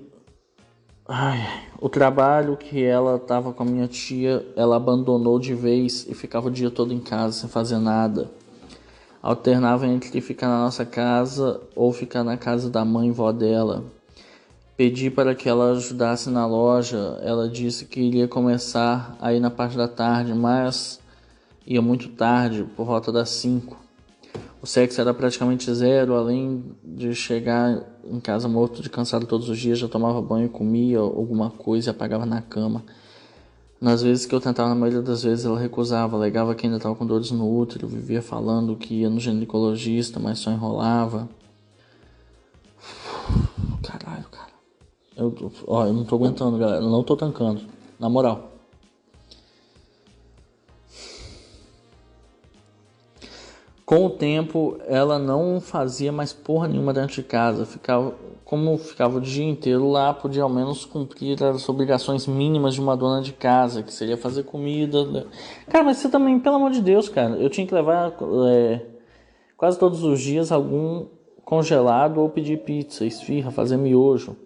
ai, 1.08 1.40
o 1.80 1.88
trabalho 1.88 2.56
que 2.56 2.84
ela 2.84 3.16
estava 3.16 3.52
com 3.52 3.64
a 3.64 3.66
minha 3.66 3.88
tia, 3.88 4.46
ela 4.54 4.76
abandonou 4.76 5.40
de 5.40 5.54
vez 5.54 6.06
e 6.08 6.14
ficava 6.14 6.46
o 6.46 6.50
dia 6.52 6.70
todo 6.70 6.94
em 6.94 7.00
casa 7.00 7.32
sem 7.32 7.50
fazer 7.50 7.78
nada. 7.78 8.30
Alternava 9.22 9.86
entre 9.86 10.20
ficar 10.20 10.48
na 10.48 10.58
nossa 10.64 10.84
casa 10.84 11.60
ou 11.76 11.92
ficar 11.92 12.24
na 12.24 12.36
casa 12.36 12.68
da 12.68 12.84
mãe 12.84 13.08
e 13.08 13.12
vó 13.12 13.30
dela. 13.30 13.84
Pedi 14.76 15.10
para 15.10 15.34
que 15.34 15.48
ela 15.48 15.70
ajudasse 15.70 16.28
na 16.28 16.44
loja. 16.44 17.20
Ela 17.22 17.48
disse 17.48 17.84
que 17.84 18.00
iria 18.00 18.26
começar 18.26 19.16
aí 19.20 19.38
na 19.38 19.50
parte 19.50 19.76
da 19.76 19.86
tarde, 19.86 20.34
mas 20.34 21.00
Ia 21.66 21.80
muito 21.80 22.08
tarde, 22.08 22.64
por 22.76 22.84
volta 22.84 23.12
das 23.12 23.30
5. 23.30 23.76
O 24.60 24.66
sexo 24.66 25.00
era 25.00 25.14
praticamente 25.14 25.72
zero, 25.72 26.14
além 26.14 26.74
de 26.82 27.14
chegar 27.14 27.80
em 28.04 28.18
casa 28.18 28.48
morto 28.48 28.82
de 28.82 28.90
cansado 28.90 29.26
todos 29.26 29.48
os 29.48 29.58
dias, 29.58 29.78
já 29.78 29.88
tomava 29.88 30.20
banho, 30.20 30.48
comia 30.48 30.98
alguma 30.98 31.50
coisa 31.50 31.90
e 31.90 31.92
apagava 31.92 32.26
na 32.26 32.42
cama. 32.42 32.84
Nas 33.82 34.00
vezes 34.00 34.24
que 34.26 34.32
eu 34.32 34.40
tentava, 34.40 34.68
na 34.68 34.76
maioria 34.76 35.02
das 35.02 35.24
vezes 35.24 35.44
ela 35.44 35.58
recusava, 35.58 36.16
alegava 36.16 36.54
que 36.54 36.64
ainda 36.64 36.76
estava 36.76 36.94
com 36.94 37.04
dores 37.04 37.32
no 37.32 37.52
útero, 37.52 37.88
vivia 37.88 38.22
falando 38.22 38.76
que 38.76 39.00
ia 39.00 39.10
no 39.10 39.18
ginecologista, 39.18 40.20
mas 40.20 40.38
só 40.38 40.52
enrolava. 40.52 41.28
Caralho, 43.82 44.28
cara. 44.30 44.52
Eu, 45.16 45.52
ó, 45.66 45.84
eu 45.84 45.92
não 45.92 46.04
tô 46.04 46.14
aguentando, 46.14 46.56
galera. 46.58 46.80
Eu 46.80 46.90
não 46.90 47.02
tô 47.02 47.16
tancando. 47.16 47.62
Na 47.98 48.08
moral. 48.08 48.52
Com 53.84 54.06
o 54.06 54.10
tempo, 54.10 54.78
ela 54.86 55.18
não 55.18 55.60
fazia 55.60 56.12
mais 56.12 56.32
porra 56.32 56.68
nenhuma 56.68 56.92
dentro 56.92 57.16
de 57.16 57.24
casa. 57.24 57.66
Ficava, 57.66 58.14
como 58.52 58.76
ficava 58.76 59.16
o 59.16 59.20
dia 59.22 59.46
inteiro 59.46 59.88
lá, 59.88 60.12
podia 60.12 60.42
ao 60.42 60.48
menos 60.50 60.84
cumprir 60.84 61.42
as 61.42 61.66
obrigações 61.70 62.26
mínimas 62.26 62.74
de 62.74 62.82
uma 62.82 62.94
dona 62.94 63.22
de 63.22 63.32
casa, 63.32 63.82
que 63.82 63.90
seria 63.90 64.14
fazer 64.14 64.42
comida. 64.42 65.06
Né? 65.06 65.24
Cara, 65.70 65.82
mas 65.82 65.96
você 65.96 66.10
também, 66.10 66.38
pelo 66.38 66.56
amor 66.56 66.70
de 66.70 66.82
Deus, 66.82 67.08
cara, 67.08 67.34
eu 67.36 67.48
tinha 67.48 67.66
que 67.66 67.72
levar 67.72 68.12
é, 68.50 68.82
quase 69.56 69.78
todos 69.78 70.04
os 70.04 70.20
dias 70.20 70.52
algum 70.52 71.06
congelado 71.42 72.18
ou 72.20 72.28
pedir 72.28 72.58
pizza, 72.58 73.06
esfirra, 73.06 73.50
fazer 73.50 73.78
miojo. 73.78 74.36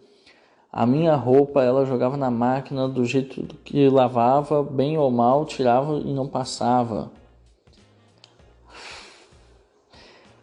A 0.72 0.86
minha 0.86 1.16
roupa 1.16 1.64
ela 1.64 1.84
jogava 1.84 2.16
na 2.16 2.30
máquina 2.30 2.88
do 2.88 3.04
jeito 3.04 3.56
que 3.64 3.88
lavava, 3.88 4.62
bem 4.62 4.96
ou 4.96 5.10
mal, 5.10 5.44
tirava 5.44 5.96
e 5.96 6.14
não 6.14 6.28
passava. 6.28 7.10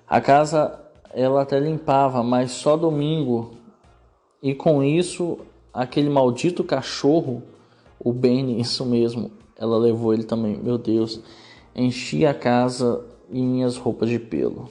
A 0.05 0.19
casa 0.19 0.82
ela 1.13 1.43
até 1.43 1.59
limpava, 1.59 2.23
mas 2.23 2.51
só 2.51 2.75
domingo. 2.75 3.51
E 4.41 4.53
com 4.53 4.83
isso, 4.83 5.37
aquele 5.73 6.09
maldito 6.09 6.63
cachorro, 6.63 7.43
o 7.99 8.11
Benny, 8.11 8.59
isso 8.59 8.85
mesmo, 8.85 9.31
ela 9.57 9.77
levou 9.77 10.13
ele 10.13 10.23
também, 10.23 10.57
meu 10.57 10.77
Deus, 10.77 11.21
enchia 11.75 12.31
a 12.31 12.33
casa 12.33 13.05
e 13.29 13.41
minhas 13.41 13.77
roupas 13.77 14.09
de 14.09 14.19
pelo. 14.19 14.69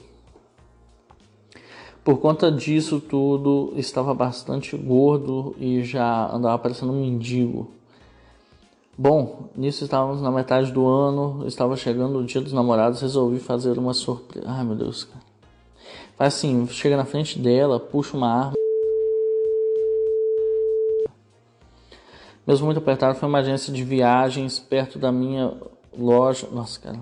Por 2.03 2.19
conta 2.19 2.51
disso 2.51 2.99
tudo, 2.99 3.73
estava 3.77 4.13
bastante 4.13 4.75
gordo 4.75 5.55
e 5.57 5.83
já 5.83 6.29
andava 6.29 6.59
parecendo 6.59 6.91
um 6.91 7.01
mendigo. 7.01 7.71
Bom, 8.97 9.49
nisso 9.55 9.85
estávamos 9.85 10.21
na 10.21 10.29
metade 10.29 10.71
do 10.71 10.85
ano, 10.85 11.47
estava 11.47 11.75
chegando 11.77 12.19
o 12.19 12.23
dia 12.25 12.41
dos 12.41 12.53
namorados, 12.53 13.01
resolvi 13.01 13.39
fazer 13.39 13.79
uma 13.79 13.93
surpresa. 13.93 14.45
Ai 14.47 14.63
meu 14.65 14.75
Deus, 14.75 15.05
cara. 15.05 15.32
Faz 16.15 16.35
assim, 16.35 16.67
chega 16.67 16.95
na 16.95 17.05
frente 17.05 17.39
dela, 17.39 17.79
puxa 17.79 18.15
uma 18.15 18.27
arma. 18.27 18.53
Mesmo 22.45 22.65
muito 22.65 22.77
apertado, 22.77 23.17
foi 23.17 23.27
uma 23.27 23.39
agência 23.39 23.73
de 23.73 23.83
viagens 23.83 24.59
perto 24.59 24.99
da 24.99 25.11
minha 25.11 25.53
loja. 25.97 26.47
Nossa, 26.51 26.79
cara. 26.79 26.99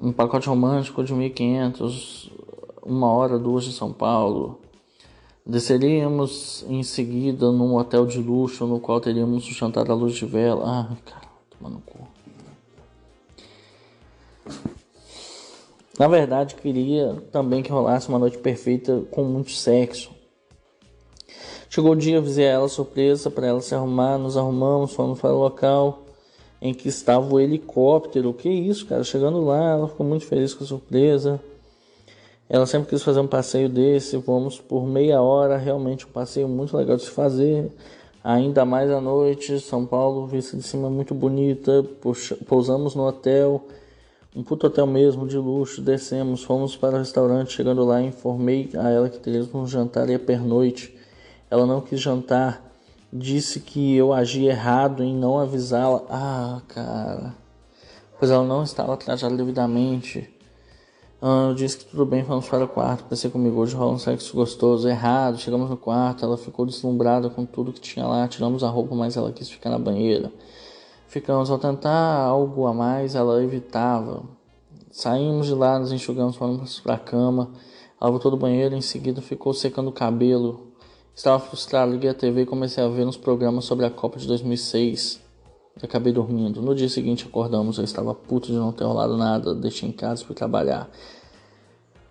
Um 0.00 0.12
pacote 0.12 0.48
romântico 0.48 1.02
de 1.02 1.14
1.500, 1.14 2.30
uma 2.82 3.10
hora, 3.12 3.38
duas 3.38 3.64
de 3.64 3.72
São 3.72 3.92
Paulo. 3.92 4.60
Desceríamos 5.44 6.64
em 6.68 6.82
seguida 6.82 7.50
num 7.50 7.74
hotel 7.74 8.06
de 8.06 8.18
luxo 8.18 8.66
no 8.66 8.78
qual 8.78 9.00
teríamos 9.00 9.46
um 9.46 9.52
jantar 9.52 9.90
à 9.90 9.94
luz 9.94 10.14
de 10.14 10.26
vela. 10.26 10.62
Ah, 10.64 10.96
cara, 11.04 11.26
tomando 11.50 11.80
cu. 11.80 12.09
Na 16.00 16.08
verdade, 16.08 16.54
queria 16.54 17.14
também 17.30 17.62
que 17.62 17.70
rolasse 17.70 18.08
uma 18.08 18.18
noite 18.18 18.38
perfeita 18.38 19.02
com 19.10 19.22
muito 19.22 19.50
sexo. 19.50 20.10
Chegou 21.68 21.92
o 21.92 21.94
dia, 21.94 22.16
avisei 22.16 22.46
a 22.48 22.52
ela 22.52 22.68
surpresa 22.70 23.30
para 23.30 23.46
ela 23.46 23.60
se 23.60 23.74
arrumar, 23.74 24.16
nos 24.16 24.34
arrumamos, 24.34 24.94
fomos 24.94 25.20
para 25.20 25.34
o 25.34 25.38
local 25.38 26.06
em 26.58 26.72
que 26.72 26.88
estava 26.88 27.30
o 27.30 27.38
helicóptero. 27.38 28.32
Que 28.32 28.48
isso, 28.48 28.86
cara? 28.86 29.04
Chegando 29.04 29.44
lá, 29.44 29.72
ela 29.72 29.88
ficou 29.88 30.06
muito 30.06 30.24
feliz 30.24 30.54
com 30.54 30.64
a 30.64 30.66
surpresa. 30.66 31.38
Ela 32.48 32.64
sempre 32.64 32.88
quis 32.88 33.02
fazer 33.02 33.20
um 33.20 33.26
passeio 33.26 33.68
desse, 33.68 34.18
fomos 34.22 34.58
por 34.58 34.86
meia 34.86 35.20
hora, 35.20 35.58
realmente 35.58 36.06
um 36.06 36.10
passeio 36.10 36.48
muito 36.48 36.74
legal 36.74 36.96
de 36.96 37.02
se 37.02 37.10
fazer. 37.10 37.70
Ainda 38.24 38.64
mais 38.64 38.90
à 38.90 39.02
noite, 39.02 39.60
São 39.60 39.84
Paulo, 39.84 40.26
vista 40.26 40.56
de 40.56 40.62
cima 40.62 40.88
muito 40.88 41.14
bonita. 41.14 41.84
Pousamos 42.48 42.94
no 42.94 43.06
hotel 43.06 43.66
um 44.34 44.44
puto 44.44 44.68
hotel 44.68 44.86
mesmo, 44.86 45.26
de 45.26 45.36
luxo, 45.36 45.82
descemos, 45.82 46.44
fomos 46.44 46.76
para 46.76 46.96
o 46.96 46.98
restaurante, 46.98 47.52
chegando 47.52 47.84
lá 47.84 48.00
informei 48.00 48.70
a 48.78 48.88
ela 48.88 49.08
que 49.08 49.18
teríamos 49.18 49.52
um 49.52 49.66
jantar 49.66 50.08
e 50.08 50.14
a 50.14 50.18
pernoite. 50.18 50.96
Ela 51.50 51.66
não 51.66 51.80
quis 51.80 52.00
jantar, 52.00 52.64
disse 53.12 53.58
que 53.58 53.96
eu 53.96 54.12
agi 54.12 54.46
errado 54.46 55.02
em 55.02 55.14
não 55.14 55.38
avisá-la. 55.38 56.04
Ah, 56.08 56.62
cara. 56.68 57.34
Pois 58.20 58.30
ela 58.30 58.44
não 58.44 58.62
estava 58.62 58.96
trajada 58.96 59.36
devidamente. 59.36 60.32
Ah, 61.20 61.48
eu 61.48 61.54
disse 61.54 61.78
que 61.78 61.86
tudo 61.86 62.06
bem, 62.06 62.24
fomos 62.24 62.48
para 62.48 62.64
o 62.64 62.68
quarto. 62.68 63.04
Pensei 63.04 63.30
comigo, 63.30 63.60
hoje 63.60 63.74
rola 63.74 63.92
um 63.92 63.98
sexo 63.98 64.34
gostoso. 64.34 64.88
Errado, 64.88 65.38
chegamos 65.38 65.68
no 65.68 65.76
quarto, 65.76 66.24
ela 66.24 66.38
ficou 66.38 66.64
deslumbrada 66.64 67.28
com 67.28 67.44
tudo 67.44 67.72
que 67.72 67.80
tinha 67.80 68.06
lá. 68.06 68.28
Tiramos 68.28 68.62
a 68.62 68.68
roupa, 68.68 68.94
mas 68.94 69.16
ela 69.16 69.32
quis 69.32 69.50
ficar 69.50 69.70
na 69.70 69.78
banheira. 69.78 70.30
Ficamos 71.10 71.50
ao 71.50 71.58
tentar 71.58 72.22
algo 72.22 72.68
a 72.68 72.72
mais, 72.72 73.16
ela 73.16 73.42
evitava. 73.42 74.22
Saímos 74.92 75.48
de 75.48 75.54
lá, 75.54 75.76
nos 75.76 75.90
enxugamos, 75.90 76.36
fomos 76.36 76.78
para 76.78 76.94
a 76.94 76.98
cama. 76.98 77.50
Ela 78.00 78.12
voltou 78.12 78.30
do 78.30 78.36
banheiro, 78.36 78.76
em 78.76 78.80
seguida 78.80 79.20
ficou 79.20 79.52
secando 79.52 79.88
o 79.88 79.92
cabelo. 79.92 80.68
Estava 81.12 81.40
frustrado, 81.40 81.90
liguei 81.90 82.10
a 82.10 82.14
TV 82.14 82.42
e 82.42 82.46
comecei 82.46 82.84
a 82.84 82.86
ver 82.86 83.04
uns 83.04 83.16
programas 83.16 83.64
sobre 83.64 83.84
a 83.84 83.90
Copa 83.90 84.20
de 84.20 84.28
2006. 84.28 85.20
E 85.82 85.84
acabei 85.84 86.12
dormindo. 86.12 86.62
No 86.62 86.76
dia 86.76 86.88
seguinte 86.88 87.26
acordamos, 87.26 87.78
eu 87.78 87.82
estava 87.82 88.14
puto 88.14 88.46
de 88.46 88.54
não 88.54 88.70
ter 88.70 88.84
rolado 88.84 89.16
nada, 89.16 89.52
deixei 89.52 89.88
em 89.88 89.92
casa 89.92 90.24
para 90.24 90.36
trabalhar. 90.36 90.88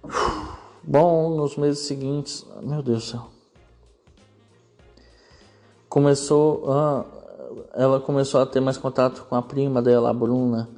Bom, 0.83 1.37
nos 1.37 1.55
meses 1.55 1.87
seguintes, 1.87 2.45
meu 2.61 2.83
Deus 2.83 3.05
do 3.05 3.11
céu. 3.11 3.27
Começou. 5.87 6.69
Ah, 6.69 7.18
ela 7.73 7.99
começou 7.99 8.41
a 8.41 8.45
ter 8.45 8.59
mais 8.59 8.77
contato 8.77 9.25
com 9.29 9.35
a 9.35 9.41
prima 9.41 9.81
dela, 9.81 10.09
a 10.09 10.13
Bruna. 10.13 10.69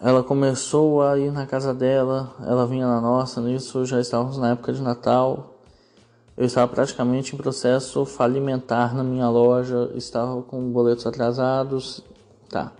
Ela 0.00 0.22
começou 0.22 1.02
a 1.02 1.18
ir 1.18 1.32
na 1.32 1.44
casa 1.44 1.74
dela, 1.74 2.32
ela 2.46 2.66
vinha 2.66 2.86
na 2.86 3.00
nossa, 3.00 3.40
nisso 3.40 3.84
já 3.84 4.00
estávamos 4.00 4.38
na 4.38 4.52
época 4.52 4.72
de 4.72 4.80
Natal. 4.80 5.54
Eu 6.36 6.46
estava 6.46 6.68
praticamente 6.68 7.34
em 7.34 7.36
processo 7.36 8.04
falimentar 8.04 8.94
na 8.94 9.02
minha 9.02 9.28
loja, 9.28 9.90
estava 9.96 10.40
com 10.42 10.70
boletos 10.70 11.04
atrasados. 11.04 12.00
Tá. 12.48 12.72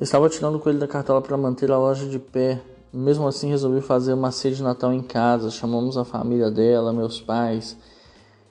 estava 0.00 0.28
tirando 0.30 0.56
o 0.56 0.58
coelho 0.58 0.78
da 0.78 0.88
cartola 0.88 1.20
para 1.20 1.36
manter 1.36 1.70
a 1.70 1.76
loja 1.76 2.08
de 2.08 2.18
pé. 2.18 2.58
Mesmo 2.90 3.28
assim, 3.28 3.50
resolvi 3.50 3.82
fazer 3.82 4.14
uma 4.14 4.32
ceia 4.32 4.54
de 4.54 4.62
Natal 4.62 4.94
em 4.94 5.02
casa. 5.02 5.50
Chamamos 5.50 5.98
a 5.98 6.06
família 6.06 6.50
dela, 6.50 6.90
meus 6.90 7.20
pais 7.20 7.76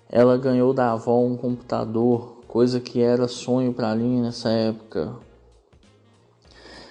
Ela 0.08 0.38
ganhou 0.38 0.76
da 0.76 0.92
avó 0.92 1.20
um 1.20 1.36
computador, 1.36 2.37
coisa 2.58 2.80
que 2.80 3.00
era 3.00 3.28
sonho 3.28 3.72
para 3.72 3.92
Aline 3.92 4.20
nessa 4.20 4.50
época. 4.50 5.14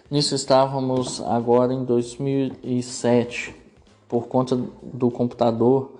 Nisso 0.09 0.37
estávamos 0.37 1.21
agora 1.21 1.75
em 1.75 1.85
2007, 1.85 3.53
por 4.07 4.29
conta 4.29 4.55
do 4.81 5.11
computador. 5.11 5.91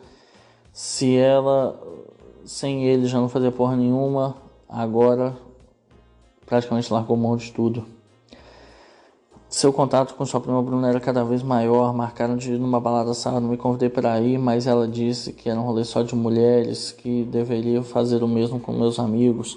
Se 0.73 1.17
ela 1.17 1.77
sem 2.45 2.85
ele 2.85 3.07
já 3.07 3.19
não 3.19 3.29
fazia 3.29 3.51
porra 3.51 3.75
nenhuma, 3.75 4.37
agora 4.69 5.37
praticamente 6.47 6.93
largou 6.93 7.17
mão 7.17 7.37
de 7.37 7.53
tudo. 7.53 7.85
Seu 9.57 9.73
contato 9.73 10.15
com 10.17 10.27
sua 10.27 10.39
prima 10.39 10.63
Bruna 10.63 10.87
era 10.87 11.01
cada 11.01 11.25
vez 11.25 11.43
maior, 11.43 11.95
marcaram 11.95 12.37
de 12.37 12.53
ir 12.53 12.59
numa 12.59 12.79
balada 12.79 13.15
sábado, 13.15 13.49
me 13.49 13.57
convidei 13.57 13.89
para 13.89 14.21
ir, 14.21 14.37
mas 14.37 14.67
ela 14.67 14.87
disse 14.87 15.33
que 15.33 15.49
era 15.49 15.59
um 15.59 15.65
rolê 15.65 15.83
só 15.83 16.03
de 16.03 16.15
mulheres, 16.15 16.93
que 16.93 17.25
deveria 17.25 17.83
fazer 17.83 18.23
o 18.23 18.29
mesmo 18.29 18.61
com 18.61 18.71
meus 18.71 18.99
amigos. 18.99 19.57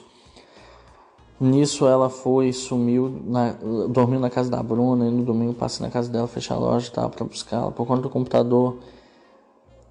Nisso 1.38 1.86
ela 1.86 2.10
foi, 2.10 2.54
sumiu, 2.54 3.14
na, 3.26 3.52
dormiu 3.90 4.22
na 4.22 4.30
casa 4.30 4.50
da 4.50 4.64
Bruna 4.64 5.06
e 5.06 5.12
no 5.12 5.26
domingo 5.26 5.54
passei 5.54 5.86
na 5.86 5.92
casa 5.92 6.10
dela, 6.10 6.30
fechei 6.30 6.56
a 6.56 6.60
loja, 6.60 6.90
tava 6.90 7.10
para 7.10 7.26
buscá-la. 7.26 7.70
Por 7.70 7.86
conta 7.86 8.04
do 8.04 8.10
computador 8.10 8.78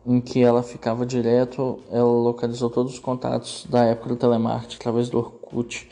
em 0.06 0.22
que 0.22 0.40
ela 0.42 0.62
ficava 0.62 1.04
direto, 1.04 1.80
ela 1.90 2.08
localizou 2.10 2.70
todos 2.70 2.94
os 2.94 2.98
contatos 2.98 3.66
da 3.68 3.84
época 3.84 4.08
do 4.08 4.16
telemarketing 4.16 4.76
através 4.76 5.10
do 5.10 5.18
Orkut. 5.18 5.86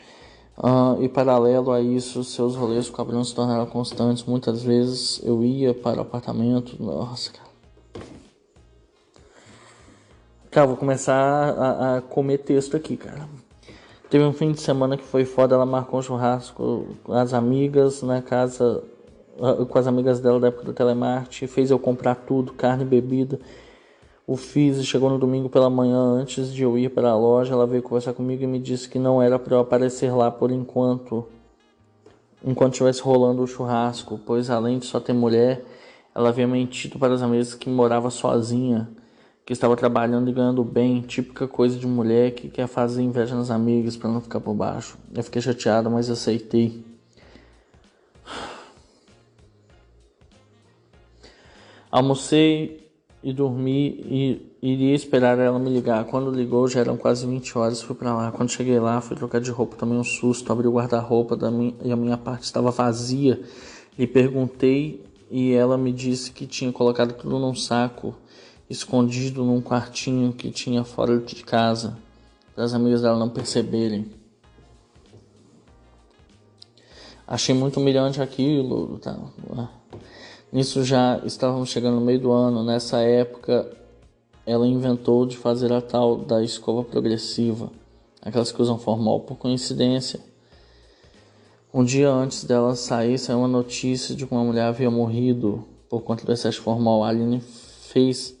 Uh, 0.57 1.03
e 1.03 1.07
paralelo 1.07 1.71
a 1.71 1.79
isso, 1.79 2.23
seus 2.23 2.55
rolês 2.55 2.89
com 2.89 2.99
a 2.99 3.05
Bruna 3.05 3.23
se 3.23 3.35
tornaram 3.35 3.67
constantes. 3.67 4.23
Muitas 4.23 4.63
vezes 4.63 5.21
eu 5.23 5.43
ia 5.43 5.73
para 5.73 5.99
o 5.99 6.01
apartamento. 6.01 6.81
Nossa, 6.81 7.31
cara. 7.31 7.47
Cara, 10.49 10.65
vou 10.65 10.77
começar 10.77 11.13
a, 11.13 11.97
a 11.97 12.01
comer 12.01 12.39
texto 12.39 12.75
aqui, 12.75 12.97
cara. 12.97 13.29
Teve 14.09 14.23
um 14.23 14.33
fim 14.33 14.51
de 14.51 14.61
semana 14.61 14.97
que 14.97 15.03
foi 15.03 15.25
foda, 15.25 15.53
ela 15.53 15.65
marcou 15.65 15.99
um 15.99 16.01
churrasco 16.01 16.87
com 17.03 17.13
as 17.13 17.33
amigas 17.33 18.01
na 18.01 18.21
casa, 18.21 18.83
ah, 19.39 19.65
com 19.65 19.77
as 19.77 19.85
amigas 19.85 20.19
dela 20.19 20.39
da 20.39 20.47
época 20.47 20.63
do 20.63 20.73
telemarketing, 20.73 21.45
fez 21.45 21.69
eu 21.69 21.77
comprar 21.77 22.15
tudo, 22.15 22.53
carne 22.53 22.83
e 22.83 22.87
bebida. 22.87 23.39
O 24.27 24.35
fiz 24.35 24.77
e 24.77 24.83
chegou 24.83 25.09
no 25.09 25.17
domingo 25.17 25.47
pela 25.47 25.69
manhã 25.69 25.97
antes 25.97 26.53
de 26.53 26.61
eu 26.61 26.77
ir 26.77 26.89
para 26.89 27.11
a 27.11 27.15
loja, 27.15 27.53
ela 27.53 27.65
veio 27.65 27.81
conversar 27.81 28.11
comigo 28.11 28.43
e 28.43 28.47
me 28.47 28.59
disse 28.59 28.89
que 28.89 28.99
não 28.99 29.21
era 29.21 29.39
para 29.39 29.55
eu 29.55 29.61
aparecer 29.61 30.13
lá 30.13 30.29
por 30.29 30.51
enquanto, 30.51 31.25
enquanto 32.43 32.73
estivesse 32.73 33.01
rolando 33.01 33.41
o 33.41 33.47
churrasco, 33.47 34.19
pois 34.25 34.49
além 34.49 34.79
de 34.79 34.85
só 34.85 34.99
ter 34.99 35.13
mulher, 35.13 35.63
ela 36.13 36.27
havia 36.27 36.45
mentido 36.45 36.99
para 36.99 37.13
as 37.13 37.21
amigas 37.21 37.55
que 37.55 37.69
morava 37.69 38.09
sozinha 38.09 38.89
que 39.45 39.53
estava 39.53 39.77
trabalhando 39.77 40.29
e 40.29 40.33
ganhando 40.33 40.61
bem, 40.61 40.99
típica 40.99 41.47
coisa 41.47 41.79
de 41.79 41.87
mulher 41.87 42.31
que 42.31 42.49
quer 42.49 42.67
fazer 42.67 43.01
inveja 43.01 43.33
nas 43.33 43.49
amigas 43.49 43.95
para 43.95 44.11
não 44.11 44.19
ficar 44.19 44.41
por 44.41 44.53
baixo. 44.53 44.97
Eu 45.15 45.23
fiquei 45.23 45.41
chateado, 45.41 45.89
mas 45.89 46.09
aceitei. 46.09 46.83
Almocei 51.89 52.86
e 53.27 53.33
dormi 53.33 53.89
e 54.09 54.55
iria 54.61 54.95
esperar 54.95 55.37
ela 55.37 55.59
me 55.59 55.69
ligar. 55.69 56.05
Quando 56.05 56.31
ligou 56.31 56.65
já 56.65 56.79
eram 56.79 56.95
quase 56.95 57.27
20 57.27 57.57
horas, 57.57 57.81
fui 57.81 57.93
para 57.93 58.15
lá. 58.15 58.31
Quando 58.31 58.49
cheguei 58.49 58.79
lá, 58.79 59.01
fui 59.01 59.17
trocar 59.17 59.41
de 59.41 59.51
roupa, 59.51 59.75
tomei 59.75 59.97
um 59.97 60.03
susto, 60.03 60.49
abri 60.49 60.65
o 60.65 60.71
guarda-roupa 60.71 61.37
e 61.83 61.91
a 61.91 61.95
minha 61.97 62.15
parte 62.15 62.43
estava 62.43 62.71
vazia. 62.71 63.37
Lhe 63.99 64.07
perguntei 64.07 65.03
e 65.29 65.51
ela 65.51 65.77
me 65.77 65.91
disse 65.91 66.31
que 66.31 66.47
tinha 66.47 66.71
colocado 66.71 67.15
tudo 67.15 67.37
num 67.37 67.53
saco 67.53 68.15
escondido 68.69 69.43
num 69.43 69.61
quartinho 69.61 70.31
que 70.31 70.49
tinha 70.49 70.85
fora 70.85 71.17
de 71.17 71.43
casa, 71.43 71.97
para 72.55 72.63
as 72.63 72.73
amigas 72.73 73.01
dela 73.01 73.19
não 73.19 73.27
perceberem. 73.27 74.05
Achei 77.27 77.53
muito 77.53 77.77
humilhante 77.77 78.21
aquilo. 78.21 78.97
Tá? 78.99 79.19
Nisso 80.51 80.83
já 80.83 81.19
estávamos 81.25 81.69
chegando 81.69 81.95
no 81.95 82.05
meio 82.05 82.19
do 82.19 82.31
ano. 82.31 82.63
Nessa 82.63 82.99
época, 83.01 83.69
ela 84.45 84.65
inventou 84.65 85.25
de 85.25 85.35
fazer 85.35 85.73
a 85.73 85.81
tal 85.81 86.15
da 86.17 86.41
escova 86.41 86.83
progressiva, 86.83 87.69
aquelas 88.21 88.51
que 88.51 88.61
usam 88.61 88.79
formal 88.79 89.19
por 89.19 89.35
coincidência. 89.35 90.21
Um 91.73 91.83
dia 91.83 92.09
antes 92.09 92.45
dela 92.45 92.75
sair, 92.75 93.17
saiu 93.17 93.39
uma 93.39 93.47
notícia 93.47 94.15
de 94.15 94.25
que 94.25 94.31
uma 94.31 94.43
mulher 94.43 94.63
havia 94.63 94.89
morrido 94.89 95.65
por 95.89 96.01
conta 96.01 96.25
do 96.25 96.31
excesso 96.31 96.61
formal. 96.61 97.03
A 97.03 97.09
Aline 97.09 97.41
fez 97.41 98.37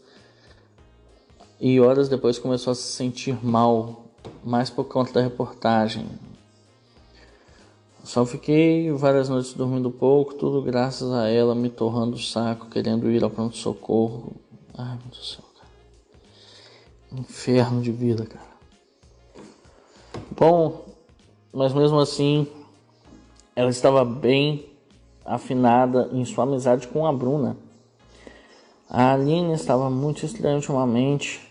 e 1.59 1.79
horas 1.81 2.07
depois 2.07 2.39
começou 2.39 2.71
a 2.71 2.75
se 2.75 2.83
sentir 2.83 3.37
mal, 3.43 4.05
mais 4.45 4.69
por 4.69 4.85
conta 4.85 5.11
da 5.11 5.21
reportagem. 5.21 6.07
Só 8.07 8.25
fiquei 8.25 8.89
várias 8.93 9.27
noites 9.27 9.51
dormindo 9.51 9.91
pouco, 9.91 10.33
tudo 10.33 10.61
graças 10.61 11.11
a 11.11 11.27
ela 11.27 11.53
me 11.53 11.69
torrando 11.69 12.15
o 12.15 12.19
saco, 12.19 12.67
querendo 12.67 13.11
ir 13.11 13.21
ao 13.21 13.29
pronto-socorro. 13.29 14.31
Ai, 14.77 14.95
meu 14.95 15.07
Deus 15.11 15.17
do 15.17 15.25
céu, 15.25 15.43
cara. 15.59 17.19
Inferno 17.19 17.81
de 17.81 17.91
vida, 17.91 18.25
cara. 18.25 18.47
Bom, 20.31 20.85
mas 21.51 21.73
mesmo 21.73 21.99
assim, 21.99 22.47
ela 23.53 23.69
estava 23.69 24.05
bem 24.05 24.65
afinada 25.25 26.09
em 26.13 26.23
sua 26.23 26.45
amizade 26.45 26.87
com 26.87 27.05
a 27.05 27.11
Bruna. 27.11 27.57
A 28.89 29.11
Aline 29.11 29.51
estava 29.51 29.89
muito 29.89 30.25
estranha 30.25 30.55
ultimamente. 30.55 31.41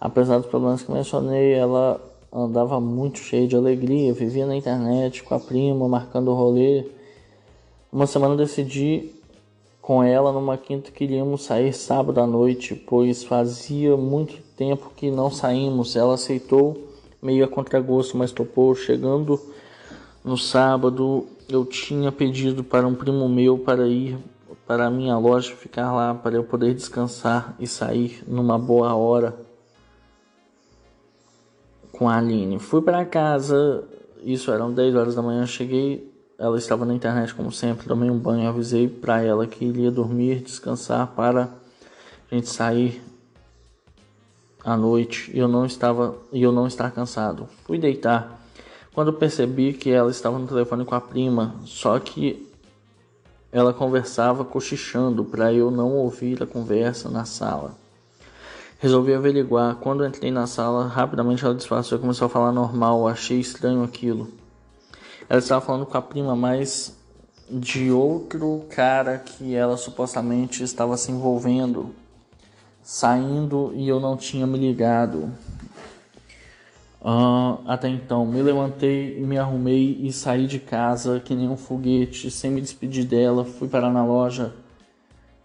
Apesar 0.00 0.38
dos 0.38 0.46
problemas 0.46 0.84
que 0.84 0.92
mencionei, 0.92 1.54
ela 1.54 2.07
andava 2.32 2.80
muito 2.80 3.18
cheia 3.18 3.46
de 3.46 3.56
alegria, 3.56 4.12
vivia 4.12 4.46
na 4.46 4.56
internet 4.56 5.22
com 5.22 5.34
a 5.34 5.40
prima, 5.40 5.88
marcando 5.88 6.32
rolê. 6.32 6.86
Uma 7.90 8.06
semana 8.06 8.36
decidi 8.36 9.10
com 9.80 10.02
ela 10.02 10.32
numa 10.32 10.58
quinta 10.58 10.90
que 10.90 11.04
iríamos 11.04 11.44
sair 11.44 11.72
sábado 11.72 12.20
à 12.20 12.26
noite, 12.26 12.74
pois 12.74 13.24
fazia 13.24 13.96
muito 13.96 14.42
tempo 14.56 14.92
que 14.94 15.10
não 15.10 15.30
saímos. 15.30 15.96
Ela 15.96 16.14
aceitou 16.14 16.76
meio 17.22 17.44
a 17.44 17.48
contragosto, 17.48 18.16
mas 18.16 18.30
topou. 18.30 18.74
Chegando 18.74 19.40
no 20.22 20.36
sábado, 20.36 21.26
eu 21.48 21.64
tinha 21.64 22.12
pedido 22.12 22.62
para 22.62 22.86
um 22.86 22.94
primo 22.94 23.26
meu 23.28 23.58
para 23.58 23.88
ir 23.88 24.18
para 24.66 24.86
a 24.86 24.90
minha 24.90 25.16
loja, 25.16 25.56
ficar 25.56 25.94
lá 25.94 26.12
para 26.12 26.36
eu 26.36 26.44
poder 26.44 26.74
descansar 26.74 27.56
e 27.58 27.66
sair 27.66 28.22
numa 28.26 28.58
boa 28.58 28.94
hora 28.94 29.47
com 31.98 32.08
a 32.08 32.16
Aline. 32.16 32.60
Fui 32.60 32.80
para 32.80 33.04
casa, 33.04 33.82
isso 34.22 34.52
eram 34.52 34.72
10 34.72 34.94
horas 34.94 35.14
da 35.16 35.20
manhã, 35.20 35.44
cheguei, 35.44 36.08
ela 36.38 36.56
estava 36.56 36.84
na 36.84 36.94
internet 36.94 37.34
como 37.34 37.50
sempre, 37.50 37.88
tomei 37.88 38.08
um 38.08 38.18
banho, 38.18 38.48
avisei 38.48 38.88
para 38.88 39.20
ela 39.20 39.48
que 39.48 39.64
iria 39.64 39.90
dormir, 39.90 40.40
descansar 40.40 41.08
para 41.08 41.50
a 42.30 42.34
gente 42.34 42.48
sair 42.48 43.02
à 44.64 44.76
noite 44.76 45.32
e 45.34 45.38
eu 45.40 45.48
não 45.48 45.66
estava 45.66 46.16
e 46.32 46.40
eu 46.40 46.52
não 46.52 46.68
estar 46.68 46.92
cansado. 46.92 47.48
Fui 47.64 47.78
deitar. 47.78 48.40
Quando 48.94 49.12
percebi 49.12 49.72
que 49.72 49.90
ela 49.90 50.10
estava 50.10 50.38
no 50.38 50.46
telefone 50.46 50.84
com 50.84 50.94
a 50.94 51.00
prima, 51.00 51.56
só 51.64 51.98
que 51.98 52.48
ela 53.50 53.72
conversava 53.72 54.44
cochichando 54.44 55.24
para 55.24 55.52
eu 55.52 55.70
não 55.70 55.94
ouvir 55.94 56.40
a 56.42 56.46
conversa 56.46 57.08
na 57.08 57.24
sala. 57.24 57.87
Resolvi 58.80 59.12
averiguar. 59.12 59.74
Quando 59.76 60.06
entrei 60.06 60.30
na 60.30 60.46
sala, 60.46 60.86
rapidamente 60.86 61.44
ela 61.44 61.54
disfarçou 61.54 61.98
e 61.98 62.00
começou 62.00 62.26
a 62.26 62.28
falar 62.28 62.52
normal. 62.52 63.08
Achei 63.08 63.40
estranho 63.40 63.82
aquilo. 63.82 64.32
Ela 65.28 65.40
estava 65.40 65.60
falando 65.60 65.84
com 65.84 65.98
a 65.98 66.02
prima, 66.02 66.36
mas 66.36 66.96
de 67.50 67.90
outro 67.90 68.66
cara 68.70 69.18
que 69.18 69.54
ela 69.54 69.76
supostamente 69.76 70.62
estava 70.62 70.96
se 70.96 71.10
envolvendo, 71.10 71.94
saindo 72.82 73.72
e 73.74 73.88
eu 73.88 73.98
não 73.98 74.16
tinha 74.16 74.46
me 74.46 74.58
ligado. 74.58 75.32
Uh, 77.00 77.58
até 77.66 77.88
então, 77.88 78.26
me 78.26 78.42
levantei, 78.42 79.20
me 79.20 79.38
arrumei 79.38 79.98
e 80.00 80.12
saí 80.12 80.46
de 80.46 80.58
casa 80.58 81.20
que 81.20 81.34
nem 81.34 81.48
um 81.48 81.56
foguete, 81.56 82.30
sem 82.30 82.50
me 82.50 82.60
despedir 82.60 83.04
dela. 83.04 83.44
Fui 83.44 83.68
parar 83.68 83.90
na 83.90 84.04
loja, 84.04 84.54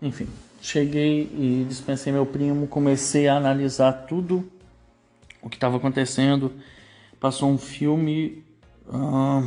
enfim. 0.01 0.27
Cheguei 0.63 1.29
e 1.37 1.65
dispensei 1.67 2.13
meu 2.13 2.25
primo, 2.25 2.67
comecei 2.67 3.27
a 3.27 3.35
analisar 3.35 3.91
tudo 4.07 4.49
o 5.41 5.49
que 5.49 5.57
estava 5.57 5.75
acontecendo. 5.75 6.53
Passou 7.19 7.49
um 7.49 7.57
filme 7.57 8.45
uh, 8.87 9.45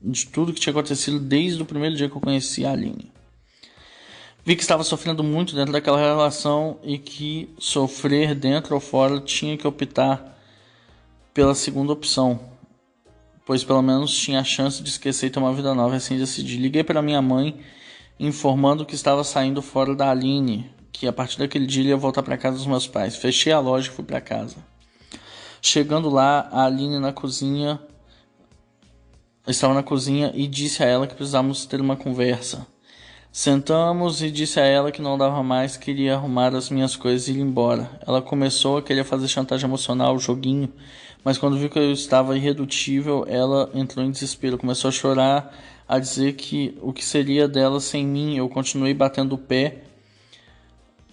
de 0.00 0.26
tudo 0.28 0.54
que 0.54 0.58
tinha 0.58 0.70
acontecido 0.70 1.20
desde 1.20 1.60
o 1.60 1.66
primeiro 1.66 1.94
dia 1.94 2.08
que 2.08 2.16
eu 2.16 2.22
conheci 2.22 2.64
a 2.64 2.72
Aline. 2.72 3.12
Vi 4.46 4.56
que 4.56 4.62
estava 4.62 4.82
sofrendo 4.82 5.22
muito 5.22 5.54
dentro 5.54 5.74
daquela 5.74 5.98
relação 5.98 6.78
e 6.82 6.96
que 6.96 7.54
sofrer 7.58 8.34
dentro 8.34 8.74
ou 8.74 8.80
fora 8.80 9.20
tinha 9.20 9.58
que 9.58 9.68
optar 9.68 10.38
pela 11.34 11.54
segunda 11.54 11.92
opção, 11.92 12.40
pois 13.44 13.62
pelo 13.62 13.82
menos 13.82 14.10
tinha 14.18 14.40
a 14.40 14.44
chance 14.44 14.82
de 14.82 14.88
esquecer 14.88 15.26
e 15.26 15.30
ter 15.30 15.38
uma 15.38 15.52
vida 15.52 15.74
nova 15.74 15.96
assim 15.96 16.16
decidi. 16.16 16.56
Liguei 16.56 16.82
para 16.82 17.02
minha 17.02 17.20
mãe 17.20 17.62
informando 18.18 18.84
que 18.84 18.94
estava 18.94 19.22
saindo 19.22 19.62
fora 19.62 19.94
da 19.94 20.10
Aline. 20.10 20.70
que 20.90 21.06
a 21.06 21.12
partir 21.12 21.38
daquele 21.38 21.66
dia 21.66 21.84
ia 21.84 21.96
voltar 21.96 22.24
para 22.24 22.36
casa 22.36 22.56
dos 22.56 22.66
meus 22.66 22.88
pais. 22.88 23.14
Fechei 23.14 23.52
a 23.52 23.60
loja 23.60 23.88
e 23.88 23.92
fui 23.92 24.04
para 24.04 24.20
casa. 24.20 24.56
Chegando 25.62 26.10
lá, 26.10 26.48
a 26.50 26.64
Aline 26.64 26.98
na 26.98 27.12
cozinha 27.12 27.80
estava 29.46 29.74
na 29.74 29.82
cozinha 29.82 30.32
e 30.34 30.46
disse 30.46 30.82
a 30.82 30.86
ela 30.86 31.06
que 31.06 31.14
precisávamos 31.14 31.66
ter 31.66 31.80
uma 31.80 31.96
conversa. 31.96 32.66
Sentamos 33.30 34.22
e 34.22 34.30
disse 34.30 34.58
a 34.58 34.64
ela 34.64 34.90
que 34.90 35.02
não 35.02 35.16
dava 35.16 35.42
mais, 35.42 35.76
queria 35.76 36.14
arrumar 36.14 36.54
as 36.54 36.70
minhas 36.70 36.96
coisas 36.96 37.28
e 37.28 37.32
ir 37.32 37.40
embora. 37.40 37.90
Ela 38.06 38.20
começou 38.20 38.78
a 38.78 38.82
querer 38.82 39.04
fazer 39.04 39.28
chantagem 39.28 39.68
emocional, 39.68 40.18
joguinho, 40.18 40.72
mas 41.22 41.38
quando 41.38 41.58
viu 41.58 41.68
que 41.68 41.78
eu 41.78 41.92
estava 41.92 42.36
irredutível, 42.36 43.24
ela 43.28 43.70
entrou 43.74 44.04
em 44.04 44.10
desespero, 44.10 44.58
começou 44.58 44.88
a 44.88 44.92
chorar, 44.92 45.54
a 45.88 45.98
dizer 45.98 46.34
que 46.34 46.76
o 46.82 46.92
que 46.92 47.04
seria 47.04 47.48
dela 47.48 47.80
sem 47.80 48.06
mim. 48.06 48.36
Eu 48.36 48.48
continuei 48.48 48.92
batendo 48.92 49.34
o 49.34 49.38
pé 49.38 49.78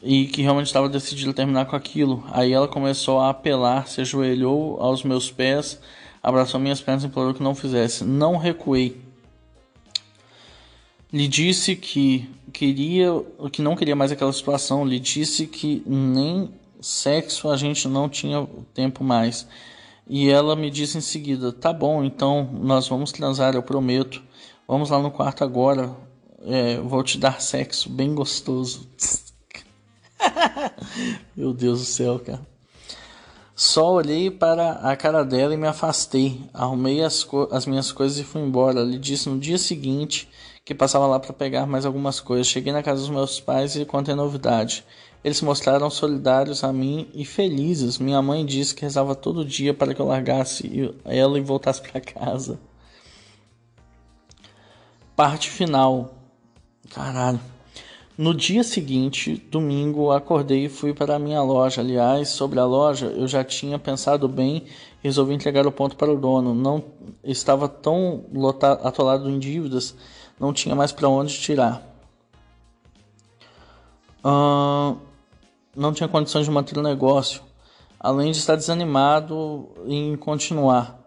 e 0.03 0.27
que 0.27 0.41
realmente 0.41 0.67
estava 0.67 0.89
decidido 0.89 1.33
terminar 1.33 1.65
com 1.65 1.75
aquilo. 1.75 2.23
Aí 2.31 2.51
ela 2.51 2.67
começou 2.67 3.19
a 3.19 3.29
apelar, 3.29 3.87
se 3.87 4.01
ajoelhou 4.01 4.79
aos 4.81 5.03
meus 5.03 5.31
pés, 5.31 5.79
abraçou 6.21 6.59
minhas 6.59 6.81
pernas 6.81 7.03
e 7.03 7.07
implorou 7.07 7.33
que 7.33 7.41
não 7.41 7.55
fizesse. 7.55 8.03
Não 8.03 8.35
recuei. 8.35 9.01
Lhe 11.11 11.27
disse 11.27 11.77
que 11.77 12.29
queria, 12.51 13.09
que 13.51 13.61
não 13.61 13.75
queria 13.75 13.95
mais 13.95 14.11
aquela 14.11 14.33
situação. 14.33 14.85
Lhe 14.85 14.99
disse 14.99 15.47
que 15.47 15.81
nem 15.85 16.51
sexo 16.81 17.49
a 17.49 17.55
gente 17.55 17.87
não 17.87 18.09
tinha 18.09 18.45
tempo 18.73 19.03
mais. 19.03 19.47
E 20.07 20.29
ela 20.29 20.55
me 20.55 20.69
disse 20.69 20.97
em 20.97 21.01
seguida: 21.01 21.51
"Tá 21.53 21.71
bom, 21.71 22.03
então 22.03 22.49
nós 22.61 22.87
vamos 22.87 23.11
transar, 23.11 23.55
eu 23.55 23.63
prometo. 23.63 24.21
Vamos 24.67 24.89
lá 24.89 24.99
no 24.99 25.11
quarto 25.11 25.43
agora. 25.43 25.95
É, 26.41 26.77
vou 26.79 27.03
te 27.03 27.17
dar 27.17 27.41
sexo 27.41 27.89
bem 27.89 28.13
gostoso." 28.13 28.87
Meu 31.35 31.53
Deus 31.53 31.79
do 31.79 31.85
céu, 31.85 32.19
cara. 32.19 32.55
Só 33.55 33.93
olhei 33.93 34.29
para 34.29 34.71
a 34.73 34.97
cara 34.97 35.23
dela 35.23 35.53
e 35.53 35.57
me 35.57 35.65
afastei. 35.65 36.41
Arrumei 36.53 37.01
as, 37.01 37.25
as 37.51 37.65
minhas 37.65 37.89
coisas 37.89 38.17
e 38.17 38.23
fui 38.23 38.41
embora. 38.41 38.81
Ele 38.81 38.97
disse 38.97 39.29
no 39.29 39.39
dia 39.39 39.57
seguinte 39.57 40.27
que 40.65 40.75
passava 40.75 41.07
lá 41.07 41.19
para 41.21 41.31
pegar 41.31 41.65
mais 41.65 41.85
algumas 41.85 42.19
coisas. 42.19 42.47
Cheguei 42.47 42.73
na 42.73 42.83
casa 42.83 42.99
dos 42.99 43.09
meus 43.09 43.39
pais 43.39 43.77
e 43.77 43.85
contei 43.85 44.13
a 44.13 44.17
novidade. 44.17 44.83
Eles 45.23 45.37
se 45.37 45.45
mostraram 45.45 45.89
solidários 45.89 46.65
a 46.65 46.73
mim 46.73 47.07
e 47.13 47.23
felizes. 47.23 47.97
Minha 47.97 48.21
mãe 48.21 48.45
disse 48.45 48.75
que 48.75 48.81
rezava 48.81 49.15
todo 49.15 49.45
dia 49.45 49.73
para 49.73 49.93
que 49.93 50.01
eu 50.01 50.05
largasse 50.05 50.93
ela 51.05 51.37
e 51.37 51.41
voltasse 51.41 51.81
para 51.81 52.01
casa. 52.01 52.59
Parte 55.15 55.49
final. 55.49 56.13
Caralho. 56.93 57.39
No 58.17 58.33
dia 58.33 58.63
seguinte, 58.63 59.35
domingo, 59.51 60.11
acordei 60.11 60.65
e 60.65 60.69
fui 60.69 60.93
para 60.93 61.15
a 61.15 61.19
minha 61.19 61.41
loja. 61.41 61.81
Aliás, 61.81 62.29
sobre 62.29 62.59
a 62.59 62.65
loja, 62.65 63.07
eu 63.07 63.27
já 63.27 63.43
tinha 63.43 63.79
pensado 63.79 64.27
bem 64.27 64.63
e 65.03 65.07
resolvi 65.07 65.33
entregar 65.33 65.65
o 65.65 65.71
ponto 65.71 65.95
para 65.95 66.11
o 66.11 66.17
dono. 66.17 66.53
Não 66.53 66.83
estava 67.23 67.67
tão 67.67 68.25
lotado, 68.33 68.85
atolado 68.85 69.29
em 69.29 69.39
dívidas, 69.39 69.95
não 70.39 70.51
tinha 70.51 70.75
mais 70.75 70.91
para 70.91 71.07
onde 71.07 71.37
tirar. 71.37 71.81
Uh, 74.23 74.97
não 75.75 75.93
tinha 75.93 76.09
condições 76.09 76.45
de 76.45 76.51
manter 76.51 76.77
o 76.77 76.81
negócio, 76.81 77.41
além 77.99 78.31
de 78.31 78.37
estar 78.37 78.55
desanimado 78.55 79.69
em 79.85 80.15
continuar. 80.17 81.04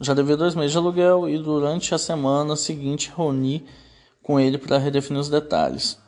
Já 0.00 0.14
devia 0.14 0.36
dois 0.36 0.54
meses 0.54 0.72
de 0.72 0.78
aluguel 0.78 1.28
e 1.28 1.36
durante 1.36 1.94
a 1.94 1.98
semana 1.98 2.56
seguinte 2.56 3.12
reuni 3.14 3.66
com 4.22 4.40
ele 4.40 4.56
para 4.56 4.78
redefinir 4.78 5.20
os 5.20 5.28
detalhes. 5.28 5.98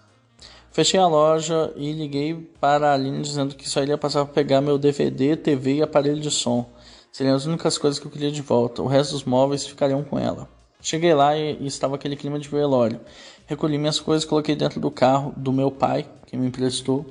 Fechei 0.71 0.99
a 0.99 1.07
loja 1.07 1.71
e 1.77 1.93
liguei 1.93 2.35
para 2.59 2.89
a 2.89 2.95
Aline 2.95 3.21
dizendo 3.21 3.55
que 3.55 3.69
só 3.69 3.83
iria 3.83 3.99
passar 3.99 4.25
para 4.25 4.33
pegar 4.33 4.63
meu 4.63 4.79
DVD, 4.79 5.37
TV 5.37 5.75
e 5.75 5.83
aparelho 5.83 6.19
de 6.19 6.31
som. 6.31 6.65
Seriam 7.13 7.37
as 7.37 7.45
únicas 7.45 7.77
coisas 7.77 7.99
que 7.99 8.07
eu 8.07 8.11
queria 8.11 8.33
de 8.33 8.41
volta. 8.41 8.81
O 8.81 8.87
resto 8.87 9.13
dos 9.13 9.25
móveis 9.25 9.67
ficariam 9.67 10.03
com 10.03 10.19
ela. 10.19 10.49
Cheguei 10.81 11.13
lá 11.13 11.37
e, 11.37 11.67
estava 11.67 11.97
aquele 11.97 12.17
clima 12.17 12.39
de 12.39 12.49
velório. 12.49 12.99
Recolhi 13.47 13.77
minhas 13.77 14.01
coisas, 14.01 14.25
coloquei 14.25 14.57
dentro 14.57 14.81
do 14.81 14.91
carro 14.91 15.35
do 15.37 15.53
meu 15.53 15.71
pai, 15.71 16.09
que 16.27 16.35
me 16.39 16.47
emprestou. 16.47 17.05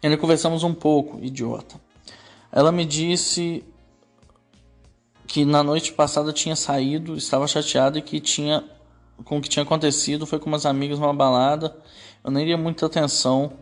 E 0.00 0.06
ainda 0.06 0.16
conversamos 0.16 0.62
um 0.62 0.72
pouco, 0.72 1.18
idiota. 1.20 1.74
Ela 2.52 2.70
me 2.70 2.84
disse 2.84 3.64
que 5.28 5.44
na 5.44 5.62
noite 5.62 5.92
passada 5.92 6.32
tinha 6.32 6.56
saído, 6.56 7.14
estava 7.14 7.46
chateada 7.46 7.98
e 7.98 8.02
que 8.02 8.18
tinha 8.18 8.64
com 9.24 9.38
o 9.38 9.42
que 9.42 9.48
tinha 9.48 9.62
acontecido, 9.62 10.26
foi 10.26 10.38
com 10.38 10.46
umas 10.46 10.64
amigas 10.64 10.98
numa 10.98 11.12
balada. 11.12 11.76
Eu 12.24 12.30
nem 12.30 12.46
dei 12.46 12.56
muita 12.56 12.86
atenção 12.86 13.52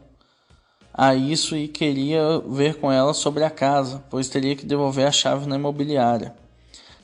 a 0.94 1.14
isso 1.14 1.56
e 1.56 1.66
queria 1.66 2.40
ver 2.46 2.76
com 2.76 2.90
ela 2.90 3.12
sobre 3.12 3.42
a 3.42 3.50
casa, 3.50 4.02
pois 4.08 4.28
teria 4.28 4.54
que 4.54 4.64
devolver 4.64 5.06
a 5.06 5.12
chave 5.12 5.46
na 5.46 5.56
imobiliária. 5.56 6.34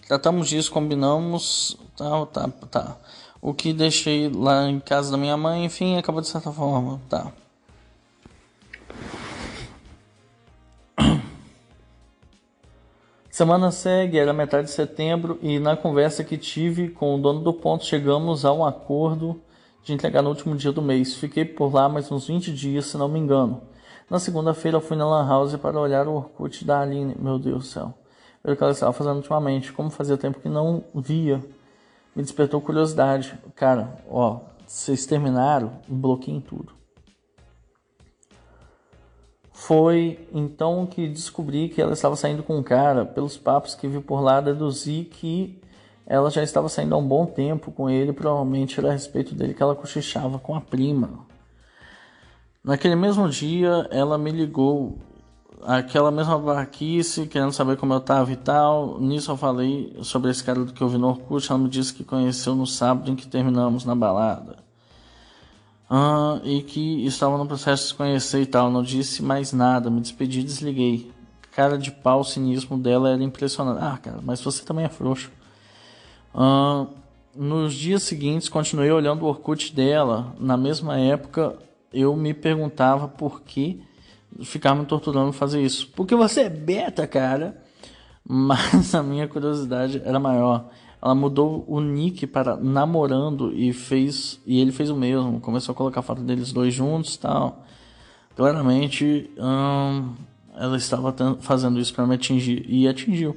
Tratamos 0.06 0.48
disso, 0.48 0.70
combinamos, 0.70 1.76
tá, 1.96 2.26
tá, 2.26 2.48
tá. 2.70 2.96
O 3.40 3.52
que 3.52 3.72
deixei 3.72 4.28
lá 4.28 4.68
em 4.68 4.78
casa 4.78 5.10
da 5.10 5.16
minha 5.16 5.36
mãe, 5.36 5.64
enfim, 5.64 5.96
acabou 5.96 6.20
de 6.20 6.28
certa 6.28 6.52
forma, 6.52 7.00
tá. 7.08 7.32
Semana 13.32 13.70
segue, 13.70 14.18
era 14.18 14.30
metade 14.30 14.66
de 14.66 14.74
setembro, 14.74 15.38
e 15.40 15.58
na 15.58 15.74
conversa 15.74 16.22
que 16.22 16.36
tive 16.36 16.90
com 16.90 17.14
o 17.14 17.18
dono 17.18 17.40
do 17.40 17.50
ponto, 17.50 17.82
chegamos 17.82 18.44
a 18.44 18.52
um 18.52 18.62
acordo 18.62 19.40
de 19.82 19.94
entregar 19.94 20.20
no 20.20 20.28
último 20.28 20.54
dia 20.54 20.70
do 20.70 20.82
mês. 20.82 21.14
Fiquei 21.14 21.42
por 21.42 21.72
lá 21.72 21.88
mais 21.88 22.12
uns 22.12 22.26
20 22.26 22.52
dias, 22.52 22.84
se 22.84 22.98
não 22.98 23.08
me 23.08 23.18
engano. 23.18 23.62
Na 24.10 24.18
segunda-feira 24.18 24.82
fui 24.82 24.98
na 24.98 25.08
Lan 25.08 25.26
House 25.26 25.56
para 25.56 25.80
olhar 25.80 26.06
o 26.06 26.12
Orkut 26.12 26.62
da 26.62 26.82
Aline. 26.82 27.16
Meu 27.18 27.38
Deus 27.38 27.60
do 27.60 27.64
céu. 27.64 27.94
Ver 28.44 28.52
o 28.52 28.56
que 28.56 28.62
ela 28.64 28.72
estava 28.72 28.92
fazendo 28.92 29.16
ultimamente. 29.16 29.72
Como 29.72 29.88
fazia 29.88 30.18
tempo 30.18 30.38
que 30.38 30.50
não 30.50 30.84
via. 30.94 31.42
Me 32.14 32.22
despertou 32.22 32.60
curiosidade. 32.60 33.32
Cara, 33.56 33.96
ó, 34.10 34.40
vocês 34.66 35.06
terminaram, 35.06 35.72
bloqueiem 35.88 36.38
tudo. 36.38 36.81
Foi 39.64 40.18
então 40.34 40.84
que 40.86 41.06
descobri 41.06 41.68
que 41.68 41.80
ela 41.80 41.92
estava 41.92 42.16
saindo 42.16 42.42
com 42.42 42.56
um 42.56 42.64
cara. 42.64 43.04
Pelos 43.04 43.36
papos 43.36 43.76
que 43.76 43.86
vi 43.86 44.00
por 44.00 44.20
lá, 44.20 44.40
deduzi 44.40 45.08
que 45.08 45.56
ela 46.04 46.30
já 46.30 46.42
estava 46.42 46.68
saindo 46.68 46.96
há 46.96 46.98
um 46.98 47.06
bom 47.06 47.26
tempo 47.26 47.70
com 47.70 47.88
ele. 47.88 48.12
Provavelmente 48.12 48.80
era 48.80 48.88
a 48.88 48.92
respeito 48.92 49.36
dele 49.36 49.54
que 49.54 49.62
ela 49.62 49.76
cochichava 49.76 50.36
com 50.40 50.56
a 50.56 50.60
prima. 50.60 51.10
Naquele 52.64 52.96
mesmo 52.96 53.28
dia, 53.28 53.86
ela 53.92 54.18
me 54.18 54.32
ligou. 54.32 54.98
Aquela 55.62 56.10
mesma 56.10 56.36
barquice, 56.40 57.28
querendo 57.28 57.52
saber 57.52 57.76
como 57.76 57.94
eu 57.94 57.98
estava 57.98 58.32
e 58.32 58.36
tal. 58.36 58.98
Nisso 59.00 59.30
eu 59.30 59.36
falei 59.36 59.96
sobre 60.02 60.32
esse 60.32 60.42
cara 60.42 60.64
do 60.64 60.72
que 60.72 60.82
eu 60.82 60.88
vi 60.88 60.98
no 60.98 61.06
Orkut. 61.06 61.48
Ela 61.48 61.60
me 61.60 61.68
disse 61.68 61.94
que 61.94 62.02
conheceu 62.02 62.56
no 62.56 62.66
sábado 62.66 63.08
em 63.08 63.14
que 63.14 63.28
terminamos 63.28 63.84
na 63.84 63.94
balada 63.94 64.61
e 66.44 66.62
que 66.62 67.04
estava 67.06 67.36
no 67.36 67.46
processo 67.46 67.82
de 67.82 67.88
se 67.90 67.94
conhecer 67.94 68.42
e 68.42 68.46
tal. 68.46 68.70
Não 68.70 68.82
disse 68.82 69.22
mais 69.22 69.52
nada, 69.52 69.90
me 69.90 70.00
despedi 70.00 70.40
e 70.40 70.44
desliguei. 70.44 71.10
Cara 71.54 71.76
de 71.76 71.90
pau, 71.90 72.24
cinismo 72.24 72.78
dela 72.78 73.10
era 73.10 73.22
impressionante. 73.22 73.82
Ah, 73.82 73.98
cara, 73.98 74.20
mas 74.22 74.40
você 74.40 74.64
também 74.64 74.84
é 74.84 74.88
frouxo. 74.88 75.30
Nos 77.34 77.74
dias 77.74 78.02
seguintes, 78.02 78.48
continuei 78.48 78.90
olhando 78.90 79.22
o 79.22 79.28
Orkut 79.28 79.74
dela. 79.74 80.34
Na 80.38 80.56
mesma 80.56 80.98
época, 80.98 81.56
eu 81.92 82.16
me 82.16 82.32
perguntava 82.32 83.08
por 83.08 83.42
que 83.42 83.82
ficar 84.42 84.74
me 84.74 84.84
torturando 84.86 85.32
fazer 85.32 85.62
isso. 85.62 85.88
Porque 85.94 86.14
você 86.14 86.42
é 86.42 86.48
beta, 86.48 87.06
cara. 87.06 87.62
Mas 88.24 88.94
a 88.94 89.02
minha 89.02 89.26
curiosidade 89.26 90.00
era 90.04 90.18
maior 90.18 90.70
ela 91.02 91.16
mudou 91.16 91.64
o 91.66 91.80
nick 91.80 92.28
para 92.28 92.56
namorando 92.56 93.52
e 93.52 93.72
fez 93.72 94.40
e 94.46 94.60
ele 94.60 94.70
fez 94.70 94.88
o 94.88 94.94
mesmo. 94.94 95.40
Começou 95.40 95.72
a 95.72 95.76
colocar 95.76 96.00
foto 96.00 96.22
deles 96.22 96.52
dois 96.52 96.72
juntos 96.72 97.16
tal. 97.16 97.64
Claramente 98.36 99.28
hum, 99.36 100.14
ela 100.54 100.76
estava 100.76 101.12
fazendo 101.40 101.80
isso 101.80 101.92
para 101.92 102.06
me 102.06 102.14
atingir 102.14 102.64
e 102.68 102.86
atingiu. 102.86 103.36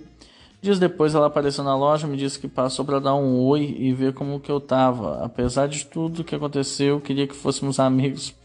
Dias 0.62 0.78
depois 0.78 1.16
ela 1.16 1.26
apareceu 1.26 1.64
na 1.64 1.76
loja 1.76 2.08
me 2.08 2.18
disse 2.18 2.40
que 2.40 2.48
passou 2.48 2.86
para 2.86 3.00
dar 3.00 3.16
um 3.16 3.40
oi 3.40 3.76
e 3.80 3.92
ver 3.94 4.14
como 4.14 4.40
que 4.40 4.52
eu 4.52 4.60
tava. 4.60 5.24
Apesar 5.24 5.68
de 5.68 5.88
tudo 5.88 6.24
que 6.24 6.36
aconteceu 6.36 7.02
queria 7.02 7.26
que 7.26 7.36
fôssemos 7.36 7.80
amigos. 7.80 8.36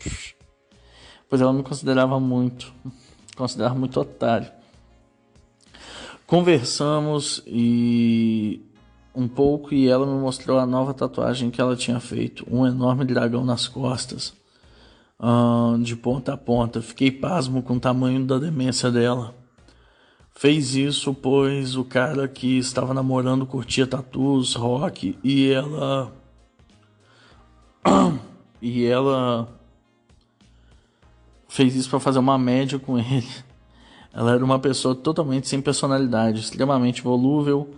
Pois 1.29 1.43
ela 1.43 1.53
me 1.53 1.63
considerava 1.63 2.19
muito. 2.19 2.73
Considerava 3.37 3.75
muito 3.75 4.01
otário. 4.01 4.51
Conversamos 6.27 7.43
e 7.47 8.63
um 9.15 9.27
pouco 9.27 9.75
e 9.75 9.89
ela 9.89 10.07
me 10.07 10.19
mostrou 10.21 10.59
a 10.59 10.67
nova 10.67 10.95
tatuagem 10.95 11.51
que 11.51 11.61
ela 11.61 11.77
tinha 11.77 11.99
feito, 12.01 12.47
um 12.51 12.67
enorme 12.67 13.05
dragão 13.05 13.45
nas 13.45 13.67
costas, 13.67 14.35
uh, 15.19 15.79
de 15.83 15.97
ponta 15.97 16.35
a 16.35 16.37
ponta. 16.37 16.81
Fiquei 16.81 17.11
pasmo 17.11 17.63
com 17.63 17.75
o 17.75 17.81
tamanho 17.81 18.25
da 18.25 18.39
demência 18.39 18.91
dela. 18.91 19.35
Fez 20.33 20.75
isso 20.75 21.13
pois 21.13 21.77
o 21.77 21.85
cara 21.85 22.27
que 22.29 22.59
estava 22.59 22.95
namorando 22.95 23.45
curtia 23.45 23.87
tatus, 23.87 24.55
rock 24.55 25.19
e 25.23 25.51
ela 25.51 26.13
e 28.63 28.85
ela 28.85 29.49
fez 31.49 31.75
isso 31.75 31.91
para 31.91 32.01
fazer 32.01 32.21
uma 32.21 32.39
média 32.39 32.79
com 32.79 32.99
ele. 32.99 33.29
Ela 34.13 34.35
era 34.35 34.45
uma 34.45 34.59
pessoa 34.59 34.95
totalmente 34.95 35.49
sem 35.49 35.61
personalidade, 35.61 36.41
extremamente 36.41 37.03
volúvel. 37.03 37.75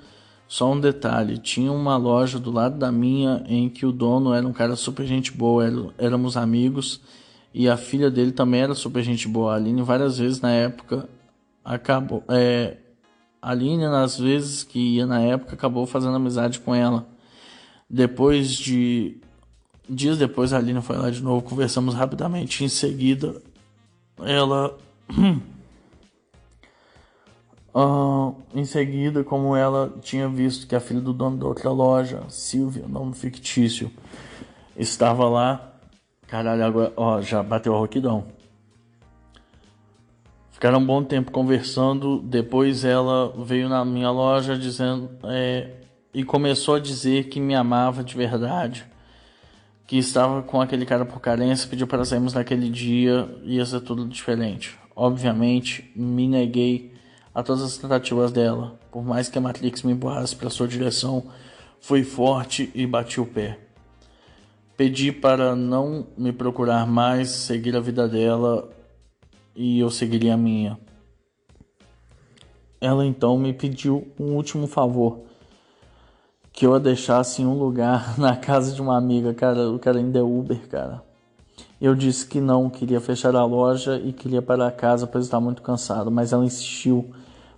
Só 0.53 0.70
um 0.70 0.79
detalhe: 0.79 1.39
tinha 1.39 1.73
uma 1.73 1.97
loja 1.97 2.39
do 2.39 2.51
lado 2.51 2.77
da 2.77 2.93
minha 2.93 3.43
em 3.49 3.70
que 3.70 3.87
o 3.87 3.91
dono 3.91 4.35
era 4.35 4.47
um 4.47 4.53
cara 4.53 4.77
super 4.77 5.07
gente 5.07 5.33
boa, 5.33 5.65
éramos 5.97 6.37
amigos 6.37 7.01
e 7.55 7.70
a 7.70 7.77
filha 7.79 8.11
dele 8.11 8.33
também 8.33 8.61
era 8.61 8.74
super 8.74 9.03
gente 9.03 9.27
boa. 9.27 9.55
A 9.55 9.57
Aline, 9.57 9.81
várias 9.81 10.19
vezes 10.19 10.43
na 10.43 10.51
época, 10.51 11.09
acabou. 11.65 12.23
É, 12.29 12.77
a 13.41 13.53
Aline, 13.53 13.85
nas 13.85 14.19
vezes 14.19 14.62
que 14.62 14.79
ia 14.97 15.07
na 15.07 15.23
época, 15.23 15.55
acabou 15.55 15.87
fazendo 15.87 16.16
amizade 16.16 16.61
com 16.61 16.74
ela. 16.74 17.09
Depois 17.89 18.55
de. 18.55 19.16
Dias 19.89 20.19
depois, 20.19 20.53
a 20.53 20.59
Aline 20.59 20.83
foi 20.83 20.99
lá 20.99 21.09
de 21.09 21.23
novo, 21.23 21.41
conversamos 21.41 21.95
rapidamente. 21.95 22.62
Em 22.62 22.69
seguida, 22.69 23.41
ela. 24.19 24.77
Em 28.55 28.65
seguida, 28.65 29.24
como 29.24 29.57
ela 29.57 29.94
tinha 30.01 30.28
visto 30.28 30.66
que 30.66 30.77
a 30.77 30.81
filha 30.81 31.01
do 31.01 31.12
dono 31.12 31.39
da 31.39 31.47
outra 31.47 31.70
loja, 31.70 32.23
Silvia, 32.28 32.86
nome 32.86 33.15
fictício, 33.15 33.90
estava 34.77 35.28
lá, 35.28 35.73
Caralho, 36.32 36.65
agora, 36.65 36.90
ó, 36.97 37.20
já 37.20 37.43
bateu 37.43 37.74
a 37.74 37.78
roquidão. 37.78 38.24
Ficaram 40.51 40.78
um 40.78 40.86
bom 40.86 41.05
tempo 41.05 41.31
conversando. 41.31 42.20
Depois 42.23 42.86
ela 42.86 43.35
veio 43.44 43.69
na 43.69 43.85
minha 43.85 44.11
loja 44.11 44.57
dizendo 44.57 45.11
é, 45.24 45.73
e 46.15 46.24
começou 46.24 46.77
a 46.77 46.81
dizer 46.81 47.28
que 47.28 47.39
me 47.39 47.55
amava 47.55 48.03
de 48.03 48.16
verdade, 48.16 48.86
que 49.86 49.99
estava 49.99 50.40
com 50.40 50.59
aquele 50.59 50.86
cara 50.86 51.05
por 51.05 51.20
carência, 51.20 51.69
pediu 51.69 51.86
para 51.86 52.03
sairmos 52.03 52.32
naquele 52.32 52.70
dia, 52.70 53.28
ia 53.43 53.66
ser 53.66 53.82
tudo 53.82 54.09
diferente. 54.09 54.74
Obviamente, 54.97 55.93
me 55.94 56.27
neguei 56.27 56.91
a 57.34 57.42
todas 57.42 57.62
as 57.62 57.76
tentativas 57.76 58.32
dela. 58.32 58.78
Por 58.90 59.04
mais 59.04 59.28
que 59.28 59.38
a 59.38 59.40
Matrix 59.40 59.82
me 59.82 59.92
empurrasse 59.92 60.36
para 60.36 60.50
sua 60.50 60.68
direção, 60.68 61.24
fui 61.80 62.04
forte 62.04 62.70
e 62.74 62.86
bati 62.86 63.20
o 63.20 63.26
pé. 63.26 63.59
Pedi 64.76 65.12
para 65.12 65.54
não 65.54 66.06
me 66.16 66.32
procurar 66.32 66.86
mais, 66.86 67.30
seguir 67.30 67.76
a 67.76 67.80
vida 67.80 68.09
dela 68.09 68.68
e 69.54 69.78
eu 69.78 69.90
seguiria 69.90 70.34
a 70.34 70.36
minha. 70.36 70.78
Ela 72.80 73.06
então 73.06 73.38
me 73.38 73.52
pediu 73.52 74.09
um 74.18 74.34
último 74.34 74.66
favor. 74.66 75.20
Que 76.52 76.66
eu 76.66 76.74
a 76.74 76.78
deixasse 76.78 77.40
em 77.40 77.46
um 77.46 77.59
lugar 77.59 78.16
na 78.18 78.36
casa 78.36 78.74
de 78.74 78.82
uma 78.82 78.96
amiga, 78.96 79.32
cara. 79.32 79.70
O 79.70 79.78
cara 79.78 79.98
ainda 79.98 80.18
é 80.18 80.22
Uber, 80.22 80.68
cara. 80.68 81.02
Eu 81.80 81.94
disse 81.94 82.26
que 82.26 82.40
não, 82.40 82.70
queria 82.70 83.00
fechar 83.00 83.34
a 83.34 83.44
loja 83.44 83.96
e 83.98 84.12
queria 84.12 84.42
para 84.42 84.70
casa, 84.70 85.06
pois 85.06 85.24
estava 85.24 85.44
muito 85.44 85.62
cansado. 85.62 86.10
Mas 86.10 86.32
ela 86.32 86.44
insistiu, 86.44 87.12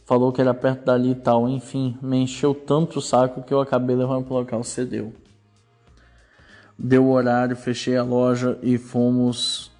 falou 0.05 0.33
que 0.33 0.41
era 0.41 0.55
perto 0.55 0.85
dali 0.85 1.11
e 1.13 1.15
tal. 1.15 1.49
Enfim, 1.49 1.97
me 2.01 2.19
encheu 2.19 2.55
tanto 2.55 2.99
o 2.99 3.03
saco 3.03 3.43
que 3.43 3.53
eu 3.53 3.61
acabei 3.61 3.97
levando 3.97 4.25
para 4.25 4.35
o 4.35 4.39
local, 4.39 4.63
cedeu. 4.63 5.13
Deu 6.79 7.05
o 7.05 7.13
horário, 7.13 7.57
fechei 7.57 7.97
a 7.97 8.03
loja 8.03 8.59
e 8.63 8.77
fomos. 8.79 9.71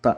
Tá. 0.00 0.16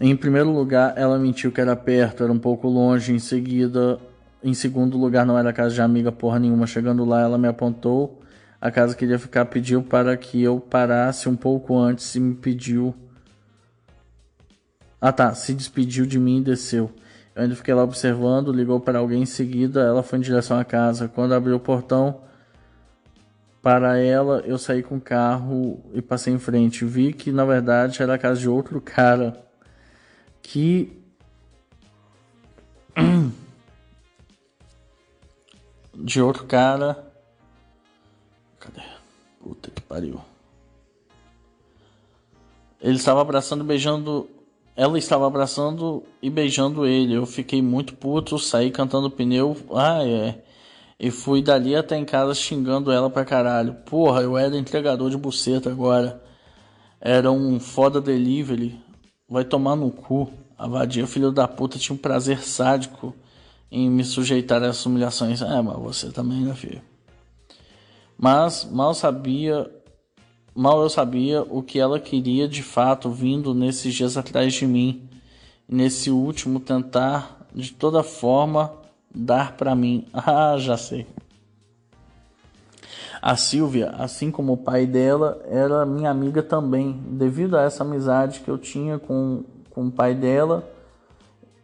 Em 0.00 0.14
primeiro 0.16 0.50
lugar, 0.50 0.94
ela 0.96 1.18
mentiu 1.18 1.50
que 1.50 1.60
era 1.60 1.74
perto, 1.74 2.22
era 2.22 2.32
um 2.32 2.38
pouco 2.38 2.68
longe. 2.68 3.12
Em 3.12 3.18
seguida, 3.18 3.98
em 4.42 4.52
segundo 4.52 4.98
lugar, 4.98 5.24
não 5.24 5.38
era 5.38 5.52
casa 5.52 5.74
de 5.74 5.80
amiga 5.80 6.12
porra 6.12 6.38
nenhuma. 6.38 6.66
Chegando 6.66 7.04
lá, 7.04 7.22
ela 7.22 7.38
me 7.38 7.48
apontou. 7.48 8.20
A 8.60 8.70
casa 8.70 8.94
queria 8.94 9.18
ficar, 9.18 9.46
pediu 9.46 9.82
para 9.82 10.16
que 10.16 10.42
eu 10.42 10.60
parasse 10.60 11.28
um 11.28 11.34
pouco 11.34 11.76
antes 11.76 12.14
e 12.14 12.20
me 12.20 12.34
pediu. 12.34 12.94
Ah 15.04 15.12
tá, 15.12 15.34
se 15.34 15.52
despediu 15.52 16.06
de 16.06 16.16
mim 16.16 16.38
e 16.38 16.42
desceu. 16.44 16.88
Eu 17.34 17.42
ainda 17.42 17.56
fiquei 17.56 17.74
lá 17.74 17.82
observando, 17.82 18.52
ligou 18.52 18.78
para 18.78 19.00
alguém 19.00 19.22
em 19.22 19.26
seguida, 19.26 19.80
ela 19.80 20.00
foi 20.00 20.20
em 20.20 20.22
direção 20.22 20.56
à 20.56 20.64
casa. 20.64 21.08
Quando 21.08 21.34
abriu 21.34 21.56
o 21.56 21.60
portão, 21.60 22.20
para 23.60 23.98
ela, 23.98 24.44
eu 24.46 24.56
saí 24.58 24.80
com 24.80 24.98
o 24.98 25.00
carro 25.00 25.82
e 25.92 26.00
passei 26.00 26.32
em 26.32 26.38
frente. 26.38 26.84
Vi 26.84 27.12
que 27.12 27.32
na 27.32 27.44
verdade 27.44 28.00
era 28.00 28.14
a 28.14 28.18
casa 28.18 28.40
de 28.40 28.48
outro 28.48 28.80
cara 28.80 29.44
que 30.40 31.02
de 35.94 36.22
outro 36.22 36.44
cara. 36.44 37.12
Cadê? 38.60 38.82
Puta 39.40 39.68
que 39.68 39.82
pariu. 39.82 40.20
Ele 42.80 42.98
estava 42.98 43.20
abraçando 43.20 43.64
beijando. 43.64 44.30
Ela 44.74 44.98
estava 44.98 45.26
abraçando 45.26 46.02
e 46.22 46.30
beijando 46.30 46.86
ele. 46.86 47.14
Eu 47.14 47.26
fiquei 47.26 47.60
muito 47.60 47.94
puto, 47.94 48.38
saí 48.38 48.70
cantando 48.70 49.10
pneu. 49.10 49.56
Ah, 49.74 50.06
é. 50.06 50.42
E 50.98 51.10
fui 51.10 51.42
dali 51.42 51.74
até 51.76 51.96
em 51.96 52.04
casa 52.04 52.34
xingando 52.34 52.90
ela 52.90 53.10
pra 53.10 53.24
caralho. 53.24 53.74
Porra, 53.84 54.22
eu 54.22 54.38
era 54.38 54.56
entregador 54.56 55.10
de 55.10 55.16
buceta 55.16 55.70
agora. 55.70 56.22
Era 57.00 57.30
um 57.30 57.58
foda 57.58 58.00
delivery. 58.00 58.80
Vai 59.28 59.44
tomar 59.44 59.76
no 59.76 59.90
cu. 59.90 60.30
A 60.56 60.68
vadia, 60.68 61.06
filho 61.08 61.32
da 61.32 61.48
puta, 61.48 61.76
tinha 61.78 61.94
um 61.94 61.98
prazer 61.98 62.40
sádico 62.40 63.12
em 63.70 63.90
me 63.90 64.04
sujeitar 64.04 64.62
a 64.62 64.66
essas 64.66 64.86
humilhações. 64.86 65.42
É, 65.42 65.60
mas 65.60 65.76
você 65.76 66.10
também, 66.12 66.42
né, 66.42 66.54
filho? 66.54 66.80
Mas 68.16 68.64
mal 68.70 68.94
sabia. 68.94 69.68
Mal 70.54 70.82
eu 70.82 70.90
sabia 70.90 71.42
o 71.42 71.62
que 71.62 71.78
ela 71.78 71.98
queria 71.98 72.46
de 72.46 72.62
fato 72.62 73.10
vindo 73.10 73.54
nesses 73.54 73.94
dias 73.94 74.16
atrás 74.18 74.52
de 74.52 74.66
mim. 74.66 75.08
Nesse 75.66 76.10
último 76.10 76.60
tentar 76.60 77.46
de 77.54 77.72
toda 77.72 78.02
forma 78.02 78.72
dar 79.14 79.56
para 79.56 79.74
mim. 79.74 80.06
Ah, 80.14 80.56
já 80.58 80.76
sei. 80.76 81.06
A 83.22 83.36
Silvia, 83.36 83.90
assim 83.98 84.30
como 84.30 84.52
o 84.52 84.56
pai 84.56 84.84
dela, 84.84 85.40
era 85.48 85.86
minha 85.86 86.10
amiga 86.10 86.42
também. 86.42 87.00
Devido 87.06 87.56
a 87.56 87.62
essa 87.62 87.84
amizade 87.84 88.40
que 88.40 88.50
eu 88.50 88.58
tinha 88.58 88.98
com, 88.98 89.44
com 89.70 89.86
o 89.86 89.90
pai 89.92 90.14
dela 90.14 90.68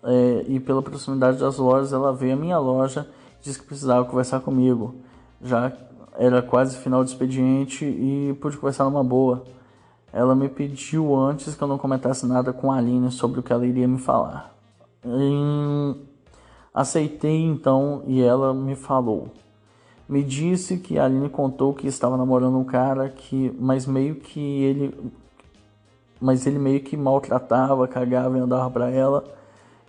é, 0.04 0.44
e 0.46 0.60
pela 0.60 0.80
proximidade 0.80 1.38
das 1.38 1.58
lojas, 1.58 1.92
ela 1.92 2.12
veio 2.12 2.34
à 2.34 2.36
minha 2.36 2.58
loja 2.58 3.08
e 3.40 3.44
disse 3.44 3.58
que 3.58 3.66
precisava 3.66 4.04
conversar 4.04 4.40
comigo. 4.40 4.94
Já 5.42 5.72
era 6.18 6.42
quase 6.42 6.76
final 6.76 7.04
do 7.04 7.08
expediente 7.08 7.84
e 7.84 8.36
pude 8.40 8.56
conversar 8.56 8.84
numa 8.84 9.04
boa. 9.04 9.44
Ela 10.12 10.34
me 10.34 10.48
pediu 10.48 11.14
antes 11.14 11.54
que 11.54 11.62
eu 11.62 11.68
não 11.68 11.78
comentasse 11.78 12.26
nada 12.26 12.52
com 12.52 12.72
a 12.72 12.76
Aline 12.76 13.10
sobre 13.12 13.38
o 13.38 13.42
que 13.42 13.52
ela 13.52 13.64
iria 13.64 13.86
me 13.86 13.98
falar. 13.98 14.52
Em 15.04 16.08
Aceitei 16.74 17.44
então 17.44 18.02
e 18.06 18.20
ela 18.20 18.52
me 18.52 18.74
falou. 18.74 19.28
Me 20.08 20.22
disse 20.22 20.78
que 20.78 20.98
a 20.98 21.04
Aline 21.04 21.28
contou 21.28 21.72
que 21.72 21.86
estava 21.86 22.16
namorando 22.16 22.58
um 22.58 22.64
cara 22.64 23.08
que, 23.08 23.54
mas 23.58 23.86
meio 23.86 24.16
que 24.16 24.40
ele, 24.40 25.12
mas 26.20 26.46
ele 26.46 26.58
meio 26.58 26.80
que 26.80 26.96
maltratava, 26.96 27.86
cagava 27.86 28.38
e 28.38 28.40
andava 28.40 28.70
para 28.70 28.90
ela 28.90 29.24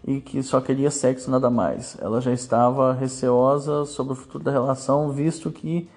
e 0.06 0.20
que 0.20 0.44
só 0.44 0.62
queria 0.62 0.92
sexo 0.92 1.32
nada 1.32 1.50
mais. 1.50 1.98
Ela 2.02 2.22
já 2.22 2.32
estava 2.32 2.94
receosa 2.94 3.86
sobre 3.86 4.14
o 4.14 4.16
futuro 4.16 4.44
da 4.44 4.52
relação, 4.52 5.10
visto 5.10 5.52
que 5.52 5.90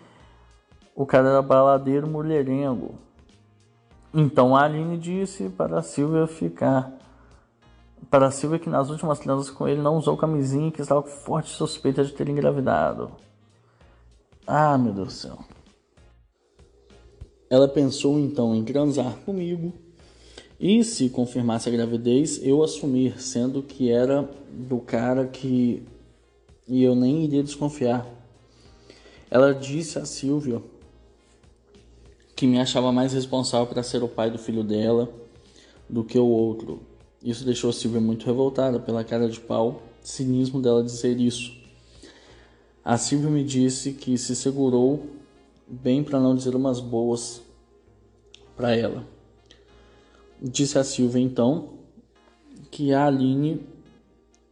o 0.95 1.07
cara 1.07 1.29
era 1.29 1.43
baladeiro 1.43 2.07
mulherengo. 2.07 2.95
Então 4.13 4.55
a 4.55 4.65
Aline 4.65 4.99
disse 4.99 5.49
para 5.49 5.79
a 5.79 5.83
Silvia 5.83 6.27
ficar 6.27 6.93
para 8.11 8.31
Silvia 8.31 8.59
que 8.59 8.69
nas 8.69 8.91
últimas 8.91 9.19
transas 9.19 9.49
com 9.49 9.67
ele 9.67 9.81
não 9.81 9.97
usou 9.97 10.17
camisinha 10.17 10.69
e 10.69 10.71
que 10.71 10.83
estava 10.83 11.03
com 11.03 11.09
forte 11.09 11.51
suspeita 11.51 12.05
de 12.05 12.13
ter 12.13 12.29
engravidado. 12.29 13.11
Ah, 14.47 14.77
meu 14.77 14.93
Deus 14.93 15.09
do 15.09 15.13
céu. 15.13 15.39
Ela 17.49 17.69
pensou 17.69 18.19
então 18.19 18.55
em 18.55 18.65
transar 18.65 19.17
comigo 19.25 19.73
e 20.59 20.85
se 20.85 21.09
confirmasse 21.09 21.69
a 21.69 21.73
gravidez, 21.73 22.39
eu 22.43 22.63
assumir, 22.63 23.21
sendo 23.21 23.63
que 23.63 23.91
era 23.91 24.29
do 24.51 24.79
cara 24.79 25.27
que 25.27 25.83
e 26.69 26.83
eu 26.83 26.95
nem 26.95 27.25
iria 27.25 27.43
desconfiar. 27.43 28.07
Ela 29.31 29.55
disse 29.55 29.99
a 29.99 30.05
Silvia 30.05 30.63
que 32.43 32.47
me 32.49 32.59
achava 32.59 32.91
mais 32.91 33.13
responsável 33.13 33.69
para 33.69 33.85
ser 33.85 34.03
o 34.03 34.09
pai 34.09 34.29
do 34.29 34.37
filho 34.37 34.65
dela 34.65 35.09
do 35.89 36.03
que 36.03 36.19
o 36.19 36.27
outro, 36.27 36.83
isso 37.23 37.45
deixou 37.45 37.71
a 37.71 37.73
Silvia 37.73 38.01
muito 38.01 38.27
revoltada 38.27 38.81
pela 38.81 39.05
cara 39.05 39.29
de 39.29 39.39
pau, 39.39 39.81
cinismo 40.03 40.61
dela 40.61 40.83
dizer 40.83 41.21
isso. 41.21 41.57
A 42.85 42.99
Silvia 42.99 43.31
me 43.31 43.45
disse 43.45 43.93
que 43.93 44.19
se 44.19 44.35
segurou 44.35 45.07
bem 45.69 46.03
para 46.03 46.19
não 46.19 46.35
dizer 46.35 46.57
umas 46.57 46.81
boas 46.81 47.41
para 48.57 48.75
ela. 48.75 49.07
Disse 50.43 50.77
a 50.81 50.83
Silvia 50.83 51.23
então 51.23 51.75
que 52.73 52.93
a 52.93 53.07
Aline 53.07 53.65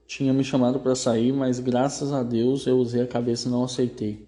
tinha 0.07 0.33
me 0.33 0.45
chamado 0.45 0.79
para 0.79 0.95
sair, 0.95 1.33
mas 1.33 1.59
graças 1.59 2.13
a 2.13 2.23
Deus 2.23 2.69
eu 2.69 2.79
usei 2.79 3.03
a 3.03 3.07
cabeça 3.09 3.49
e 3.49 3.51
não 3.51 3.65
aceitei. 3.65 4.25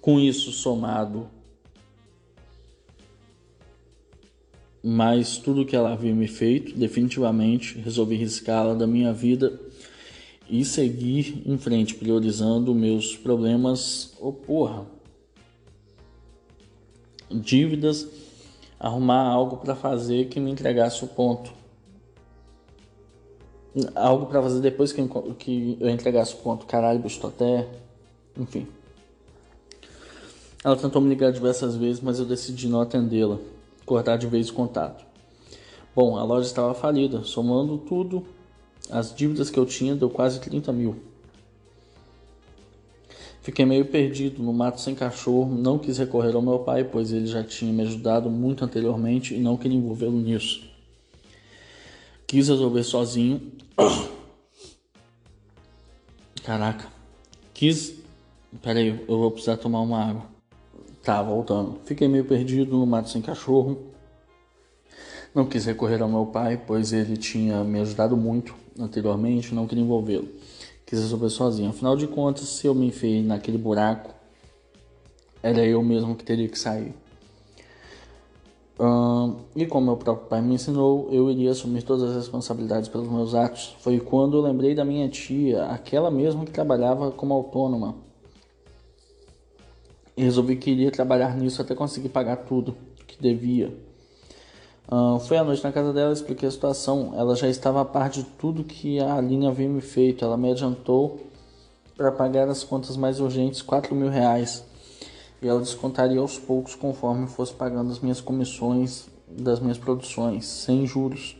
Com 0.00 0.20
isso 0.20 0.52
somado 0.52 1.39
mas 4.82 5.36
tudo 5.36 5.64
que 5.66 5.76
ela 5.76 5.92
havia 5.92 6.14
me 6.14 6.26
feito, 6.26 6.76
definitivamente 6.76 7.78
resolvi 7.78 8.16
riscá-la 8.16 8.74
da 8.74 8.86
minha 8.86 9.12
vida 9.12 9.60
e 10.48 10.64
seguir 10.64 11.42
em 11.46 11.56
frente, 11.58 11.94
priorizando 11.94 12.74
meus 12.74 13.16
problemas. 13.16 14.14
Oh, 14.20 14.32
porra! 14.32 14.86
Dívidas, 17.30 18.08
arrumar 18.78 19.22
algo 19.22 19.58
para 19.58 19.76
fazer 19.76 20.28
que 20.28 20.40
me 20.40 20.50
entregasse 20.50 21.04
o 21.04 21.06
ponto. 21.06 21.52
Algo 23.94 24.26
para 24.26 24.42
fazer 24.42 24.60
depois 24.60 24.92
que, 24.92 25.00
que 25.38 25.76
eu 25.78 25.88
entregasse 25.88 26.34
o 26.34 26.38
ponto. 26.38 26.66
Caralho, 26.66 26.98
bicho, 26.98 27.24
até. 27.24 27.68
Enfim. 28.36 28.66
Ela 30.64 30.76
tentou 30.76 31.00
me 31.00 31.08
ligar 31.08 31.32
diversas 31.32 31.76
vezes, 31.76 32.02
mas 32.02 32.18
eu 32.18 32.26
decidi 32.26 32.68
não 32.68 32.80
atendê-la, 32.80 33.38
cortar 33.84 34.16
de 34.16 34.26
vez 34.26 34.50
o 34.50 34.54
contato. 34.54 35.04
Bom, 35.94 36.16
a 36.16 36.24
loja 36.24 36.46
estava 36.46 36.74
falida, 36.74 37.24
somando 37.24 37.78
tudo, 37.78 38.24
as 38.90 39.14
dívidas 39.14 39.50
que 39.50 39.58
eu 39.58 39.66
tinha 39.66 39.94
deu 39.94 40.08
quase 40.08 40.40
30 40.40 40.72
mil. 40.72 41.10
Fiquei 43.42 43.64
meio 43.64 43.86
perdido 43.86 44.42
no 44.42 44.52
mato 44.52 44.80
sem 44.80 44.94
cachorro, 44.94 45.54
não 45.54 45.78
quis 45.78 45.98
recorrer 45.98 46.34
ao 46.34 46.42
meu 46.42 46.58
pai, 46.58 46.84
pois 46.84 47.10
ele 47.10 47.26
já 47.26 47.42
tinha 47.42 47.72
me 47.72 47.82
ajudado 47.82 48.28
muito 48.28 48.64
anteriormente 48.64 49.34
e 49.34 49.38
não 49.38 49.56
queria 49.56 49.78
envolvê-lo 49.78 50.20
nisso. 50.20 50.62
Quis 52.26 52.48
resolver 52.48 52.84
sozinho. 52.84 53.52
Caraca. 56.44 56.88
Quis. 57.52 57.98
Peraí, 58.62 58.88
eu 58.88 59.18
vou 59.18 59.30
precisar 59.30 59.56
tomar 59.56 59.80
uma 59.80 60.04
água. 60.04 60.29
Tá, 61.02 61.22
voltando. 61.22 61.78
Fiquei 61.84 62.06
meio 62.08 62.26
perdido 62.26 62.76
no 62.76 62.86
mato 62.86 63.08
sem 63.08 63.22
cachorro. 63.22 63.78
Não 65.34 65.46
quis 65.46 65.64
recorrer 65.64 66.02
ao 66.02 66.08
meu 66.08 66.26
pai, 66.26 66.60
pois 66.66 66.92
ele 66.92 67.16
tinha 67.16 67.64
me 67.64 67.80
ajudado 67.80 68.16
muito 68.16 68.54
anteriormente, 68.78 69.54
não 69.54 69.66
queria 69.66 69.82
envolvê-lo. 69.82 70.28
Quis 70.84 70.98
resolver 70.98 71.30
sozinho. 71.30 71.70
Afinal 71.70 71.96
de 71.96 72.06
contas, 72.06 72.48
se 72.48 72.66
eu 72.66 72.74
me 72.74 72.86
enfiei 72.86 73.22
naquele 73.22 73.56
buraco, 73.56 74.12
era 75.42 75.64
eu 75.64 75.82
mesmo 75.82 76.14
que 76.14 76.24
teria 76.24 76.48
que 76.48 76.58
sair. 76.58 76.94
e 79.56 79.66
como 79.66 79.86
meu 79.86 79.96
próprio 79.96 80.28
pai 80.28 80.42
me 80.42 80.54
ensinou, 80.54 81.08
eu 81.10 81.30
iria 81.30 81.52
assumir 81.52 81.82
todas 81.82 82.10
as 82.10 82.16
responsabilidades 82.16 82.88
pelos 82.88 83.08
meus 83.08 83.34
atos. 83.34 83.74
Foi 83.80 83.98
quando 84.00 84.36
eu 84.36 84.42
lembrei 84.42 84.74
da 84.74 84.84
minha 84.84 85.08
tia, 85.08 85.64
aquela 85.66 86.10
mesma 86.10 86.44
que 86.44 86.50
trabalhava 86.50 87.10
como 87.10 87.32
autônoma 87.32 88.09
e 90.20 90.22
resolvi 90.22 90.54
que 90.56 90.70
iria 90.70 90.90
trabalhar 90.90 91.34
nisso 91.34 91.62
até 91.62 91.74
conseguir 91.74 92.10
pagar 92.10 92.36
tudo 92.36 92.76
que 93.06 93.20
devia. 93.20 93.74
Uh, 94.86 95.18
foi 95.20 95.38
à 95.38 95.44
noite 95.44 95.64
na 95.64 95.72
casa 95.72 95.94
dela, 95.94 96.12
expliquei 96.12 96.46
a 96.46 96.52
situação. 96.52 97.14
Ela 97.16 97.34
já 97.34 97.48
estava 97.48 97.80
a 97.80 97.84
par 97.86 98.10
de 98.10 98.22
tudo 98.22 98.62
que 98.62 99.00
a 99.00 99.14
Aline 99.14 99.46
havia 99.46 99.68
me 99.68 99.80
feito. 99.80 100.22
Ela 100.22 100.36
me 100.36 100.50
adiantou 100.50 101.20
para 101.96 102.12
pagar 102.12 102.48
as 102.48 102.62
contas 102.62 102.98
mais 102.98 103.18
urgentes, 103.18 103.62
4 103.62 103.94
mil 103.94 104.10
reais. 104.10 104.62
E 105.40 105.48
ela 105.48 105.60
descontaria 105.60 106.20
aos 106.20 106.38
poucos 106.38 106.74
conforme 106.74 107.26
fosse 107.26 107.54
pagando 107.54 107.90
as 107.90 108.00
minhas 108.00 108.20
comissões 108.20 109.08
das 109.26 109.58
minhas 109.58 109.78
produções, 109.78 110.44
sem 110.44 110.86
juros, 110.86 111.34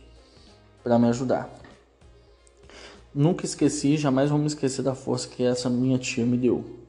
para 0.83 0.97
me 0.97 1.07
ajudar. 1.09 1.53
Nunca 3.13 3.45
esqueci, 3.45 3.95
jamais 3.95 4.31
vou 4.31 4.39
me 4.39 4.47
esquecer 4.47 4.81
da 4.81 4.95
força 4.95 5.27
que 5.27 5.43
essa 5.43 5.69
minha 5.69 5.99
tia 5.99 6.25
me 6.25 6.37
deu 6.37 6.80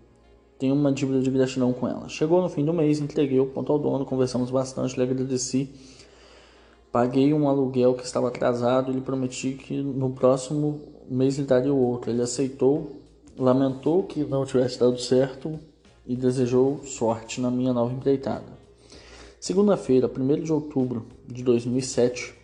tenho 0.63 0.77
uma 0.77 0.93
dívida 0.93 1.21
de 1.21 1.29
gratidão 1.29 1.73
com 1.73 1.89
ela. 1.89 2.09
Chegou 2.09 2.41
no 2.41 2.49
fim 2.49 2.65
do 2.65 2.73
mês, 2.73 3.01
entreguei 3.01 3.41
o 3.41 3.47
ponto 3.47 3.73
ao 3.73 3.81
dono, 3.81 4.07
conversamos 4.07 4.49
bastante, 4.49 4.95
lhe 4.97 5.03
agradeci. 5.03 5.69
Paguei 6.93 7.35
um 7.35 7.49
aluguel 7.49 7.95
que 7.95 8.05
estava 8.05 8.29
atrasado 8.29 8.93
e 8.93 8.95
lhe 8.95 9.01
prometi 9.01 9.55
que 9.55 9.83
no 9.83 10.11
próximo 10.11 10.81
mês 11.11 11.37
lhe 11.37 11.45
daria 11.45 11.75
o 11.75 11.77
outro. 11.77 12.13
Ele 12.13 12.23
aceitou, 12.23 12.93
lamentou 13.37 14.05
que 14.05 14.23
não 14.23 14.47
tivesse 14.47 14.79
dado 14.79 14.97
certo 15.01 15.59
e 16.07 16.15
desejou 16.15 16.81
sorte 16.85 17.41
na 17.41 17.51
minha 17.51 17.73
nova 17.73 17.93
empreitada. 17.93 18.47
Segunda-feira, 19.41 20.09
1 20.09 20.45
de 20.45 20.53
outubro 20.53 21.07
de 21.27 21.43
2007, 21.43 22.35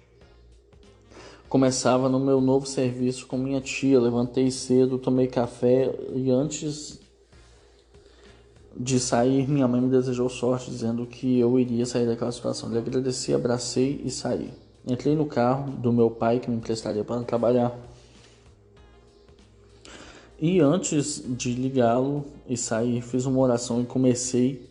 começava 1.48 2.08
no 2.08 2.18
meu 2.18 2.40
novo 2.40 2.66
serviço 2.66 3.28
com 3.28 3.38
minha 3.38 3.60
tia. 3.60 4.00
Levantei 4.00 4.50
cedo, 4.50 4.98
tomei 4.98 5.28
café 5.28 5.94
e 6.16 6.32
antes 6.32 7.06
de 8.78 9.00
sair, 9.00 9.48
minha 9.48 9.66
mãe 9.66 9.80
me 9.80 9.88
desejou 9.88 10.28
sorte, 10.28 10.70
dizendo 10.70 11.04
que 11.04 11.38
eu 11.40 11.58
iria 11.58 11.84
sair 11.84 12.06
daquela 12.06 12.30
situação. 12.30 12.70
Lhe 12.70 12.78
agradeci, 12.78 13.34
abracei 13.34 14.00
e 14.04 14.10
saí. 14.10 14.52
Entrei 14.86 15.16
no 15.16 15.26
carro 15.26 15.72
do 15.72 15.92
meu 15.92 16.08
pai, 16.08 16.38
que 16.38 16.48
me 16.48 16.56
emprestaria 16.56 17.02
para 17.02 17.20
trabalhar. 17.24 17.76
E 20.40 20.60
antes 20.60 21.20
de 21.26 21.52
ligá-lo 21.52 22.24
e 22.48 22.56
sair, 22.56 23.02
fiz 23.02 23.26
uma 23.26 23.40
oração 23.40 23.82
e 23.82 23.84
comecei 23.84 24.68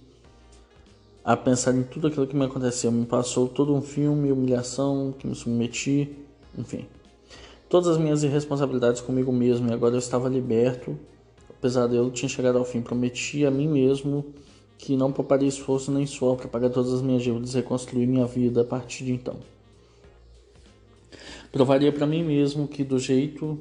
a 1.25 1.35
pensar 1.35 1.75
em 1.75 1.83
tudo 1.83 2.07
aquilo 2.07 2.25
que 2.25 2.35
me 2.35 2.45
aconteceu. 2.45 2.89
Me 2.89 3.05
passou 3.05 3.49
todo 3.49 3.75
um 3.75 3.81
filme, 3.81 4.31
humilhação, 4.31 5.13
que 5.19 5.27
me 5.27 5.35
submeti, 5.35 6.15
enfim. 6.57 6.85
Todas 7.67 7.89
as 7.89 7.97
minhas 7.97 8.23
irresponsabilidades 8.23 9.01
comigo 9.01 9.33
mesmo, 9.33 9.69
e 9.69 9.73
agora 9.73 9.95
eu 9.95 9.99
estava 9.99 10.29
liberto 10.29 10.97
pesadelo 11.61 12.11
tinha 12.11 12.29
chegado 12.29 12.57
ao 12.57 12.65
fim. 12.65 12.81
Prometi 12.81 13.45
a 13.45 13.51
mim 13.51 13.67
mesmo 13.67 14.25
que 14.77 14.95
não 14.95 15.11
pouparia 15.11 15.47
esforço 15.47 15.91
nem 15.91 16.05
suor 16.05 16.37
para 16.37 16.47
pagar 16.47 16.69
todas 16.69 16.93
as 16.93 17.01
minhas 17.01 17.23
dívidas 17.23 17.53
e 17.53 17.57
reconstruir 17.57 18.05
minha 18.05 18.25
vida 18.25 18.61
a 18.61 18.65
partir 18.65 19.05
de 19.05 19.13
então. 19.13 19.35
Provaria 21.51 21.91
para 21.91 22.05
mim 22.05 22.23
mesmo 22.23 22.67
que 22.67 22.83
do 22.83 22.99
jeito 22.99 23.57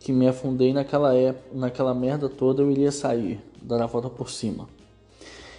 que 0.00 0.12
me 0.12 0.26
afundei 0.26 0.72
naquela 0.72 1.14
época, 1.14 1.48
naquela 1.52 1.94
merda 1.94 2.28
toda, 2.28 2.62
eu 2.62 2.70
iria 2.70 2.92
sair, 2.92 3.40
dar 3.60 3.82
a 3.82 3.86
volta 3.86 4.08
por 4.08 4.30
cima. 4.30 4.68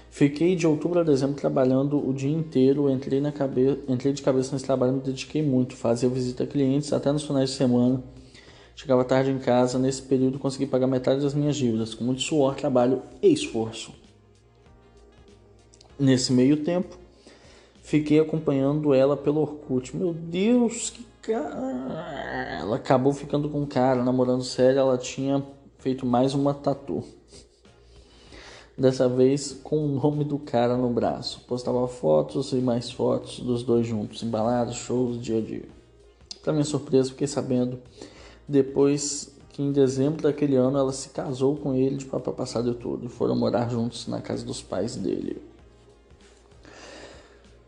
Fiquei 0.09 0.55
de 0.55 0.65
outubro 0.65 0.99
a 0.99 1.03
dezembro 1.03 1.35
trabalhando 1.35 1.97
o 1.97 2.13
dia 2.13 2.31
inteiro, 2.31 2.89
entrei, 2.89 3.19
na 3.19 3.31
cabe... 3.31 3.79
entrei 3.87 4.13
de 4.13 4.21
cabeça 4.21 4.53
nesse 4.53 4.63
trabalho, 4.63 4.93
me 4.93 5.01
dediquei 5.01 5.41
muito, 5.41 5.75
fazia 5.75 6.07
visita 6.07 6.43
a 6.45 6.47
clientes 6.47 6.93
até 6.93 7.11
nos 7.11 7.23
finais 7.23 7.49
de 7.49 7.55
semana 7.57 8.01
Chegava 8.75 9.05
tarde 9.05 9.31
em 9.31 9.39
casa, 9.39 9.79
nesse 9.79 10.01
período 10.01 10.37
consegui 10.37 10.65
pagar 10.65 10.85
metade 10.85 11.21
das 11.21 11.33
minhas 11.33 11.55
dívidas, 11.55 11.93
com 11.93 12.03
muito 12.03 12.21
suor, 12.21 12.55
trabalho 12.55 13.01
e 13.21 13.31
esforço. 13.31 13.93
Nesse 15.97 16.33
meio 16.33 16.57
tempo, 16.57 16.97
fiquei 17.81 18.19
acompanhando 18.19 18.93
ela 18.93 19.15
pelo 19.15 19.39
Orkut. 19.39 19.95
Meu 19.95 20.13
Deus, 20.13 20.89
que 20.89 21.05
cara! 21.21 22.59
Ela 22.59 22.75
acabou 22.75 23.13
ficando 23.13 23.47
com 23.47 23.61
um 23.61 23.65
cara, 23.65 24.03
namorando 24.03 24.43
sério, 24.43 24.79
ela 24.79 24.97
tinha 24.97 25.41
feito 25.79 26.05
mais 26.05 26.33
uma 26.33 26.53
tatu. 26.53 27.01
Dessa 28.77 29.07
vez 29.07 29.57
com 29.63 29.85
o 29.85 29.87
nome 29.87 30.25
do 30.25 30.37
cara 30.37 30.75
no 30.75 30.89
braço. 30.89 31.45
Postava 31.47 31.87
fotos 31.87 32.51
e 32.51 32.57
mais 32.57 32.91
fotos 32.91 33.39
dos 33.39 33.63
dois 33.63 33.87
juntos, 33.87 34.21
embalados, 34.21 34.75
shows, 34.75 35.21
dia 35.21 35.37
a 35.37 35.41
dia. 35.41 35.69
Para 36.43 36.51
minha 36.51 36.65
surpresa, 36.65 37.11
fiquei 37.11 37.25
sabendo 37.25 37.79
depois 38.47 39.35
que 39.49 39.63
em 39.63 39.71
dezembro 39.71 40.21
daquele 40.21 40.55
ano 40.55 40.77
ela 40.77 40.91
se 40.91 41.09
casou 41.09 41.55
com 41.55 41.73
ele 41.73 41.95
de 41.95 42.05
papai 42.05 42.33
passado 42.33 42.73
tudo, 42.73 43.05
e 43.05 43.09
foram 43.09 43.35
morar 43.35 43.69
juntos 43.69 44.07
na 44.07 44.21
casa 44.21 44.45
dos 44.45 44.61
pais 44.61 44.95
dele. 44.95 45.41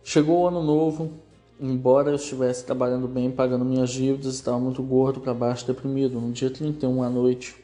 Chegou 0.03 0.41
o 0.41 0.47
ano 0.47 0.61
novo, 0.61 1.11
embora 1.59 2.11
eu 2.11 2.15
estivesse 2.15 2.65
trabalhando 2.65 3.07
bem, 3.07 3.31
pagando 3.31 3.65
minhas 3.65 3.89
dívidas, 3.89 4.35
estava 4.35 4.59
muito 4.59 4.83
gordo, 4.83 5.19
para 5.19 5.33
baixo, 5.33 5.65
deprimido. 5.65 6.19
No 6.19 6.31
dia 6.31 6.49
31 6.49 7.03
à 7.03 7.09
noite, 7.09 7.55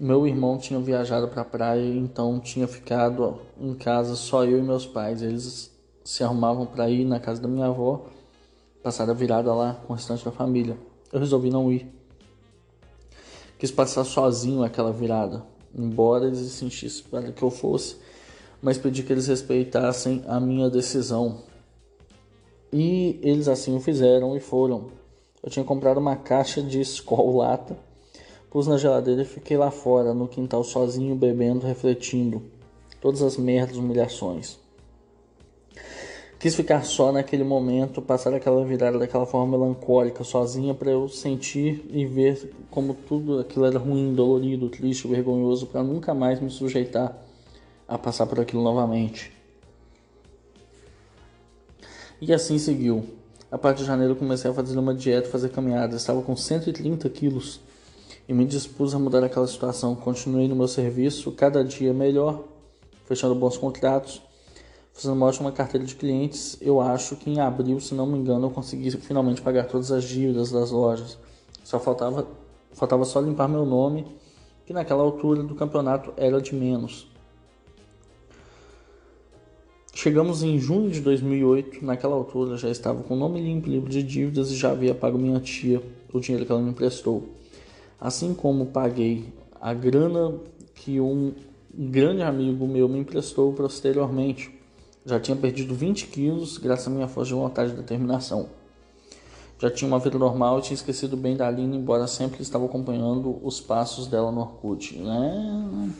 meu 0.00 0.26
irmão 0.26 0.58
tinha 0.58 0.78
viajado 0.78 1.28
para 1.28 1.42
a 1.42 1.44
praia, 1.44 1.86
então 1.86 2.38
tinha 2.40 2.66
ficado 2.66 3.40
em 3.60 3.74
casa 3.74 4.14
só 4.14 4.44
eu 4.44 4.58
e 4.58 4.62
meus 4.62 4.86
pais. 4.86 5.22
Eles 5.22 5.70
se 6.04 6.24
arrumavam 6.24 6.64
para 6.64 6.88
ir 6.88 7.04
na 7.04 7.20
casa 7.20 7.42
da 7.42 7.48
minha 7.48 7.66
avó, 7.66 8.06
passar 8.82 9.10
a 9.10 9.12
virada 9.12 9.52
lá 9.52 9.74
com 9.86 9.92
o 9.92 9.96
restante 9.96 10.24
da 10.24 10.30
família. 10.30 10.78
Eu 11.12 11.20
resolvi 11.20 11.50
não 11.50 11.70
ir. 11.70 11.97
Quis 13.58 13.72
passar 13.72 14.04
sozinho 14.04 14.62
aquela 14.62 14.92
virada, 14.92 15.44
embora 15.74 16.26
eles 16.26 16.38
insistissem 16.38 17.04
para 17.10 17.32
que 17.32 17.42
eu 17.42 17.50
fosse, 17.50 17.96
mas 18.62 18.78
pedi 18.78 19.02
que 19.02 19.12
eles 19.12 19.26
respeitassem 19.26 20.22
a 20.28 20.38
minha 20.38 20.70
decisão. 20.70 21.42
E 22.72 23.18
eles 23.20 23.48
assim 23.48 23.76
o 23.76 23.80
fizeram 23.80 24.36
e 24.36 24.40
foram. 24.40 24.86
Eu 25.42 25.50
tinha 25.50 25.64
comprado 25.64 25.98
uma 25.98 26.14
caixa 26.14 26.62
de 26.62 26.80
Skol 26.80 27.36
lata, 27.36 27.76
pus 28.48 28.68
na 28.68 28.78
geladeira 28.78 29.22
e 29.22 29.24
fiquei 29.24 29.56
lá 29.56 29.72
fora, 29.72 30.14
no 30.14 30.28
quintal 30.28 30.62
sozinho, 30.62 31.16
bebendo, 31.16 31.66
refletindo. 31.66 32.42
Todas 33.00 33.22
as 33.22 33.36
merdas, 33.36 33.76
humilhações. 33.76 34.58
Quis 36.38 36.54
ficar 36.54 36.84
só 36.84 37.10
naquele 37.10 37.42
momento, 37.42 38.00
passar 38.00 38.32
aquela 38.32 38.64
virada 38.64 38.96
daquela 38.96 39.26
forma 39.26 39.58
melancólica, 39.58 40.22
sozinha, 40.22 40.72
para 40.72 40.88
eu 40.88 41.08
sentir 41.08 41.84
e 41.90 42.06
ver 42.06 42.54
como 42.70 42.94
tudo 42.94 43.40
aquilo 43.40 43.64
era 43.64 43.76
ruim, 43.76 44.14
dolorido, 44.14 44.68
triste, 44.68 45.08
vergonhoso, 45.08 45.66
para 45.66 45.82
nunca 45.82 46.14
mais 46.14 46.40
me 46.40 46.48
sujeitar 46.48 47.18
a 47.88 47.98
passar 47.98 48.24
por 48.26 48.38
aquilo 48.38 48.62
novamente. 48.62 49.32
E 52.20 52.32
assim 52.32 52.56
seguiu. 52.56 53.04
A 53.50 53.58
partir 53.58 53.80
de 53.80 53.86
janeiro 53.86 54.14
comecei 54.14 54.48
a 54.48 54.54
fazer 54.54 54.78
uma 54.78 54.94
dieta, 54.94 55.28
fazer 55.28 55.48
caminhadas. 55.48 56.02
Estava 56.02 56.22
com 56.22 56.36
130 56.36 57.08
quilos 57.08 57.60
e 58.28 58.32
me 58.32 58.44
dispus 58.44 58.94
a 58.94 58.98
mudar 58.98 59.24
aquela 59.24 59.46
situação. 59.46 59.96
Continuei 59.96 60.46
no 60.46 60.54
meu 60.54 60.68
serviço, 60.68 61.32
cada 61.32 61.64
dia 61.64 61.92
melhor, 61.92 62.44
fechando 63.06 63.34
bons 63.34 63.56
contratos, 63.56 64.20
fazendo 64.98 65.14
uma 65.14 65.26
ótima 65.26 65.52
carteira 65.52 65.86
de 65.86 65.94
clientes. 65.94 66.58
Eu 66.60 66.80
acho 66.80 67.14
que 67.14 67.30
em 67.30 67.38
abril, 67.38 67.78
se 67.78 67.94
não 67.94 68.04
me 68.04 68.18
engano, 68.18 68.46
eu 68.46 68.50
consegui 68.50 68.90
finalmente 68.90 69.40
pagar 69.40 69.64
todas 69.68 69.92
as 69.92 70.02
dívidas 70.02 70.50
das 70.50 70.72
lojas. 70.72 71.16
Só 71.62 71.78
faltava, 71.78 72.26
faltava 72.72 73.04
só 73.04 73.20
limpar 73.20 73.48
meu 73.48 73.64
nome, 73.64 74.04
que 74.66 74.72
naquela 74.72 75.04
altura 75.04 75.44
do 75.44 75.54
campeonato 75.54 76.12
era 76.16 76.40
de 76.40 76.52
menos. 76.52 77.06
Chegamos 79.94 80.42
em 80.42 80.58
junho 80.58 80.90
de 80.90 81.00
2008, 81.00 81.84
naquela 81.84 82.16
altura 82.16 82.56
já 82.56 82.68
estava 82.68 83.02
com 83.04 83.14
o 83.14 83.16
nome 83.16 83.40
limpo, 83.40 83.68
livre 83.68 83.90
de 83.90 84.02
dívidas 84.02 84.50
e 84.50 84.56
já 84.56 84.72
havia 84.72 84.94
pago 84.94 85.16
minha 85.16 85.38
tia 85.38 85.80
o 86.12 86.18
dinheiro 86.18 86.44
que 86.44 86.50
ela 86.50 86.60
me 86.60 86.70
emprestou. 86.70 87.28
Assim 88.00 88.34
como 88.34 88.66
paguei 88.66 89.32
a 89.60 89.72
grana 89.72 90.34
que 90.74 91.00
um 91.00 91.32
grande 91.72 92.22
amigo 92.22 92.66
meu 92.66 92.88
me 92.88 92.98
emprestou 92.98 93.52
posteriormente. 93.52 94.57
Já 95.08 95.18
tinha 95.18 95.34
perdido 95.34 95.74
20 95.74 96.08
quilos 96.08 96.58
graças 96.58 96.86
à 96.86 96.90
minha 96.90 97.08
força 97.08 97.28
de 97.28 97.34
vontade 97.34 97.72
e 97.72 97.76
determinação. 97.76 98.50
Já 99.58 99.70
tinha 99.70 99.88
uma 99.88 99.98
vida 99.98 100.18
normal 100.18 100.58
e 100.58 100.62
tinha 100.62 100.74
esquecido 100.74 101.16
bem 101.16 101.34
da 101.34 101.48
Aline, 101.48 101.78
embora 101.78 102.06
sempre 102.06 102.42
estava 102.42 102.66
acompanhando 102.66 103.40
os 103.42 103.58
passos 103.58 104.06
dela 104.06 104.30
no 104.30 104.42
Orkut. 104.42 104.98
Né? 104.98 105.94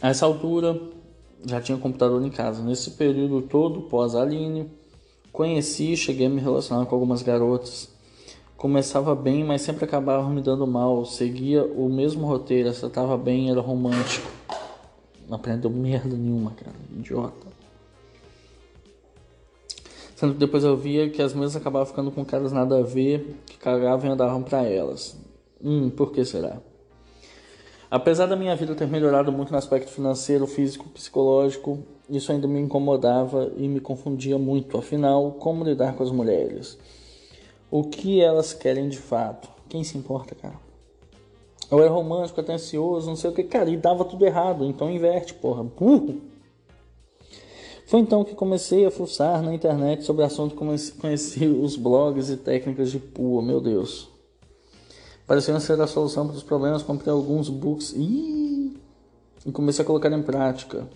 A 0.00 0.08
essa 0.08 0.24
altura, 0.24 0.80
já 1.44 1.60
tinha 1.60 1.76
computador 1.76 2.24
em 2.24 2.30
casa. 2.30 2.62
Nesse 2.62 2.92
período 2.92 3.42
todo, 3.42 3.82
pós 3.82 4.14
Aline, 4.14 4.70
conheci 5.30 5.92
e 5.92 5.96
cheguei 5.96 6.26
a 6.26 6.30
me 6.30 6.40
relacionar 6.40 6.86
com 6.86 6.94
algumas 6.94 7.20
garotas. 7.20 7.90
Começava 8.56 9.14
bem, 9.14 9.44
mas 9.44 9.60
sempre 9.60 9.84
acabava 9.84 10.26
me 10.30 10.40
dando 10.40 10.66
mal. 10.66 11.04
Seguia 11.04 11.62
o 11.62 11.86
mesmo 11.90 12.26
roteiro, 12.26 12.70
essa 12.70 12.88
tava 12.88 13.18
bem, 13.18 13.50
era 13.50 13.60
romântico. 13.60 14.32
Não 15.28 15.36
aprendeu 15.36 15.70
merda 15.70 16.16
nenhuma, 16.16 16.52
cara. 16.52 16.76
Idiota. 16.90 17.46
Sendo 20.16 20.34
que 20.34 20.38
depois 20.38 20.62
eu 20.62 20.76
via 20.76 21.10
que 21.10 21.20
as 21.20 21.34
mesmas 21.34 21.56
acabavam 21.56 21.86
ficando 21.86 22.10
com 22.10 22.24
caras 22.24 22.52
nada 22.52 22.78
a 22.78 22.82
ver, 22.82 23.36
que 23.46 23.58
cagavam 23.58 24.08
e 24.08 24.12
andavam 24.12 24.42
para 24.42 24.62
elas. 24.62 25.16
Hum, 25.62 25.90
por 25.90 26.12
que 26.12 26.24
será? 26.24 26.58
Apesar 27.90 28.26
da 28.26 28.36
minha 28.36 28.56
vida 28.56 28.74
ter 28.74 28.86
melhorado 28.86 29.30
muito 29.30 29.50
no 29.52 29.58
aspecto 29.58 29.90
financeiro, 29.90 30.46
físico, 30.46 30.88
psicológico, 30.88 31.78
isso 32.08 32.32
ainda 32.32 32.46
me 32.46 32.60
incomodava 32.60 33.52
e 33.56 33.68
me 33.68 33.80
confundia 33.80 34.38
muito. 34.38 34.76
Afinal, 34.76 35.32
como 35.32 35.64
lidar 35.64 35.94
com 35.94 36.02
as 36.02 36.10
mulheres? 36.10 36.78
O 37.70 37.84
que 37.84 38.20
elas 38.20 38.52
querem 38.52 38.88
de 38.88 38.98
fato? 38.98 39.48
Quem 39.68 39.82
se 39.84 39.96
importa, 39.96 40.34
cara? 40.34 40.63
Eu 41.70 41.80
era 41.80 41.90
romântico, 41.90 42.40
atencioso, 42.40 43.06
não 43.06 43.16
sei 43.16 43.30
o 43.30 43.32
que, 43.32 43.42
cara, 43.42 43.70
e 43.70 43.76
dava 43.76 44.04
tudo 44.04 44.24
errado, 44.24 44.64
então 44.64 44.90
inverte, 44.90 45.34
porra, 45.34 45.62
burro. 45.62 46.20
Foi 47.86 48.00
então 48.00 48.24
que 48.24 48.34
comecei 48.34 48.86
a 48.86 48.90
fuçar 48.90 49.42
na 49.42 49.54
internet 49.54 50.04
sobre 50.04 50.24
assunto, 50.24 50.54
conheci 50.54 51.46
os 51.46 51.76
blogs 51.76 52.30
e 52.30 52.36
técnicas 52.36 52.90
de 52.90 52.98
pua, 52.98 53.42
meu 53.42 53.60
Deus. 53.60 54.08
Parecendo 55.26 55.60
ser 55.60 55.80
a 55.80 55.86
solução 55.86 56.26
para 56.26 56.36
os 56.36 56.42
problemas, 56.42 56.82
comprei 56.82 57.12
alguns 57.12 57.48
books 57.48 57.94
e, 57.96 58.76
e 59.46 59.52
comecei 59.52 59.82
a 59.82 59.86
colocar 59.86 60.10
em 60.12 60.22
prática. 60.22 60.86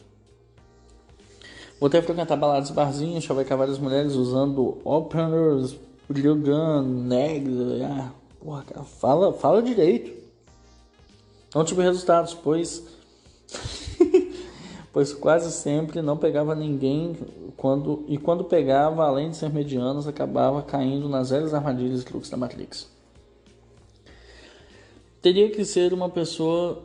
Voltei 1.80 2.00
a 2.00 2.02
frequentar 2.02 2.36
baladas 2.36 2.70
barzinhos, 2.70 3.22
chavecar 3.22 3.56
várias 3.56 3.78
mulheres 3.78 4.14
usando 4.14 4.78
openers, 4.84 5.76
gun, 6.10 6.82
negs. 6.82 7.54
Ah, 7.82 8.10
porra, 8.40 8.64
cara, 8.64 8.84
fala, 8.84 9.32
fala 9.32 9.62
direito. 9.62 10.17
Não 11.54 11.64
tive 11.64 11.82
resultados, 11.82 12.34
pois. 12.34 12.84
pois 14.92 15.12
quase 15.12 15.50
sempre 15.52 16.02
não 16.02 16.16
pegava 16.16 16.54
ninguém 16.54 17.16
quando 17.56 18.04
e 18.08 18.18
quando 18.18 18.44
pegava, 18.44 19.04
além 19.04 19.30
de 19.30 19.36
ser 19.36 19.50
medianos, 19.50 20.06
acabava 20.06 20.62
caindo 20.62 21.08
nas 21.08 21.30
velhas 21.30 21.54
armadilhas 21.54 22.02
e 22.02 22.04
truques 22.04 22.30
da 22.30 22.36
Matrix 22.36 22.98
teria 25.20 25.50
que 25.50 25.64
ser 25.64 25.92
uma 25.92 26.08
pessoa 26.08 26.82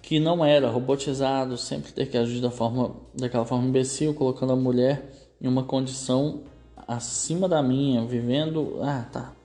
que 0.00 0.20
não 0.20 0.44
era 0.44 0.70
robotizado, 0.70 1.56
sempre 1.56 1.92
ter 1.92 2.06
que 2.06 2.16
agir 2.16 2.40
da 2.40 2.50
forma, 2.50 2.94
daquela 3.14 3.44
forma 3.44 3.66
imbecil, 3.66 4.14
colocando 4.14 4.52
a 4.52 4.56
mulher 4.56 5.12
em 5.40 5.48
uma 5.48 5.64
condição 5.64 6.42
acima 6.86 7.48
da 7.48 7.62
minha, 7.62 8.04
vivendo. 8.04 8.78
Ah, 8.82 9.06
tá. 9.12 9.35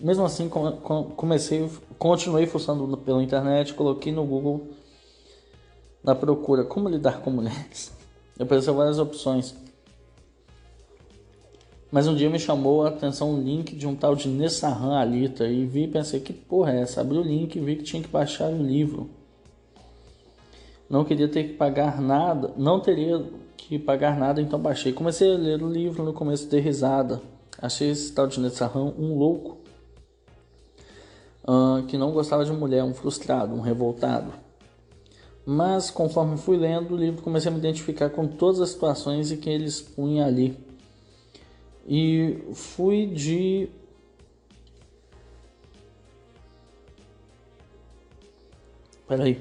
Mesmo 0.00 0.24
assim, 0.24 0.48
comecei, 1.16 1.68
continuei 1.98 2.46
fuçando 2.46 2.96
pela 2.98 3.22
internet, 3.22 3.74
coloquei 3.74 4.12
no 4.12 4.24
Google 4.24 4.68
na 6.02 6.14
procura 6.14 6.64
como 6.64 6.88
lidar 6.88 7.20
com 7.20 7.30
mulheres. 7.30 7.92
Apareceu 8.38 8.74
várias 8.74 8.98
opções. 8.98 9.54
Mas 11.90 12.08
um 12.08 12.14
dia 12.14 12.28
me 12.28 12.40
chamou 12.40 12.84
a 12.84 12.88
atenção 12.88 13.34
um 13.34 13.40
link 13.40 13.76
de 13.76 13.86
um 13.86 13.94
tal 13.94 14.16
de 14.16 14.28
Nessahan 14.28 14.98
Alita 14.98 15.46
e 15.46 15.64
vi 15.64 15.84
e 15.84 15.88
pensei 15.88 16.18
que 16.18 16.32
porra 16.32 16.72
é 16.72 16.80
essa? 16.80 17.00
Abri 17.00 17.16
o 17.16 17.22
link 17.22 17.54
e 17.54 17.60
vi 17.60 17.76
que 17.76 17.84
tinha 17.84 18.02
que 18.02 18.08
baixar 18.08 18.50
o 18.50 18.60
livro. 18.60 19.08
Não 20.90 21.04
queria 21.04 21.28
ter 21.28 21.44
que 21.44 21.52
pagar 21.54 22.00
nada, 22.00 22.52
não 22.56 22.80
teria 22.80 23.24
que 23.56 23.78
pagar 23.78 24.18
nada, 24.18 24.42
então 24.42 24.58
baixei. 24.58 24.92
Comecei 24.92 25.32
a 25.32 25.38
ler 25.38 25.62
o 25.62 25.70
livro, 25.70 26.04
no 26.04 26.12
começo 26.12 26.48
de 26.48 26.58
risada. 26.58 27.22
Achei 27.62 27.90
esse 27.90 28.12
tal 28.12 28.26
de 28.26 28.40
Nessahan 28.40 28.92
um 28.98 29.16
louco. 29.16 29.63
Uh, 31.46 31.82
que 31.86 31.98
não 31.98 32.10
gostava 32.10 32.44
de 32.44 32.52
mulher, 32.52 32.82
um 32.82 32.94
frustrado, 32.94 33.54
um 33.54 33.60
revoltado. 33.60 34.32
Mas 35.44 35.90
conforme 35.90 36.38
fui 36.38 36.56
lendo 36.56 36.94
o 36.94 36.96
livro, 36.96 37.22
comecei 37.22 37.50
a 37.50 37.52
me 37.52 37.58
identificar 37.58 38.08
com 38.08 38.26
todas 38.26 38.60
as 38.60 38.70
situações 38.70 39.30
em 39.30 39.36
que 39.36 39.50
ele 39.50 39.66
expunha 39.66 40.24
ali. 40.24 40.56
E 41.86 42.42
fui 42.54 43.06
de 43.06 43.68
Peraí. 49.06 49.38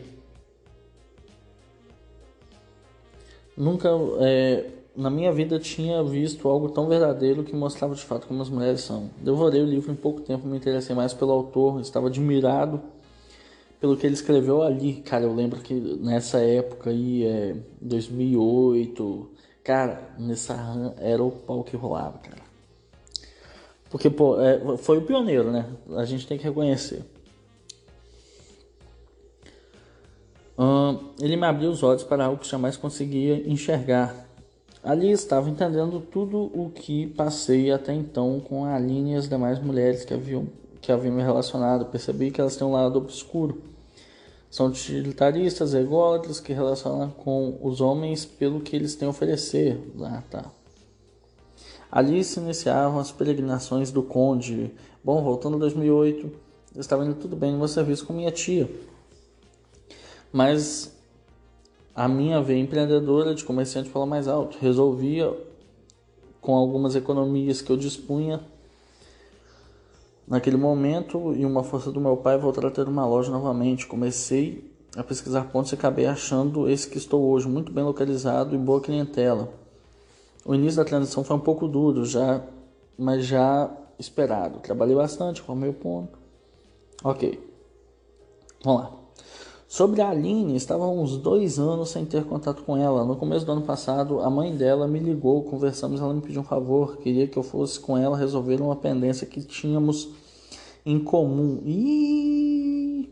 Nunca 3.56 3.90
é, 4.20 4.70
na 4.96 5.10
minha 5.10 5.32
vida 5.32 5.60
tinha 5.60 6.04
visto 6.04 6.48
algo 6.48 6.70
tão 6.70 6.88
verdadeiro 6.88 7.44
que 7.44 7.56
mostrava 7.56 7.96
de 7.96 8.02
fato 8.02 8.28
como 8.28 8.42
as 8.42 8.50
mulheres 8.50 8.82
são. 8.82 9.10
Devorei 9.22 9.62
o 9.62 9.66
livro 9.66 9.92
em 9.92 9.96
pouco 9.96 10.22
tempo, 10.22 10.48
me 10.48 10.58
interessei 10.58 10.96
mais 10.96 11.14
pelo 11.14 11.32
autor, 11.32 11.82
estava 11.82 12.08
admirado 12.08 12.82
pelo 13.80 13.98
que 13.98 14.06
ele 14.06 14.14
escreveu 14.14 14.62
ali. 14.62 14.96
Cara, 15.02 15.24
eu 15.24 15.34
lembro 15.34 15.60
que 15.60 15.74
nessa 15.74 16.40
época 16.40 16.90
aí, 16.90 17.26
é, 17.26 17.56
2008, 17.82 19.30
Cara, 19.64 20.14
nessa 20.20 20.94
era 21.00 21.24
o 21.24 21.32
pau 21.32 21.64
que 21.64 21.78
rolava, 21.78 22.18
cara. 22.18 22.44
Porque, 23.90 24.10
pô, 24.10 24.40
é, 24.42 24.78
foi 24.78 24.98
o 24.98 25.04
pioneiro, 25.04 25.52
né? 25.52 25.66
A 25.96 26.04
gente 26.04 26.28
tem 26.28 26.38
que 26.38 26.44
reconhecer. 26.44 27.04
ele 31.20 31.36
me 31.38 31.46
abriu 31.46 31.70
os 31.70 31.82
olhos 31.82 32.04
para 32.04 32.26
algo 32.26 32.40
que 32.40 32.48
jamais 32.48 32.76
conseguia 32.76 33.50
enxergar. 33.50 34.23
Ali 34.84 35.12
estava 35.12 35.50
entendendo 35.50 36.02
tudo 36.02 36.52
o 36.54 36.70
que 36.70 37.08
passei 37.08 37.72
até 37.72 37.94
então 37.94 38.40
com 38.40 38.66
a 38.66 38.76
Aline 38.76 39.14
e 39.14 39.16
as 39.16 39.30
demais 39.30 39.60
mulheres 39.60 40.04
que 40.04 40.14
haviam, 40.14 40.48
que 40.82 40.92
haviam 40.92 41.16
me 41.16 41.24
relacionado. 41.24 41.86
Percebi 41.86 42.32
que 42.32 42.42
elas 42.42 42.58
têm 42.58 42.68
um 42.68 42.74
lado 42.74 42.98
obscuro 42.98 43.74
são 44.54 44.68
utilitaristas, 44.68 45.74
ególatras, 45.74 46.40
que 46.40 46.54
relacionam 46.54 47.10
com 47.10 47.58
os 47.60 47.82
homens 47.82 48.24
pelo 48.24 48.62
que 48.62 48.76
eles 48.76 48.94
têm 48.94 49.08
a 49.08 49.10
oferecer. 49.10 49.82
Ah, 50.00 50.22
tá. 50.30 50.46
Ali 51.92 52.24
se 52.24 52.40
iniciavam 52.40 53.00
as 53.00 53.12
peregrinações 53.12 53.90
do 53.90 54.04
conde. 54.04 54.72
Bom, 55.04 55.24
voltando 55.24 55.56
a 55.56 55.60
2008, 55.60 56.32
eu 56.76 56.80
estava 56.80 57.04
indo 57.04 57.16
tudo 57.16 57.36
bem 57.36 57.52
no 57.52 57.58
meu 57.58 57.68
serviço 57.68 58.06
com 58.06 58.14
minha 58.14 58.30
tia. 58.30 58.70
Mas 60.32 60.96
a 61.96 62.08
minha 62.08 62.42
veia 62.42 62.60
empreendedora 62.60 63.36
de 63.36 63.44
comerciante 63.44 63.90
falou 63.90 64.08
mais 64.08 64.28
alto. 64.28 64.58
Resolvia, 64.60 65.36
com 66.42 66.56
algumas 66.56 66.96
economias 66.96 67.62
que 67.62 67.72
eu 67.72 67.78
dispunha, 67.78 68.42
Naquele 70.28 70.56
momento, 70.56 71.34
e 71.34 71.46
uma 71.46 71.64
força 71.64 71.92
do 71.92 72.00
meu 72.00 72.16
pai, 72.16 72.38
voltar 72.38 72.66
a 72.66 72.72
ter 72.72 72.88
uma 72.88 73.06
loja 73.06 73.30
novamente. 73.30 73.86
Comecei 73.86 74.72
a 74.96 75.04
pesquisar 75.04 75.46
pontos 75.46 75.72
e 75.72 75.76
acabei 75.76 76.06
achando 76.06 76.70
esse 76.70 76.90
que 76.90 76.98
estou 76.98 77.30
hoje, 77.30 77.48
muito 77.48 77.72
bem 77.72 77.84
localizado 77.84 78.56
e 78.56 78.58
boa 78.58 78.80
clientela. 78.80 79.50
O 80.46 80.56
início 80.56 80.78
da 80.78 80.86
transição 80.86 81.24
foi 81.24 81.36
um 81.36 81.40
pouco 81.40 81.68
duro, 81.68 82.06
já, 82.06 82.42
mas 82.98 83.26
já 83.26 83.70
esperado. 84.00 84.60
Trabalhei 84.60 84.96
bastante, 84.96 85.42
formei 85.42 85.70
o 85.70 85.74
ponto. 85.74 86.18
Ok. 87.04 87.40
Vamos 88.64 88.82
lá. 88.82 89.03
Sobre 89.74 90.02
a 90.04 90.10
Aline, 90.12 90.56
estava 90.56 90.86
uns 90.86 91.18
dois 91.18 91.58
anos 91.58 91.90
sem 91.90 92.06
ter 92.06 92.24
contato 92.26 92.62
com 92.62 92.78
ela. 92.78 93.04
No 93.04 93.16
começo 93.16 93.44
do 93.44 93.54
ano 93.54 93.64
passado, 93.64 94.20
a 94.20 94.30
mãe 94.30 94.56
dela 94.56 94.88
me 94.88 95.00
ligou, 95.00 95.42
conversamos, 95.46 96.00
ela 96.00 96.14
me 96.14 96.22
pediu 96.22 96.42
um 96.42 96.44
favor, 96.44 96.98
queria 96.98 97.26
que 97.26 97.36
eu 97.36 97.42
fosse 97.42 97.80
com 97.80 97.98
ela 97.98 98.16
resolver 98.16 98.62
uma 98.62 98.76
pendência 98.76 99.26
que 99.26 99.42
tínhamos 99.42 100.10
em 100.86 101.00
comum. 101.00 101.60
E, 101.66 103.10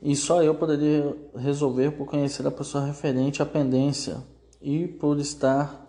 e 0.00 0.16
só 0.16 0.42
eu 0.42 0.54
poderia 0.54 1.14
resolver 1.36 1.90
por 1.90 2.06
conhecer 2.06 2.46
a 2.46 2.50
pessoa 2.50 2.82
referente 2.82 3.42
à 3.42 3.44
pendência 3.44 4.16
e 4.62 4.88
por 4.88 5.18
estar 5.18 5.86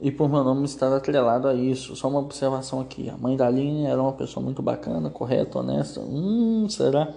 e 0.00 0.10
por 0.10 0.28
meu 0.28 0.42
nome 0.42 0.64
estar 0.64 0.92
atrelado 0.92 1.46
a 1.46 1.54
isso. 1.54 1.94
Só 1.94 2.08
uma 2.08 2.18
observação 2.18 2.80
aqui. 2.80 3.08
A 3.08 3.16
mãe 3.16 3.36
da 3.36 3.46
Aline 3.46 3.86
era 3.86 4.02
uma 4.02 4.14
pessoa 4.14 4.42
muito 4.42 4.62
bacana, 4.62 5.10
correta, 5.10 5.60
honesta. 5.60 6.00
Hum, 6.00 6.68
será? 6.68 7.14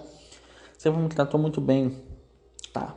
Sempre 0.82 1.00
me 1.00 1.08
tratou 1.08 1.38
muito 1.38 1.60
bem. 1.60 1.96
Tá. 2.72 2.96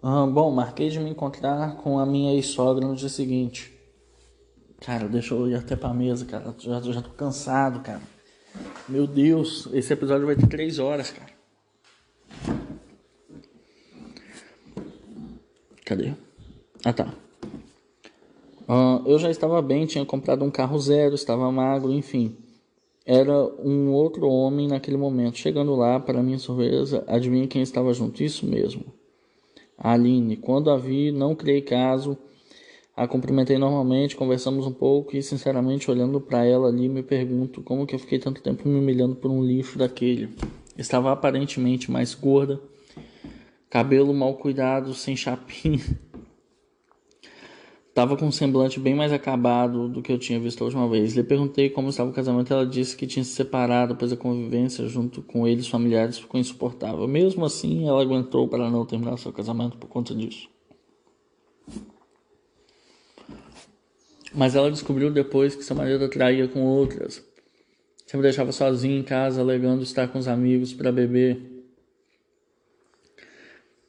Ah, 0.00 0.24
bom, 0.28 0.52
marquei 0.52 0.88
de 0.90 1.00
me 1.00 1.10
encontrar 1.10 1.74
com 1.78 1.98
a 1.98 2.06
minha 2.06 2.32
ex-sogra 2.32 2.86
no 2.86 2.94
dia 2.94 3.08
seguinte. 3.08 3.76
Cara, 4.80 5.08
deixa 5.08 5.34
eu 5.34 5.48
ir 5.48 5.56
até 5.56 5.74
pra 5.74 5.92
mesa, 5.92 6.24
cara. 6.24 6.54
Já, 6.56 6.80
já 6.80 7.02
tô 7.02 7.10
cansado, 7.10 7.80
cara. 7.80 8.00
Meu 8.88 9.08
Deus, 9.08 9.68
esse 9.72 9.92
episódio 9.92 10.26
vai 10.26 10.36
ter 10.36 10.46
três 10.46 10.78
horas, 10.78 11.10
cara. 11.10 11.32
Cadê? 15.84 16.14
Ah, 16.84 16.92
tá. 16.92 17.12
Uh, 18.68 19.02
eu 19.04 19.18
já 19.18 19.32
estava 19.32 19.60
bem, 19.60 19.84
tinha 19.84 20.06
comprado 20.06 20.44
um 20.44 20.50
carro 20.50 20.78
zero, 20.78 21.16
estava 21.16 21.50
magro, 21.50 21.92
enfim 21.92 22.47
era 23.10 23.32
um 23.64 23.90
outro 23.90 24.28
homem 24.28 24.68
naquele 24.68 24.98
momento. 24.98 25.38
Chegando 25.38 25.74
lá, 25.74 25.98
para 25.98 26.22
minha 26.22 26.38
surpresa, 26.38 27.02
adivinha 27.06 27.46
quem 27.46 27.62
estava 27.62 27.90
junto? 27.94 28.22
Isso 28.22 28.46
mesmo. 28.46 28.84
Aline. 29.78 30.36
Quando 30.36 30.70
a 30.70 30.76
vi, 30.76 31.10
não 31.10 31.34
criei 31.34 31.62
caso. 31.62 32.18
A 32.94 33.08
cumprimentei 33.08 33.56
normalmente, 33.56 34.14
conversamos 34.14 34.66
um 34.66 34.72
pouco 34.72 35.16
e, 35.16 35.22
sinceramente, 35.22 35.90
olhando 35.90 36.20
para 36.20 36.44
ela 36.44 36.68
ali, 36.68 36.86
me 36.86 37.02
pergunto 37.02 37.62
como 37.62 37.86
que 37.86 37.94
eu 37.94 37.98
fiquei 37.98 38.18
tanto 38.18 38.42
tempo 38.42 38.68
me 38.68 38.78
humilhando 38.78 39.14
por 39.14 39.30
um 39.30 39.42
lixo 39.42 39.78
daquele. 39.78 40.28
Estava 40.76 41.10
aparentemente 41.10 41.90
mais 41.90 42.14
gorda, 42.14 42.60
cabelo 43.70 44.12
mal 44.12 44.34
cuidado, 44.34 44.92
sem 44.92 45.16
chapinha. 45.16 45.80
Estava 47.98 48.16
com 48.16 48.26
um 48.26 48.30
semblante 48.30 48.78
bem 48.78 48.94
mais 48.94 49.12
acabado 49.12 49.88
do 49.88 50.00
que 50.00 50.12
eu 50.12 50.18
tinha 50.20 50.38
visto 50.38 50.60
a 50.60 50.66
última 50.66 50.88
vez. 50.88 51.16
Lhe 51.16 51.24
perguntei 51.24 51.68
como 51.68 51.88
estava 51.88 52.08
o 52.08 52.12
casamento. 52.12 52.52
Ela 52.52 52.64
disse 52.64 52.96
que 52.96 53.08
tinha 53.08 53.24
se 53.24 53.32
separado, 53.32 53.96
pois 53.96 54.12
a 54.12 54.16
convivência 54.16 54.86
junto 54.86 55.20
com 55.20 55.48
eles 55.48 55.66
familiares 55.66 56.16
ficou 56.16 56.38
insuportável. 56.38 57.08
Mesmo 57.08 57.44
assim, 57.44 57.88
ela 57.88 58.00
aguentou 58.00 58.46
para 58.46 58.70
não 58.70 58.86
terminar 58.86 59.16
seu 59.16 59.32
casamento 59.32 59.76
por 59.78 59.88
conta 59.88 60.14
disso. 60.14 60.48
Mas 64.32 64.54
ela 64.54 64.70
descobriu 64.70 65.10
depois 65.10 65.56
que 65.56 65.64
seu 65.64 65.74
marido 65.74 66.08
traía 66.08 66.46
com 66.46 66.62
outras. 66.62 67.20
Sempre 68.06 68.22
deixava 68.22 68.52
sozinha 68.52 68.96
em 68.96 69.02
casa, 69.02 69.40
alegando 69.40 69.82
estar 69.82 70.06
com 70.06 70.20
os 70.20 70.28
amigos 70.28 70.72
para 70.72 70.92
beber. 70.92 71.64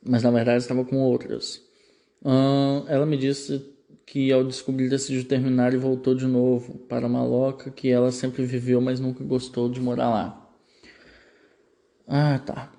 Mas 0.03 0.23
na 0.23 0.31
verdade 0.31 0.63
estava 0.63 0.83
com 0.83 0.97
outras. 0.97 1.63
ela 2.87 3.05
me 3.05 3.15
disse 3.15 3.77
que 4.09 4.31
ao 4.31 4.43
descobrir 4.43 4.89
decidiu 4.89 5.23
terminar 5.23 5.71
e 5.71 5.77
voltou 5.77 6.15
de 6.15 6.25
novo 6.25 6.79
para 6.89 7.07
Maloca, 7.07 7.69
que 7.69 7.91
ela 7.91 8.11
sempre 8.11 8.43
viveu, 8.43 8.81
mas 8.81 8.99
nunca 8.99 9.23
gostou 9.23 9.69
de 9.69 9.79
morar 9.79 10.09
lá. 10.09 10.49
Ah, 12.07 12.39
tá. 12.39 12.71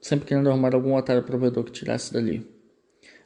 Sempre 0.00 0.28
querendo 0.28 0.48
arrumar 0.48 0.76
algum 0.76 0.94
otário 0.94 1.24
provedor 1.24 1.64
que 1.64 1.72
tirasse 1.72 2.12
dali. 2.12 2.46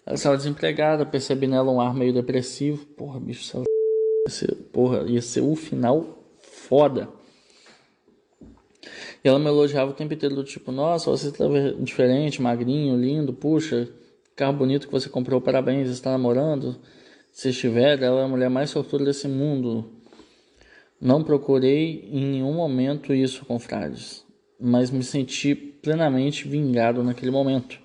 Ela 0.07 0.15
estava 0.15 0.39
desempregada, 0.39 1.05
percebi 1.05 1.47
nela 1.47 1.71
um 1.71 1.83
ar 1.83 1.95
meio 1.95 2.15
depressivo. 2.15 2.87
Porra, 2.87 3.21
bicho, 3.21 3.45
ser, 4.27 4.55
porra, 4.73 5.03
ia 5.03 5.21
ser 5.21 5.43
o 5.43 5.55
final 5.55 6.25
foda. 6.41 7.11
E 9.23 9.29
ela 9.29 9.39
me 9.39 9.49
elogiava 9.49 9.91
o 9.91 9.95
tempo 9.95 10.15
inteiro 10.15 10.35
do 10.35 10.45
tipo, 10.45 10.73
nossa, 10.73 11.11
você 11.11 11.29
está 11.29 11.45
diferente, 11.79 12.41
magrinho, 12.41 12.97
lindo, 12.97 13.35
puxa, 13.35 13.87
carro 14.37 14.53
bonito 14.57 14.87
que 14.87 14.93
você 14.93 15.09
comprou, 15.09 15.41
parabéns, 15.41 15.89
está 15.89 16.11
namorando. 16.11 16.77
Se 17.31 17.51
estiver, 17.51 18.03
ela 18.03 18.21
é 18.21 18.25
a 18.25 18.29
mulher 18.29 18.51
mais 18.51 18.71
sortuda 18.71 19.05
desse 19.05 19.29
mundo. 19.29 19.91
Não 21.01 21.23
procurei 21.23 22.09
em 22.11 22.25
nenhum 22.25 22.53
momento 22.53 23.13
isso 23.13 23.45
com 23.45 23.59
frades, 23.59 24.25
mas 24.59 24.91
me 24.91 25.03
senti 25.03 25.55
plenamente 25.55 26.49
vingado 26.49 27.03
naquele 27.03 27.31
momento. 27.31 27.79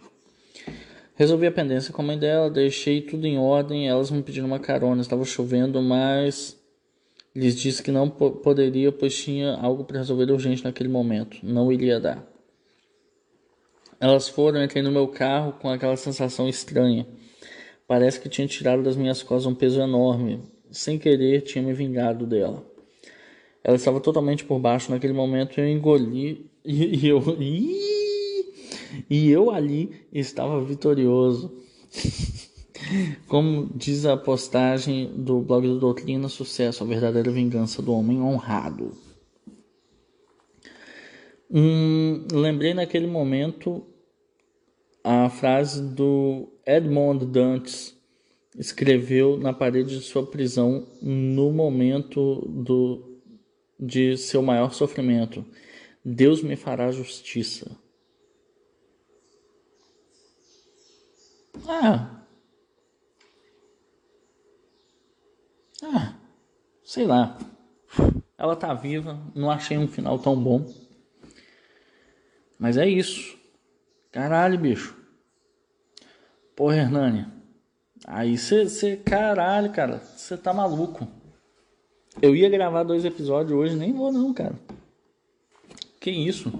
Resolvi 1.15 1.47
a 1.47 1.51
pendência 1.51 1.91
com 1.91 2.01
a 2.01 2.05
mãe 2.05 2.17
dela, 2.17 2.49
deixei 2.49 3.01
tudo 3.01 3.27
em 3.27 3.37
ordem, 3.37 3.89
elas 3.89 4.09
me 4.09 4.23
pediram 4.23 4.47
uma 4.47 4.59
carona, 4.59 5.01
estava 5.01 5.25
chovendo, 5.25 5.81
mas 5.81 6.57
lhes 7.35 7.55
disse 7.55 7.83
que 7.83 7.91
não 7.91 8.09
poderia, 8.09 8.91
pois 8.91 9.21
tinha 9.21 9.55
algo 9.55 9.83
para 9.83 9.97
resolver 9.97 10.31
urgente 10.31 10.63
naquele 10.63 10.87
momento, 10.87 11.39
não 11.43 11.71
iria 11.71 11.99
dar. 11.99 12.25
Elas 13.99 14.29
foram, 14.29 14.63
entrei 14.63 14.81
no 14.81 14.91
meu 14.91 15.07
carro 15.07 15.53
com 15.53 15.69
aquela 15.69 15.97
sensação 15.97 16.47
estranha. 16.47 17.05
Parece 17.85 18.19
que 18.19 18.29
tinha 18.29 18.47
tirado 18.47 18.81
das 18.81 18.95
minhas 18.95 19.21
costas 19.21 19.45
um 19.45 19.55
peso 19.55 19.81
enorme. 19.81 20.41
Sem 20.71 20.97
querer, 20.97 21.41
tinha 21.41 21.63
me 21.63 21.73
vingado 21.73 22.25
dela. 22.25 22.63
Ela 23.63 23.75
estava 23.75 23.99
totalmente 23.99 24.45
por 24.45 24.59
baixo 24.59 24.91
naquele 24.91 25.11
momento. 25.11 25.59
Eu 25.59 25.67
engoli 25.67 26.49
e, 26.63 27.07
eu. 27.07 27.21
E 29.09 29.29
eu 29.29 29.51
ali 29.51 30.05
estava 30.13 30.63
vitorioso. 30.63 31.51
Como 33.27 33.69
diz 33.75 34.05
a 34.05 34.15
postagem 34.15 35.11
do 35.15 35.41
blog 35.41 35.67
do 35.67 35.79
Doutrina 35.79 36.29
Sucesso, 36.29 36.83
a 36.83 36.87
verdadeira 36.87 37.29
vingança 37.29 37.81
do 37.81 37.91
homem 37.91 38.21
honrado. 38.21 38.93
Hum, 41.51 42.25
lembrei 42.31 42.73
naquele 42.73 43.07
momento 43.07 43.83
a 45.03 45.29
frase 45.29 45.81
do 45.81 46.51
Edmond 46.65 47.25
Dantes 47.25 47.97
escreveu 48.57 49.37
na 49.37 49.53
parede 49.53 49.97
de 49.97 50.03
sua 50.03 50.25
prisão 50.25 50.87
no 51.01 51.51
momento 51.51 52.45
do, 52.47 53.21
de 53.79 54.17
seu 54.17 54.41
maior 54.41 54.73
sofrimento: 54.73 55.45
Deus 56.03 56.41
me 56.41 56.55
fará 56.55 56.91
justiça. 56.91 57.71
Ah. 61.67 62.25
Ah. 65.81 66.15
Sei 66.83 67.05
lá. 67.05 67.37
Ela 68.37 68.55
tá 68.55 68.73
viva, 68.73 69.21
não 69.35 69.51
achei 69.51 69.77
um 69.77 69.87
final 69.87 70.17
tão 70.19 70.41
bom. 70.41 70.65
Mas 72.57 72.77
é 72.77 72.87
isso. 72.87 73.38
Caralho, 74.11 74.57
bicho. 74.57 74.97
Porra, 76.55 76.77
Hernani. 76.77 77.27
Aí 78.05 78.37
você, 78.37 78.97
caralho, 78.97 79.71
cara, 79.71 79.99
você 79.99 80.37
tá 80.37 80.53
maluco. 80.53 81.07
Eu 82.21 82.35
ia 82.35 82.49
gravar 82.49 82.83
dois 82.83 83.05
episódios 83.05 83.57
hoje, 83.57 83.75
nem 83.75 83.93
vou 83.93 84.11
não, 84.11 84.33
cara. 84.33 84.55
Que 85.99 86.09
isso? 86.09 86.51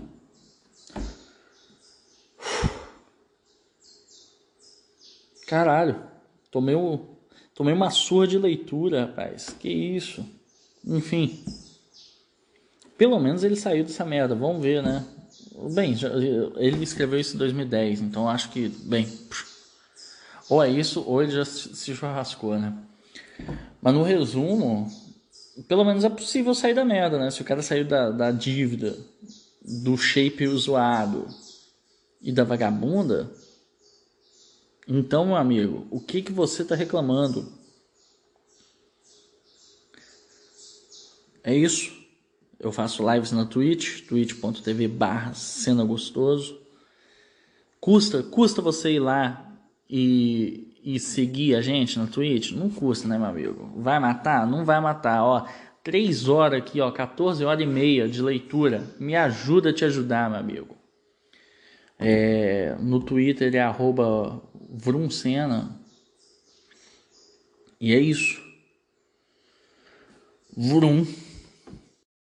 Caralho, 5.47 6.03
tomei, 6.51 6.75
um, 6.75 7.03
tomei 7.55 7.73
uma 7.73 7.89
surra 7.89 8.27
de 8.27 8.37
leitura, 8.37 9.07
rapaz. 9.07 9.49
Que 9.49 9.69
isso? 9.69 10.23
Enfim. 10.85 11.43
Pelo 12.97 13.19
menos 13.19 13.43
ele 13.43 13.55
saiu 13.55 13.83
dessa 13.83 14.05
merda, 14.05 14.35
vamos 14.35 14.61
ver, 14.61 14.83
né? 14.83 15.05
Bem, 15.73 15.95
ele 16.57 16.83
escreveu 16.83 17.19
isso 17.19 17.35
em 17.35 17.39
2010, 17.39 18.01
então 18.01 18.29
acho 18.29 18.49
que, 18.49 18.69
bem, 18.69 19.07
ou 20.49 20.63
é 20.63 20.69
isso, 20.69 21.03
ou 21.05 21.21
ele 21.21 21.31
já 21.31 21.43
se 21.43 21.93
churrascou, 21.93 22.57
né? 22.57 22.73
Mas 23.81 23.93
no 23.93 24.03
resumo, 24.03 24.89
pelo 25.67 25.83
menos 25.83 26.03
é 26.03 26.09
possível 26.09 26.53
sair 26.55 26.73
da 26.73 26.85
merda, 26.85 27.19
né? 27.19 27.29
Se 27.29 27.41
o 27.41 27.45
cara 27.45 27.61
saiu 27.61 27.85
da, 27.85 28.09
da 28.09 28.31
dívida, 28.31 28.97
do 29.61 29.97
shape 29.97 30.47
zoado 30.47 31.27
e 32.21 32.31
da 32.31 32.43
vagabunda, 32.43 33.29
então, 34.91 35.27
meu 35.27 35.35
amigo, 35.35 35.85
o 35.91 35.99
que 35.99 36.19
que 36.19 36.31
você 36.31 36.65
tá 36.65 36.73
reclamando? 36.73 37.53
É 41.43 41.55
isso. 41.55 41.98
Eu 42.59 42.73
faço 42.73 43.09
lives 43.09 43.31
na 43.31 43.45
Twitch, 43.45 44.01
twitch.tv 44.01 44.87
barra 44.89 45.33
cena 45.33 45.83
gostoso. 45.85 46.59
Custa, 47.79 48.21
custa 48.21 48.61
você 48.61 48.91
ir 48.91 48.99
lá 48.99 49.55
e, 49.89 50.67
e 50.83 50.99
seguir 50.99 51.55
a 51.55 51.61
gente 51.61 51.97
na 51.97 52.05
Twitch? 52.05 52.51
Não 52.51 52.69
custa, 52.69 53.07
né, 53.07 53.17
meu 53.17 53.27
amigo? 53.27 53.71
Vai 53.77 53.97
matar? 53.99 54.45
Não 54.45 54.65
vai 54.65 54.81
matar, 54.81 55.23
ó. 55.23 55.47
3 55.81 56.27
horas 56.27 56.59
aqui, 56.59 56.81
ó, 56.81 56.91
14 56.91 57.45
horas 57.45 57.63
e 57.63 57.65
meia 57.65 58.09
de 58.09 58.21
leitura. 58.21 58.83
Me 58.99 59.15
ajuda 59.15 59.69
a 59.69 59.73
te 59.73 59.85
ajudar, 59.85 60.29
meu 60.29 60.39
amigo. 60.39 60.75
É, 61.97 62.75
no 62.79 62.99
Twitter 62.99 63.55
é 63.55 63.59
arroba 63.59 64.41
E 67.79 67.93
é 67.93 67.99
isso. 67.99 68.41
Vrum. 70.55 71.05